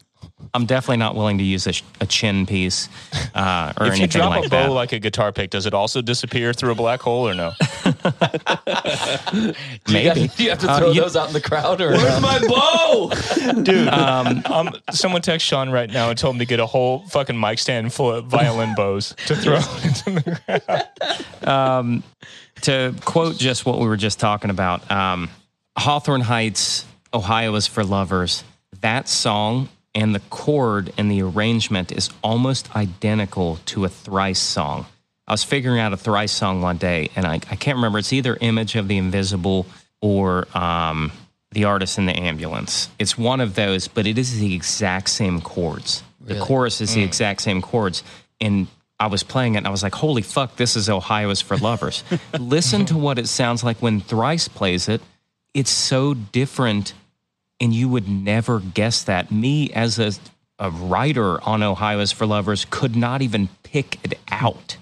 I'm 0.52 0.66
definitely 0.66 0.98
not 0.98 1.14
willing 1.14 1.38
to 1.38 1.44
use 1.44 1.66
a, 1.66 1.72
sh- 1.72 1.82
a 2.00 2.06
chin 2.06 2.44
piece 2.46 2.88
uh, 3.34 3.72
or 3.78 3.86
If 3.88 3.94
you 3.96 4.02
anything 4.04 4.20
drop 4.20 4.30
like 4.30 4.46
a 4.46 4.48
bow 4.50 4.62
that. 4.64 4.70
like 4.70 4.92
a 4.92 4.98
guitar 4.98 5.32
pick, 5.32 5.50
does 5.50 5.66
it 5.66 5.74
also 5.74 6.02
disappear 6.02 6.52
through 6.52 6.72
a 6.72 6.74
black 6.74 7.00
hole 7.00 7.28
or 7.28 7.34
no? 7.34 7.52
Maybe. 9.88 10.28
Do 10.28 10.44
you 10.44 10.50
have 10.50 10.58
to 10.60 10.70
Uh, 10.70 10.78
throw 10.78 10.90
you- 10.92 11.00
those 11.00 11.16
out 11.16 11.28
in 11.28 11.32
the 11.32 11.40
crowd, 11.40 11.80
or 11.80 11.90
Where's 11.92 12.20
my 12.20 12.38
bow? 12.46 13.10
Dude, 13.62 13.88
Um, 13.88 14.42
um, 14.46 14.70
someone 14.92 15.22
text 15.22 15.46
Sean 15.46 15.70
right 15.70 15.90
now 15.90 16.10
and 16.10 16.18
told 16.18 16.34
him 16.36 16.38
to 16.40 16.46
get 16.46 16.60
a 16.60 16.66
whole 16.66 17.00
fucking 17.08 17.38
mic 17.38 17.58
stand 17.58 17.92
full 17.92 18.10
of 18.12 18.26
violin 18.26 18.74
bows 18.74 19.14
to 19.26 19.36
throw 19.36 19.56
into 19.56 20.10
the 20.20 20.40
ground. 21.42 22.02
to 22.62 22.94
quote 23.04 23.36
just 23.38 23.66
what 23.66 23.78
we 23.78 23.86
were 23.86 23.96
just 23.96 24.20
talking 24.20 24.50
about, 24.50 24.88
um, 24.90 25.28
Hawthorne 25.76 26.20
Heights, 26.20 26.84
Ohio 27.12 27.54
is 27.56 27.66
for 27.66 27.84
lovers. 27.84 28.44
That 28.80 29.08
song 29.08 29.68
and 29.94 30.14
the 30.14 30.20
chord 30.30 30.92
and 30.98 31.10
the 31.10 31.22
arrangement 31.22 31.92
is 31.92 32.10
almost 32.22 32.74
identical 32.74 33.58
to 33.66 33.84
a 33.84 33.88
Thrice 33.88 34.40
song. 34.40 34.86
I 35.26 35.32
was 35.32 35.44
figuring 35.44 35.80
out 35.80 35.92
a 35.92 35.96
Thrice 35.96 36.32
song 36.32 36.60
one 36.60 36.76
day, 36.76 37.10
and 37.16 37.26
I, 37.26 37.34
I 37.34 37.56
can't 37.56 37.76
remember. 37.76 37.98
It's 37.98 38.12
either 38.12 38.36
Image 38.40 38.76
of 38.76 38.88
the 38.88 38.98
Invisible 38.98 39.66
or 40.00 40.46
um, 40.56 41.12
The 41.52 41.64
Artist 41.64 41.96
in 41.96 42.06
the 42.06 42.12
Ambulance. 42.12 42.90
It's 42.98 43.16
one 43.16 43.40
of 43.40 43.54
those, 43.54 43.88
but 43.88 44.06
it 44.06 44.18
is 44.18 44.38
the 44.38 44.54
exact 44.54 45.08
same 45.08 45.40
chords. 45.40 46.02
The 46.20 46.40
chorus 46.40 46.80
is 46.80 46.94
the 46.94 47.02
exact 47.02 47.42
same 47.42 47.60
chords. 47.60 48.02
And 48.40 48.66
I 48.98 49.08
was 49.08 49.22
playing 49.22 49.54
it 49.54 49.58
and 49.58 49.66
I 49.66 49.70
was 49.70 49.82
like, 49.82 49.94
holy 49.94 50.22
fuck, 50.22 50.56
this 50.56 50.76
is 50.76 50.88
Ohio 50.88 51.30
is 51.30 51.40
for 51.40 51.56
Lovers. 51.56 52.04
Listen 52.38 52.86
to 52.86 52.96
what 52.96 53.18
it 53.18 53.28
sounds 53.28 53.64
like 53.64 53.78
when 53.78 54.00
Thrice 54.00 54.48
plays 54.48 54.88
it. 54.88 55.00
It's 55.52 55.70
so 55.70 56.14
different, 56.14 56.94
and 57.60 57.72
you 57.72 57.88
would 57.88 58.08
never 58.08 58.60
guess 58.60 59.02
that. 59.04 59.30
Me 59.30 59.70
as 59.72 59.98
a, 59.98 60.12
a 60.58 60.70
writer 60.70 61.42
on 61.42 61.62
Ohio 61.62 62.00
is 62.00 62.12
for 62.12 62.26
Lovers 62.26 62.66
could 62.68 62.96
not 62.96 63.22
even 63.22 63.48
pick 63.62 63.98
it 64.04 64.18
out. 64.30 64.76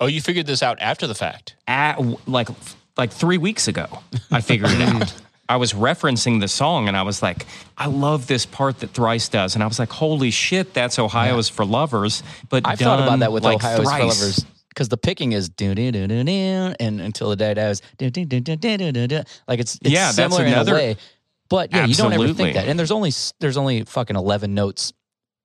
Oh, 0.00 0.06
you 0.06 0.20
figured 0.20 0.46
this 0.46 0.62
out 0.62 0.80
after 0.80 1.06
the 1.06 1.14
fact? 1.14 1.54
At, 1.66 1.98
like 2.28 2.48
like 2.96 3.12
three 3.12 3.38
weeks 3.38 3.68
ago, 3.68 3.86
I 4.30 4.40
figured 4.40 4.70
it 4.70 4.80
out. 4.80 5.14
I 5.48 5.56
was 5.56 5.72
referencing 5.72 6.40
the 6.40 6.48
song 6.48 6.88
and 6.88 6.96
I 6.96 7.02
was 7.02 7.22
like, 7.22 7.46
I 7.78 7.86
love 7.86 8.26
this 8.26 8.44
part 8.44 8.80
that 8.80 8.90
Thrice 8.90 9.30
does. 9.30 9.54
And 9.54 9.64
I 9.64 9.66
was 9.66 9.78
like, 9.78 9.90
holy 9.90 10.30
shit, 10.30 10.74
that's 10.74 10.98
Ohio 10.98 11.34
yeah. 11.34 11.38
is 11.38 11.48
for 11.48 11.64
Lovers. 11.64 12.22
But 12.50 12.66
I 12.66 12.76
thought 12.76 13.02
about 13.02 13.20
that 13.20 13.32
with 13.32 13.44
like 13.44 13.56
Ohio 13.56 13.82
thrice. 13.82 13.86
is 13.88 14.18
for 14.18 14.24
Lovers 14.24 14.46
because 14.68 14.88
the 14.90 14.96
picking 14.96 15.32
is 15.32 15.48
do 15.48 15.74
do 15.74 15.90
do 15.90 16.06
do 16.06 16.22
do 16.22 16.74
and 16.78 17.00
until 17.00 17.30
the 17.30 17.36
day 17.36 17.54
dies 17.54 17.82
do 17.96 18.10
do 18.10 18.24
do 18.24 18.40
do 18.40 18.56
do 18.56 18.92
do 18.92 19.06
do. 19.06 19.22
Like 19.48 19.58
it's, 19.58 19.76
it's 19.82 19.90
yeah, 19.90 20.10
similar 20.10 20.44
that's 20.44 20.52
another, 20.52 20.72
in 20.74 20.78
a 20.78 20.82
way 20.92 20.96
but 21.48 21.72
yeah, 21.72 21.86
you 21.86 21.94
don't 21.94 22.12
ever 22.12 22.32
think 22.34 22.54
that. 22.54 22.68
And 22.68 22.78
there's 22.78 22.90
only 22.90 23.12
there's 23.40 23.56
only 23.56 23.84
fucking 23.84 24.16
eleven 24.16 24.54
notes 24.54 24.92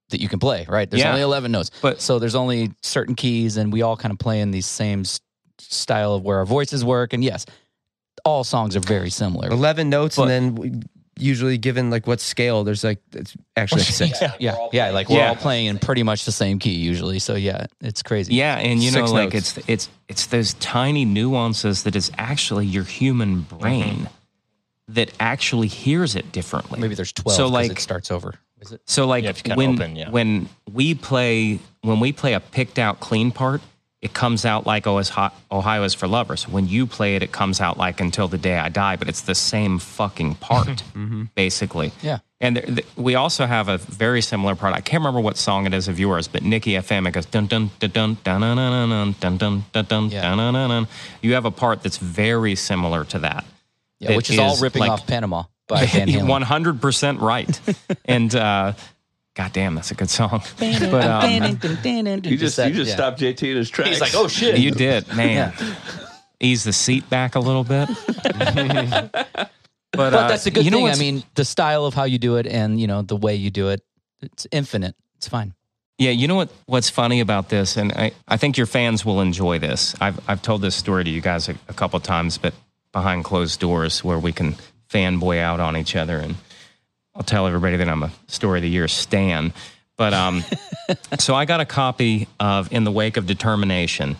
that 0.09 0.21
you 0.21 0.29
can 0.29 0.39
play, 0.39 0.65
right? 0.67 0.89
There's 0.89 1.01
Yeah. 1.01 1.09
only 1.09 1.21
eleven 1.21 1.51
notes, 1.51 1.71
But- 1.81 2.01
so 2.01 2.19
there's 2.19 2.35
only 2.35 2.71
certain 2.81 3.15
keys, 3.15 3.57
and 3.57 3.71
we 3.71 3.81
all 3.81 3.97
kind 3.97 4.11
of 4.11 4.19
play 4.19 4.41
in 4.41 4.51
these 4.51 4.65
same 4.65 5.03
style 5.59 6.13
of 6.13 6.23
where 6.23 6.37
our 6.39 6.45
voices 6.45 6.83
work. 6.83 7.13
And 7.13 7.23
yes, 7.23 7.45
all 8.25 8.43
songs 8.43 8.75
are 8.75 8.79
very 8.81 9.09
similar. 9.09 9.49
11 9.49 9.89
notes 9.89 10.15
But- 10.17 10.23
and 10.23 10.31
then 10.31 10.55
we- 10.55 10.81
usually 11.15 11.59
given 11.59 11.91
like 11.91 12.07
what 12.07 12.19
scale 12.19 12.63
there's 12.63 12.83
like 12.83 12.99
it's 13.13 13.35
actually 13.55 13.81
like 13.81 13.87
six 13.89 14.19
Yeah. 14.21 14.31
Yeah, 14.39 14.55
yeah, 14.71 14.89
like 14.89 15.09
we're 15.09 15.17
Yeah. 15.17 15.29
all 15.29 15.35
playing 15.35 15.67
in 15.67 15.77
pretty 15.77 16.01
much 16.01 16.25
the 16.25 16.31
same 16.31 16.57
key 16.57 16.73
usually. 16.73 17.19
So 17.19 17.35
yeah, 17.35 17.67
it's 17.81 18.01
crazy. 18.01 18.33
Yeah, 18.33 18.57
and 18.57 18.81
you 18.81 18.89
know, 18.91 19.01
Six 19.05 19.11
like 19.11 19.35
it's 19.35 19.59
it's 19.67 19.89
it's 20.09 20.25
those 20.27 20.53
tiny 20.55 21.05
nuances 21.05 21.83
that 21.83 21.95
is 21.95 22.11
actually 22.17 22.65
your 22.65 22.83
human 22.83 23.43
mm-hmm. 23.43 23.57
brain 23.57 24.09
that 24.89 25.11
actually 25.19 25.67
hears 25.67 26.15
it 26.15 26.31
differently. 26.31 26.79
maybe 26.79 26.95
there's 26.95 27.13
twelve. 27.13 27.35
So, 27.37 27.47
So 27.47 27.51
like- 27.53 27.69
like 27.69 27.79
it 27.79 27.81
starts 27.81 28.11
over. 28.11 28.35
Is 28.61 28.71
it? 28.71 28.81
So 28.85 29.05
like 29.07 29.23
Yeah, 29.25 29.31
if 29.31 29.37
you 29.39 29.43
kinda 29.43 29.57
when 29.57 29.69
open, 29.75 29.95
yeah. 29.95 30.09
when 30.09 30.49
we 30.71 30.93
play 30.95 31.59
when 31.81 31.99
we 31.99 32.11
play 32.13 32.33
a 32.33 32.39
picked 32.39 32.79
out 32.79 32.99
clean 33.01 33.31
part, 33.31 33.61
it 34.01 34.13
comes 34.13 34.45
out 34.45 34.65
like 34.65 34.85
oh, 34.87 34.97
it's 34.99 35.09
hot, 35.09 35.33
Ohio 35.51 35.83
is 35.83 35.93
for 35.93 36.07
lovers. 36.07 36.47
When 36.47 36.67
you 36.67 36.85
play 36.85 37.15
it, 37.15 37.23
it 37.23 37.31
comes 37.31 37.59
out 37.61 37.77
like 37.77 37.99
until 38.01 38.27
the 38.27 38.37
day 38.37 38.57
I 38.57 38.69
die, 38.69 38.95
but 38.97 39.07
it's 39.09 39.21
the 39.21 39.35
same 39.35 39.79
fucking 39.79 40.35
part 40.35 40.83
basically. 41.35 41.91
Yeah. 42.01 42.19
And 42.41 42.57
there, 42.57 42.65
th- 42.65 42.85
we 42.97 43.15
also 43.15 43.45
have 43.45 43.69
a 43.69 43.77
very 43.77 44.21
similar 44.21 44.55
part. 44.55 44.73
I 44.73 44.81
can't 44.81 44.99
remember 45.01 45.21
what 45.21 45.37
song 45.37 45.65
it 45.65 45.73
is 45.73 45.87
of 45.87 45.97
yours, 45.99 46.27
but 46.27 46.43
Niki 46.43 46.77
FM 46.77 47.07
it 47.07 47.11
goes 47.11 47.25
dun 47.25 47.47
dun 47.47 47.69
dun 47.79 47.89
dun 47.91 48.17
dun 48.23 48.39
dun 48.41 48.57
dun 48.57 48.89
dun 48.89 49.13
dun 49.19 49.37
dun 49.37 49.63
dun 49.71 49.85
dun 49.85 50.09
Yeah. 50.09 50.21
dun 50.21 50.37
dun 50.37 50.53
dun 50.53 50.69
dun. 50.69 50.87
You 51.21 51.33
have 51.35 51.45
a 51.45 51.51
part 51.51 51.83
that's 51.83 51.97
very 51.97 52.55
similar 52.55 53.05
to 53.05 53.19
that. 53.19 53.45
Yeah, 54.03 54.09
That 54.09 54.17
which 54.17 54.29
is, 54.29 54.39
all 54.39 54.57
ripping 54.57 54.81
like- 54.81 54.91
off 54.91 55.07
Panama 55.07 55.43
by 55.67 55.85
Van 55.85 56.07
Halen. 56.09 56.27
One 56.27 56.41
hundred 56.41 56.81
percent 56.81 57.19
right. 57.19 57.59
and 58.05 58.33
uh, 58.35 58.73
goddamn, 59.35 59.75
that's 59.75 59.91
a 59.91 59.95
good 59.95 60.09
song. 60.09 60.41
But 60.59 61.05
um, 61.05 61.57
You 62.23 62.37
just 62.37 62.57
you 62.57 62.73
just 62.73 62.91
stopped 62.91 63.19
JT 63.19 63.49
in 63.51 63.57
his 63.57 63.69
tracks. 63.69 63.89
He's 63.91 64.01
like, 64.01 64.13
oh 64.15 64.27
shit. 64.27 64.57
you 64.59 64.71
did, 64.71 65.07
man. 65.15 65.53
Ease 66.39 66.63
the 66.65 66.73
seat 66.73 67.09
back 67.09 67.35
a 67.35 67.39
little 67.39 67.63
bit. 67.63 67.87
but 68.67 69.49
but 69.91 70.13
uh, 70.13 70.27
that's 70.27 70.45
a 70.45 70.51
good 70.51 70.65
you 70.65 70.71
know 70.71 70.79
thing. 70.79 70.87
I 70.87 70.95
mean, 70.95 71.23
the 71.35 71.45
style 71.45 71.85
of 71.85 71.93
how 71.93 72.03
you 72.03 72.17
do 72.17 72.37
it 72.37 72.47
and 72.47 72.79
you 72.79 72.87
know 72.87 73.01
the 73.01 73.15
way 73.15 73.35
you 73.35 73.49
do 73.49 73.69
it, 73.69 73.81
it's 74.21 74.47
infinite. 74.51 74.95
It's 75.17 75.27
fine. 75.27 75.53
Yeah, 75.99 76.09
you 76.11 76.27
know 76.27 76.35
what? 76.35 76.49
What's 76.65 76.89
funny 76.89 77.19
about 77.19 77.49
this, 77.49 77.77
and 77.77 77.91
I, 77.93 78.11
I 78.27 78.37
think 78.37 78.57
your 78.57 78.65
fans 78.65 79.05
will 79.05 79.21
enjoy 79.21 79.59
this. 79.59 79.95
I've 80.01 80.19
I've 80.27 80.41
told 80.41 80.61
this 80.61 80.75
story 80.75 81.03
to 81.03 81.09
you 81.09 81.21
guys 81.21 81.47
a, 81.47 81.55
a 81.69 81.73
couple 81.73 81.99
times, 81.99 82.37
but 82.37 82.53
behind 82.93 83.25
closed 83.25 83.59
doors, 83.59 84.03
where 84.03 84.17
we 84.17 84.31
can 84.31 84.55
fanboy 84.89 85.39
out 85.39 85.59
on 85.59 85.75
each 85.75 85.95
other, 85.97 86.17
and 86.17 86.35
I'll 87.13 87.23
tell 87.23 87.47
everybody 87.47 87.75
that 87.77 87.89
I'm 87.89 88.03
a 88.03 88.11
story 88.27 88.59
of 88.59 88.63
the 88.63 88.69
year 88.69 88.87
stan. 88.87 89.51
But 89.97 90.13
um, 90.13 90.43
so 91.19 91.35
I 91.35 91.43
got 91.45 91.59
a 91.59 91.65
copy 91.65 92.29
of 92.39 92.71
In 92.71 92.85
the 92.85 92.91
Wake 92.91 93.17
of 93.17 93.25
Determination, 93.25 94.15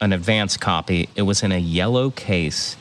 an 0.00 0.12
advance 0.12 0.56
copy. 0.56 1.08
It 1.16 1.22
was 1.22 1.42
in 1.42 1.52
a 1.52 1.58
yellow 1.58 2.10
case, 2.10 2.76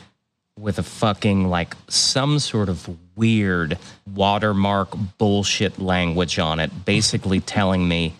with 0.57 0.79
a 0.79 0.83
fucking 0.83 1.47
like 1.47 1.75
some 1.87 2.39
sort 2.39 2.69
of 2.69 2.89
weird 3.15 3.77
watermark 4.13 4.89
bullshit 5.17 5.79
language 5.79 6.39
on 6.39 6.59
it, 6.59 6.85
basically 6.85 7.39
telling 7.39 7.87
me 7.87 8.15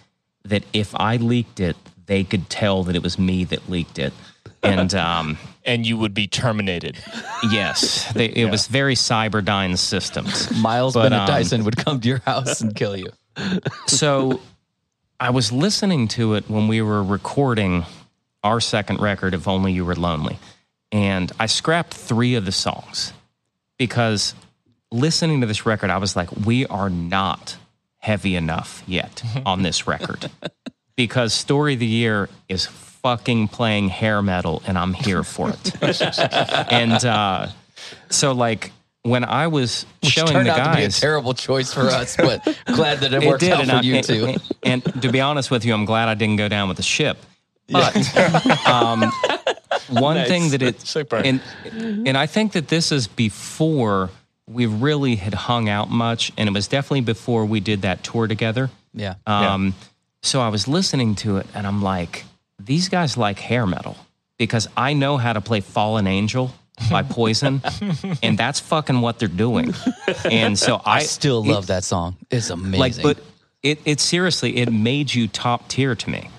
that 0.46 0.64
if 0.72 0.96
I 0.96 1.18
leaked 1.18 1.60
it, 1.60 1.76
they 2.06 2.24
could 2.24 2.50
tell 2.50 2.84
that 2.84 2.96
it 2.96 3.04
was 3.04 3.20
me 3.20 3.44
that 3.46 3.70
leaked 3.70 4.00
it. 4.00 4.14
And 4.64 4.94
um, 4.96 5.38
and 5.66 5.86
you 5.86 5.98
would 5.98 6.14
be 6.14 6.28
terminated. 6.28 6.98
yes, 7.52 8.12
they, 8.14 8.26
it 8.26 8.50
was 8.50 8.68
very 8.68 8.96
Cyberdyne 8.96 9.78
Systems. 9.78 10.52
Miles 10.60 10.94
But, 10.94 11.10
Bennett 11.10 11.22
um, 11.22 11.28
Dyson 11.28 11.64
would 11.64 11.78
come 11.78 12.00
to 12.00 12.08
your 12.08 12.20
house 12.20 12.62
and 12.62 12.76
kill 12.76 12.96
you. 12.96 13.12
so 13.88 14.40
I 15.20 15.30
was 15.30 15.52
listening 15.52 16.08
to 16.10 16.36
it 16.36 16.50
when 16.50 16.68
we 16.68 16.82
were 16.82 17.04
recording 17.04 17.86
our 18.44 18.60
second 18.60 19.00
record 19.02 19.34
"If 19.34 19.48
Only 19.48 19.74
You 19.74 19.86
Were 19.86 19.96
Lonely. 19.96 20.40
And 20.92 21.32
I 21.40 21.48
scrapped 21.48 21.94
three 21.94 22.36
of 22.36 22.46
the 22.46 22.52
songs 22.52 23.12
because 23.78 24.34
listening 24.92 25.42
to 25.42 25.48
this 25.48 25.66
record, 25.66 25.90
I 25.90 25.98
was 25.98 26.16
like, 26.16 26.32
we 26.32 26.66
are 26.68 26.90
not 26.90 27.58
heavy 27.98 28.36
enough 28.36 28.84
yet 28.88 29.24
on 29.46 29.64
this 29.64 29.88
record. 29.88 30.30
because 30.96 31.34
Story 31.34 31.74
of 31.74 31.80
the 31.80 31.86
Year 31.86 32.30
is 32.48 32.66
fucking 33.04 33.48
playing 33.50 33.90
hair 33.90 34.22
metal 34.22 34.62
and 34.68 34.78
I'm 34.78 34.94
here 34.94 35.24
for 35.24 35.50
it. 35.52 35.82
and 36.72 37.04
uh, 37.06 37.48
so, 38.10 38.32
like, 38.34 38.72
when 39.04 39.24
I 39.24 39.48
was 39.48 39.86
Which 40.04 40.12
showing 40.12 40.32
turned 40.34 40.48
the 40.48 40.52
out 40.52 40.72
to 40.72 40.78
be 40.78 40.84
a 40.84 40.88
guys, 40.88 41.00
terrible 41.00 41.34
choice 41.34 41.74
for 41.74 41.82
us, 41.88 42.18
but 42.18 42.44
glad 42.66 43.00
that 43.00 43.14
it 43.14 43.26
worked 43.26 43.44
out 43.44 43.62
and 43.62 43.70
for 43.70 43.76
I- 43.78 43.82
you 43.82 43.96
and- 43.96 44.06
too. 44.06 44.26
And, 44.26 44.84
and 44.86 45.02
to 45.04 45.12
be 45.12 45.22
honest 45.22 45.50
with 45.52 45.64
you, 45.66 45.74
I'm 45.74 45.86
glad 45.86 46.10
I 46.10 46.14
didn't 46.16 46.36
go 46.38 46.48
down 46.50 46.68
with 46.68 46.78
the 46.78 46.84
ship. 46.84 47.18
But 47.70 47.96
um, 48.66 49.12
one 49.90 50.26
thing 50.26 50.52
that 50.52 50.62
it 50.62 50.80
Sick 50.80 51.10
burn. 51.10 51.26
and 51.26 51.42
and 52.08 52.18
I 52.18 52.26
think 52.26 52.54
that 52.54 52.70
this 52.70 52.94
is 52.94 53.08
before 53.08 54.10
we 54.48 54.66
really 54.66 55.18
had 55.18 55.34
hung 55.34 55.68
out 55.68 55.90
much, 55.90 56.32
and 56.38 56.48
it 56.48 56.54
was 56.54 56.70
definitely 56.70 57.02
before 57.02 57.46
we 57.46 57.60
did 57.60 57.82
that 57.82 58.04
tour 58.06 58.26
together. 58.28 58.70
yeah. 58.94 59.16
Um, 59.26 59.74
So 60.24 60.40
I 60.40 60.48
was 60.48 60.70
listening 60.70 61.16
to 61.16 61.38
it, 61.38 61.48
and 61.54 61.68
I'm 61.68 61.82
like, 61.84 62.24
these 62.68 62.90
guys 62.90 63.18
like 63.18 63.40
hair 63.40 63.66
metal 63.66 63.98
because 64.38 64.68
I 64.78 64.94
know 64.94 65.18
how 65.18 65.34
to 65.34 65.42
play 65.42 65.62
Fallen 65.62 66.06
Angel 66.06 66.52
by 66.92 67.02
Poison, 67.10 67.62
and 68.22 68.38
that's 68.38 68.60
fucking 68.60 69.02
what 69.02 69.18
they're 69.18 69.28
doing. 69.28 69.74
And 70.30 70.58
so 70.60 70.76
I, 70.86 70.98
I 70.98 71.00
still 71.00 71.44
it- 71.44 71.48
love 71.52 71.68
that 71.68 71.84
song. 71.84 72.16
It's 72.30 72.52
amazing. 72.52 72.80
like, 72.80 73.02
but 73.02 73.18
it, 73.64 73.80
it 73.86 74.00
seriously, 74.00 74.58
it 74.58 74.72
made 74.72 75.12
you 75.14 75.28
top 75.28 75.68
tier 75.70 75.96
to 75.96 76.10
me. 76.10 76.30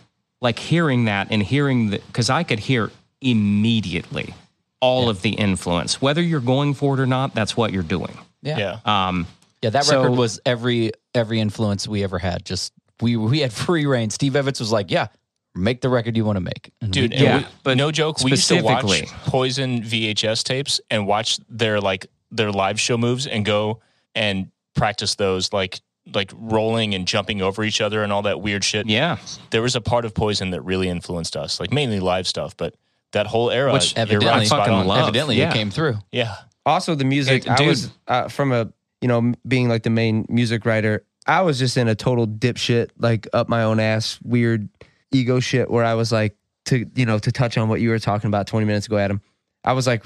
Like 0.41 0.59
hearing 0.61 1.07
that 1.07 1.29
and 1.33 1.43
hearing 1.43 1.91
that, 1.91 2.07
because 2.07 2.31
I 2.31 2.45
could 2.45 2.61
hear 2.61 2.93
immediately 3.21 4.35
all 4.81 5.09
of 5.09 5.23
the 5.23 5.31
influence. 5.31 6.01
Whether 6.01 6.23
you're 6.23 6.41
going 6.41 6.75
for 6.75 6.95
it 6.95 7.01
or 7.01 7.07
not, 7.07 7.35
that's 7.35 7.57
what 7.57 7.73
you're 7.73 7.83
doing. 7.83 8.17
yeah. 8.43 8.59
Yeah. 8.85 9.09
Um, 9.09 9.27
Yeah, 9.63 9.71
that 9.71 9.85
So- 9.85 10.03
record 10.03 10.17
was 10.17 10.39
every 10.47 10.93
every 11.15 11.41
influence 11.41 11.89
we 11.89 12.05
ever 12.05 12.19
had. 12.21 12.45
Just 12.45 12.73
we 13.01 13.17
we 13.17 13.41
had 13.41 13.53
free 13.53 13.87
reign. 13.87 14.11
Steve 14.11 14.37
Evans 14.37 14.61
was 14.61 14.71
like, 14.71 14.93
"Yeah, 14.93 15.09
make 15.59 15.80
the 15.80 15.89
record 15.89 16.16
you 16.16 16.24
want 16.24 16.36
to 16.36 16.40
make." 16.40 16.72
And 16.80 16.93
Dude, 16.93 17.10
did. 17.10 17.20
Yeah, 17.20 17.39
we- 17.39 17.47
but 17.64 17.76
no 17.76 17.90
joke. 17.90 18.22
We 18.22 18.30
used 18.32 18.48
to 18.48 18.60
watch 18.62 19.02
Poison 19.26 19.82
VHS 19.82 20.43
tapes 20.44 20.80
and 20.90 21.06
watch 21.06 21.39
their 21.48 21.80
like 21.80 22.06
their 22.30 22.51
live 22.52 22.78
show 22.80 22.97
moves 22.98 23.26
and 23.26 23.44
go 23.44 23.80
and 24.14 24.51
practice 24.74 25.14
those 25.16 25.52
like 25.52 25.80
like 26.14 26.32
rolling 26.35 26.94
and 26.94 27.06
jumping 27.06 27.43
over 27.43 27.62
each 27.64 27.80
other 27.82 28.02
and 28.02 28.10
all 28.12 28.22
that 28.22 28.40
weird 28.40 28.64
shit. 28.64 28.86
yeah. 28.89 29.18
There 29.51 29.60
was 29.60 29.76
a 29.76 29.80
part 29.80 30.05
of 30.06 30.14
Poison 30.14 30.51
that 30.52 30.62
really 30.62 30.89
influenced 30.89 31.36
us, 31.36 31.60
like 31.60 31.70
mainly 31.70 32.01
live 32.01 32.26
stuff, 32.26 32.56
but 32.56 32.74
that 33.12 33.26
whole 33.26 33.51
era. 33.51 33.72
Which 33.74 33.93
you're 33.94 34.02
evidently- 34.02 34.28
right, 34.28 34.40
I 34.40 34.44
spot 34.44 34.59
fucking 34.60 34.72
on. 34.74 34.86
love. 34.86 35.02
evidently 35.09 35.36
yeah. 35.36 35.51
it 35.51 35.55
came 35.55 35.70
through. 35.70 35.98
Yeah, 36.10 36.35
Also, 36.64 36.94
the 36.94 37.05
music. 37.05 37.44
It- 37.47 37.51
I 37.51 37.56
dude. 37.56 37.66
was 37.66 37.90
uh, 38.06 38.28
from 38.28 38.52
a 38.52 38.72
you 39.02 39.09
know 39.09 39.32
being 39.47 39.68
like 39.68 39.82
the 39.82 39.90
main 39.90 40.24
music 40.30 40.64
writer. 40.64 41.05
I 41.26 41.43
was 41.43 41.59
just 41.59 41.76
in 41.76 41.89
a 41.89 41.94
total 41.94 42.26
dipshit, 42.26 42.89
like 42.98 43.26
up 43.35 43.51
my 43.51 43.62
own 43.64 43.78
ass, 43.78 44.18
weird 44.22 44.68
ego 45.12 45.40
shit. 45.40 45.70
Where 45.70 45.85
I 45.85 45.94
was 45.94 46.12
like, 46.12 46.36
to 46.66 46.86
you 46.94 47.06
know, 47.06 47.18
to 47.18 47.32
touch 47.32 47.56
on 47.59 47.68
what 47.68 47.80
you 47.80 47.90
were 47.90 47.98
talking 47.98 48.28
about 48.28 48.47
20 48.47 48.66
minutes 48.66 48.86
ago, 48.86 48.98
Adam. 48.98 49.20
I 49.64 49.72
was 49.72 49.86
like 49.86 50.05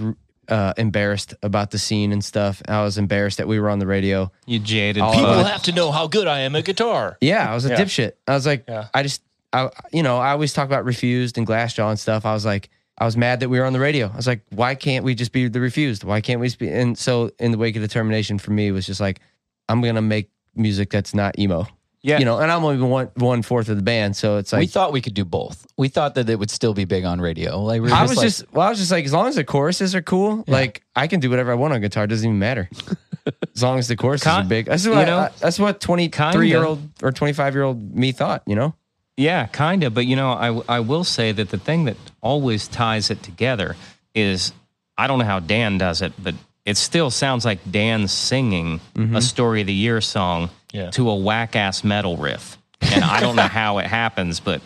uh, 0.49 0.73
embarrassed 0.77 1.35
about 1.43 1.71
the 1.71 1.79
scene 1.79 2.13
and 2.13 2.25
stuff. 2.25 2.63
I 2.69 2.83
was 2.83 2.99
embarrassed 2.99 3.39
that 3.39 3.49
we 3.49 3.61
were 3.61 3.69
on 3.71 3.79
the 3.79 3.87
radio. 3.87 4.31
You 4.47 4.59
jaded 4.59 5.03
All 5.03 5.13
people 5.13 5.27
Uh, 5.31 5.45
have 5.45 5.63
to 5.65 5.73
know 5.73 5.91
how 5.93 6.07
good 6.09 6.27
I 6.27 6.41
am 6.41 6.57
at 6.57 6.65
guitar. 6.65 7.17
Yeah, 7.21 7.51
I 7.51 7.55
was 7.55 7.65
a 7.65 7.71
Yeah. 7.71 7.81
dipshit. 7.81 8.13
I 8.27 8.35
was 8.35 8.47
like, 8.47 8.65
Yeah. 8.69 8.89
I 8.95 9.03
just, 9.03 9.23
I, 9.53 9.71
you 9.93 10.03
know, 10.03 10.19
I 10.19 10.31
always 10.31 10.53
talk 10.53 10.67
about 10.67 10.85
refused 10.85 11.39
and 11.39 11.47
Glassjaw 11.47 11.91
and 11.91 11.99
stuff. 11.99 12.25
I 12.27 12.33
was 12.33 12.45
like, 12.45 12.71
I 12.99 13.05
was 13.05 13.17
mad 13.17 13.41
that 13.41 13.49
we 13.49 13.59
were 13.59 13.65
on 13.67 13.73
the 13.73 13.81
radio. 13.81 14.09
I 14.13 14.17
was 14.17 14.27
like, 14.27 14.43
why 14.51 14.75
can't 14.75 15.05
we 15.05 15.15
just 15.15 15.33
be 15.33 15.49
the 15.49 15.61
refused? 15.61 16.05
Why 16.05 16.21
can't 16.21 16.41
we 16.41 16.47
just 16.47 16.59
be? 16.59 16.69
And 16.69 16.97
so, 16.97 17.31
in 17.39 17.51
the 17.53 17.59
wake 17.59 17.75
of 17.77 17.83
determination, 17.83 18.39
for 18.39 18.51
me, 18.53 18.69
it 18.69 18.73
was 18.73 18.87
just 18.87 19.01
like, 19.01 19.21
I'm 19.69 19.81
gonna 19.81 20.03
make 20.03 20.31
music 20.55 20.91
that's 20.91 21.15
not 21.15 21.39
emo. 21.39 21.67
Yeah. 22.03 22.19
You 22.19 22.25
know, 22.25 22.39
and 22.39 22.51
I'm 22.51 22.65
only 22.65 22.85
one 22.85 23.11
one 23.15 23.43
fourth 23.43 23.69
of 23.69 23.77
the 23.77 23.83
band, 23.83 24.17
so 24.17 24.39
it's 24.39 24.53
like 24.53 24.61
we 24.61 24.67
thought 24.67 24.93
we 24.93 25.01
could 25.01 25.15
do 25.15 25.25
both. 25.25 25.67
We 25.77 25.87
thought 25.87 26.17
that 26.17 26.29
it 26.29 26.37
would 26.37 26.51
still 26.51 26.75
be 26.75 26.85
big 26.85 27.05
on 27.05 27.21
radio. 27.21 27.63
Like 27.63 27.81
we 27.81 27.91
were 27.91 27.95
I 27.95 28.01
just 28.01 28.11
was 28.11 28.17
like, 28.17 28.27
just, 28.27 28.53
well, 28.53 28.67
I 28.67 28.71
was 28.71 28.79
just 28.79 28.91
like, 28.91 29.05
as 29.05 29.13
long 29.13 29.29
as 29.29 29.37
the 29.37 29.45
choruses 29.45 29.95
are 29.95 30.03
cool, 30.03 30.43
like 30.49 30.83
I 30.97 31.07
can 31.07 31.21
do 31.21 31.31
whatever 31.31 31.53
I 31.53 31.55
want 31.55 31.75
on 31.75 31.81
guitar. 31.81 32.05
It 32.05 32.09
doesn't 32.09 32.27
even 32.27 32.41
matter. 32.41 32.69
as 33.55 33.63
long 33.63 33.79
as 33.79 33.87
the 33.87 33.95
choruses 33.95 34.25
Ki- 34.25 34.31
are 34.31 34.45
big. 34.45 34.67
That's 34.67 34.85
you 34.85 34.91
what, 34.91 35.07
know, 35.07 35.19
I, 35.19 35.31
that's 35.39 35.61
what 35.61 35.81
23 35.81 36.49
year 36.49 36.65
old 36.65 36.81
or 37.03 37.13
25 37.13 37.55
year 37.55 37.63
old 37.63 37.95
me 37.95 38.11
thought, 38.11 38.43
you 38.47 38.57
know? 38.57 38.75
Yeah, 39.17 39.47
kind 39.47 39.85
of. 39.85 39.95
But 39.95 40.07
you 40.07 40.17
know, 40.17 40.33
I 40.33 40.77
I 40.77 40.81
will 40.81 41.05
say 41.05 41.31
that 41.31 41.51
the 41.51 41.59
thing 41.59 41.85
that 41.85 41.97
always 42.21 42.67
ties 42.67 43.11
it 43.11 43.23
together 43.23 43.77
is 44.15 44.53
I 44.99 45.07
don't 45.07 45.21
know 45.21 45.25
how 45.25 45.39
Dan 45.39 45.79
does 45.79 46.03
it, 46.03 46.13
but 46.19 46.35
it 46.65 46.77
still 46.77 47.11
sounds 47.11 47.45
like 47.45 47.59
Dan 47.71 48.09
singing 48.09 48.81
mm-hmm. 48.95 49.15
a 49.15 49.23
story 49.23 49.61
of 49.61 49.67
the 49.67 49.75
year 49.75 50.01
song 50.01 50.51
Yeah. 50.73 50.91
to 50.91 51.11
a 51.11 51.17
whack 51.17 51.55
ass 51.55 51.85
metal 51.85 52.17
riff, 52.17 52.59
and 52.81 53.05
I 53.05 53.21
don't 53.21 53.37
know 53.37 53.43
how 53.61 53.79
it 53.79 53.87
happens, 53.87 54.41
but. 54.41 54.61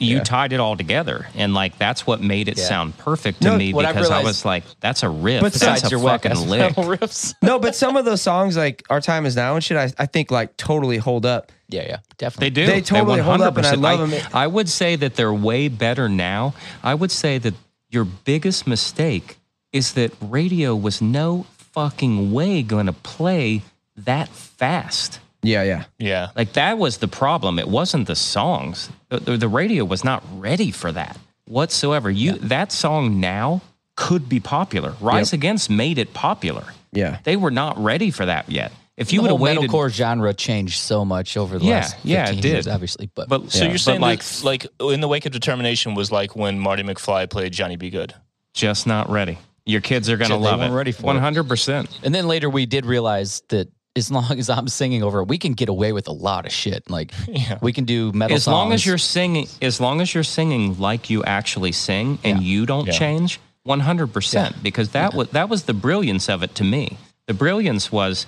You 0.00 0.18
tied 0.18 0.52
it 0.52 0.58
all 0.58 0.76
together, 0.76 1.28
and 1.36 1.54
like 1.54 1.78
that's 1.78 2.04
what 2.04 2.20
made 2.20 2.48
it 2.48 2.58
Yeah. 2.58 2.64
sound 2.64 2.98
perfect 2.98 3.42
to 3.42 3.50
No, 3.50 3.56
me 3.56 3.72
what 3.72 3.84
I've 3.84 3.94
because 3.94 4.10
I 4.10 4.24
was 4.24 4.44
like, 4.44 4.64
"That's 4.80 5.04
a 5.04 5.08
riff." 5.08 5.40
But 5.40 5.52
that's 5.52 5.60
besides 5.80 5.84
a 5.84 5.90
your 5.90 6.00
whack 6.00 6.22
fucking 6.24 6.32
ass 6.32 6.46
lick. 6.46 6.58
metal 6.76 6.84
riffs. 6.96 7.34
No, 7.42 7.60
but 7.60 7.76
some 7.76 7.96
of 7.96 8.04
those 8.04 8.20
songs, 8.20 8.56
like 8.56 8.82
"Our 8.90 9.00
Time 9.00 9.24
Is 9.24 9.36
Now" 9.36 9.54
and 9.54 9.62
shit, 9.62 9.76
I, 9.76 9.92
I 9.96 10.06
think 10.06 10.32
like 10.32 10.56
totally 10.56 10.96
hold 10.98 11.24
up. 11.24 11.52
Yeah, 11.68 11.84
yeah, 11.88 11.98
definitely 12.18 12.50
They 12.50 12.50
do. 12.50 12.66
They 12.66 12.80
totally 12.80 13.20
hold 13.20 13.40
up, 13.40 13.56
and 13.56 13.64
I 13.64 13.74
100%. 13.76 13.80
love 13.80 14.12
'em. 14.12 14.20
I 14.34 14.48
would 14.48 14.68
say 14.68 14.96
that 14.96 15.14
they're 15.14 15.32
way 15.32 15.68
better 15.68 16.08
now. 16.08 16.54
I 16.82 16.94
would 16.96 17.12
say 17.12 17.38
that 17.38 17.54
your 17.88 18.04
biggest 18.04 18.66
mistake 18.66 19.38
is 19.72 19.92
that 19.92 20.10
radio 20.20 20.74
was 20.74 21.00
no 21.00 21.46
fucking 21.72 22.32
way 22.32 22.62
going 22.64 22.86
to 22.86 22.92
play 22.92 23.62
that 23.96 24.28
fast. 24.28 25.20
Yeah, 25.42 25.62
yeah. 25.62 25.84
Yeah, 25.98 26.28
Like 26.36 26.54
that 26.54 26.78
was 26.78 26.98
the 26.98 27.08
problem. 27.08 27.58
It 27.58 27.68
wasn't 27.68 28.06
the 28.08 28.16
songs. 28.16 28.90
The, 29.08 29.20
the, 29.20 29.36
the 29.36 29.48
radio 29.48 29.84
was 29.84 30.02
not 30.04 30.22
ready 30.32 30.70
for 30.70 30.90
that 30.92 31.16
whatsoever. 31.46 32.10
You 32.10 32.34
that 32.34 32.72
song 32.72 33.20
now 33.20 33.62
could 33.96 34.28
be 34.28 34.40
popular. 34.40 34.94
Rise 35.00 35.32
Against 35.32 35.70
made 35.70 35.98
it 35.98 36.12
popular. 36.14 36.64
Yeah. 36.92 37.18
They 37.24 37.36
were 37.36 37.50
not 37.50 37.78
ready 37.82 38.10
for 38.10 38.26
that 38.26 38.50
yet. 38.50 38.72
If 38.96 39.12
you 39.12 39.22
would 39.22 39.30
whole 39.30 39.38
have 39.38 39.42
waited, 39.58 39.70
metalcore 39.70 39.90
genre 39.90 40.34
changed 40.34 40.80
so 40.80 41.04
much 41.04 41.36
over 41.36 41.58
the 41.58 41.64
Yeah, 41.64 41.74
last 41.76 41.94
15 41.98 42.10
yeah, 42.10 42.30
it 42.30 42.44
years, 42.44 42.64
did. 42.64 42.72
obviously. 42.72 43.10
But, 43.14 43.28
but 43.28 43.50
So 43.52 43.62
yeah, 43.64 43.68
you're 43.70 43.78
saying 43.78 44.00
like 44.00 44.22
like 44.42 44.66
like 44.80 44.92
in 44.92 45.00
the 45.00 45.06
wake 45.08 45.24
of 45.24 45.30
determination 45.32 45.94
was 45.94 46.10
like 46.10 46.34
when 46.34 46.58
Marty 46.58 46.82
McFly 46.82 47.30
played 47.30 47.52
Johnny 47.52 47.76
B. 47.76 47.90
Goode. 47.90 48.14
just 48.54 48.86
not 48.88 49.08
ready. 49.08 49.38
Your 49.66 49.80
kids 49.82 50.08
are 50.10 50.16
going 50.16 50.30
to 50.30 50.34
Shit, 50.34 50.42
they 50.42 50.48
love 50.50 50.58
weren't 50.60 50.72
it. 50.72 50.76
ready 50.76 50.92
for 50.92 51.02
it. 51.02 51.06
One 51.06 51.18
hundred 51.18 51.46
percent. 51.46 51.96
and 52.02 52.12
then 52.14 52.26
later 52.26 52.50
we 52.50 52.66
did 52.66 52.84
realize 52.86 53.42
that 53.50 53.68
as 53.98 54.10
long 54.10 54.38
as 54.38 54.48
I'm 54.48 54.68
singing 54.68 55.02
over 55.02 55.20
it, 55.20 55.28
we 55.28 55.36
can 55.36 55.52
get 55.52 55.68
away 55.68 55.92
with 55.92 56.08
a 56.08 56.12
lot 56.12 56.46
of 56.46 56.52
shit. 56.52 56.88
Like 56.88 57.12
Yeah. 57.28 57.58
we 57.60 57.72
can 57.74 57.84
do 57.84 58.10
metal 58.12 58.34
As 58.36 58.46
long 58.46 58.72
as 58.72 58.86
you're 58.86 58.96
singing, 58.98 59.46
as 59.60 59.80
long 59.80 60.00
as 60.00 60.14
you're 60.14 60.24
singing 60.24 60.78
like 60.78 61.10
you 61.10 61.22
actually 61.24 61.72
sing, 61.72 62.18
and 62.24 62.42
you 62.42 62.64
don't 62.64 62.86
Yeah. 62.86 62.92
change, 62.92 63.40
one 63.64 63.80
hundred 63.80 64.12
percent. 64.14 64.62
Because 64.62 64.90
that 64.90 65.12
was 65.12 65.28
that 65.30 65.48
was 65.50 65.64
the 65.64 65.74
brilliance 65.74 66.28
of 66.30 66.42
it 66.42 66.54
to 66.54 66.64
me. 66.64 66.96
The 67.26 67.34
brilliance 67.34 67.92
was 67.92 68.24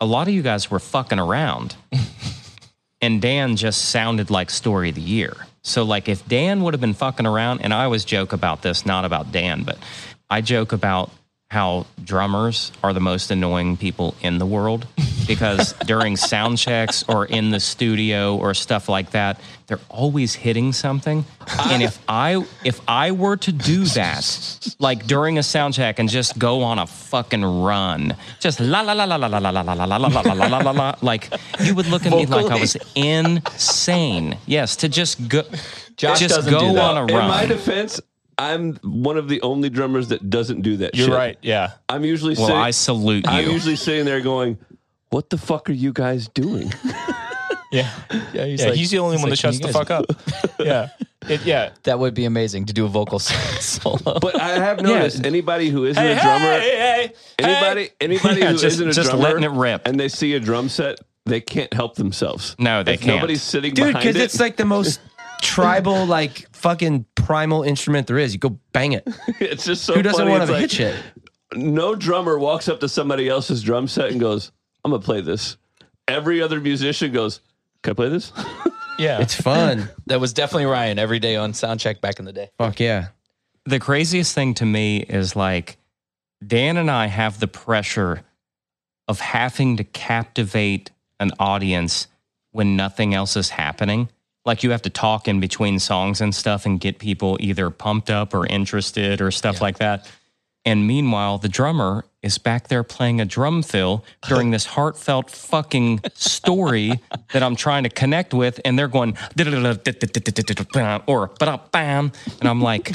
a 0.00 0.06
lot 0.06 0.26
of 0.26 0.34
you 0.34 0.42
guys 0.42 0.70
were 0.70 0.80
fucking 0.80 1.20
around, 1.20 1.76
and 3.00 3.20
Dan 3.22 3.56
just 3.56 3.90
sounded 3.90 4.30
like 4.30 4.50
story 4.50 4.88
of 4.88 4.94
the 4.96 5.00
year. 5.00 5.36
So 5.62 5.82
like 5.84 6.08
if 6.08 6.26
Dan 6.28 6.62
would 6.62 6.74
have 6.74 6.80
been 6.80 6.94
fucking 6.94 7.26
around, 7.26 7.60
and 7.62 7.72
I 7.72 7.84
always 7.84 8.04
joke 8.04 8.32
about 8.32 8.62
this, 8.62 8.84
not 8.84 9.04
about 9.04 9.32
Dan, 9.32 9.62
but 9.62 9.78
I 10.28 10.40
joke 10.40 10.72
about 10.72 11.10
how 11.54 11.86
drummers 12.02 12.72
are 12.82 12.92
the 12.92 13.00
most 13.00 13.30
annoying 13.30 13.76
people 13.76 14.14
in 14.22 14.38
the 14.38 14.46
world 14.46 14.86
because 15.26 15.72
during 15.86 16.16
sound 16.16 16.58
checks 16.58 17.04
or 17.08 17.26
in 17.26 17.50
the 17.50 17.60
studio 17.60 18.36
or 18.36 18.54
stuff 18.54 18.88
like 18.88 19.10
that, 19.12 19.38
they're 19.66 19.80
always 19.88 20.34
hitting 20.34 20.72
something. 20.72 21.24
And 21.70 21.80
if 21.82 22.02
I 22.08 22.44
if 22.64 22.80
I 22.88 23.12
were 23.12 23.36
to 23.36 23.52
do 23.52 23.84
that, 23.84 24.74
like 24.78 25.06
during 25.06 25.38
a 25.38 25.42
sound 25.42 25.74
check 25.74 25.98
and 26.00 26.08
just 26.08 26.38
go 26.38 26.62
on 26.62 26.78
a 26.80 26.86
fucking 26.86 27.44
run, 27.44 28.16
just 28.40 28.58
la 28.58 28.80
la 28.80 28.92
la 28.92 29.04
la 29.04 29.16
la 29.16 29.28
la 29.28 29.38
la 29.38 29.50
la 29.50 29.62
la 29.62 29.72
la 29.74 29.84
la 29.84 29.96
la 29.96 30.08
la 30.08 30.32
la 30.32 30.46
la 30.46 30.58
la 30.58 30.70
la, 30.72 30.94
like 31.02 31.32
you 31.60 31.74
would 31.74 31.86
look 31.86 32.04
at 32.04 32.12
me 32.12 32.26
like 32.26 32.50
I 32.50 32.58
was 32.58 32.76
insane. 32.94 34.36
Yes, 34.46 34.76
to 34.76 34.88
just 34.88 35.28
go, 35.28 35.42
Josh 35.96 36.18
just 36.18 36.50
go 36.50 36.78
on 36.78 36.96
a 36.98 37.14
run 37.14 37.24
In 37.24 37.28
my 37.28 37.46
defense, 37.46 38.00
I'm 38.38 38.74
one 38.82 39.16
of 39.16 39.28
the 39.28 39.40
only 39.42 39.70
drummers 39.70 40.08
that 40.08 40.28
doesn't 40.30 40.62
do 40.62 40.78
that. 40.78 40.94
You're 40.94 41.06
shit. 41.06 41.14
right. 41.14 41.38
Yeah. 41.42 41.72
I'm 41.88 42.04
usually 42.04 42.34
Well, 42.34 42.46
sitting, 42.46 42.60
I 42.60 42.70
salute 42.72 43.24
you. 43.26 43.30
I'm 43.32 43.44
you. 43.46 43.52
usually 43.52 43.76
sitting 43.76 44.04
there 44.04 44.20
going, 44.20 44.58
"What 45.10 45.30
the 45.30 45.38
fuck 45.38 45.68
are 45.70 45.72
you 45.74 45.92
guys 45.92 46.28
doing?" 46.28 46.72
Yeah. 47.72 47.90
Yeah, 48.32 48.44
he's 48.46 48.60
yeah. 48.60 48.66
like- 48.68 48.76
he's 48.76 48.90
the 48.92 48.98
only 49.00 49.16
he's 49.16 49.22
one 49.22 49.30
like, 49.30 49.40
that 49.40 49.52
shuts 49.52 49.58
the 49.58 49.66
you 49.66 49.72
fuck 49.72 49.90
up. 49.90 50.04
yeah. 50.60 50.88
It, 51.28 51.44
yeah. 51.44 51.70
That 51.84 51.98
would 51.98 52.14
be 52.14 52.24
amazing 52.24 52.66
to 52.66 52.72
do 52.72 52.84
a 52.84 52.88
vocal 52.88 53.18
solo. 53.18 54.20
But 54.20 54.40
I 54.40 54.50
have 54.60 54.80
noticed 54.80 55.24
anybody 55.26 55.70
who 55.70 55.84
isn't 55.84 56.00
a 56.00 56.14
drummer, 56.20 56.60
hey, 56.60 57.12
anybody 57.38 57.90
anybody 58.00 58.40
Yeah, 58.42 58.52
who 58.52 58.58
just- 58.58 58.78
not 58.78 58.88
a 58.90 58.92
just 58.92 59.10
drummer, 59.10 59.24
letting 59.24 59.42
it 59.42 59.50
rip. 59.50 59.88
and 59.88 59.98
they 59.98 60.08
see 60.08 60.34
a 60.34 60.40
drum 60.40 60.68
set, 60.68 61.00
they 61.26 61.40
can't 61.40 61.72
help 61.72 61.96
themselves. 61.96 62.54
No, 62.60 62.84
they 62.84 62.94
if 62.94 63.00
can't. 63.00 63.16
Nobody's 63.16 63.42
sitting 63.42 63.74
dude, 63.74 63.86
behind 63.88 64.04
because 64.04 64.16
it. 64.16 64.22
it's 64.24 64.38
like 64.38 64.54
the 64.56 64.66
most 64.66 65.00
tribal, 65.44 66.06
like 66.06 66.48
fucking 66.54 67.06
primal 67.14 67.62
instrument 67.62 68.06
there 68.06 68.18
is. 68.18 68.32
You 68.32 68.38
go 68.40 68.58
bang 68.72 68.92
it. 68.92 69.06
it's 69.40 69.64
just 69.64 69.84
so 69.84 69.94
Who 69.94 70.02
doesn't 70.02 70.18
funny. 70.18 70.30
want 70.30 70.42
It's 70.42 70.48
to 70.50 70.52
like, 70.52 70.60
hit 70.62 70.70
shit? 70.72 70.96
No 71.54 71.94
drummer 71.94 72.38
walks 72.38 72.68
up 72.68 72.80
to 72.80 72.88
somebody 72.88 73.28
else's 73.28 73.62
drum 73.62 73.86
set 73.86 74.10
and 74.10 74.18
goes, 74.20 74.50
"I'm 74.84 74.90
gonna 74.90 75.02
play 75.02 75.20
this." 75.20 75.56
Every 76.08 76.42
other 76.42 76.60
musician 76.60 77.12
goes, 77.12 77.40
"Can 77.82 77.92
I 77.92 77.94
play 77.94 78.08
this?" 78.08 78.32
Yeah. 78.96 79.20
It's 79.20 79.34
fun. 79.34 79.88
that 80.06 80.20
was 80.20 80.32
definitely 80.32 80.66
Ryan 80.66 81.00
every 81.00 81.18
day 81.18 81.34
on 81.34 81.50
soundcheck 81.50 82.00
back 82.00 82.20
in 82.20 82.26
the 82.26 82.32
day. 82.32 82.50
Fuck 82.58 82.78
yeah. 82.78 83.08
the 83.66 83.80
craziest 83.80 84.36
thing 84.36 84.54
to 84.54 84.64
me 84.64 84.98
is 84.98 85.34
like 85.34 85.78
Dan 86.46 86.76
and 86.76 86.88
I 86.88 87.06
have 87.06 87.40
the 87.40 87.48
pressure 87.48 88.22
of 89.08 89.18
having 89.18 89.78
to 89.78 89.84
captivate 89.84 90.92
an 91.18 91.32
audience 91.40 92.06
when 92.52 92.76
nothing 92.76 93.14
else 93.14 93.36
is 93.36 93.50
happening. 93.50 94.10
Like 94.44 94.62
you 94.62 94.70
have 94.70 94.82
to 94.82 94.90
talk 94.90 95.26
in 95.26 95.40
between 95.40 95.78
songs 95.78 96.20
and 96.20 96.34
stuff 96.34 96.66
and 96.66 96.78
get 96.78 96.98
people 96.98 97.38
either 97.40 97.70
pumped 97.70 98.10
up 98.10 98.34
or 98.34 98.46
interested 98.46 99.20
or 99.20 99.30
stuff 99.30 99.60
like 99.60 99.78
that. 99.78 100.10
And 100.66 100.86
meanwhile, 100.86 101.36
the 101.38 101.48
drummer 101.48 102.06
is 102.22 102.38
back 102.38 102.68
there 102.68 102.82
playing 102.82 103.20
a 103.20 103.26
drum 103.26 103.62
fill 103.62 104.02
during 104.26 104.50
this 104.50 104.64
heartfelt 104.64 105.30
fucking 105.30 106.00
story 106.14 107.00
that 107.32 107.42
I'm 107.42 107.54
trying 107.54 107.82
to 107.82 107.90
connect 107.90 108.32
with. 108.32 108.60
And 108.64 108.78
they're 108.78 108.88
going, 108.88 109.16
or, 111.06 111.30
bam. 111.70 112.12
And 112.40 112.48
I'm 112.48 112.62
like, 112.62 112.92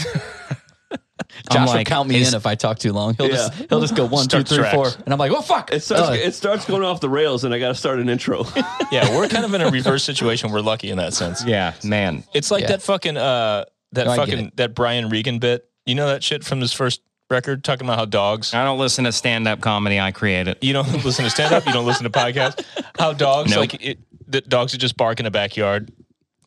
I'm 0.92 1.68
Josh 1.68 1.76
will 1.76 1.84
count 1.84 2.10
me 2.10 2.26
in 2.26 2.34
if 2.34 2.46
I 2.46 2.56
talk 2.56 2.80
too 2.80 2.92
long. 2.94 3.14
He'll 3.16 3.28
just 3.28 3.54
he'll 3.70 3.82
just 3.82 3.96
go 3.96 4.06
one, 4.06 4.24
two, 4.24 4.44
Start 4.44 4.48
three, 4.48 4.70
four, 4.72 4.88
and 5.04 5.14
I'm 5.14 5.20
like, 5.20 5.32
oh 5.32 5.42
fuck! 5.42 5.72
It 5.72 5.82
starts. 5.84 6.10
Uh, 6.10 6.14
it 6.14 6.34
starts 6.34 6.66
going 6.66 6.84
off 6.84 7.02
the 7.02 7.10
rails, 7.10 7.44
and 7.44 7.54
I 7.54 7.60
got 7.60 7.68
to 7.68 7.76
start 7.76 8.00
an 8.00 8.10
intro. 8.10 8.46
yeah. 8.92 9.16
We're 9.16 9.28
kind 9.28 9.46
of 9.46 9.54
in 9.54 9.62
a 9.62 9.70
reverse 9.70 10.04
situation. 10.04 10.52
We're 10.52 10.62
lucky 10.62 10.90
in 10.90 10.98
that 10.98 11.14
sense. 11.14 11.44
Yeah, 11.46 11.74
man. 11.84 12.24
It's 12.34 12.50
like 12.50 12.62
Yeah. 12.64 12.70
that 12.70 12.82
fucking 12.82 13.18
uh 13.18 13.66
that 13.92 14.08
No, 14.08 14.16
fucking 14.16 14.54
that 14.56 14.74
Brian 14.74 15.10
Regan 15.10 15.40
bit. 15.40 15.70
You 15.86 15.96
know 15.96 16.08
that 16.08 16.24
shit 16.24 16.44
from 16.44 16.62
his 16.62 16.74
first 16.74 17.02
record 17.30 17.64
talking 17.64 17.86
about 17.86 18.00
how 18.00 18.06
dogs 18.06 18.56
I 18.56 18.64
don't 18.64 18.80
listen 18.80 19.04
to 19.04 19.12
stand 19.12 19.48
up 19.48 19.62
comedy. 19.62 20.00
I 20.00 20.12
created. 20.12 20.58
you 20.62 20.74
don't 20.74 20.92
listen 21.06 21.26
to 21.26 21.30
stand 21.32 21.54
up, 21.54 21.66
you 21.66 21.74
don't 21.74 21.86
listen 21.86 22.06
to 22.06 22.10
podcasts. 22.10 22.64
How 22.98 23.14
dogs 23.14 23.52
Nope. 23.52 23.60
like 23.60 23.86
it 23.86 24.00
the 24.28 24.42
dogs 24.42 24.72
that 24.72 24.80
just 24.80 24.98
bark 24.98 25.20
in 25.20 25.26
a 25.28 25.32
backyard. 25.32 25.92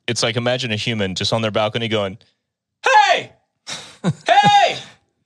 It's 0.09 0.23
like 0.25 0.37
imagine 0.37 0.73
a 0.73 0.77
human 0.77 1.15
just 1.15 1.33
on 1.33 1.43
their 1.43 1.51
balcony 1.53 1.87
going, 1.89 2.19
Hey! 2.85 3.33
Hey! 4.03 4.79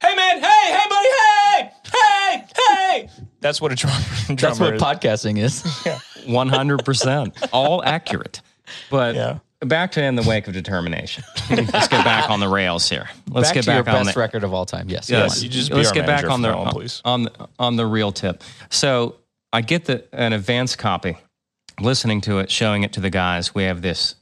Hey 0.03 0.15
man, 0.15 0.39
hey, 0.41 0.73
hey 0.73 0.89
buddy, 0.89 1.09
hey! 1.09 1.71
Hey! 1.93 2.45
Hey! 2.57 3.09
That's 3.41 3.61
what 3.61 3.73
a 3.73 3.75
drum, 3.75 3.93
drummer 4.35 4.37
that's 4.37 4.61
what 4.61 4.75
is. 4.75 4.83
podcasting 4.83 5.39
is. 5.39 5.63
100%. 6.27 7.49
All 7.53 7.83
accurate. 7.85 8.41
But 8.91 9.15
Yeah. 9.15 9.39
back 9.61 9.93
to 9.93 10.03
In 10.03 10.17
the 10.17 10.23
Wake 10.23 10.47
of 10.49 10.53
Determination. 10.55 11.25
Let's 11.51 11.89
get 11.89 12.05
back 12.05 12.29
on 12.31 12.41
the 12.41 12.49
rails 12.49 12.89
here. 12.89 13.09
Let's 13.31 13.49
back 13.49 13.55
get 13.55 13.65
to 13.65 13.75
your 13.75 13.83
back 13.85 13.95
on 13.95 14.05
best 14.05 14.15
the 14.15 14.21
record 14.21 14.45
of 14.45 14.53
all 14.53 14.67
time. 14.67 14.89
Yes. 14.89 15.09
Yes. 15.09 15.43
You 15.43 15.49
just 15.49 15.71
be 15.71 15.77
Let's 15.77 15.93
get 15.93 16.07
back 16.07 16.25
on 16.29 16.43
the 16.43 16.53
on, 16.55 16.73
please. 16.73 17.01
on 17.05 17.23
the 17.25 17.49
on 17.59 17.77
the 17.77 17.87
real 17.87 18.13
tip. 18.13 18.43
So 18.71 19.17
I 19.53 19.61
get 19.63 19.85
the 19.87 20.05
an 20.13 20.33
advance 20.33 20.77
copy, 20.77 21.17
listening 21.81 22.21
to 22.23 22.39
it, 22.41 22.51
showing 22.51 22.83
it 22.83 22.93
to 22.95 23.01
the 23.01 23.11
guys. 23.11 23.55
We 23.55 23.63
have 23.65 23.81
this 23.83 24.17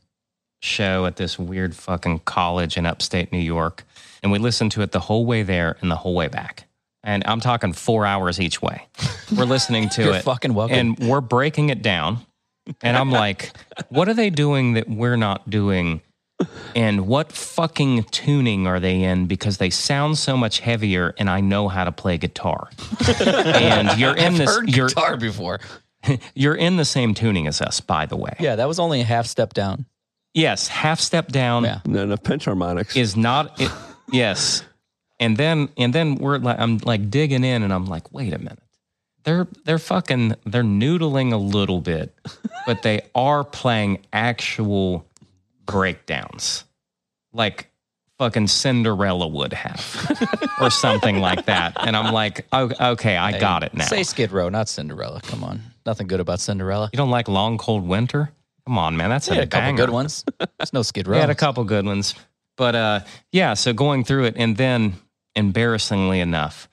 show 0.61 1.07
at 1.07 1.17
this 1.17 1.39
weird 1.39 1.75
fucking 1.75 2.21
college 2.21 2.77
in 2.77 2.87
upstate 2.87 3.33
New 3.33 3.39
York, 3.39 3.85
and 4.25 4.33
we 4.33 4.39
listened 4.41 4.73
to 4.73 4.81
it 4.83 4.91
the 4.91 5.01
whole 5.01 5.27
way 5.27 5.43
there 5.45 5.77
and 5.83 5.91
the 5.91 5.97
whole 5.97 6.15
way 6.15 6.27
back. 6.29 6.67
And 7.05 7.23
I'm 7.27 7.41
talking 7.41 7.75
four 7.75 8.07
hours 8.07 8.41
each 8.41 8.63
way. 8.63 8.89
We're 9.37 9.45
listening 9.45 9.91
to 9.91 10.03
You're 10.05 10.15
it, 10.15 10.23
fucking 10.25 10.55
welcome. 10.55 10.77
and 10.77 10.99
we're 10.99 11.21
breaking 11.21 11.69
it 11.69 11.83
down. 11.83 12.25
And 12.83 12.97
I'm 12.97 13.11
like, 13.11 13.53
what 13.91 14.09
are 14.09 14.15
they 14.15 14.31
doing 14.31 14.73
that 14.73 14.89
we're 14.89 15.19
not 15.19 15.51
doing? 15.51 16.01
And 16.75 17.07
what 17.07 17.31
fucking 17.31 18.05
tuning 18.05 18.67
are 18.67 18.81
they 18.81 19.03
in? 19.03 19.27
Because 19.27 19.59
they 19.59 19.69
sound 19.69 20.17
so 20.17 20.35
much 20.37 20.61
heavier, 20.61 21.15
and 21.19 21.29
I 21.29 21.41
know 21.43 21.69
how 21.69 21.85
to 21.85 21.93
play 21.93 22.17
guitar. 22.17 22.71
and 23.19 23.99
you're 24.01 24.17
in 24.17 24.35
this, 24.37 24.49
Heard 24.57 24.75
you're 24.75 24.89
guitar 24.89 25.19
before. 25.19 25.61
you're 26.35 26.55
in 26.55 26.77
the 26.77 26.87
same 26.87 27.13
tuning 27.13 27.47
as 27.47 27.61
us, 27.61 27.81
by 27.81 28.07
the 28.07 28.17
way. 28.17 28.35
Yeah, 28.41 28.57
that 28.57 28.67
was 28.67 28.79
only 28.79 29.03
a 29.03 29.05
half 29.05 29.27
step 29.27 29.53
down. 29.53 29.85
Yes, 30.33 30.67
half 30.69 30.99
step 31.01 31.29
down 31.29 31.65
Yeah. 31.65 31.81
Not 31.85 32.05
enough 32.05 32.25
pinch 32.25 32.47
harmonics. 32.47 32.97
is 32.97 33.15
not. 33.15 33.61
It, 33.61 33.71
yes, 34.11 34.65
and 35.21 35.37
then 35.37 35.69
and 35.77 35.93
then 35.93 36.17
we're 36.17 36.39
like, 36.39 36.59
I'm 36.59 36.79
like 36.79 37.11
digging 37.11 37.45
in, 37.45 37.63
and 37.63 37.73
I'm 37.73 37.87
like, 37.87 38.13
wait 38.13 38.33
a 38.33 38.39
minute. 38.39 38.59
They're 39.25 39.47
they're 39.65 39.79
fucking 39.79 40.35
they're 40.45 40.63
noodling 40.63 41.33
a 41.33 41.37
little 41.39 41.81
bit, 41.81 42.15
but 42.67 42.83
they 42.83 43.03
are 43.15 43.43
playing 43.45 44.05
actual 44.13 45.07
breakdowns, 45.67 46.65
like 47.33 47.71
fucking 48.19 48.47
Cinderella 48.49 49.27
would 49.27 49.53
have, 49.53 50.51
or 50.61 50.71
something 50.71 51.19
like 51.21 51.47
that. 51.47 51.77
And 51.81 51.97
I'm 51.97 52.13
like, 52.13 52.47
oh, 52.53 52.71
okay, 52.93 53.17
I 53.17 53.39
got 53.39 53.63
it 53.63 53.75
now. 53.75 53.87
Say 53.87 54.03
Skid 54.03 54.31
Row, 54.31 54.49
not 54.49 54.69
Cinderella. 54.69 55.21
Come 55.23 55.43
on. 55.43 55.61
Nothing 55.87 56.07
good 56.07 56.21
about 56.21 56.41
Cinderella. 56.41 56.89
you 56.93 56.97
don't 56.97 57.11
like 57.11 57.29
Long 57.29 57.59
Cold 57.59 57.87
Winter? 57.87 58.31
Come 58.67 58.79
on, 58.79 58.97
man, 58.97 59.11
that's 59.11 59.29
a, 59.29 59.35
had 59.35 59.45
a 59.45 59.47
couple 59.47 59.75
good 59.75 59.91
ones. 59.91 60.25
There's 60.59 60.73
no 60.73 60.83
Skid 60.83 61.07
Row. 61.09 61.15
We 61.17 61.21
had 61.21 61.31
a 61.31 61.35
couple 61.35 61.65
good 61.65 61.85
ones. 61.85 62.15
But 62.57 62.75
uh, 62.75 63.01
yeah, 63.33 63.55
so 63.55 63.73
going 63.73 64.05
through 64.05 64.25
it, 64.25 64.35
and 64.37 64.57
then 64.57 64.95
embarrassingly 65.35 66.21
enough, 66.21 66.69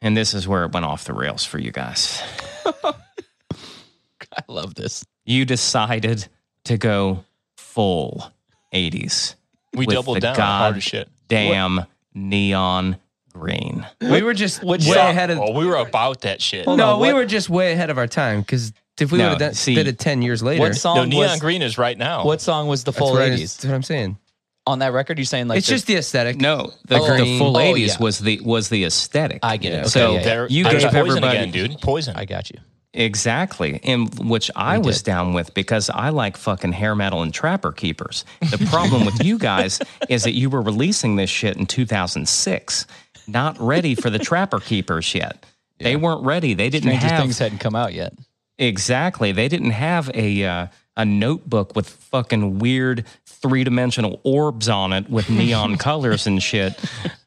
and 0.00 0.16
this 0.16 0.34
is 0.34 0.46
where 0.46 0.64
it 0.64 0.72
went 0.72 0.84
off 0.86 1.04
the 1.04 1.14
rails 1.14 1.44
for 1.44 1.58
you 1.58 1.70
guys. 1.72 2.22
I 2.84 4.42
love 4.48 4.74
this. 4.74 5.04
You 5.24 5.44
decided 5.44 6.26
to 6.64 6.76
go 6.78 7.24
full 7.56 8.32
80s. 8.74 9.34
We 9.74 9.86
with 9.86 9.94
doubled 9.96 10.16
the 10.18 10.20
down 10.20 10.36
God 10.36 10.72
hard 10.72 10.82
shit. 10.82 11.08
Damn 11.28 11.80
neon 12.14 12.96
green. 13.32 13.86
We 14.00 14.22
were 14.22 14.34
just 14.34 14.62
way 14.62 14.78
Stop. 14.78 15.10
ahead 15.10 15.30
of. 15.30 15.38
Oh, 15.38 15.52
we 15.52 15.66
were 15.66 15.76
about 15.76 16.22
that 16.22 16.42
shit. 16.42 16.66
Hold 16.66 16.78
no, 16.78 16.94
on, 16.96 17.00
we 17.00 17.12
were 17.12 17.24
just 17.24 17.48
way 17.48 17.72
ahead 17.72 17.88
of 17.90 17.96
our 17.98 18.06
time 18.06 18.40
because 18.40 18.72
if 19.00 19.10
we 19.10 19.18
No, 19.18 19.24
would 19.24 19.30
have 19.32 19.38
done, 19.38 19.54
see- 19.54 19.74
did 19.74 19.86
it 19.88 19.98
ten 19.98 20.20
years 20.22 20.42
later, 20.42 20.60
What 20.60 20.76
song 20.76 20.96
No, 20.96 21.04
neon 21.04 21.30
was 21.30 21.40
green 21.40 21.62
is 21.62 21.78
right 21.78 21.96
now. 21.96 22.24
what 22.24 22.40
song 22.42 22.68
was 22.68 22.84
the 22.84 22.92
full 22.92 23.12
what, 23.12 23.22
I, 23.22 23.30
80s? 23.30 23.38
that's 23.56 23.64
what 23.64 23.74
I'm 23.74 23.82
saying. 23.82 24.18
On 24.64 24.78
that 24.78 24.92
record 24.92 25.18
You're 25.18 25.24
saying 25.24 25.48
like 25.48 25.58
it's 25.58 25.66
the- 25.66 25.72
just 25.74 25.86
the 25.88 25.96
aesthetic. 25.96 26.36
No, 26.40 26.72
the, 26.86 26.96
Oh, 26.96 27.16
the 27.16 27.38
full 27.38 27.56
oh, 27.56 27.60
80s 27.60 27.86
yeah. 27.88 27.96
was 27.98 28.18
the 28.20 28.40
was 28.40 28.68
the 28.68 28.84
aesthetic. 28.84 29.40
I 29.42 29.56
get 29.56 29.72
it. 29.72 29.76
Okay, 29.80 29.88
so 29.88 30.14
yeah, 30.14 30.20
yeah. 30.24 30.46
you 30.48 30.62
there's 30.64 30.84
gave 30.84 30.92
poison 30.92 31.08
everybody 31.08 31.38
again, 31.38 31.50
dude. 31.50 31.80
Poison. 31.80 32.14
I 32.16 32.24
got 32.26 32.48
you. 32.50 32.58
Exactly. 32.94 33.80
And 33.82 34.12
which 34.28 34.50
I 34.54 34.78
was 34.78 34.98
did. 35.02 35.06
down 35.06 35.32
with 35.32 35.54
because 35.54 35.90
I 35.90 36.10
like 36.10 36.36
fucking 36.36 36.72
hair 36.72 36.94
metal 36.94 37.22
and 37.22 37.32
trapper 37.32 37.72
keepers. 37.72 38.24
The 38.40 38.64
problem 38.70 39.06
with 39.06 39.24
you 39.24 39.38
guys 39.38 39.80
is 40.08 40.24
that 40.24 40.34
you 40.34 40.50
were 40.50 40.60
releasing 40.62 41.16
this 41.16 41.30
shit 41.30 41.56
in 41.56 41.66
2006, 41.66 42.86
not 43.26 43.58
ready 43.58 43.94
for 43.94 44.10
the 44.10 44.18
trapper 44.18 44.60
keepers 44.60 45.14
yet. 45.14 45.44
They 45.78 45.96
weren't 45.96 46.24
ready. 46.24 46.54
They 46.54 46.68
didn't 46.70 46.90
Stranger 46.90 47.06
have 47.08 47.22
Things 47.22 47.38
hadn't 47.38 47.58
come 47.58 47.74
out 47.74 47.92
yet. 47.94 48.12
exactly. 48.58 49.32
They 49.32 49.48
didn't 49.48 49.70
have 49.72 50.10
a 50.14 50.44
uh, 50.44 50.66
a 50.96 51.04
notebook 51.06 51.74
with 51.74 51.88
fucking 51.88 52.58
weird 52.58 53.04
three 53.42 53.64
dimensional 53.64 54.20
orbs 54.24 54.68
on 54.68 54.92
it 54.92 55.10
with 55.10 55.28
neon 55.42 55.76
colors 55.76 56.26
and 56.26 56.42
shit. 56.42 56.78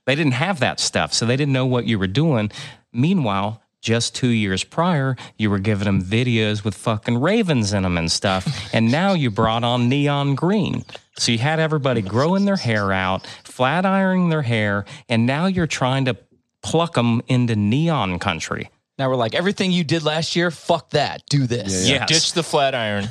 They 0.06 0.16
didn't 0.16 0.34
have 0.34 0.60
that 0.62 0.80
stuff, 0.80 1.14
so 1.14 1.26
they 1.26 1.36
didn't 1.36 1.54
know 1.54 1.66
what 1.66 1.86
you 1.86 2.00
were 2.00 2.08
doing. 2.08 2.52
Meanwhile, 2.94 3.62
just 3.82 4.16
two 4.16 4.30
years 4.30 4.64
prior, 4.64 5.16
you 5.38 5.50
were 5.50 5.60
giving 5.60 5.86
them 5.86 6.02
videos 6.02 6.64
with 6.64 6.74
fucking 6.76 7.20
ravens 7.20 7.72
in 7.72 7.84
them 7.84 7.98
and 7.98 8.12
stuff, 8.12 8.74
and 8.74 8.92
now 8.92 9.14
you 9.14 9.30
brought 9.30 9.64
on 9.64 9.90
neon 9.90 10.34
green. 10.34 10.84
So 11.18 11.32
you 11.32 11.38
had 11.38 11.60
everybody 11.60 12.02
growing 12.02 12.46
their 12.46 12.56
hair 12.56 12.92
out, 12.92 13.28
flat 13.44 13.86
ironing 13.86 14.30
their 14.30 14.42
hair, 14.42 14.86
and 15.08 15.26
now 15.26 15.46
you're 15.46 15.68
trying 15.68 16.06
to 16.06 16.18
pluck 16.64 16.96
them 16.96 17.22
into 17.28 17.56
neon 17.56 18.18
country. 18.18 18.70
Now 18.98 19.10
we're 19.10 19.18
like 19.18 19.36
everything 19.36 19.72
you 19.72 19.84
did 19.84 20.04
last 20.04 20.36
year, 20.36 20.50
fuck 20.52 20.90
that. 20.92 21.24
Do 21.30 21.46
this. 21.48 21.88
Yes. 21.88 22.08
Ditch 22.10 22.34
the 22.34 22.44
flat 22.44 22.74
iron. 22.74 23.08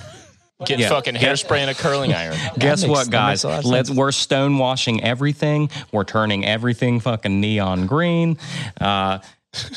Get 0.66 0.78
Yeah. 0.78 0.89
fucking 0.89 1.14
hairspray 1.14 1.59
and 1.59 1.70
a 1.70 1.74
curling 1.74 2.12
iron. 2.14 2.36
Guess 2.59 2.82
makes- 2.82 2.90
what, 2.90 3.10
guys? 3.10 3.31
makes 3.31 3.44
a 3.44 3.48
lot 3.48 3.59
of 3.60 3.64
Let's 3.66 3.89
sense. 3.89 3.98
we're 3.98 4.09
stonewashing 4.10 5.01
everything. 5.02 5.68
We're 5.93 6.05
turning 6.05 6.44
everything 6.44 7.01
fucking 7.01 7.40
neon 7.40 7.86
green. 7.86 8.39
Uh, 8.81 9.18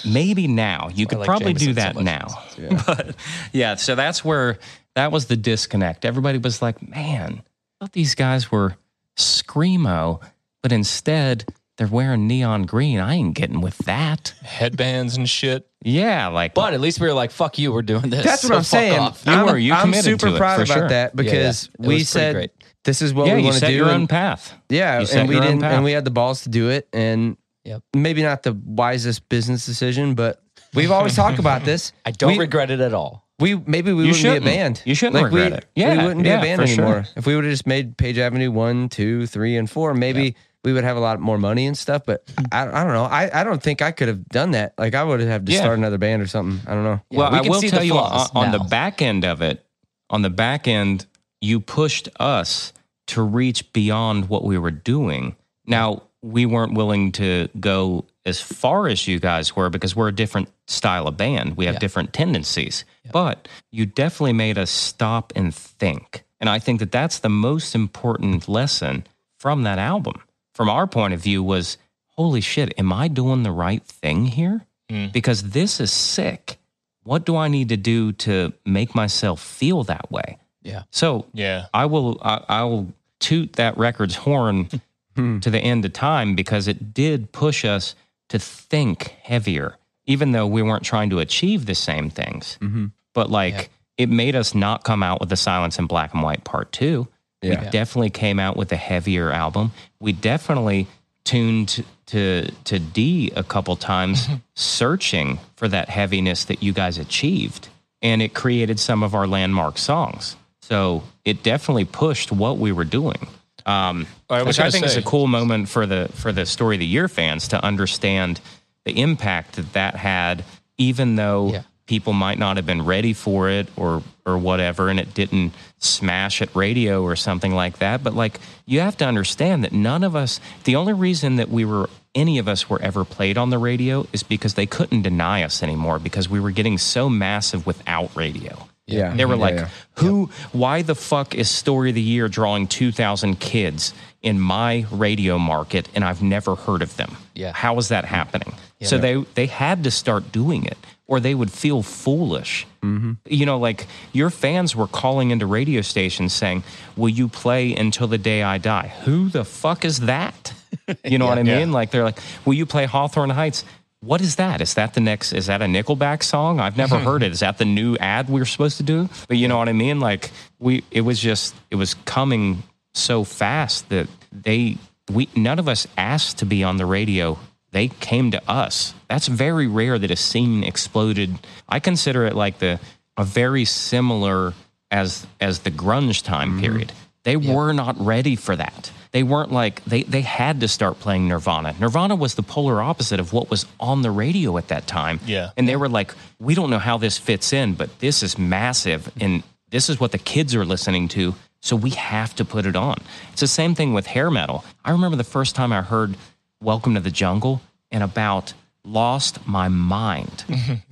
maybe 0.06 0.48
now 0.48 0.90
you 0.94 1.08
could 1.08 1.18
like 1.20 1.26
probably 1.28 1.54
do 1.54 1.74
Jameson 1.74 1.96
so 1.98 2.04
that 2.04 2.70
much. 2.70 2.78
now. 2.80 2.84
But 2.96 3.16
yeah, 3.54 3.76
so 3.76 3.96
that's 3.96 4.24
where 4.24 4.60
that 4.96 5.12
was 5.12 5.26
the 5.26 5.36
disconnect. 5.38 6.06
Everybody 6.06 6.38
was 6.38 6.62
like, 6.62 6.88
"Man, 6.88 7.42
I 7.44 7.84
thought 7.86 7.94
these 7.94 8.16
guys 8.16 8.52
were 8.52 8.76
screamo, 9.18 10.22
but 10.64 10.72
instead 10.72 11.46
they're 11.78 11.88
wearing 11.88 12.28
neon 12.28 12.64
green. 12.64 13.00
I 13.00 13.14
ain't 13.16 13.36
getting 13.36 13.62
with 13.62 13.78
that. 13.80 14.34
Headbands 14.44 15.16
and 15.18 15.30
shit. 15.30 15.68
Yeah, 15.84 16.28
like 16.28 16.54
But 16.54 16.74
at 16.74 16.82
least 16.82 17.00
we 17.00 17.08
were 17.08 17.14
like, 17.14 17.32
"Fuck 17.32 17.58
you, 17.60 17.72
we're 17.72 17.82
doing 17.84 18.10
this." 18.10 18.26
That's 18.26 18.44
what 18.44 18.50
so 18.50 18.56
I'm 18.56 18.62
fuck 18.64 18.66
saying. 18.66 19.00
off. 19.00 19.24
You 19.26 19.32
I'm, 19.34 19.46
were. 19.46 19.58
You 19.58 19.74
I'm 19.74 19.82
committed 19.82 20.20
super 20.20 20.32
to 20.32 20.38
proud 20.38 20.58
for 20.58 20.64
about 20.64 20.74
sure. 20.80 20.90
that 20.90 21.12
Yeah, 21.16 21.22
yeah. 21.24 21.32
because 21.32 21.70
we 21.78 22.04
said 22.04 22.34
great. 22.36 22.52
this 22.84 23.02
is 23.02 23.14
what 23.14 23.28
yeah, 23.28 23.34
we 23.36 23.40
you 23.42 23.46
want 23.46 23.54
to 23.56 23.60
set 23.62 23.68
do. 23.70 23.76
your 23.76 23.90
own 23.92 24.08
path. 24.08 24.54
Yeah, 24.70 25.00
You 25.02 25.08
and 25.14 25.30
we 25.30 25.40
didn't, 25.40 25.62
path. 25.62 25.74
and 25.74 25.84
we 25.84 25.92
had 25.92 26.04
the 26.06 26.12
balls 26.12 26.44
to 26.44 26.50
do 26.50 26.70
it, 26.70 26.88
and 26.94 27.38
Yep. 27.64 27.84
maybe 27.94 28.24
not 28.24 28.44
the 28.44 28.54
wisest 28.54 29.28
business 29.30 29.66
decision, 29.66 30.16
but 30.16 30.42
we've 30.74 30.92
always 30.92 31.16
talked 31.22 31.38
about 31.38 31.64
this. 31.66 31.92
I 32.06 32.12
don't 32.12 32.32
we, 32.32 32.40
regret 32.40 32.72
it 32.72 32.80
at 32.80 32.94
all. 32.94 33.28
we 33.40 33.56
maybe 33.56 33.92
we 33.94 34.06
You 34.06 34.12
wouldn't 34.14 34.44
be 34.44 34.50
a 34.52 34.56
band. 34.56 34.82
You 34.86 34.96
shouldn't 34.96 35.16
we, 35.16 35.24
regret 35.24 35.52
it. 35.52 35.66
Yeah, 35.76 35.98
we 35.98 36.04
wouldn't 36.06 36.24
be 36.24 36.30
yeah, 36.30 36.40
a 36.40 36.42
band 36.42 36.62
for 36.62 36.68
sure. 36.68 36.84
anymore 36.86 37.06
if 37.18 37.26
we 37.28 37.36
would 37.36 37.44
have 37.44 37.52
just 37.54 37.68
made 37.68 37.98
Page 37.98 38.18
Avenue 38.18 38.52
one, 38.52 38.88
two, 38.90 39.28
three, 39.28 39.58
and 39.58 39.70
four. 39.70 39.94
Maybe 39.94 40.36
we 40.68 40.74
would 40.74 40.84
have 40.84 40.98
a 40.98 41.00
lot 41.00 41.22
more 41.22 41.38
money 41.38 41.66
and 41.66 41.78
stuff. 41.78 42.04
But 42.06 42.30
hmm. 42.38 42.44
I, 42.52 42.64
I 42.68 42.84
don't 42.84 42.92
know. 42.92 43.06
I, 43.06 43.40
I 43.42 43.44
don't 43.46 43.64
think 43.64 43.82
I 43.82 43.94
could 43.94 44.10
have 44.10 44.28
done 44.28 44.52
that. 44.52 44.74
Like 44.78 44.96
I 44.96 45.04
would 45.04 45.22
have 45.22 45.46
to 45.46 45.52
Yeah. 45.54 45.60
start 45.60 45.78
another 45.78 45.98
band 45.98 46.22
or 46.22 46.28
something. 46.28 46.60
I 46.70 46.74
don't 46.76 46.84
know. 46.84 47.00
Yeah, 47.10 47.20
well, 47.20 47.32
we 47.32 47.38
I 47.38 47.42
can 47.42 47.52
will 47.52 47.62
see 47.62 47.70
tell 47.70 47.80
the 47.80 47.86
you 47.86 47.98
on, 47.98 48.10
flaws 48.10 48.32
on 48.36 48.52
the 48.52 48.60
back 48.60 49.02
end 49.02 49.24
of 49.24 49.42
it, 49.42 49.66
on 50.10 50.24
the 50.24 50.30
back 50.30 50.68
end, 50.68 51.06
you 51.40 51.62
pushed 51.62 52.10
us 52.20 52.74
to 53.08 53.22
reach 53.22 53.72
beyond 53.72 54.28
what 54.28 54.44
we 54.44 54.58
were 54.58 54.72
doing. 54.72 55.38
Now, 55.66 56.04
we 56.22 56.46
weren't 56.46 56.74
willing 56.74 57.14
to 57.14 57.48
go 57.62 58.04
as 58.26 58.42
far 58.42 58.88
as 58.90 59.08
you 59.08 59.22
guys 59.22 59.56
were 59.56 59.70
because 59.70 59.96
we're 59.96 60.10
a 60.10 60.16
different 60.16 60.50
style 60.68 61.08
of 61.08 61.16
band. 61.16 61.56
We 61.56 61.66
have 61.68 61.76
Yeah. 61.76 61.80
different 61.80 62.12
tendencies. 62.12 62.84
But 63.14 63.48
you 63.72 63.86
definitely 63.86 64.34
made 64.34 64.58
us 64.58 64.70
stop 64.70 65.32
and 65.34 65.56
think. 65.56 66.26
And 66.42 66.50
I 66.50 66.60
think 66.60 66.80
that 66.82 66.92
that's 66.92 67.20
the 67.20 67.30
most 67.30 67.74
important 67.74 68.50
lesson 68.50 69.06
from 69.40 69.64
that 69.64 69.80
album. 69.80 70.16
From 70.58 70.70
our 70.70 70.88
point 70.88 71.14
of 71.14 71.22
view 71.22 71.42
was, 71.44 71.78
holy 72.16 72.42
shit, 72.42 72.74
am 72.80 72.92
I 72.92 73.08
doing 73.08 73.44
the 73.44 73.52
right 73.52 73.84
thing 73.84 74.26
here? 74.26 74.66
Mm. 74.90 75.14
Because 75.14 75.52
this 75.52 75.80
is 75.80 75.92
sick. 75.92 76.58
What 77.04 77.26
do 77.26 77.38
I 77.38 77.48
need 77.48 77.70
to 77.70 77.78
do 77.78 78.12
to 78.14 78.52
make 78.66 78.96
myself 78.96 79.40
feel 79.42 79.84
that 79.84 80.12
way? 80.12 80.38
Yeah. 80.64 80.84
So 80.92 81.28
Yeah. 81.34 81.68
I 81.74 81.86
will 81.86 82.20
I, 82.22 82.44
I 82.50 82.64
will 82.64 82.92
toot 83.20 83.54
that 83.54 83.78
record's 83.78 84.16
horn 84.16 84.68
Hmm. 85.16 85.40
to 85.40 85.50
the 85.50 85.60
end 85.60 85.84
of 85.86 85.94
time 85.94 86.36
because 86.36 86.68
it 86.68 86.94
did 86.94 87.32
push 87.32 87.66
us 87.66 87.96
to 88.30 88.38
think 88.38 89.16
heavier, 89.24 89.76
even 90.06 90.32
though 90.32 90.46
we 90.46 90.62
weren't 90.62 90.84
trying 90.84 91.10
to 91.10 91.18
achieve 91.20 91.66
the 91.66 91.74
same 91.76 92.10
things. 92.12 92.58
Mhm. 92.62 92.92
But 93.16 93.32
like 93.32 93.54
Yeah. 93.56 93.64
it 94.06 94.10
made 94.10 94.36
us 94.36 94.54
not 94.54 94.84
come 94.84 95.02
out 95.02 95.20
with 95.20 95.30
the 95.30 95.36
Silence 95.38 95.80
in 95.80 95.88
Black 95.88 96.14
and 96.14 96.22
White 96.24 96.44
Part 96.44 96.72
Two. 96.72 97.08
Yeah. 97.42 97.64
We 97.64 97.70
definitely 97.70 98.10
came 98.10 98.40
out 98.40 98.58
with 98.58 98.72
a 98.72 98.78
heavier 98.78 99.32
album. 99.32 99.72
We 100.00 100.12
definitely 100.12 100.88
tuned 101.24 101.84
to 102.08 102.50
to 102.64 102.80
D 102.80 103.32
a 103.36 103.44
couple 103.44 103.76
times, 103.76 104.28
searching 104.56 105.40
for 105.56 105.68
that 105.68 105.90
heaviness 105.90 106.46
that 106.46 106.64
you 106.64 106.74
guys 106.74 106.98
achieved, 106.98 107.70
and 108.02 108.22
it 108.22 108.34
created 108.34 108.80
some 108.80 109.04
of 109.04 109.14
our 109.14 109.28
landmark 109.28 109.78
songs. 109.78 110.36
So 110.62 111.04
it 111.24 111.44
definitely 111.44 111.86
pushed 111.86 112.32
what 112.32 112.58
we 112.58 112.72
were 112.72 112.84
doing. 112.86 113.28
Um, 113.66 114.08
I 114.30 114.44
which 114.44 114.60
I 114.60 114.70
think 114.72 114.86
is 114.86 114.96
a 114.96 115.02
cool 115.02 115.28
moment 115.28 115.68
for 115.70 115.86
the 115.86 116.10
for 116.14 116.32
the 116.32 116.46
story 116.46 116.78
of 116.78 116.80
the 116.80 116.86
year 116.86 117.08
fans 117.08 117.50
to 117.50 117.64
understand 117.64 118.40
the 118.86 119.02
impact 119.02 119.58
that 119.58 119.74
that 119.74 119.96
had, 119.96 120.46
even 120.78 121.18
though 121.18 121.52
Yeah. 121.52 121.62
People 121.88 122.14
might 122.14 122.38
not 122.38 122.58
have 122.58 122.66
been 122.66 122.86
ready 122.86 123.14
for 123.14 123.50
it 123.50 123.68
or 123.76 124.04
or 124.26 124.38
whatever, 124.38 124.90
and 124.90 125.00
it 125.00 125.14
didn't 125.14 125.54
smash 125.80 126.42
at 126.42 126.54
radio 126.56 127.02
or 127.02 127.16
something 127.16 127.54
like 127.56 127.80
that. 127.80 128.04
But 128.04 128.14
like 128.14 128.40
you 128.66 128.82
have 128.82 128.98
to 128.98 129.06
understand 129.06 129.64
that 129.64 129.72
none 129.74 130.04
of 130.04 130.16
us, 130.16 130.40
the 130.66 130.76
only 130.76 130.94
reason 130.94 131.38
that 131.38 131.50
we 131.50 131.66
were 131.66 131.90
any 132.14 132.38
of 132.40 132.48
us 132.48 132.70
were 132.70 132.82
ever 132.82 133.06
played 133.06 133.38
on 133.38 133.50
the 133.52 133.58
radio 133.58 134.06
is 134.12 134.24
because 134.24 134.56
they 134.56 134.66
couldn't 134.66 135.04
deny 135.04 135.44
us 135.44 135.64
anymore 135.64 136.00
because 136.00 136.28
we 136.28 136.40
were 136.40 136.52
getting 136.52 136.78
so 136.78 137.10
massive 137.10 137.66
without 137.66 138.16
radio. 138.16 138.68
Yeah. 138.88 139.14
They 139.14 139.26
were 139.26 139.36
Yeah, 139.36 139.42
like, 139.42 139.56
yeah. 139.56 139.70
"Who? 139.96 140.30
Why 140.54 140.82
the 140.82 140.96
fuck 140.96 141.36
is 141.36 141.50
Story 141.50 141.90
of 141.90 141.96
the 141.96 142.02
Year 142.02 142.28
drawing 142.30 142.68
two 142.68 142.92
thousand 142.92 143.40
kids 143.40 143.94
in 144.22 144.40
my 144.40 144.86
radio 144.92 145.38
market, 145.38 145.88
and 145.94 146.04
I've 146.04 146.22
never 146.22 146.56
heard 146.56 146.82
of 146.82 146.96
them? 146.98 147.18
Yeah. 147.36 147.52
how 147.54 147.78
is 147.78 147.90
that 147.90 148.06
happening?" 148.06 148.54
So 148.82 148.98
they 148.98 149.16
they 149.36 149.48
had 149.48 149.84
to 149.84 149.92
start 149.92 150.32
doing 150.32 150.66
it, 150.66 150.78
or 151.08 151.20
they 151.20 151.34
would 151.34 151.52
feel 151.52 151.82
foolish. 151.84 152.68
Mm-hmm. 152.84 153.14
You 153.26 153.46
know, 153.46 153.58
like 153.58 153.88
your 154.14 154.30
fans 154.30 154.76
were 154.76 154.88
calling 154.88 155.32
into 155.32 155.46
radio 155.46 155.82
stations 155.82 156.34
saying, 156.34 156.64
"Will 156.96 157.10
you 157.10 157.28
play 157.28 157.74
until 157.76 158.08
the 158.08 158.18
day 158.18 158.44
I 158.44 158.58
die?" 158.58 158.94
Who 159.06 159.30
the 159.30 159.44
fuck 159.46 159.86
is 159.86 160.02
that? 160.02 160.54
You 161.04 161.18
know 161.18 161.26
what 161.28 161.38
I 161.38 161.42
Yeah. 161.42 161.60
mean? 161.60 161.72
Like 161.72 161.92
they're 161.92 162.04
like, 162.04 162.20
"Will 162.46 162.54
you 162.54 162.66
play 162.66 162.86
Hawthorne 162.86 163.30
Heights?" 163.30 163.64
What 164.02 164.22
is 164.22 164.36
that? 164.36 164.62
Is 164.62 164.76
that 164.76 164.94
the 164.94 165.00
next? 165.02 165.34
Is 165.34 165.48
that 165.48 165.62
a 165.62 165.66
Nickelback 165.66 166.22
song? 166.24 166.60
I've 166.60 166.78
never 166.78 167.00
heard 167.08 167.24
it. 167.24 167.32
Is 167.32 167.40
that 167.40 167.58
the 167.58 167.66
new 167.66 167.98
ad 167.98 168.30
we 168.30 168.40
were 168.40 168.46
supposed 168.46 168.78
to 168.78 168.84
do? 168.84 169.10
But 169.28 169.38
you 169.38 169.48
know 169.48 169.58
what 169.58 169.70
I 169.70 169.74
mean? 169.74 170.00
Like 170.00 170.30
we, 170.60 170.84
it 170.92 171.02
was 171.02 171.20
just, 171.20 171.56
it 171.72 171.76
was 171.78 171.96
coming 172.06 172.62
so 172.94 173.24
fast 173.24 173.90
that 173.90 174.08
they, 174.32 174.78
we, 175.12 175.30
none 175.36 175.58
of 175.58 175.68
us 175.68 175.88
asked 175.98 176.38
to 176.40 176.46
be 176.46 176.64
on 176.64 176.78
the 176.78 176.86
radio. 176.86 177.40
They 177.72 177.90
came 177.90 178.32
to 178.32 178.42
us. 178.50 178.94
That's 179.08 179.28
very 179.28 179.68
rare 179.68 180.00
that 180.00 180.12
a 180.12 180.16
scene 180.16 180.64
exploded. 180.64 181.38
I 181.68 181.80
consider 181.80 182.26
it 182.26 182.36
like 182.36 182.60
the 182.60 182.80
a 183.18 183.24
very 183.24 183.66
similar 183.66 184.54
as 184.92 185.28
as 185.42 185.60
the 185.60 185.72
grunge 185.72 186.24
time 186.24 186.52
mm-hmm. 186.52 186.62
period. 186.62 186.94
They 187.24 187.36
were 187.36 187.74
not 187.74 188.00
ready 188.00 188.38
for 188.38 188.56
that. 188.56 188.92
They 189.12 189.24
weren't 189.24 189.52
like 189.52 189.84
they 189.86 190.04
they 190.04 190.22
had 190.22 190.62
to 190.62 190.68
start 190.68 191.00
playing 191.00 191.28
Nirvana. 191.28 191.76
Nirvana 191.80 192.16
was 192.16 192.36
the 192.36 192.44
polar 192.44 192.82
opposite 192.82 193.20
of 193.20 193.34
what 193.34 193.50
was 193.50 193.66
on 193.80 194.02
the 194.02 194.12
radio 194.12 194.58
at 194.58 194.70
that 194.70 194.88
time. 194.88 195.20
Yeah. 195.26 195.50
And 195.58 195.68
they 195.68 195.76
were 195.76 195.90
like, 195.90 196.14
we 196.40 196.56
don't 196.56 196.70
know 196.70 196.80
how 196.80 196.98
this 196.98 197.18
fits 197.18 197.52
in, 197.52 197.74
but 197.74 198.00
this 198.00 198.24
is 198.24 198.38
massive 198.38 199.12
and 199.20 199.44
this 199.70 199.90
is 199.90 200.00
what 200.00 200.14
the 200.14 200.18
kids 200.18 200.56
are 200.56 200.64
listening 200.64 201.10
to, 201.10 201.36
so 201.60 201.76
we 201.76 201.90
have 201.92 202.34
to 202.36 202.46
put 202.46 202.66
it 202.66 202.76
on. 202.78 202.96
It's 203.32 203.42
the 203.42 203.48
same 203.48 203.76
thing 203.76 203.94
with 203.94 204.08
hair 204.08 204.32
metal. 204.32 204.64
I 204.86 204.92
remember 204.92 205.18
the 205.18 205.26
first 205.26 205.56
time 205.56 205.74
I 205.74 205.82
heard 205.82 206.16
Welcome 206.62 206.96
to 206.96 207.00
the 207.00 207.12
Jungle 207.12 207.62
and 207.92 208.04
about 208.04 208.54
lost 208.84 209.46
my 209.48 209.68
mind. 209.68 210.46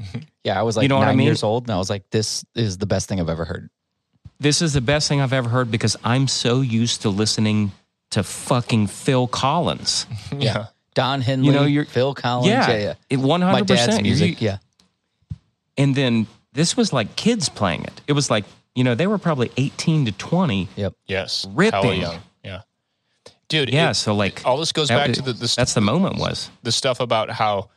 Yeah, 0.43 0.59
I 0.59 0.61
was 0.61 0.77
like 0.77 0.83
You 0.83 0.89
know 0.89 0.97
what 0.99 1.05
I 1.07 1.11
nine 1.13 1.17
mean? 1.17 1.25
years 1.25 1.41
old, 1.41 1.63
and 1.63 1.71
I 1.71 1.77
was 1.79 1.89
like, 1.89 2.07
"This 2.11 2.45
is 2.53 2.77
the 2.77 2.85
best 2.85 3.09
thing 3.09 3.19
I've 3.19 3.29
ever 3.29 3.45
heard." 3.45 3.67
this 4.39 4.61
is 4.61 4.73
the 4.73 4.81
best 4.81 5.07
thing 5.07 5.19
I've 5.19 5.33
ever 5.33 5.49
heard 5.49 5.71
because 5.71 5.97
I'm 6.03 6.27
so 6.27 6.61
used 6.61 7.01
to 7.01 7.09
listening 7.09 7.71
to 8.11 8.21
fucking 8.21 8.85
Phil 8.87 9.25
Collins. 9.25 10.05
Yeah. 10.37 10.67
Don 10.93 11.21
Henley, 11.21 11.47
You 11.47 11.51
know, 11.51 11.63
you're- 11.63 11.87
Phil 11.87 12.13
Collins, 12.13 12.47
yeah, 12.49 12.69
yeah, 12.69 12.77
yeah. 12.77 12.93
it- 13.09 13.17
100%. 13.19 13.39
My 13.51 13.61
dad's 13.61 13.87
You're- 13.93 14.03
music, 14.03 14.39
yeah. 14.39 14.57
And 15.79 15.95
then 15.95 16.27
this 16.53 16.77
was 16.77 16.93
like 16.93 17.15
kids 17.15 17.49
playing 17.49 17.83
it. 17.85 18.01
It 18.05 18.13
was 18.13 18.29
like, 18.29 18.45
you 18.75 18.83
know, 18.83 18.93
they 18.93 19.07
were 19.07 19.17
probably 19.17 19.51
18 19.57 20.05
to 20.05 20.11
20. 20.11 20.67
Yep. 20.75 20.93
Yes. 21.07 21.41
Hella 21.45 21.55
Ripping. 21.55 22.05
Dude, 23.47 23.69
Yeah, 23.71 23.91
it- 23.91 23.93
so 23.95 24.15
like 24.15 24.45
all 24.45 24.57
this 24.57 24.71
goes 24.71 24.87
that- 24.89 25.05
back 25.07 25.15
to 25.15 25.21
the, 25.21 25.33
the, 25.33 25.47
st- 25.47 25.57
that's 25.57 25.73
the 25.73 25.81
moment 25.81 26.17
was. 26.17 26.49
the 26.63 26.71
stuff 26.71 26.99
about 26.99 27.29
how 27.29 27.69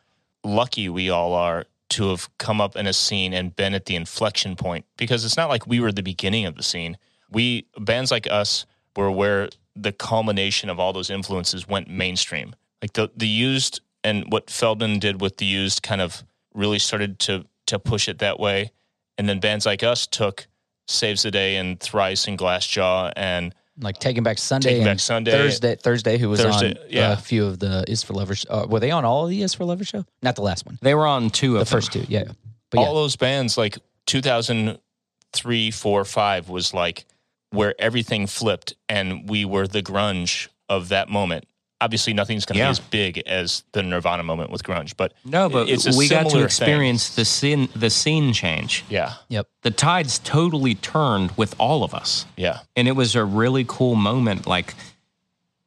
lucky 0.44 0.88
we 0.88 1.10
all 1.10 1.34
are 1.34 1.66
to 1.90 2.10
have 2.10 2.28
come 2.38 2.60
up 2.60 2.76
in 2.76 2.86
a 2.86 2.92
scene 2.92 3.32
and 3.32 3.54
been 3.56 3.74
at 3.74 3.86
the 3.86 3.96
inflection 3.96 4.56
point 4.56 4.84
because 4.96 5.24
it's 5.24 5.36
not 5.36 5.48
like 5.48 5.66
we 5.66 5.80
were 5.80 5.90
the 5.92 6.02
beginning 6.02 6.44
of 6.46 6.54
the 6.56 6.62
scene. 6.62 6.96
We 7.30 7.66
bands 7.78 8.10
like 8.10 8.26
us 8.30 8.66
were 8.96 9.10
where 9.10 9.48
the 9.74 9.92
culmination 9.92 10.68
of 10.70 10.78
all 10.78 10.92
those 10.92 11.08
influences 11.10 11.66
went 11.68 11.88
mainstream. 11.88 12.54
Like 12.82 12.92
the 12.92 13.10
the 13.16 13.26
used 13.28 13.80
and 14.04 14.30
what 14.30 14.46
Feldmann 14.48 15.00
did 15.00 15.20
with 15.20 15.38
the 15.38 15.46
used 15.46 15.82
kind 15.82 16.00
of 16.00 16.24
really 16.54 16.78
started 16.78 17.18
to 17.20 17.44
to 17.66 17.78
push 17.78 18.08
it 18.08 18.18
that 18.18 18.38
way. 18.38 18.70
And 19.16 19.28
then 19.28 19.40
bands 19.40 19.66
like 19.66 19.82
us 19.82 20.06
took 20.06 20.46
Saves 20.88 21.22
the 21.22 21.30
Day 21.30 21.56
and 21.56 21.78
Thrice 21.80 22.26
and 22.28 22.38
Glassjaw 22.38 23.12
and 23.16 23.54
Like 23.80 23.98
Taking 23.98 24.22
Back 24.22 24.38
Sunday, 24.38 24.70
Taking 24.70 24.82
and 24.82 24.96
Back 24.96 25.00
Sunday. 25.00 25.30
Thursday, 25.30 25.76
Thursday, 25.76 26.18
who 26.18 26.28
was 26.30 26.40
Thursday, 26.40 26.70
on 26.70 26.76
yeah. 26.88 27.12
a 27.12 27.16
few 27.16 27.46
of 27.46 27.58
the 27.58 27.84
Is 27.88 28.02
for 28.02 28.14
Lovers. 28.14 28.44
Uh, 28.48 28.66
were 28.68 28.80
they 28.80 28.90
on 28.90 29.04
all 29.04 29.24
of 29.24 29.30
the 29.30 29.42
Is 29.42 29.54
for 29.54 29.64
Lovers 29.64 29.88
show? 29.88 30.04
Not 30.22 30.36
the 30.36 30.42
last 30.42 30.66
one, 30.66 30.78
They 30.82 30.94
were 30.94 31.06
on 31.06 31.30
two 31.30 31.54
the 31.54 31.60
of 31.60 31.68
them. 31.68 31.76
first 31.76 31.92
two. 31.92 32.04
Yeah, 32.08 32.24
yeah. 32.26 32.32
but 32.70 32.78
all 32.80 32.86
yeah, 32.86 33.00
those 33.00 33.16
bands 33.16 33.56
like 33.56 33.78
2003 34.06 35.70
4 35.70 36.04
5 36.04 36.48
was 36.48 36.74
like 36.74 37.04
where 37.50 37.74
everything 37.78 38.26
flipped 38.26 38.74
and 38.88 39.28
we 39.28 39.44
were 39.44 39.66
the 39.66 39.82
grunge 39.82 40.48
of 40.68 40.90
that 40.90 41.08
moment 41.08 41.46
obviously 41.80 42.12
nothing's 42.12 42.44
going 42.44 42.54
to 42.54 42.58
Yeah. 42.58 42.66
be 42.66 42.70
as 42.70 42.80
big 42.80 43.18
as 43.26 43.62
the 43.72 43.82
nirvana 43.82 44.22
moment 44.24 44.50
with 44.50 44.62
grunge 44.64 44.96
but 44.96 45.12
No, 45.24 45.48
but 45.48 45.68
it's 45.68 45.86
a 45.86 45.96
we 45.96 46.08
got 46.08 46.28
to 46.30 46.42
experience 46.42 47.08
thing. 47.08 47.20
the 47.20 47.24
scene 47.24 47.68
the 47.76 47.90
scene 47.90 48.32
change. 48.32 48.84
yeah 48.88 49.14
yep. 49.28 49.46
The 49.62 49.70
tides 49.70 50.18
totally 50.18 50.74
turned 50.74 51.30
with 51.36 51.54
all 51.58 51.84
of 51.84 51.94
us. 51.94 52.26
yeah 52.36 52.60
and 52.76 52.88
it 52.88 52.92
was 52.92 53.14
a 53.14 53.24
really 53.24 53.64
cool 53.68 53.94
moment 53.94 54.46
like 54.46 54.74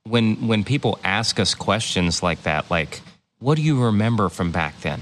when 0.04 0.48
when 0.48 0.64
people 0.64 1.00
ask 1.04 1.40
us 1.40 1.54
questions 1.56 2.22
like 2.24 2.44
that 2.44 2.70
like 2.72 3.02
what 3.40 3.56
do 3.56 3.62
you 3.62 3.82
remember 3.84 4.30
from 4.30 4.52
back 4.52 4.80
then 4.82 5.02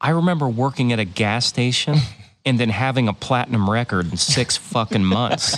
i 0.00 0.10
remember 0.10 0.48
working 0.48 0.92
at 0.92 0.98
a 1.00 1.04
gas 1.04 1.44
station 1.44 1.96
and 2.48 2.58
then 2.58 2.70
having 2.70 3.08
a 3.08 3.12
platinum 3.12 3.68
record 3.68 4.10
in 4.10 4.16
six 4.16 4.56
fucking 4.72 5.04
months. 5.04 5.56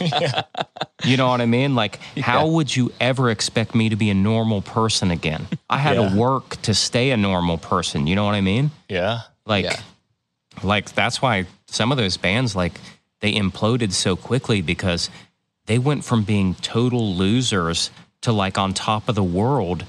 You 1.04 1.16
know 1.16 1.28
what 1.28 1.40
I 1.40 1.46
mean? 1.46 1.74
Like, 1.74 2.00
how 2.18 2.46
would 2.48 2.74
you 2.74 2.92
ever 3.00 3.30
expect 3.30 3.74
me 3.74 3.88
to 3.88 3.96
be 3.96 4.10
a 4.10 4.14
normal 4.14 4.60
person 4.60 5.10
again? 5.10 5.46
I 5.68 5.78
had 5.78 5.96
Yeah. 5.96 6.08
to 6.10 6.16
work 6.16 6.60
to 6.62 6.74
stay 6.74 7.10
a 7.12 7.16
normal 7.16 7.58
person. 7.58 8.06
You 8.06 8.16
know 8.16 8.24
what 8.24 8.34
I 8.34 8.40
mean? 8.40 8.70
Yeah. 8.88 9.20
Like, 9.46 9.64
Yeah. 9.64 9.80
like 10.62 10.92
that's 10.94 11.22
why 11.22 11.46
some 11.66 11.92
of 11.92 11.98
those 11.98 12.16
bands 12.16 12.54
like 12.56 12.80
they 13.20 13.32
imploded 13.34 13.92
so 13.92 14.16
quickly 14.16 14.60
because 14.62 15.08
they 15.66 15.78
went 15.78 16.04
from 16.04 16.22
being 16.24 16.54
total 16.56 17.14
losers 17.14 17.90
to 18.22 18.32
like 18.32 18.58
on 18.58 18.74
top 18.74 19.08
of 19.08 19.14
the 19.14 19.22
world 19.22 19.84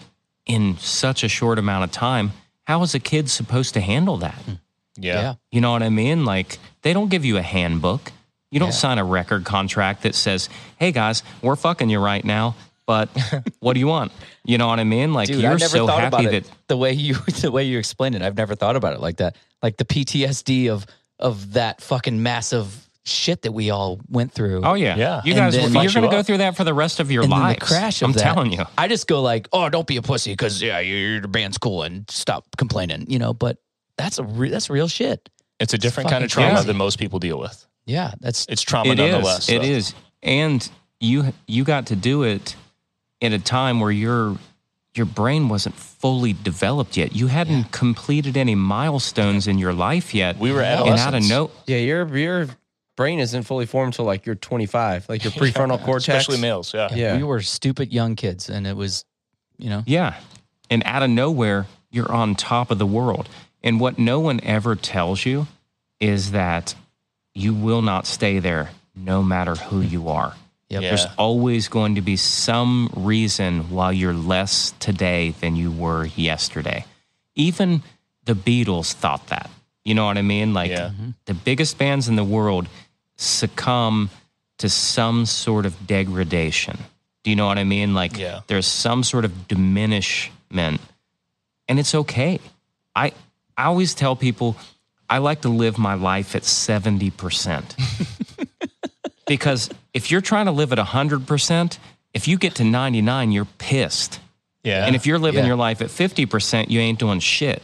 in 0.46 0.78
such 0.78 1.24
a 1.24 1.28
short 1.30 1.58
amount 1.60 1.84
of 1.84 1.92
time. 1.92 2.32
How 2.66 2.84
is 2.84 2.94
a 2.94 3.00
kid 3.00 3.30
supposed 3.30 3.74
to 3.74 3.82
handle 3.82 4.18
that? 4.18 4.36
Hmm. 4.46 4.54
Yeah. 5.02 5.22
Yeah. 5.22 5.34
You 5.52 5.62
know 5.62 5.72
what 5.72 5.84
I 5.84 5.90
mean? 5.90 6.26
Like 6.26 6.60
they 6.82 6.94
don't 6.94 7.10
give 7.10 7.26
you 7.26 7.38
a 7.38 7.42
handbook. 7.42 8.12
You 8.52 8.60
don't 8.60 8.70
Yeah. 8.70 8.74
sign 8.74 8.98
a 8.98 9.04
record 9.06 9.46
contract 9.46 10.04
that 10.04 10.16
says, 10.16 10.50
"Hey 10.78 10.92
guys, 10.92 11.24
we're 11.42 11.56
fucking 11.56 11.90
you 11.90 12.00
right 12.00 12.24
now, 12.24 12.56
but 12.86 13.10
what 13.60 13.74
do 13.74 13.80
you 13.80 13.88
want?" 13.88 14.12
You 14.44 14.58
know 14.58 14.68
what 14.68 14.80
I 14.80 14.84
mean? 14.84 15.14
Like 15.14 15.28
Dude, 15.28 15.42
you're 15.42 15.60
so 15.60 15.88
happy 15.88 16.26
that 16.28 16.50
the 16.68 16.76
way 16.78 16.94
you 16.94 17.14
the 17.42 17.52
way 17.52 17.64
you 17.64 17.78
explained 17.80 18.16
it. 18.16 18.22
I've 18.22 18.36
never 18.38 18.56
thought 18.56 18.76
about 18.76 18.94
it 18.94 19.00
like 19.00 19.18
that. 19.18 19.36
Like 19.64 19.78
the 19.78 19.86
PTSD 19.86 20.70
of 20.70 20.86
of 21.20 21.54
that 21.54 21.82
fucking 21.82 22.22
massive 22.24 22.88
shit 23.04 23.42
that 23.44 23.52
we 23.52 23.70
all 23.72 24.00
went 24.10 24.32
through. 24.32 24.62
Oh 24.64 24.74
yeah, 24.76 24.96
Yeah. 24.96 25.22
You 25.24 25.34
guys, 25.34 25.54
then- 25.56 25.72
you're 25.74 25.92
going 25.92 26.04
to 26.04 26.16
go 26.16 26.22
through 26.24 26.38
that 26.38 26.56
for 26.56 26.64
the 26.64 26.74
rest 26.74 27.00
of 27.00 27.10
your 27.12 27.24
lives. 27.24 27.60
the 27.60 27.66
crash 27.66 28.02
I'm 28.04 28.12
that. 28.12 28.20
telling 28.22 28.52
you. 28.52 28.64
I 28.78 28.88
just 28.88 29.08
go 29.08 29.22
like, 29.24 29.48
oh, 29.54 29.70
don't 29.70 29.88
be 29.88 29.98
a 29.98 30.02
pussy 30.04 30.34
because 30.34 30.62
yeah, 30.62 30.80
your, 30.80 30.98
your 31.20 31.28
band's 31.28 31.58
cool 31.58 31.82
and 31.84 32.10
stop 32.12 32.46
complaining. 32.58 33.06
You 33.10 33.18
know, 33.20 33.34
but 33.34 33.58
that's 33.98 34.18
a 34.20 34.24
re- 34.24 34.50
that's 34.50 34.70
real 34.70 34.88
shit. 34.88 35.30
It's 35.60 35.74
a 35.74 35.78
different 35.78 36.10
fucking 36.10 36.16
kind 36.16 36.24
of 36.26 36.32
trauma 36.32 36.52
crazy. 36.54 36.68
than 36.68 36.78
most 36.78 36.98
people 37.00 37.20
deal 37.20 37.40
with. 37.40 37.66
Yeah, 37.86 38.14
that's 38.20 38.46
It's 38.50 38.62
trauma 38.62 38.92
It 38.92 39.00
is. 39.00 39.12
nonetheless. 39.12 39.50
It 39.50 39.62
though. 39.62 39.68
is. 39.68 39.94
And 40.24 40.70
you 41.00 41.34
you 41.48 41.64
got 41.64 41.88
to 41.88 41.96
do 41.96 42.24
it 42.24 42.56
at 43.22 43.32
a 43.34 43.40
time 43.40 43.80
where 43.80 43.92
your 43.92 44.38
your 44.96 45.06
brain 45.06 45.48
wasn't 45.50 45.74
fully 45.76 46.34
developed 46.34 46.98
yet. 46.98 47.16
You 47.16 47.28
hadn't 47.28 47.72
completed 47.72 48.36
any 48.38 48.56
milestones 48.56 49.48
in 49.48 49.58
your 49.58 49.74
life 49.74 50.14
yet. 50.14 50.38
We 50.38 50.52
were 50.52 50.62
and 50.62 50.68
out 50.68 50.88
of 50.88 50.94
adolescents. 50.94 51.30
no 51.30 51.52
Yeah, 51.68 51.78
your 51.78 52.18
your 52.18 52.48
brain 52.98 53.20
isn't 53.20 53.44
fully 53.44 53.66
formed 53.66 53.94
till 53.94 54.06
like 54.06 54.26
you're 54.26 54.36
25, 54.36 55.08
like 55.10 55.24
your 55.24 55.32
prefrontal 55.34 55.82
cortex. 55.84 56.08
Especially 56.08 56.40
males. 56.42 56.74
Yeah. 56.74 56.94
Yeah. 56.94 57.18
we 57.18 57.24
were 57.24 57.42
stupid 57.42 57.92
young 57.94 58.16
kids, 58.16 58.50
and 58.50 58.68
it 58.68 58.76
was, 58.76 59.06
you 59.58 59.70
know, 59.70 59.82
Yeah. 59.86 60.16
And 60.70 60.84
out 60.86 61.04
of 61.04 61.10
nowhere, 61.10 61.68
you're 61.90 62.12
on 62.12 62.36
top 62.36 62.70
of 62.72 62.78
the 62.78 62.86
world. 62.86 63.28
And 63.64 63.80
what 63.80 64.00
no 64.00 64.20
one 64.20 64.40
ever 64.44 64.76
tells 64.76 65.26
you 65.26 65.48
is 66.00 66.32
that 66.32 66.76
you 67.34 67.54
will 67.54 67.82
not 67.82 68.08
stay 68.08 68.40
there 68.40 68.72
no 68.96 69.22
matter 69.24 69.56
who 69.56 69.82
you 69.82 70.10
are. 70.10 70.36
Yep. 70.70 70.82
Yeah. 70.82 70.90
There's 70.90 71.06
always 71.18 71.68
going 71.68 71.96
to 71.96 72.02
be 72.02 72.16
some 72.16 72.90
reason 72.96 73.70
why 73.70 73.92
you're 73.92 74.14
less 74.14 74.74
today 74.80 75.32
than 75.42 75.56
you 75.56 75.72
were 75.72 76.06
yesterday. 76.06 76.86
Even 77.36 77.84
the 78.26 78.34
Beatles 78.34 78.94
thought 78.94 79.28
that. 79.28 79.50
You 79.84 79.96
know 79.96 80.06
what 80.06 80.18
I 80.18 80.22
mean? 80.22 80.54
Like 80.54 80.72
Yeah. 80.72 80.90
Mm-hmm. 80.90 81.10
the 81.26 81.34
biggest 81.34 81.78
bands 81.78 82.08
in 82.08 82.16
the 82.16 82.24
world 82.24 82.68
succumb 83.18 84.10
to 84.60 84.70
some 84.70 85.26
sort 85.26 85.66
of 85.66 85.88
degradation. 85.88 86.78
Do 87.24 87.30
you 87.30 87.36
know 87.36 87.48
what 87.48 87.58
I 87.58 87.64
mean? 87.64 87.94
Like 87.94 88.18
Yeah. 88.18 88.42
there's 88.48 88.68
some 88.68 89.04
sort 89.04 89.26
of 89.26 89.48
diminishment 89.48 90.82
and 91.68 91.80
it's 91.80 91.96
okay. 91.96 92.40
I 92.96 93.14
I 93.62 93.66
always 93.66 93.94
tell 93.94 94.16
people 94.16 94.56
I 95.08 95.20
like 95.20 95.42
to 95.42 95.50
live 95.50 95.78
my 95.78 95.94
life 95.94 96.36
at 96.36 96.42
70%. 96.42 98.48
because 99.28 99.70
if 99.94 100.10
you're 100.10 100.22
trying 100.22 100.48
to 100.48 100.52
live 100.52 100.74
at 100.74 100.80
100%, 100.80 101.78
if 102.16 102.28
you 102.28 102.40
get 102.40 102.56
to 102.56 102.64
99, 102.64 103.32
you're 103.32 103.46
pissed. 103.60 104.20
Yeah. 104.64 104.88
And 104.88 104.96
if 104.96 105.06
you're 105.06 105.20
living 105.20 105.44
Yeah. 105.44 105.50
your 105.50 105.58
life 105.58 105.82
at 105.82 105.90
50%, 105.90 106.72
you 106.72 106.80
ain't 106.80 106.98
doing 106.98 107.20
shit. 107.20 107.62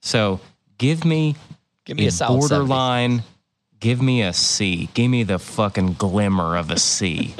So 0.00 0.40
give 0.78 1.04
me, 1.04 1.36
give 1.84 1.98
me 1.98 2.06
a, 2.06 2.08
a 2.08 2.12
solid 2.12 2.42
70. 2.42 2.48
borderline, 2.68 3.22
give 3.78 4.00
me 4.00 4.22
a 4.22 4.32
C. 4.32 4.88
Give 4.94 5.10
me 5.10 5.22
the 5.22 5.38
fucking 5.38 5.94
glimmer 5.94 6.56
of 6.56 6.70
a 6.70 6.78
C 6.78 7.34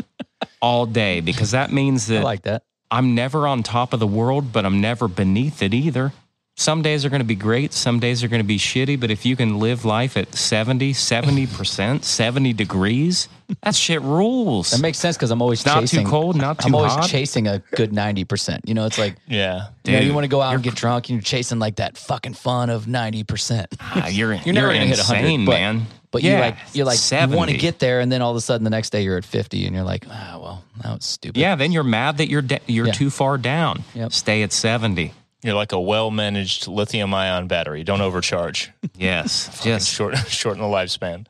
all 0.60 0.84
day 0.84 1.22
because 1.22 1.52
that 1.52 1.72
means 1.72 2.10
I 2.10 2.20
like 2.20 2.42
that. 2.42 2.62
I'm 2.90 3.14
never 3.14 3.46
on 3.46 3.62
top 3.62 3.94
of 3.94 4.00
the 4.00 4.06
world, 4.06 4.52
but 4.52 4.66
I'm 4.66 4.82
never 4.82 5.08
beneath 5.08 5.62
it 5.62 5.72
either. 5.72 6.12
Some 6.58 6.80
days 6.80 7.04
are 7.04 7.10
going 7.10 7.20
to 7.20 7.24
be 7.26 7.34
great, 7.34 7.74
some 7.74 8.00
days 8.00 8.24
are 8.24 8.28
going 8.28 8.40
to 8.40 8.46
be 8.46 8.56
shitty, 8.56 8.98
but 8.98 9.10
if 9.10 9.26
you 9.26 9.36
can 9.36 9.58
live 9.58 9.84
life 9.84 10.16
at 10.16 10.34
70, 10.34 10.94
70%, 10.94 12.02
70 12.02 12.52
degrees, 12.54 13.28
that 13.62 13.74
shit 13.74 14.00
rules. 14.00 14.70
That 14.70 14.80
makes 14.80 14.96
sense 14.98 15.16
because 15.18 15.30
I'm 15.30 15.42
always 15.42 15.66
not 15.66 15.80
chasing. 15.80 16.04
too 16.04 16.10
cold, 16.10 16.34
not 16.36 16.58
too 16.58 16.68
I'm 16.68 16.74
always 16.74 16.94
hot. 16.94 17.08
chasing 17.10 17.46
a 17.46 17.58
good 17.76 17.92
ninety 17.92 18.24
percent. 18.24 18.62
You 18.66 18.74
know, 18.74 18.86
it's 18.86 18.98
like 18.98 19.14
yeah. 19.28 19.68
you, 19.84 19.92
know, 19.92 19.98
you 20.00 20.14
want 20.14 20.24
to 20.24 20.28
go 20.28 20.40
out 20.40 20.54
and 20.54 20.64
get 20.64 20.74
drunk, 20.74 21.10
and 21.10 21.16
you're 21.16 21.22
chasing 21.22 21.58
like 21.60 21.76
that 21.76 21.96
fucking 21.96 22.34
fun 22.34 22.70
of 22.70 22.88
ninety 22.88 23.22
percent. 23.22 23.68
Ah, 23.78 24.08
you're, 24.08 24.34
You're 24.44 24.54
never 24.54 24.68
gonna 24.72 24.86
hit 24.86 24.98
100, 24.98 25.18
insane, 25.20 25.44
but- 25.44 25.52
man. 25.52 25.86
But 26.10 26.22
you 26.22 26.30
Yeah, 26.30 26.40
like 26.40 26.56
you're 26.72 26.86
like 26.86 26.98
you 27.12 27.36
want 27.36 27.50
to 27.50 27.56
get 27.58 27.78
there, 27.78 28.00
and 28.00 28.10
then 28.10 28.22
all 28.22 28.30
of 28.30 28.36
a 28.36 28.40
sudden 28.40 28.64
the 28.64 28.70
next 28.70 28.90
day 28.90 29.02
you're 29.02 29.18
at 29.18 29.24
fifty, 29.24 29.66
and 29.66 29.74
you're 29.76 29.84
like, 29.84 30.06
ah, 30.10 30.38
well, 30.40 30.64
that 30.82 30.94
was 30.94 31.04
stupid. 31.04 31.38
Yeah, 31.38 31.54
then 31.56 31.70
you're 31.72 31.84
mad 31.84 32.16
that 32.18 32.28
you're 32.30 32.40
da- 32.42 32.60
you're 32.66 32.86
Yeah. 32.86 32.92
too 32.92 33.10
far 33.10 33.36
down. 33.36 33.84
Yep. 33.94 34.12
Stay 34.12 34.42
at 34.42 34.52
70. 34.52 35.12
You're 35.46 35.54
like 35.54 35.72
a 35.72 35.80
well 35.80 36.10
managed 36.10 36.66
lithium 36.66 37.14
ion 37.14 37.46
battery. 37.46 37.84
Don't 37.84 38.00
overcharge. 38.00 38.70
Yes. 38.98 39.62
yes. 39.64 39.86
Short, 39.86 40.16
shorten 40.28 40.62
the 40.62 40.68
lifespan. 40.68 41.26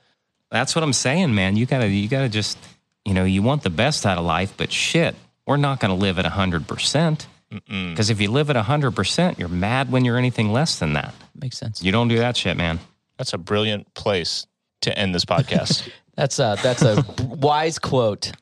That's 0.51 0.75
what 0.75 0.85
I'm 0.85 0.93
saying, 0.93 1.35
man. 1.35 1.57
You 1.57 1.67
gotta, 1.67 1.89
you 1.89 2.09
gotta 2.09 2.29
just, 2.29 2.57
you 3.05 3.13
know, 3.13 3.25
you 3.25 3.43
want 3.43 3.63
the 3.65 3.71
best 3.71 4.07
out 4.07 4.19
of 4.19 4.25
life, 4.25 4.55
but 4.57 4.71
shit, 4.73 5.15
we're 5.47 5.57
not 5.57 5.81
gonna 5.81 5.97
live 5.97 6.19
at 6.19 6.25
hundred 6.27 6.67
percent. 6.69 7.27
Because 7.69 8.11
if 8.11 8.21
you 8.21 8.31
live 8.31 8.51
at 8.51 8.57
hundred 8.57 8.93
percent, 8.93 9.39
you're 9.39 9.49
mad 9.49 9.91
when 9.93 10.05
you're 10.05 10.17
anything 10.17 10.53
less 10.53 10.79
than 10.79 10.93
that. 10.95 11.13
makes 11.41 11.59
sense. 11.59 11.83
You 11.83 11.93
don't 11.93 12.09
do 12.09 12.19
that 12.19 12.37
shit, 12.37 12.57
man. 12.57 12.79
That's 13.19 13.33
a 13.33 13.39
brilliant 13.39 13.93
place 13.95 14.47
to 14.83 14.97
end 14.97 15.15
this 15.15 15.25
podcast. 15.25 15.89
That's 16.17 16.39
a 16.39 16.57
that's 16.63 16.81
a 16.83 17.05
wise 17.21 17.79
quote. 17.79 18.23
that- 18.23 18.35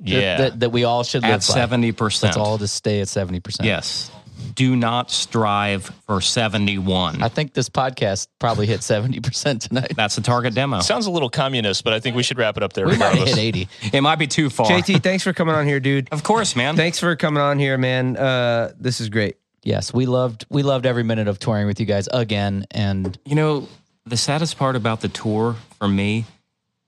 yeah. 0.00 0.36
that, 0.38 0.60
that 0.60 0.70
we 0.70 0.82
all 0.84 1.04
should 1.04 1.22
live 1.22 1.30
At 1.32 1.42
seventy 1.44 1.92
percent. 1.92 2.34
That's 2.34 2.36
all 2.38 2.58
to 2.58 2.66
stay 2.66 3.00
at 3.02 3.08
seventy 3.08 3.38
percent. 3.40 3.66
Yes. 3.66 4.10
Do 4.54 4.76
not 4.76 5.10
strive 5.10 5.84
for 6.06 6.20
seventy-one. 6.20 7.22
I 7.22 7.28
think 7.28 7.52
this 7.54 7.68
podcast 7.68 8.28
probably 8.38 8.66
hit 8.66 8.82
seventy 8.82 9.20
percent 9.20 9.62
tonight. 9.62 9.92
That's 9.96 10.16
the 10.16 10.22
target 10.22 10.54
demo. 10.54 10.80
Sounds 10.80 11.06
a 11.06 11.10
little 11.10 11.30
communist, 11.30 11.84
but 11.84 11.92
I 11.92 12.00
think 12.00 12.16
we 12.16 12.22
should 12.22 12.38
wrap 12.38 12.56
it 12.56 12.62
up 12.62 12.72
there. 12.72 12.86
We 12.86 12.96
might 12.96 13.16
hit 13.16 13.38
eighty. 13.38 13.68
It 13.92 14.00
might 14.02 14.16
be 14.18 14.26
too 14.26 14.50
far. 14.50 14.66
JT, 14.66 15.02
thanks 15.02 15.22
for 15.24 15.32
coming 15.32 15.54
on 15.54 15.66
here, 15.66 15.80
dude. 15.80 16.08
Of 16.12 16.22
course, 16.22 16.56
man. 16.56 16.76
Thanks 16.76 16.98
for 16.98 17.14
coming 17.16 17.42
on 17.42 17.58
here, 17.58 17.78
man. 17.78 18.16
Uh, 18.16 18.72
this 18.78 19.00
is 19.00 19.08
great. 19.08 19.36
Yes, 19.62 19.92
we 19.92 20.06
loved 20.06 20.46
we 20.50 20.62
loved 20.62 20.86
every 20.86 21.02
minute 21.04 21.28
of 21.28 21.38
touring 21.38 21.66
with 21.66 21.80
you 21.80 21.86
guys 21.86 22.08
again, 22.12 22.66
and 22.70 23.18
You 23.24 23.34
know, 23.34 23.68
the 24.06 24.16
saddest 24.16 24.56
part 24.56 24.76
about 24.76 25.00
the 25.00 25.08
tour 25.08 25.56
for 25.78 25.88
me 25.88 26.24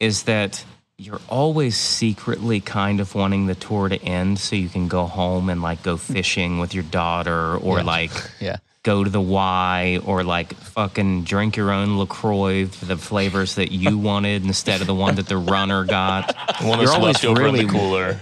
is 0.01 0.25
that 0.25 0.65
you're 0.99 1.21
always 1.29 1.77
secretly 1.77 2.61
kind 2.61 3.01
of 3.01 3.15
wanting 3.15 3.47
the 3.47 3.55
tour 3.55 3.89
to 3.89 4.01
end 4.03 4.39
so 4.39 4.55
you 4.57 4.69
can 4.69 4.89
go 4.89 5.07
home 5.07 5.49
and 5.49 5.61
like 5.63 5.83
go 5.83 5.97
fishing 5.97 6.59
with 6.59 6.75
your 6.75 6.85
daughter 6.85 7.57
or 7.57 7.79
Yeah. 7.79 7.85
like 7.85 8.11
yeah, 8.41 8.57
go 8.85 9.03
to 9.03 9.11
the 9.11 9.21
Y 9.21 9.99
or 10.05 10.23
like 10.23 10.55
fucking 10.55 11.25
drink 11.25 11.57
your 11.57 11.71
own 11.73 11.99
LaCroix 11.99 12.67
for 12.67 12.85
the 12.85 12.97
flavors 12.97 13.57
that 13.57 13.73
you 13.73 13.99
wanted 14.11 14.45
instead 14.45 14.81
of 14.81 14.87
the 14.87 14.95
one 14.95 15.17
that 15.17 15.27
the 15.27 15.37
runner 15.37 15.85
got. 15.85 16.35
One 16.61 16.79
You're 16.79 16.87
that's 16.87 16.91
always 16.91 17.15
left 17.15 17.25
over 17.25 17.43
really- 17.43 17.61
in 17.61 17.67
the 17.67 17.73
cooler. 17.73 18.21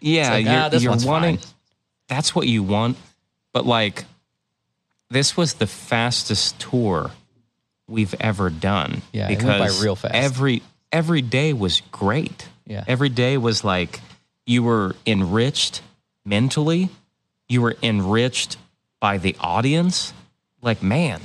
Yeah, 0.00 0.30
like, 0.32 0.44
you're, 0.44 0.54
ah, 0.54 0.70
you're 0.96 1.06
wanting. 1.06 1.36
fine. 1.38 1.46
That's 2.08 2.34
what 2.34 2.46
you 2.46 2.62
want, 2.62 2.96
but 3.52 3.64
like, 3.66 4.04
this 5.10 5.36
was 5.36 5.54
the 5.54 5.66
fastest 5.66 6.58
tour 6.60 7.10
we've 7.88 8.14
ever 8.20 8.50
done. 8.50 9.02
Yeah, 9.12 9.28
it 9.30 9.36
went 9.42 9.46
by 9.58 9.58
because 9.66 9.82
real 9.82 9.96
fast. 9.96 10.14
Every 10.14 10.62
every 10.92 11.22
day 11.22 11.52
was 11.52 11.82
great. 11.92 12.48
Yeah. 12.68 12.82
every 12.88 13.10
day 13.10 13.38
was 13.38 13.62
like 13.62 14.00
you 14.46 14.62
were 14.62 14.96
enriched 15.06 15.82
mentally. 16.24 16.88
You 17.48 17.62
were 17.62 17.76
enriched 17.82 18.56
by 19.00 19.18
the 19.18 19.36
audience. 19.40 20.12
Like, 20.62 20.82
man, 20.82 21.20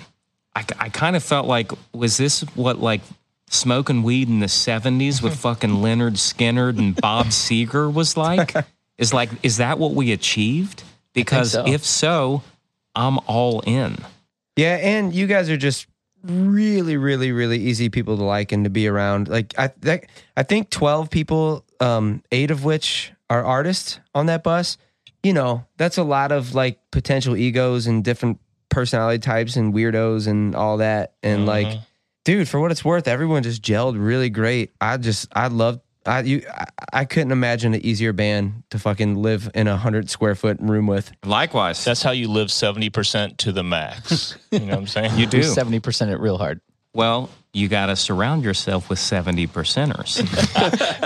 I, 0.56 0.66
I 0.80 0.90
kind 0.90 1.16
of 1.16 1.24
felt 1.24 1.48
like, 1.48 1.72
was 1.94 2.18
this 2.18 2.42
what 2.56 2.80
like 2.80 3.02
smoking 3.50 4.04
weed 4.04 4.28
in 4.28 4.40
the 4.40 4.48
70s 4.48 5.22
with 5.22 5.36
fucking 5.40 5.70
Lynyrd 5.70 6.14
Skynyrd 6.14 6.78
and 6.78 6.96
Bob 6.96 7.26
Seger 7.28 7.92
was 7.92 8.18
like? 8.18 8.54
Is 8.98 9.14
like, 9.14 9.30
is 9.42 9.58
that 9.58 9.80
what 9.80 9.94
we 9.94 10.12
achieved? 10.12 10.84
Because 11.14 11.54
so. 11.54 11.66
if 11.66 11.84
so, 11.84 12.44
I'm 12.96 13.20
all 13.28 13.62
in. 13.62 13.98
Yeah, 14.56 14.76
and 14.76 15.14
you 15.14 15.28
guys 15.28 15.50
are 15.50 15.58
just 15.58 15.88
really, 16.24 16.98
really, 16.98 17.32
really 17.32 17.60
easy 17.60 17.90
people 17.90 18.18
to 18.18 18.24
like 18.24 18.52
and 18.52 18.64
to 18.64 18.70
be 18.70 18.88
around. 18.88 19.28
Like 19.28 19.54
I, 19.58 19.72
that, 19.82 20.06
I 20.38 20.44
think 20.44 20.70
twelve 20.70 21.10
people, 21.10 21.66
um, 21.80 22.24
eight 22.32 22.52
of 22.52 22.64
which 22.64 23.12
are 23.30 23.44
artists 23.44 24.00
on 24.14 24.28
that 24.28 24.44
bus. 24.44 24.78
You 25.24 25.34
know, 25.34 25.66
that's 25.78 25.98
a 25.98 26.04
lot 26.04 26.32
of 26.32 26.56
like 26.56 26.80
potential 26.92 27.36
egos 27.36 27.88
and 27.88 28.04
different 28.04 28.40
personality 28.70 29.20
types 29.20 29.56
and 29.56 29.74
weirdos 29.74 30.28
and 30.28 30.56
all 30.56 30.78
that. 30.78 31.14
And 31.22 31.46
like, 31.46 31.80
dude, 32.26 32.50
for 32.50 32.60
what 32.60 32.72
it's 32.72 32.84
worth, 32.84 33.08
everyone 33.08 33.44
just 33.44 33.62
gelled 33.62 34.04
really 34.04 34.30
great. 34.30 34.72
I 34.82 34.98
just, 34.98 35.28
I 35.36 35.48
love, 35.48 35.80
I 36.06 36.22
you, 36.22 36.44
I, 36.52 36.66
I 36.94 37.06
couldn't 37.06 37.32
imagine 37.32 37.74
an 37.74 37.86
easier 37.86 38.14
band 38.14 38.64
to 38.72 38.80
fucking 38.80 39.16
live 39.16 39.50
in 39.54 39.68
a 39.68 39.78
hundred 39.78 40.10
square 40.10 40.36
foot 40.36 40.58
room 40.60 40.88
with. 40.88 41.12
Likewise, 41.24 41.84
That's 41.86 42.02
how 42.02 42.12
you 42.12 42.28
live 42.28 42.48
70% 42.48 43.38
to 43.38 43.52
the 43.52 43.64
max. 43.64 44.38
You 44.52 44.60
know 44.60 44.66
what 44.68 44.78
I'm 44.78 44.88
saying? 44.88 45.18
you 45.18 45.26
do. 45.28 45.44
Seventy 45.44 45.80
percent 45.80 46.12
it 46.12 46.20
real 46.20 46.38
hard. 46.38 46.62
Well, 46.94 47.30
you 47.54 47.68
got 47.68 47.88
to 47.88 47.96
surround 47.96 48.44
yourself 48.44 48.90
with 48.90 49.00
70 49.00 49.48
percenters. 49.48 50.16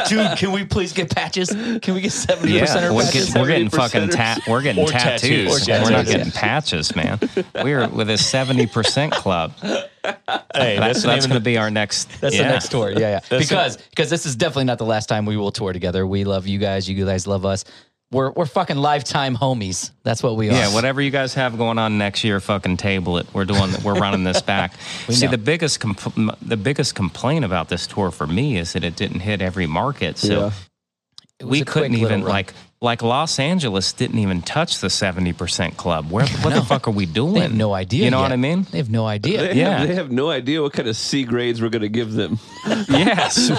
Dude, 0.09 0.37
can 0.37 0.51
we 0.51 0.63
please 0.65 0.93
get 0.93 1.13
patches? 1.13 1.49
Can 1.49 1.93
we 1.95 2.01
get 2.01 2.11
seventy 2.11 2.59
percent 2.59 2.81
Yeah, 2.81 2.89
or 2.89 2.93
we're, 2.93 3.03
patches? 3.03 3.33
get, 3.33 3.41
we're 3.41 3.47
getting 3.47 3.69
fucking 3.69 4.09
ta- 4.09 4.37
we're 4.47 4.61
getting 4.61 4.83
Or 4.83 4.87
tattoos. 4.89 5.61
tattoos. 5.65 5.69
Or 5.69 5.83
We're 5.83 5.89
not 5.91 6.05
getting 6.05 6.31
patches, 6.31 6.95
man. 6.95 7.19
We're 7.63 7.87
with 7.87 8.09
a 8.11 8.17
seventy 8.17 8.67
percent 8.67 9.13
club. 9.13 9.53
Hey, 9.61 9.87
That's, 10.03 10.77
that's, 10.77 11.03
that's 11.03 11.25
going 11.27 11.39
to 11.39 11.43
be 11.43 11.57
our 11.57 11.71
next. 11.71 12.21
That's 12.21 12.35
yeah. 12.35 12.43
the 12.43 12.49
next 12.49 12.69
tour. 12.69 12.91
Yeah, 12.91 12.99
yeah. 12.99 13.19
That's 13.27 13.47
because 13.47 13.77
because 13.77 14.09
this 14.11 14.27
is 14.27 14.35
definitely 14.35 14.65
not 14.65 14.77
the 14.77 14.85
last 14.85 15.07
time 15.09 15.25
we 15.25 15.37
will 15.37 15.51
tour 15.51 15.73
together. 15.73 16.05
We 16.05 16.25
love 16.25 16.45
you 16.47 16.59
guys. 16.59 16.87
You 16.87 17.03
guys 17.05 17.25
love 17.25 17.45
us. 17.45 17.65
We're 18.11 18.31
we're 18.31 18.45
fucking 18.45 18.77
lifetime 18.77 19.35
homies. 19.35 19.91
That's 20.03 20.21
what 20.21 20.35
we 20.37 20.49
are. 20.49 20.53
Yeah, 20.53 20.73
whatever 20.73 21.01
you 21.01 21.09
guys 21.11 21.33
have 21.33 21.57
going 21.57 21.77
on 21.79 21.97
next 21.97 22.23
year, 22.23 22.39
fucking 22.39 22.77
table 22.77 23.17
it. 23.17 23.27
We're 23.33 23.45
doing. 23.45 23.71
We're 23.83 23.95
running 23.99 24.23
this 24.23 24.41
back. 24.53 24.75
See, 25.09 25.25
know. 25.25 25.31
the 25.31 25.37
biggest 25.39 25.79
compl- 25.79 26.37
the 26.41 26.55
biggest 26.57 26.93
complaint 26.95 27.43
about 27.45 27.69
this 27.69 27.87
tour 27.87 28.11
for 28.11 28.27
me 28.27 28.57
is 28.57 28.73
that 28.73 28.83
it 28.83 28.95
didn't 28.95 29.21
hit 29.21 29.41
every 29.41 29.65
market. 29.67 30.17
So 30.17 30.33
Yeah. 30.47 30.51
We 31.43 31.63
couldn't 31.65 31.95
even 31.95 32.21
run. 32.21 32.29
like 32.31 32.53
like 32.79 33.01
Los 33.01 33.39
Angeles 33.39 33.91
didn't 33.91 34.19
even 34.19 34.41
touch 34.41 34.79
the 34.79 34.89
seventy 34.89 35.33
percent 35.33 35.75
club. 35.75 36.09
Where 36.09 36.25
what 36.41 36.51
know. 36.51 36.59
the 36.59 36.65
fuck 36.65 36.87
are 36.87 36.91
we 36.91 37.05
doing? 37.05 37.33
They 37.33 37.39
have 37.41 37.53
no 37.53 37.73
idea. 37.73 38.05
You 38.05 38.11
know 38.11 38.19
yet. 38.19 38.23
what 38.23 38.31
I 38.31 38.37
mean? 38.37 38.65
They 38.71 38.77
have 38.77 38.89
no 38.89 39.05
idea. 39.05 39.39
They, 39.39 39.55
Yeah. 39.55 39.79
have, 39.79 39.87
they 39.89 39.95
have 39.95 40.11
no 40.11 40.29
idea 40.29 40.61
what 40.61 40.71
kind 40.73 40.87
of 40.87 40.95
C 40.95 41.23
grades 41.25 41.61
we're 41.61 41.69
going 41.69 41.81
to 41.81 41.89
give 41.89 42.13
them. 42.13 42.39
yes. 42.87 43.51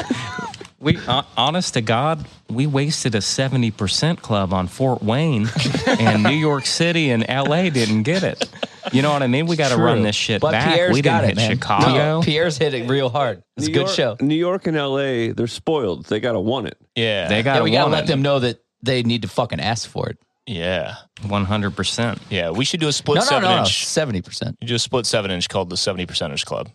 We 0.78 0.98
uh, 1.06 1.22
honest 1.38 1.74
to 1.74 1.80
God, 1.80 2.26
we 2.50 2.66
wasted 2.66 3.14
a 3.14 3.22
seventy 3.22 3.70
percent 3.70 4.20
club 4.20 4.52
on 4.52 4.66
Fort 4.68 5.02
Wayne, 5.02 5.48
and 5.86 6.22
New 6.22 6.30
York 6.36 6.66
City 6.66 7.10
and 7.10 7.24
L.A. 7.28 7.70
didn't 7.70 8.02
get 8.02 8.22
it. 8.22 8.48
You 8.92 9.00
know 9.02 9.10
what 9.12 9.22
I 9.22 9.26
mean? 9.26 9.46
We 9.46 9.56
got 9.56 9.70
to 9.70 9.78
run 9.82 10.02
this 10.02 10.14
shit 10.14 10.40
but 10.42 10.52
back. 10.52 10.74
Piere's 10.74 10.92
we 10.92 11.00
got 11.02 11.22
didn't 11.22 11.38
it, 11.38 11.40
hit 11.40 11.48
man. 11.48 11.50
Chicago. 11.56 11.92
No, 11.96 12.22
Piere's 12.22 12.58
hit 12.58 12.74
it 12.74 12.88
real 12.88 13.08
hard. 13.08 13.42
It's 13.56 13.66
a 13.68 13.70
good 13.70 13.86
York, 13.86 13.90
show. 13.90 14.16
New 14.20 14.34
York 14.36 14.66
and 14.66 14.76
LA, 14.76 15.32
they're 15.32 15.46
spoiled. 15.46 16.04
They 16.06 16.20
got 16.20 16.32
to 16.32 16.40
want 16.40 16.66
it. 16.68 16.78
yeah. 16.94 17.26
They 17.28 17.42
got 17.42 17.56
Yeah, 17.56 17.62
we 17.62 17.70
gotta 17.70 17.84
one 17.84 17.92
let 17.92 18.06
them 18.06 18.22
know 18.22 18.38
that 18.40 18.62
they 18.82 19.02
need 19.02 19.22
to 19.22 19.28
fucking 19.28 19.58
ask 19.60 19.88
for 19.88 20.08
it. 20.10 20.18
yeah. 20.46 20.96
one 21.26 21.46
hundred 21.46 21.74
percent. 21.74 22.20
Yeah. 22.30 22.50
We 22.50 22.64
should 22.66 22.78
do 22.80 22.86
a 22.88 22.92
split 22.92 23.16
No, 23.16 23.20
no, 23.22 23.26
seven 23.26 23.42
no, 23.48 23.54
no. 23.56 23.60
inch. 23.62 23.86
Seventy 23.86 24.20
percent. 24.22 24.56
You 24.60 24.68
do 24.68 24.74
a 24.74 24.78
split 24.78 25.06
seven 25.06 25.30
inch 25.32 25.48
called 25.48 25.70
the 25.70 25.76
70 25.78 26.06
percenters 26.06 26.44
club. 26.44 26.68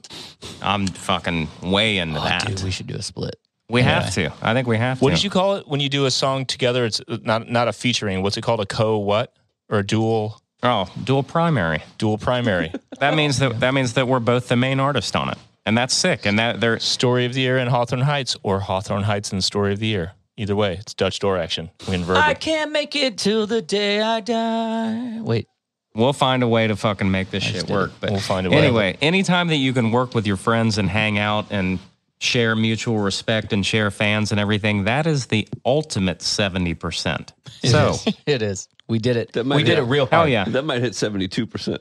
I'm 0.61 0.87
fucking 0.87 1.47
way 1.61 1.99
into 1.99 2.19
that. 2.19 2.43
Oh, 2.45 2.47
Dude, 2.49 2.63
we 2.63 2.71
should 2.71 2.87
do 2.87 2.95
a 2.95 3.01
split. 3.03 3.35
We 3.71 3.81
have 3.81 4.13
to. 4.15 4.31
I 4.41 4.53
think 4.53 4.67
we 4.67 4.77
have 4.77 4.99
to. 4.99 5.03
What 5.03 5.11
did 5.11 5.23
you 5.23 5.29
call 5.29 5.55
it 5.55 5.67
when 5.67 5.79
you 5.79 5.89
do 5.89 6.05
a 6.05 6.11
song 6.11 6.45
together? 6.45 6.85
It's 6.85 7.01
uh, 7.07 7.17
not 7.23 7.49
not 7.49 7.67
a 7.67 7.73
featuring. 7.73 8.21
What's 8.23 8.37
it 8.37 8.41
called? 8.41 8.59
A 8.61 8.65
co 8.65 8.97
what 8.97 9.33
or 9.69 9.79
a 9.79 9.85
dual 9.85 10.41
Oh, 10.63 10.91
dual 11.03 11.23
primary. 11.23 11.81
dual 11.97 12.19
primary 12.19 12.71
That 12.99 13.15
means 13.15 13.39
that 13.39 13.59
that 13.61 13.73
means 13.73 13.93
that 13.93 14.07
we're 14.07 14.19
both 14.19 14.47
the 14.47 14.55
main 14.55 14.79
artist 14.79 15.15
on 15.15 15.29
it, 15.29 15.37
and 15.65 15.75
that's 15.77 15.93
sick. 15.95 16.25
And 16.25 16.37
that 16.37 16.59
they're 16.59 16.77
story 16.79 17.25
of 17.25 17.33
the 17.33 17.41
year 17.41 17.57
in 17.57 17.67
Hawthorne 17.67 18.01
Heights 18.01 18.35
or 18.43 18.59
Hawthorne 18.59 19.03
Heights 19.03 19.31
and 19.31 19.43
story 19.43 19.73
of 19.73 19.79
the 19.79 19.87
year. 19.87 20.11
Either 20.37 20.55
way, 20.55 20.73
it's 20.79 20.93
Dutch 20.93 21.19
door 21.19 21.37
action. 21.37 21.69
We 21.87 21.95
invert 21.95 22.17
I 22.17 22.33
can't 22.35 22.71
make 22.71 22.95
it 22.95 23.17
till 23.17 23.47
the 23.47 23.61
day 23.61 24.01
I 24.01 24.19
die. 24.21 25.19
Wait, 25.21 25.47
We'll 25.93 26.13
find 26.13 26.41
a 26.41 26.47
way 26.47 26.67
to 26.67 26.75
fucking 26.75 27.11
make 27.11 27.31
this 27.31 27.43
shit 27.43 27.69
work. 27.69 27.91
But 27.99 28.11
We'll 28.11 28.19
find 28.21 28.47
a 28.47 28.49
way. 28.49 28.55
anyway, 28.57 28.97
anytime 29.01 29.49
that 29.49 29.57
you 29.57 29.73
can 29.73 29.91
work 29.91 30.15
with 30.15 30.25
your 30.25 30.37
friends 30.37 30.77
and 30.77 30.89
hang 30.89 31.17
out 31.17 31.47
and 31.51 31.79
share 32.21 32.55
mutual 32.55 32.99
respect 32.99 33.51
and 33.51 33.65
share 33.65 33.89
fans 33.89 34.31
and 34.31 34.39
everything, 34.39 34.83
that 34.85 35.07
is 35.07 35.25
the 35.27 35.47
ultimate 35.65 36.21
seventy 36.21 36.73
percent. 36.75 37.33
So 37.63 37.95
it 38.27 38.41
is. 38.41 38.67
We 38.87 38.99
did 38.99 39.17
it. 39.17 39.31
That 39.33 39.45
might 39.45 39.55
We 39.55 39.63
did 39.63 39.77
it 39.79 39.83
real 39.83 40.05
hell 40.05 40.19
hard. 40.21 40.31
yeah, 40.31 40.43
That 40.45 40.63
might 40.65 40.81
hit 40.81 40.91
72%. 40.91 41.77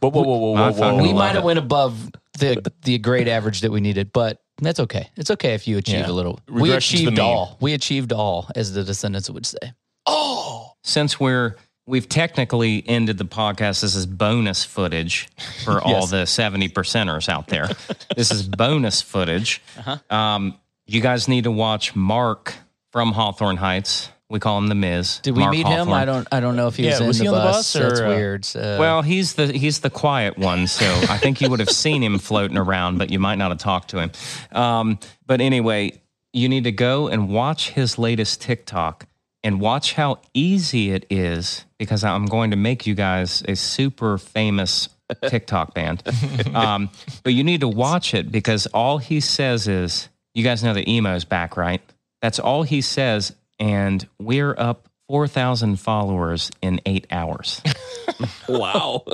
Whoa, 0.00 0.10
whoa, 0.10 0.10
whoa, 0.10 0.22
whoa, 0.36 0.52
whoa, 0.52 0.72
whoa. 0.72 1.02
We 1.02 1.12
might 1.14 1.34
have 1.34 1.42
went 1.44 1.58
above 1.58 2.10
the 2.38 2.62
the 2.82 2.98
grade 2.98 3.28
average 3.28 3.62
that 3.62 3.70
we 3.72 3.80
needed, 3.80 4.12
but 4.12 4.42
that's 4.60 4.78
okay. 4.80 5.08
It's 5.16 5.30
okay 5.30 5.54
if 5.54 5.66
you 5.66 5.78
achieve 5.78 6.00
Yeah. 6.00 6.10
a 6.10 6.12
little. 6.12 6.38
We 6.48 6.72
achieved 6.72 7.18
all. 7.18 7.56
We 7.60 7.72
achieved 7.72 8.12
all, 8.12 8.48
as 8.54 8.74
the 8.74 8.84
Descendents 8.84 9.30
would 9.30 9.46
say. 9.46 9.72
Oh, 10.06 10.72
since 10.84 11.18
we're 11.18 11.56
we've 11.90 12.08
technically 12.08 12.82
ended 12.86 13.18
the 13.18 13.24
podcast, 13.24 13.82
this 13.82 13.94
is 13.94 14.06
bonus 14.06 14.64
footage 14.64 15.28
for 15.64 15.80
all 15.84 16.06
the 16.06 16.24
seventy 16.26 16.68
percenters 16.68 17.28
out 17.28 17.48
there. 17.48 17.68
this 18.16 18.30
is 18.30 18.46
bonus 18.48 19.02
footage. 19.02 19.60
Uh-huh. 19.78 20.14
Um, 20.16 20.58
you 20.86 21.00
guys 21.00 21.28
need 21.28 21.44
to 21.44 21.50
watch 21.50 21.94
Mark 21.94 22.54
from 22.92 23.12
Hawthorne 23.12 23.56
Heights. 23.56 24.08
We 24.28 24.38
call 24.38 24.58
him 24.58 24.68
the 24.68 24.76
Miz. 24.76 25.18
Did 25.24 25.34
we 25.34 25.40
Mark 25.40 25.52
meet 25.52 25.66
him? 25.66 25.92
I 25.92 26.04
don't. 26.04 26.26
I 26.30 26.38
don't 26.40 26.54
know 26.56 26.68
if 26.68 26.76
he 26.76 26.84
Yeah, 26.84 26.90
was 26.92 27.00
in 27.00 27.06
was 27.08 27.18
the, 27.18 27.24
he 27.24 27.28
on 27.28 27.34
the 27.34 27.40
bus. 27.40 27.56
bus, 27.56 27.72
That's 27.82 28.00
or, 28.00 28.06
uh, 28.06 28.08
weird. 28.08 28.46
Uh, 28.54 28.76
Well, 28.78 29.02
he's 29.02 29.34
the 29.34 29.52
he's 29.52 29.80
the 29.80 29.90
quiet 29.90 30.38
one, 30.38 30.68
so 30.68 30.86
I 31.08 31.18
think 31.18 31.40
you 31.40 31.50
would 31.50 31.58
have 31.60 31.70
seen 31.70 32.00
him 32.02 32.18
floating 32.20 32.56
around, 32.56 32.98
but 32.98 33.10
you 33.10 33.18
might 33.18 33.36
not 33.36 33.50
have 33.50 33.58
talked 33.58 33.90
to 33.90 33.98
him. 33.98 34.12
Um, 34.52 34.98
but 35.26 35.40
anyway, 35.40 36.00
you 36.32 36.48
need 36.48 36.62
to 36.64 36.72
go 36.72 37.08
and 37.08 37.28
watch 37.28 37.70
his 37.70 37.98
latest 37.98 38.40
TikTok 38.40 39.06
and 39.42 39.60
watch 39.60 39.94
how 39.94 40.18
easy 40.34 40.90
it 40.92 41.06
is 41.10 41.64
because 41.78 42.04
I'm 42.04 42.26
going 42.26 42.50
to 42.50 42.56
make 42.56 42.86
you 42.86 42.94
guys 42.94 43.42
a 43.48 43.56
super 43.56 44.18
famous 44.18 44.88
TikTok 45.28 45.74
band. 45.74 46.02
Um, 46.54 46.90
but 47.22 47.32
you 47.32 47.44
need 47.44 47.60
to 47.60 47.68
watch 47.68 48.12
it 48.14 48.30
because 48.32 48.66
all 48.66 48.98
he 48.98 49.20
says 49.20 49.68
is, 49.68 50.08
"You 50.34 50.42
guys 50.42 50.64
know 50.64 50.74
the 50.74 50.88
emo's 50.90 51.24
back, 51.24 51.56
right?" 51.56 51.80
That's 52.22 52.38
all 52.38 52.62
he 52.64 52.80
says, 52.80 53.34
and 53.58 54.06
we're 54.18 54.54
up. 54.58 54.88
4,000 55.08 55.74
followers 55.80 56.52
in 56.62 56.80
eight 56.86 57.06
hours. 57.10 57.62
Wow. 58.48 59.04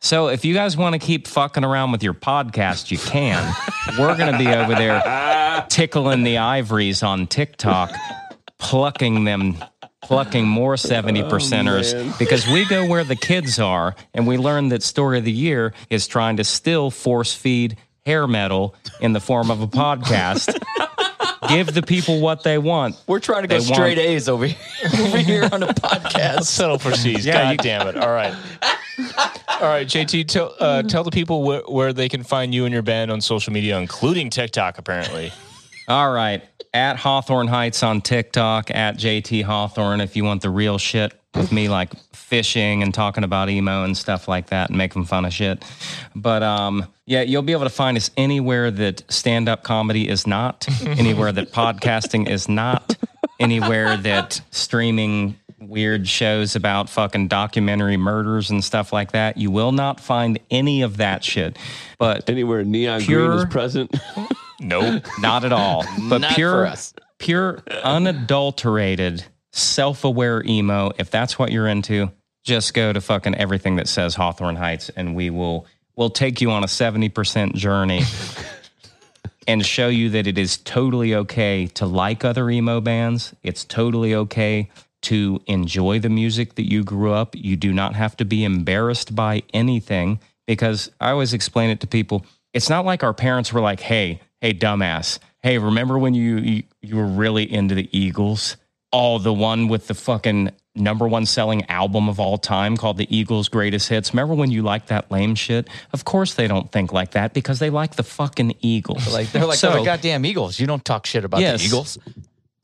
So 0.00 0.28
if 0.28 0.44
you 0.44 0.52
guys 0.52 0.76
want 0.76 0.94
to 0.94 0.98
keep 0.98 1.28
fucking 1.28 1.64
around 1.64 1.92
with 1.92 2.02
your 2.02 2.12
podcast, 2.14 2.90
you 2.90 2.98
can. 2.98 3.54
We're 3.98 4.16
going 4.16 4.32
to 4.32 4.38
be 4.38 4.48
over 4.48 4.74
there 4.74 5.64
tickling 5.68 6.24
the 6.24 6.38
ivories 6.38 7.02
on 7.04 7.28
TikTok, 7.28 7.92
plucking 8.62 9.24
them, 9.24 9.56
plucking 10.02 10.46
more 10.46 10.76
70 10.76 11.22
percenters 11.24 11.92
man. 11.94 12.14
because 12.18 12.46
we 12.46 12.64
go 12.64 12.86
where 12.86 13.04
the 13.04 13.16
kids 13.16 13.58
are 13.58 13.94
and 14.14 14.26
we 14.26 14.36
learn 14.38 14.68
that 14.68 14.82
story 14.82 15.18
of 15.18 15.24
the 15.24 15.32
year 15.32 15.74
is 15.90 16.06
trying 16.06 16.36
to 16.38 16.44
still 16.44 16.90
force 16.90 17.34
feed 17.34 17.76
hair 18.06 18.26
metal 18.26 18.74
in 19.00 19.12
the 19.12 19.20
form 19.20 19.50
of 19.50 19.60
a 19.60 19.66
podcast. 19.66 20.56
Give 21.48 21.72
the 21.74 21.82
people 21.82 22.20
what 22.20 22.44
they 22.44 22.56
want. 22.56 22.96
we're 23.08 23.18
trying 23.18 23.42
to 23.42 23.48
go 23.48 23.58
They 23.58 23.64
want- 23.64 23.74
straight 23.74 23.98
A's 23.98 24.28
over 24.28 24.46
here, 24.46 24.56
over 25.00 25.18
here 25.18 25.48
on 25.52 25.62
a 25.62 25.66
let's 25.66 25.80
podcast. 25.80 26.44
settle 26.44 26.78
for 26.78 26.92
C's. 26.92 27.26
Yeah, 27.26 27.42
God 27.44 27.50
you- 27.50 27.56
damn 27.58 27.88
it. 27.88 27.96
All 27.96 28.12
right. 28.12 28.32
All 29.60 29.68
right, 29.68 29.86
JT, 29.86 30.26
tell, 30.28 30.54
uh, 30.60 30.82
tell 30.82 31.02
the 31.04 31.10
people 31.10 31.42
where, 31.42 31.60
where 31.62 31.92
they 31.92 32.08
can 32.08 32.22
find 32.22 32.54
you 32.54 32.64
and 32.64 32.72
your 32.72 32.82
band 32.82 33.10
on 33.10 33.20
social 33.20 33.52
media, 33.52 33.78
including 33.78 34.30
TikTok, 34.30 34.78
apparently. 34.78 35.32
All 35.92 36.10
right. 36.10 36.42
At 36.72 36.96
Hawthorne 36.96 37.48
Heights 37.48 37.82
on 37.82 38.00
TikTok, 38.00 38.70
at 38.70 38.96
JT 38.96 39.42
Hawthorne, 39.42 40.00
if 40.00 40.16
you 40.16 40.24
want 40.24 40.40
the 40.40 40.48
real 40.48 40.78
shit 40.78 41.12
with 41.34 41.52
me, 41.52 41.68
like 41.68 41.92
fishing 42.14 42.82
and 42.82 42.94
talking 42.94 43.24
about 43.24 43.50
emo 43.50 43.84
and 43.84 43.94
stuff 43.94 44.26
like 44.26 44.46
that 44.46 44.70
and 44.70 44.78
making 44.78 45.04
fun 45.04 45.26
of 45.26 45.34
shit. 45.34 45.62
But 46.16 46.42
um, 46.42 46.86
yeah, 47.04 47.20
you'll 47.20 47.42
be 47.42 47.52
able 47.52 47.64
to 47.64 47.68
find 47.70 47.98
us 47.98 48.10
anywhere 48.16 48.70
that 48.70 49.02
stand 49.12 49.50
up 49.50 49.64
comedy 49.64 50.08
is 50.08 50.26
not, 50.26 50.66
anywhere 50.86 51.30
that 51.30 51.52
podcasting 51.52 52.26
is 52.26 52.48
not, 52.48 52.96
anywhere 53.38 53.98
that 53.98 54.40
streaming 54.50 55.36
weird 55.60 56.08
shows 56.08 56.56
about 56.56 56.88
fucking 56.88 57.28
documentary 57.28 57.98
murders 57.98 58.48
and 58.48 58.64
stuff 58.64 58.94
like 58.94 59.12
that. 59.12 59.36
You 59.36 59.50
will 59.50 59.72
not 59.72 60.00
find 60.00 60.38
any 60.50 60.80
of 60.80 60.96
that 60.96 61.22
shit. 61.22 61.58
But 61.98 62.30
Anywhere 62.30 62.64
neon 62.64 63.04
green 63.04 63.30
is 63.32 63.44
present. 63.44 63.94
Nope. 64.62 65.04
not 65.20 65.44
at 65.44 65.52
all. 65.52 65.84
But 66.08 66.22
pure, 66.34 66.72
pure, 67.18 67.62
unadulterated, 67.84 69.24
self-aware 69.52 70.42
emo. 70.46 70.92
If 70.98 71.10
that's 71.10 71.38
what 71.38 71.52
you're 71.52 71.68
into, 71.68 72.10
just 72.44 72.74
go 72.74 72.92
to 72.92 73.00
fucking 73.00 73.34
everything 73.34 73.76
that 73.76 73.88
says 73.88 74.14
Hawthorne 74.14 74.56
Heights, 74.56 74.88
and 74.90 75.14
we 75.14 75.30
will 75.30 75.66
we'll 75.96 76.10
take 76.10 76.40
you 76.40 76.50
on 76.50 76.64
a 76.64 76.68
seventy 76.68 77.08
percent 77.08 77.54
journey. 77.54 78.02
And 79.48 79.66
show 79.66 79.88
you 79.88 80.08
that 80.10 80.28
it 80.28 80.38
is 80.38 80.56
totally 80.58 81.16
okay 81.16 81.66
to 81.74 81.84
like 81.84 82.24
other 82.24 82.48
emo 82.48 82.80
bands. 82.80 83.34
It's 83.42 83.64
totally 83.64 84.14
okay 84.14 84.70
to 85.02 85.40
enjoy 85.48 85.98
the 85.98 86.08
music 86.08 86.54
that 86.54 86.70
you 86.70 86.84
grew 86.84 87.12
up. 87.12 87.34
You 87.34 87.56
do 87.56 87.72
not 87.72 87.96
have 87.96 88.16
to 88.18 88.24
be 88.24 88.44
embarrassed 88.44 89.16
by 89.16 89.42
anything 89.52 90.20
because 90.46 90.92
I 91.00 91.10
always 91.10 91.32
explain 91.34 91.70
it 91.70 91.80
to 91.80 91.88
people. 91.88 92.24
It's 92.54 92.70
not 92.70 92.84
like 92.84 93.02
our 93.02 93.12
parents 93.12 93.52
were 93.52 93.60
like, 93.60 93.80
"Hey, 93.80 94.20
hey, 94.42 94.52
dumbass, 94.52 95.18
hey, 95.42 95.56
remember 95.56 95.98
when 95.98 96.12
you 96.12 96.36
you, 96.38 96.62
you 96.82 96.96
were 96.96 97.06
really 97.06 97.50
into 97.50 97.74
the 97.74 97.88
Eagles? 97.98 98.58
Oh, 98.92 99.18
the 99.18 99.32
one 99.32 99.68
with 99.68 99.86
the 99.86 99.94
fucking 99.94 100.50
number 100.74 101.08
one 101.08 101.24
selling 101.24 101.64
album 101.70 102.08
of 102.10 102.20
all 102.20 102.36
time 102.36 102.76
called 102.76 102.98
the 102.98 103.06
Eagles 103.16 103.48
Greatest 103.48 103.88
Hits. 103.88 104.12
Remember 104.12 104.34
when 104.34 104.50
you 104.50 104.62
liked 104.62 104.88
that 104.88 105.10
lame 105.10 105.34
shit? 105.34 105.68
Of 105.94 106.04
course 106.04 106.34
they 106.34 106.46
don't 106.46 106.70
think 106.70 106.92
like 106.92 107.12
that 107.12 107.32
because 107.32 107.58
they 107.58 107.70
like 107.70 107.96
the 107.96 108.02
fucking 108.02 108.56
Eagles. 108.60 109.10
Like 109.10 109.32
they're 109.32 109.46
like 109.46 109.58
So- 109.58 109.72
they're 109.72 109.84
goddamn 109.84 110.26
Eagles. 110.26 110.60
You 110.60 110.66
don't 110.66 110.84
talk 110.84 111.06
shit 111.06 111.24
about 111.24 111.40
Yes. 111.40 111.60
the 111.60 111.66
Eagles. 111.68 111.98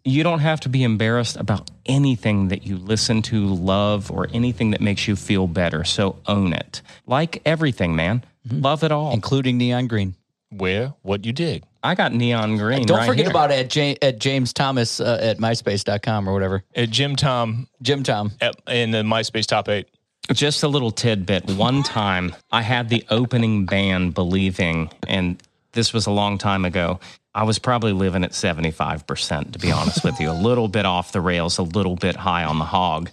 you 0.05 0.23
don't 0.23 0.39
have 0.41 0.61
to 0.61 0.69
be 0.71 0.83
embarrassed 0.85 1.37
about 1.37 1.71
anything 1.87 2.49
that 2.49 2.67
you 2.67 2.77
listen 2.79 3.21
to, 3.21 3.47
love, 3.47 4.11
or 4.11 4.27
anything 4.33 4.71
that 4.71 4.81
makes 4.81 5.07
you 5.09 5.17
feel 5.17 5.47
better. 5.47 5.85
So 5.85 6.17
own 6.27 6.53
it. 6.55 6.81
Like 7.07 7.43
everything, 7.45 7.95
man. 7.95 8.25
Mm-hmm. 8.47 8.63
Love 8.63 8.85
it 8.85 8.93
all. 8.93 9.13
including 9.13 9.59
neon 9.59 9.87
green. 9.87 10.15
Where? 10.51 10.95
What 11.03 11.25
you 11.27 11.33
dig? 11.33 11.65
I 11.83 11.95
got 11.95 12.13
neon 12.13 12.57
green. 12.57 12.87
Don't 12.87 12.99
right 12.99 13.07
forget 13.07 13.27
here. 13.27 13.31
about 13.31 13.51
it 13.51 13.59
at, 13.67 13.77
Ja- 13.77 13.95
at 14.03 14.19
James 14.19 14.53
Thomas 14.53 15.01
uh, 15.01 15.19
at 15.21 15.39
myspace.com 15.39 16.29
or 16.29 16.33
whatever. 16.33 16.65
At 16.75 16.91
Jim 16.91 17.17
Tom 17.17 17.69
Jim 17.83 18.03
Tom. 18.03 18.33
at, 18.41 18.57
in 18.69 18.91
the 18.91 19.03
MySpace 19.03 19.47
top 19.47 19.69
eight. 19.69 19.89
Just 20.33 20.63
a 20.63 20.69
little 20.69 20.91
tidbit. 20.91 21.49
One 21.53 21.83
time 21.83 22.35
I 22.51 22.63
had 22.63 22.89
the 22.91 23.05
opening 23.11 23.65
band 23.65 24.13
believing, 24.15 24.91
and 25.07 25.43
this 25.73 25.93
was 25.95 26.07
a 26.07 26.11
long 26.11 26.37
time 26.37 26.65
ago. 26.65 27.01
I 27.39 27.45
was 27.45 27.61
probably 27.61 27.93
living 27.93 28.25
at 28.25 28.33
75%, 28.33 29.53
to 29.53 29.61
be 29.61 29.71
honest 29.71 30.03
with 30.03 30.19
you. 30.19 30.29
A 30.29 30.33
little 30.33 30.67
bit 30.67 30.85
off 30.85 31.13
the 31.13 31.21
rails, 31.21 31.59
a 31.59 31.63
little 31.63 31.95
bit 31.95 32.17
high 32.17 32.43
on 32.43 32.59
the 32.59 32.65
hog. 32.65 33.11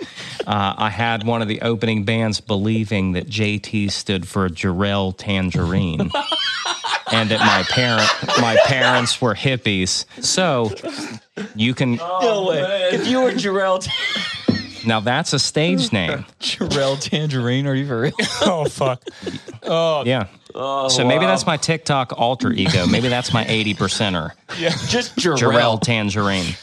Uh, 0.47 0.73
I 0.75 0.89
had 0.89 1.23
one 1.23 1.43
of 1.43 1.47
the 1.47 1.61
opening 1.61 2.05
bands 2.05 2.41
believing 2.41 3.11
that 3.11 3.27
JT 3.27 3.91
stood 3.91 4.27
for 4.27 4.49
Jarrell 4.49 5.15
Tangerine. 5.15 6.09
and 7.11 7.29
that 7.29 7.39
my 7.39 7.63
parent 7.69 8.09
my 8.41 8.57
parents 8.65 9.21
were 9.21 9.35
hippies. 9.35 10.05
So 10.23 10.71
you 11.53 11.75
can 11.75 11.97
No 11.97 12.47
way. 12.47 12.89
If 12.93 13.05
you 13.05 13.21
were 13.21 13.31
Jarrell, 13.31 13.87
now 14.85 14.99
that's 14.99 15.33
a 15.33 15.39
stage 15.39 15.91
name. 15.93 16.25
Jarrell 16.39 16.99
Tangerine, 16.99 17.67
are 17.67 17.75
you 17.75 17.87
for 17.87 18.01
real? 18.01 18.13
Oh 18.41 18.65
fuck. 18.65 19.03
Oh 19.63 20.03
Yeah. 20.05 20.27
Oh, 20.57 20.87
so 20.87 21.05
maybe 21.05 21.25
that's 21.25 21.45
my 21.45 21.57
TikTok 21.57 22.13
alter 22.17 22.49
ego. 22.51 22.87
Maybe 22.87 23.09
that's 23.09 23.33
my 23.33 23.45
80 23.45 23.73
percenter. 23.75 24.31
Yeah, 24.57 24.69
Just 24.87 25.15
Jarrell 25.17 25.37
Jarrell. 25.37 25.81
Tangerine. 25.81 26.55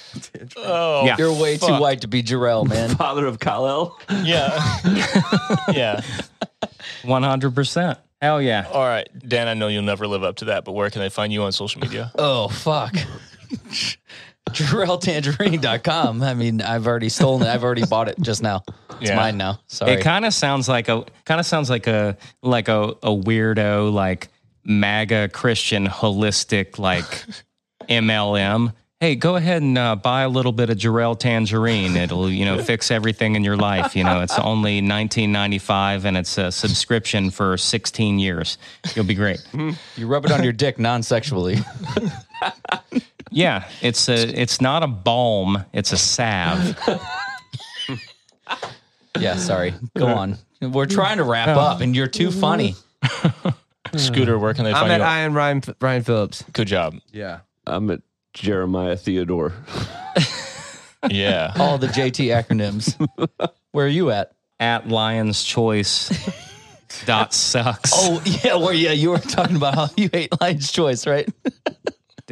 oh 0.57 1.05
Yeah. 1.05 1.17
You're 1.19 1.33
way 1.33 1.59
too 1.59 1.75
white 1.79 2.01
to 2.03 2.09
be 2.09 2.23
Jarrell, 2.23 2.67
man. 2.67 2.95
Father 2.97 3.27
of 3.27 3.39
Kal-El. 3.39 3.99
yeah. 4.25 4.79
yeah. 5.73 6.01
100%. 7.03 7.97
Hell 8.23 8.41
yeah. 8.41 8.69
All 8.73 8.85
right, 8.87 9.09
Dan. 9.29 9.49
I 9.49 9.55
know 9.55 9.67
you'll 9.67 9.83
never 9.83 10.07
live 10.07 10.23
up 10.23 10.37
to 10.37 10.45
that, 10.47 10.65
but 10.65 10.73
where 10.73 10.89
can 10.91 11.01
they 11.03 11.09
find 11.09 11.33
you 11.33 11.43
on 11.43 11.51
social 11.53 11.81
media? 11.81 12.13
Oh 12.17 12.47
fuck. 12.49 12.95
JarrellTangerine.com. 14.51 16.23
I 16.23 16.35
mean, 16.35 16.61
I've 16.63 16.87
already 16.87 17.09
stolen 17.09 17.47
it. 17.47 17.51
I've 17.51 17.65
already 17.65 17.87
bought 17.87 18.09
it 18.09 18.17
just 18.21 18.43
now. 18.43 18.63
It's 19.01 19.11
Yeah. 19.11 19.17
mine 19.17 19.37
now. 19.37 19.61
Sorry. 19.67 19.93
It 19.93 20.03
kind 20.03 20.25
of 20.25 20.35
sounds 20.35 20.69
like 20.69 20.89
a 20.89 21.05
kind 21.25 21.41
of 21.41 21.47
sounds 21.47 21.71
like 21.71 21.87
a 21.87 22.17
like 22.43 22.69
a, 22.69 22.91
a 23.03 23.11
weirdo 23.11 23.93
like 23.93 24.29
MAGA 24.65 25.29
Christian 25.31 25.87
holistic 25.87 26.79
like 26.79 27.05
MLM. 27.89 28.73
Hey, 29.01 29.17
go 29.17 29.35
ahead 29.35 29.63
and 29.63 29.77
uh, 29.77 29.97
buy 29.97 30.23
a 30.23 30.29
little 30.29 30.53
bit 30.53 30.71
of 30.71 30.77
Jarrell 30.79 31.19
Tangerine. 31.19 31.97
It'll 31.97 32.31
you 32.31 32.45
know 32.45 32.63
fix 32.63 32.91
everything 32.93 33.35
in 33.35 33.43
your 33.43 33.57
life. 33.57 33.97
You 33.97 34.05
know, 34.05 34.21
it's 34.21 34.39
only 34.39 34.81
19.95 34.81 36.05
and 36.05 36.17
it's 36.17 36.39
a 36.39 36.53
subscription 36.53 37.31
for 37.31 37.57
16 37.57 38.19
years. 38.21 38.59
You'll 38.95 39.05
be 39.05 39.15
great. 39.15 39.45
you 39.97 40.07
rub 40.07 40.25
it 40.25 40.31
on 40.31 40.45
your 40.45 40.53
dick 40.53 40.79
non-sexually. 40.79 41.59
Yeah, 43.33 43.69
it's 43.81 44.09
a 44.09 44.15
it's 44.15 44.61
not 44.61 44.83
a 44.83 44.87
balm. 44.87 45.65
It's 45.73 45.93
a 45.93 45.97
salve. 45.97 46.79
yeah, 49.19 49.37
sorry. 49.37 49.75
Go 49.97 50.07
on. 50.07 50.39
We're 50.61 50.87
trying 50.87 51.17
to 51.17 51.25
wrap 51.25 51.49
up 51.49 51.81
and 51.81 51.97
you're 51.97 52.07
too 52.07 52.31
funny. 52.31 52.77
Scooter, 53.97 54.39
where 54.39 54.55
can 54.55 54.65
they 54.65 54.73
find 54.73 54.87
you? 54.87 54.95
I'm 54.95 55.01
at 55.03 55.17
you? 55.17 55.23
Ian 55.23 55.35
Ryan 55.35 55.63
Ryan 55.81 56.03
Phillips. 56.03 56.45
Good 56.53 56.69
job. 56.69 56.97
Yeah. 57.11 57.41
I'm 57.67 57.91
at 57.91 58.01
Jeremiah 58.35 58.97
Theodore. 58.97 59.53
Yeah. 61.11 61.53
All 61.59 61.79
the 61.79 61.89
JT 61.89 62.29
acronyms. 62.29 62.95
Where 63.73 63.87
are 63.87 63.89
you 63.89 64.11
at? 64.11 64.33
At 64.61 64.89
Lion's 64.89 65.43
Choice. 65.43 66.11
Dot 67.07 67.35
sucks. 67.35 67.91
Oh 67.93 68.23
yeah, 68.25 68.55
well 68.55 68.73
yeah, 68.73 68.93
you 68.93 69.11
were 69.11 69.19
talking 69.19 69.57
about 69.57 69.75
how 69.75 69.89
you 69.97 70.09
hate 70.13 70.31
Lion's 70.41 70.71
Choice, 70.71 71.07
right? 71.07 71.29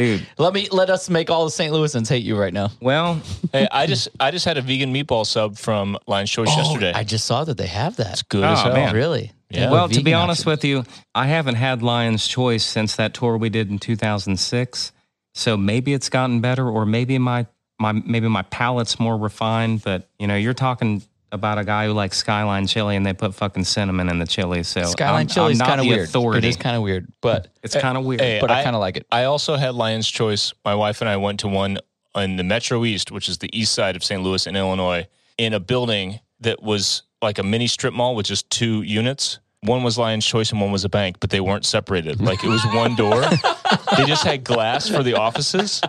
Dude. 0.00 0.26
Let 0.38 0.54
me 0.54 0.68
let 0.70 0.90
us 0.90 1.10
make 1.10 1.30
all 1.30 1.44
the 1.44 1.50
St. 1.50 1.72
Louisans 1.72 2.08
hate 2.08 2.22
you 2.24 2.36
right 2.36 2.52
now. 2.52 2.70
Well, 2.80 3.20
hey, 3.52 3.68
I 3.70 3.86
just 3.86 4.08
I 4.18 4.30
just 4.30 4.44
had 4.44 4.58
a 4.58 4.62
vegan 4.62 4.92
meatball 4.92 5.26
sub 5.26 5.56
from 5.56 5.98
Lion's 6.06 6.30
Choice 6.30 6.48
oh, 6.50 6.56
yesterday. 6.56 6.92
I 6.94 7.04
just 7.04 7.26
saw 7.26 7.44
that 7.44 7.56
they 7.56 7.66
have 7.66 7.96
that. 7.96 8.12
It's 8.12 8.22
good 8.22 8.44
Oh, 8.44 8.52
as 8.52 8.62
hell. 8.62 8.72
man. 8.72 8.94
Really? 8.94 9.32
Yeah. 9.50 9.70
well, 9.70 9.88
to 9.88 10.02
be 10.02 10.14
honest 10.14 10.42
option. 10.42 10.50
with 10.50 10.64
you, 10.64 10.84
I 11.14 11.26
haven't 11.26 11.56
had 11.56 11.82
Lion's 11.82 12.26
Choice 12.26 12.64
since 12.64 12.96
that 12.96 13.14
tour 13.14 13.36
we 13.36 13.48
did 13.48 13.68
in 13.68 13.78
2006. 13.80 14.92
So 15.34 15.56
maybe 15.56 15.92
it's 15.92 16.08
gotten 16.08 16.40
better, 16.40 16.68
or 16.68 16.86
maybe 16.86 17.18
my 17.18 17.46
my 17.78 17.92
maybe 17.92 18.28
my 18.28 18.42
palate's 18.42 18.98
more 19.00 19.16
refined. 19.16 19.82
But 19.82 20.08
you 20.18 20.26
know, 20.26 20.36
you're 20.36 20.54
talking 20.54 21.02
about 21.32 21.58
a 21.58 21.64
guy 21.64 21.86
who 21.86 21.92
likes 21.92 22.16
Skyline 22.16 22.66
chili, 22.66 22.96
and 22.96 23.04
they 23.04 23.12
put 23.12 23.34
fucking 23.34 23.64
cinnamon 23.64 24.08
in 24.08 24.18
the 24.18 24.26
chili. 24.26 24.62
So 24.62 24.84
Skyline 24.84 25.22
I'm, 25.22 25.26
chili 25.28 25.52
is 25.52 25.60
I'm 25.60 25.66
not 25.66 25.68
kind 25.68 25.80
of 25.80 25.86
weird. 25.86 26.08
Authority. 26.08 26.46
It 26.46 26.50
is 26.50 26.56
kind 26.56 26.76
of 26.76 26.82
weird, 26.82 27.12
but 27.20 27.48
it's 27.62 27.76
kind 27.76 27.96
of 27.96 28.04
eh, 28.04 28.06
weird. 28.06 28.20
Hey, 28.20 28.38
but 28.40 28.50
I, 28.50 28.62
kind 28.62 28.76
of 28.76 28.80
like 28.80 28.96
it. 28.96 29.06
I 29.10 29.24
also 29.24 29.56
had 29.56 29.74
Lion's 29.74 30.08
Choice. 30.08 30.52
My 30.64 30.74
wife 30.74 31.00
and 31.00 31.08
I 31.08 31.16
went 31.16 31.40
to 31.40 31.48
one 31.48 31.78
in 32.14 32.36
the 32.36 32.44
Metro 32.44 32.84
East, 32.84 33.10
which 33.10 33.28
is 33.28 33.38
the 33.38 33.50
east 33.58 33.72
side 33.72 33.96
of 33.96 34.04
St. 34.04 34.22
Louis 34.22 34.46
in 34.46 34.56
Illinois, 34.56 35.06
in 35.38 35.54
a 35.54 35.60
building 35.60 36.20
that 36.40 36.62
was 36.62 37.02
like 37.22 37.38
a 37.38 37.42
mini 37.42 37.66
strip 37.66 37.94
mall 37.94 38.14
with 38.14 38.26
just 38.26 38.50
two 38.50 38.82
units. 38.82 39.38
One 39.62 39.82
was 39.82 39.98
Lion's 39.98 40.24
Choice 40.24 40.52
and 40.52 40.60
one 40.60 40.72
was 40.72 40.84
a 40.86 40.88
bank, 40.88 41.18
but 41.20 41.28
they 41.28 41.40
weren't 41.40 41.66
separated. 41.66 42.18
Like 42.20 42.42
it 42.42 42.48
was 42.48 42.64
one 42.74 42.96
door. 42.96 43.20
they 43.96 44.04
just 44.06 44.24
had 44.24 44.42
glass 44.42 44.88
for 44.88 45.02
the 45.02 45.14
offices. 45.14 45.82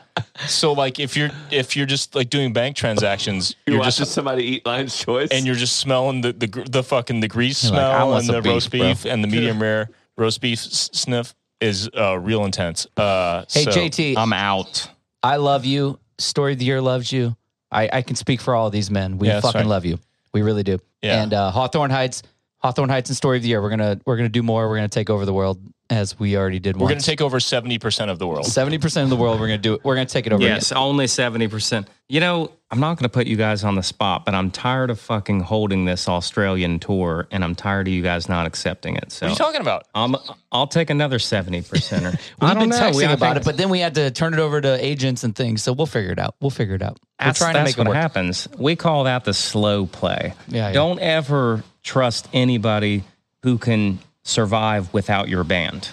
So 0.45 0.73
like 0.73 0.99
if 0.99 1.15
you're 1.15 1.30
if 1.52 1.77
you're 1.77 1.85
just 1.85 2.14
like 2.14 2.30
doing 2.30 2.52
bank 2.52 2.76
transactions, 2.76 3.56
You're, 3.65 3.76
you're 3.76 3.80
watching 3.80 4.02
just 4.03 4.11
somebody 4.11 4.43
eat 4.43 4.65
Lion's 4.65 4.98
Choice. 4.98 5.30
and 5.31 5.45
you're 5.45 5.56
just 5.56 5.77
smelling 5.77 6.19
the 6.22 6.34
the, 6.34 6.48
the 6.69 6.84
fucking 6.84 7.22
the 7.22 7.30
grease 7.30 7.64
You're 7.64 7.69
smell 7.72 8.10
want 8.10 8.27
and 8.27 8.30
the 8.35 8.41
beef, 8.41 8.52
roast 8.52 8.72
bro. 8.72 8.80
beef 8.81 9.06
and 9.06 9.23
the 9.23 9.27
medium 9.30 9.61
rare 9.61 9.89
roast 10.18 10.41
beef 10.41 10.60
s- 10.60 10.89
sniff 10.91 11.34
is 11.61 11.89
uh, 11.98 12.18
real 12.19 12.43
intense. 12.43 12.88
Uh, 12.98 13.45
Hey 13.49 13.64
so- 13.64 13.72
JT, 13.72 14.15
I'm 14.18 14.34
out. 14.34 14.89
I 15.23 15.38
love 15.38 15.64
you. 15.64 15.98
Story 16.18 16.53
of 16.53 16.60
the 16.60 16.65
year 16.65 16.81
loves 16.81 17.10
you. 17.11 17.38
I, 17.72 17.89
I 17.93 18.02
can 18.02 18.15
speak 18.18 18.41
for 18.41 18.53
all 18.53 18.65
of 18.68 18.73
these 18.73 18.91
men. 18.91 19.18
We 19.18 19.27
Yeah, 19.27 19.39
fucking 19.39 19.61
right. 19.61 19.68
love 19.68 19.85
you. 19.85 19.98
We 20.34 20.41
really 20.41 20.64
do. 20.64 20.80
Yeah. 21.02 21.22
And 21.23 21.34
uh, 21.34 21.52
Hawthorne 21.52 21.89
Heights, 21.91 22.22
Hawthorne 22.61 22.89
Heights 22.89 23.09
and 23.09 23.17
Story 23.17 23.38
of 23.38 23.43
the 23.43 23.49
Year. 23.49 23.61
We're 23.61 23.69
gonna 23.69 23.99
we're 24.05 24.17
gonna 24.17 24.29
do 24.29 24.43
more. 24.43 24.67
We're 24.69 24.75
gonna 24.77 24.88
take 24.89 25.09
over 25.09 25.25
the 25.25 25.33
world 25.33 25.59
as 25.89 26.17
we 26.17 26.38
already 26.38 26.59
did. 26.59 26.77
We're 26.77 26.88
going 26.88 27.01
to 27.01 27.05
take 27.05 27.19
over 27.19 27.38
70% 27.39 28.09
of 28.09 28.17
the 28.17 28.25
world. 28.25 28.45
seventy 28.45 28.77
percent 28.77 29.03
of 29.03 29.09
the 29.09 29.17
world. 29.17 29.41
We're 29.41 29.47
gonna 29.47 29.57
do 29.57 29.73
it. 29.73 29.83
We're 29.83 29.95
gonna 29.95 30.05
take 30.05 30.25
it 30.25 30.31
over. 30.31 30.41
again. 30.41 30.55
Yes, 30.55 30.71
only 30.71 31.03
70%. 31.05 31.85
You 32.07 32.21
know, 32.21 32.49
I'm 32.69 32.79
not 32.79 32.95
going 32.97 33.03
to 33.03 33.09
put 33.09 33.27
you 33.27 33.35
guys 33.35 33.65
on 33.65 33.75
the 33.75 33.83
spot, 33.83 34.23
but 34.25 34.33
I'm 34.33 34.51
tired 34.51 34.89
of 34.89 34.99
fucking 35.01 35.41
holding 35.41 35.83
this 35.85 36.07
Australian 36.07 36.79
tour 36.79 37.27
and 37.31 37.43
I'm 37.43 37.55
tired 37.55 37.88
of 37.89 37.93
you 37.93 38.01
guys 38.03 38.29
not 38.29 38.45
accepting 38.45 38.95
it. 38.95 39.11
So 39.11 39.25
What 39.25 39.29
are 39.29 39.31
you 39.33 39.38
talking 39.38 39.61
about? 39.61 39.83
I'm, 39.93 40.15
I'll 40.51 40.67
take 40.67 40.89
another 40.89 41.19
70 41.19 41.61
percenter. 41.63 42.11
We've 42.41 42.49
I 42.49 42.53
don't 42.53 42.63
been 42.63 42.69
know. 42.69 42.77
texting 42.79 43.07
We- 43.07 43.13
about 43.13 43.35
it, 43.38 43.43
but 43.43 43.57
then 43.57 43.67
we 43.69 43.79
had 43.79 43.95
to 43.95 44.11
turn 44.11 44.33
it 44.33 44.39
over 44.39 44.61
to 44.61 44.85
agents 44.85 45.23
and 45.25 45.35
things. 45.35 45.61
So 45.63 45.73
we'll 45.73 45.85
figure 45.88 46.11
it 46.11 46.19
out. 46.19 46.35
We'll 46.39 46.49
figure 46.51 46.75
it 46.75 46.81
out. 46.81 46.99
We're 47.19 47.27
that's, 47.27 47.39
trying 47.39 47.53
to 47.55 47.59
that's 47.59 47.67
make 47.71 47.77
it 47.77 47.79
what 47.79 47.88
work. 47.89 47.95
happens. 47.97 48.47
We 48.57 48.75
call 48.77 49.03
that 49.05 49.25
the 49.25 49.33
slow 49.33 49.85
play. 49.88 50.33
Yeah, 50.47 50.67
yeah. 50.67 50.71
Don't 50.73 50.99
ever 50.99 51.63
trust 51.83 52.27
anybody 52.33 53.03
who 53.43 53.57
can 53.57 53.99
survive 54.23 54.93
without 54.93 55.29
your 55.29 55.43
band. 55.43 55.89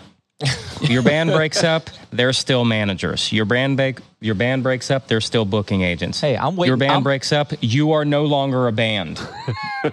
your 0.83 1.03
band 1.03 1.31
breaks 1.31 1.65
up, 1.65 1.91
they're 2.13 2.33
still 2.33 2.65
managers. 2.65 3.33
Your 3.33 3.45
band 3.45 3.77
break, 3.77 3.99
your 4.21 4.37
band 4.37 4.63
breaks 4.63 4.89
up, 4.89 5.09
they're 5.09 5.21
still 5.21 5.45
booking 5.45 5.83
agents. 5.83 6.21
Hey, 6.21 6.37
I'm 6.37 6.55
waiting. 6.55 6.71
Your 6.71 6.77
band 6.77 6.93
I'm, 6.93 7.03
breaks 7.03 7.33
up, 7.33 7.53
you 7.61 7.93
are 7.93 8.05
no 8.05 8.25
longer 8.25 8.69
a 8.69 8.73
band. 8.73 9.21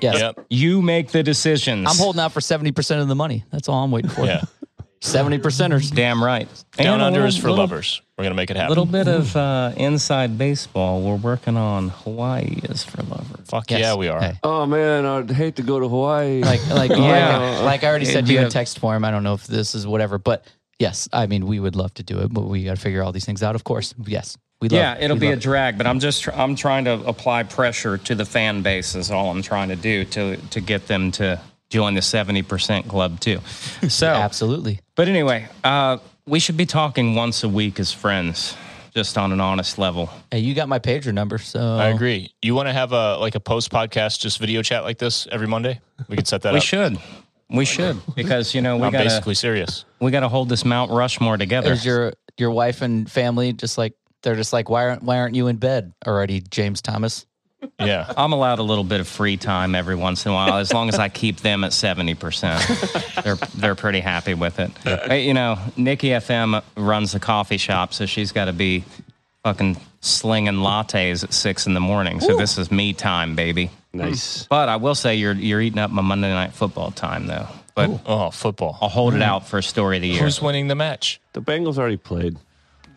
Yes, 0.01 0.19
Yep. 0.19 0.47
You 0.49 0.81
make 0.81 1.11
the 1.11 1.21
decisions. 1.21 1.87
I'm 1.87 1.95
holding 1.95 2.19
out 2.19 2.31
for 2.31 2.41
seventy 2.41 2.71
percent 2.71 3.01
of 3.01 3.07
the 3.07 3.13
money. 3.13 3.43
That's 3.51 3.69
all 3.69 3.83
I'm 3.83 3.91
waiting 3.91 4.09
for. 4.09 4.25
Yeah. 4.25 4.41
Seventy 5.05 5.37
percenters. 5.39 5.93
Damn 5.93 6.23
right. 6.23 6.47
Down 6.77 6.93
And 6.95 7.01
a 7.01 7.05
under 7.05 7.19
little- 7.19 7.27
is 7.29 7.37
for 7.37 7.49
little- 7.49 7.57
lovers. 7.63 8.01
We're 8.17 8.23
going 8.23 8.31
to 8.31 8.35
make 8.37 8.49
it 8.49 8.55
happen. 8.55 8.67
A 8.67 8.69
little 8.69 8.85
bit 8.85 9.07
of 9.09 9.35
uh, 9.35 9.73
inside 9.75 10.37
baseball. 10.37 11.01
We're 11.01 11.15
working 11.17 11.57
on 11.57 11.89
Hawaii 11.89 12.59
is 12.63 12.81
for 12.83 13.03
lovers. 13.03 13.45
Fuck 13.49 13.69
Yes. 13.71 13.81
yeah, 13.81 13.95
we 13.95 14.07
are. 14.07 14.21
Hey. 14.21 14.39
oh 14.41 14.65
man, 14.65 15.05
I'd 15.05 15.29
hate 15.31 15.57
to 15.57 15.61
go 15.63 15.79
to 15.81 15.87
Hawaii. 15.89 16.41
Like, 16.41 16.65
like, 16.69 16.91
Yeah. 16.97 17.37
like, 17.37 17.61
like 17.63 17.83
I 17.83 17.87
already 17.87 18.05
said 18.05 18.25
to 18.27 18.31
you 18.31 18.37
be 18.37 18.41
in 18.41 18.47
a- 18.47 18.49
text 18.51 18.79
form. 18.79 19.03
I 19.03 19.11
don't 19.11 19.23
know 19.23 19.33
if 19.33 19.45
this 19.47 19.75
is 19.75 19.85
whatever, 19.85 20.17
but 20.17 20.45
yes, 20.79 21.09
I 21.11 21.27
mean, 21.27 21.45
we 21.45 21.59
would 21.59 21.75
love 21.75 21.93
to 21.95 22.03
do 22.03 22.19
it, 22.19 22.33
but 22.33 22.43
we 22.45 22.63
got 22.63 22.75
to 22.77 22.81
figure 22.81 23.03
all 23.03 23.11
these 23.11 23.25
things 23.25 23.43
out. 23.43 23.55
Of 23.55 23.65
course, 23.65 23.93
yes, 24.07 24.37
we 24.61 24.69
love. 24.69 24.77
Yeah, 24.77 24.97
it'll 24.97 25.17
we 25.17 25.19
be 25.21 25.25
a 25.27 25.29
love 25.31 25.39
it. 25.39 25.41
drag, 25.41 25.77
but 25.77 25.85
I'm 25.85 25.99
just 25.99 26.23
tr- 26.23 26.31
I'm 26.31 26.55
trying 26.55 26.85
to 26.85 26.93
apply 27.05 27.43
pressure 27.43 27.97
to 27.97 28.15
the 28.15 28.25
fan 28.25 28.61
base 28.61 28.95
is 28.95 29.11
all 29.11 29.29
I'm 29.29 29.41
trying 29.41 29.67
to 29.69 29.75
do 29.75 30.05
to 30.05 30.37
to 30.37 30.61
get 30.61 30.87
them 30.87 31.11
to 31.13 31.41
join 31.69 31.93
the 31.93 32.01
70% 32.01 32.87
club 32.87 33.19
too. 33.19 33.39
So, 33.89 34.07
absolutely. 34.07 34.79
but 34.95 35.07
anyway, 35.07 35.47
uh, 35.63 35.97
we 36.25 36.39
should 36.39 36.57
be 36.57 36.65
talking 36.65 37.15
once 37.15 37.43
a 37.43 37.49
week 37.49 37.79
as 37.79 37.91
friends. 37.91 38.55
just 38.95 39.17
on 39.17 39.31
an 39.31 39.41
honest 39.41 39.77
level. 39.77 40.09
Hey, 40.31 40.39
you 40.39 40.53
got 40.55 40.69
my 40.69 40.79
pager 40.79 41.13
number, 41.13 41.37
so 41.37 41.59
I 41.59 41.89
agree. 41.89 42.31
You 42.41 42.55
want 42.55 42.67
to 42.69 42.73
have 42.73 42.93
a 42.93 43.17
like 43.17 43.35
a 43.35 43.39
post 43.41 43.69
podcast 43.71 44.19
just 44.21 44.39
video 44.39 44.61
chat 44.61 44.83
like 44.83 44.97
this 44.97 45.27
every 45.31 45.47
Monday? 45.47 45.81
We 46.07 46.15
could 46.15 46.27
set 46.27 46.41
that 46.43 46.53
We 46.53 46.59
up. 46.59 46.63
We 46.63 46.65
should. 46.65 46.97
We 47.49 47.65
should 47.65 48.01
because 48.15 48.55
you 48.55 48.61
know 48.61 48.77
we 48.77 48.83
I'm 48.83 48.91
got 48.93 48.99
to 48.99 49.03
basically 49.03 49.35
serious. 49.35 49.85
we 49.99 50.09
got 50.11 50.21
to 50.21 50.29
hold 50.29 50.47
this 50.49 50.63
Mount 50.65 50.91
Rushmore 50.91 51.37
together. 51.37 51.73
Is 51.73 51.85
your 51.85 52.13
your 52.37 52.51
wife 52.51 52.81
and 52.81 53.11
family 53.11 53.51
just 53.53 53.77
like 53.77 53.93
they're 54.23 54.35
just 54.35 54.51
like 54.53 54.67
why 54.69 54.85
aren't 54.87 55.03
why 55.03 55.19
aren't 55.19 55.35
you 55.35 55.47
in 55.47 55.57
bed 55.57 55.93
already, 56.07 56.41
James 56.49 56.81
Thomas? 56.81 57.25
Yeah. 57.79 58.11
I'm 58.17 58.33
allowed 58.33 58.59
a 58.59 58.63
little 58.63 58.83
bit 58.83 58.99
of 58.99 59.07
free 59.07 59.37
time 59.37 59.75
every 59.75 59.95
once 59.95 60.25
in 60.25 60.31
a 60.31 60.35
while, 60.35 60.57
as 60.57 60.73
long 60.73 60.89
as 60.89 60.99
I 60.99 61.09
keep 61.09 61.37
them 61.41 61.63
at 61.63 61.73
seventy 61.73 62.15
percent. 62.15 62.63
They're 63.23 63.35
they're 63.55 63.75
pretty 63.75 63.99
happy 63.99 64.33
with 64.33 64.59
it. 64.59 64.71
Hey, 64.83 65.25
you 65.27 65.33
know, 65.33 65.57
Niki 65.77 66.09
FM 66.09 66.63
runs 66.77 67.15
a 67.15 67.19
coffee 67.19 67.57
shop, 67.57 67.93
so 67.93 68.05
she's 68.05 68.31
got 68.31 68.45
to 68.45 68.53
be 68.53 68.83
fucking 69.43 69.77
slinging 70.01 70.55
lattes 70.55 71.23
at 71.23 71.33
six 71.33 71.67
in 71.67 71.73
the 71.73 71.79
morning. 71.79 72.19
So 72.19 72.35
this 72.37 72.57
is 72.57 72.71
me 72.71 72.93
time, 72.93 73.35
baby. 73.35 73.69
Nice. 73.93 74.43
Mm. 74.43 74.49
But 74.49 74.69
I 74.69 74.75
will 74.75 74.95
say 74.95 75.15
you're 75.15 75.33
you're 75.33 75.61
eating 75.61 75.79
up 75.79 75.91
my 75.91 76.01
Monday 76.01 76.31
night 76.31 76.53
football 76.53 76.91
time 76.91 77.27
though. 77.27 77.47
But 77.75 78.01
Oh, 78.05 78.31
football. 78.31 78.77
I'll 78.81 78.89
hold 78.89 79.13
it 79.13 79.17
mm. 79.17 79.23
out 79.23 79.47
for 79.47 79.57
a 79.57 79.63
story 79.63 79.97
of 79.97 80.01
the 80.01 80.09
year. 80.09 80.23
Who's 80.23 80.41
winning 80.41 80.67
the 80.67 80.75
match? 80.75 81.19
The 81.33 81.41
Bengals 81.41 81.77
already 81.77 81.97
played. 81.97 82.37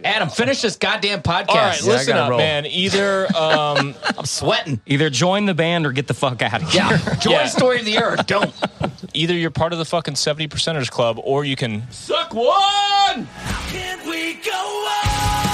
Adam, 0.05 0.29
finish 0.29 0.63
this 0.63 0.77
goddamn 0.77 1.23
podcast. 1.23 1.49
All 1.49 1.57
right, 1.57 1.83
Yeah, 1.83 1.89
listen 1.93 2.17
up, 2.17 2.31
roll. 2.31 2.39
man. 2.39 2.67
Either 2.67 3.27
um, 3.37 3.95
I'm 4.17 4.25
sweating. 4.25 4.81
Either 4.87 5.11
join 5.11 5.47
the 5.47 5.55
band 5.55 5.87
or 5.87 5.93
get 5.93 6.07
the 6.07 6.15
fuck 6.15 6.41
out 6.43 6.63
of 6.63 6.71
here. 6.71 6.83
Yeah. 6.89 7.15
Joy 7.17 7.31
Yeah. 7.33 7.47
story 7.49 7.79
of 7.81 7.85
the 7.85 7.91
year. 7.93 8.11
or 8.13 8.17
Don't. 8.17 8.55
either 9.15 9.35
you're 9.35 9.51
part 9.51 9.73
of 9.73 9.79
the 9.81 9.85
fucking 9.85 10.15
70 10.15 10.49
percenters 10.49 10.89
club 10.91 11.19
or 11.23 11.45
you 11.45 11.57
can 11.57 11.91
Suck 11.91 12.33
one! 12.33 13.27
Can 13.71 14.09
we 14.09 14.35
go 14.35 14.53
on? 14.53 15.48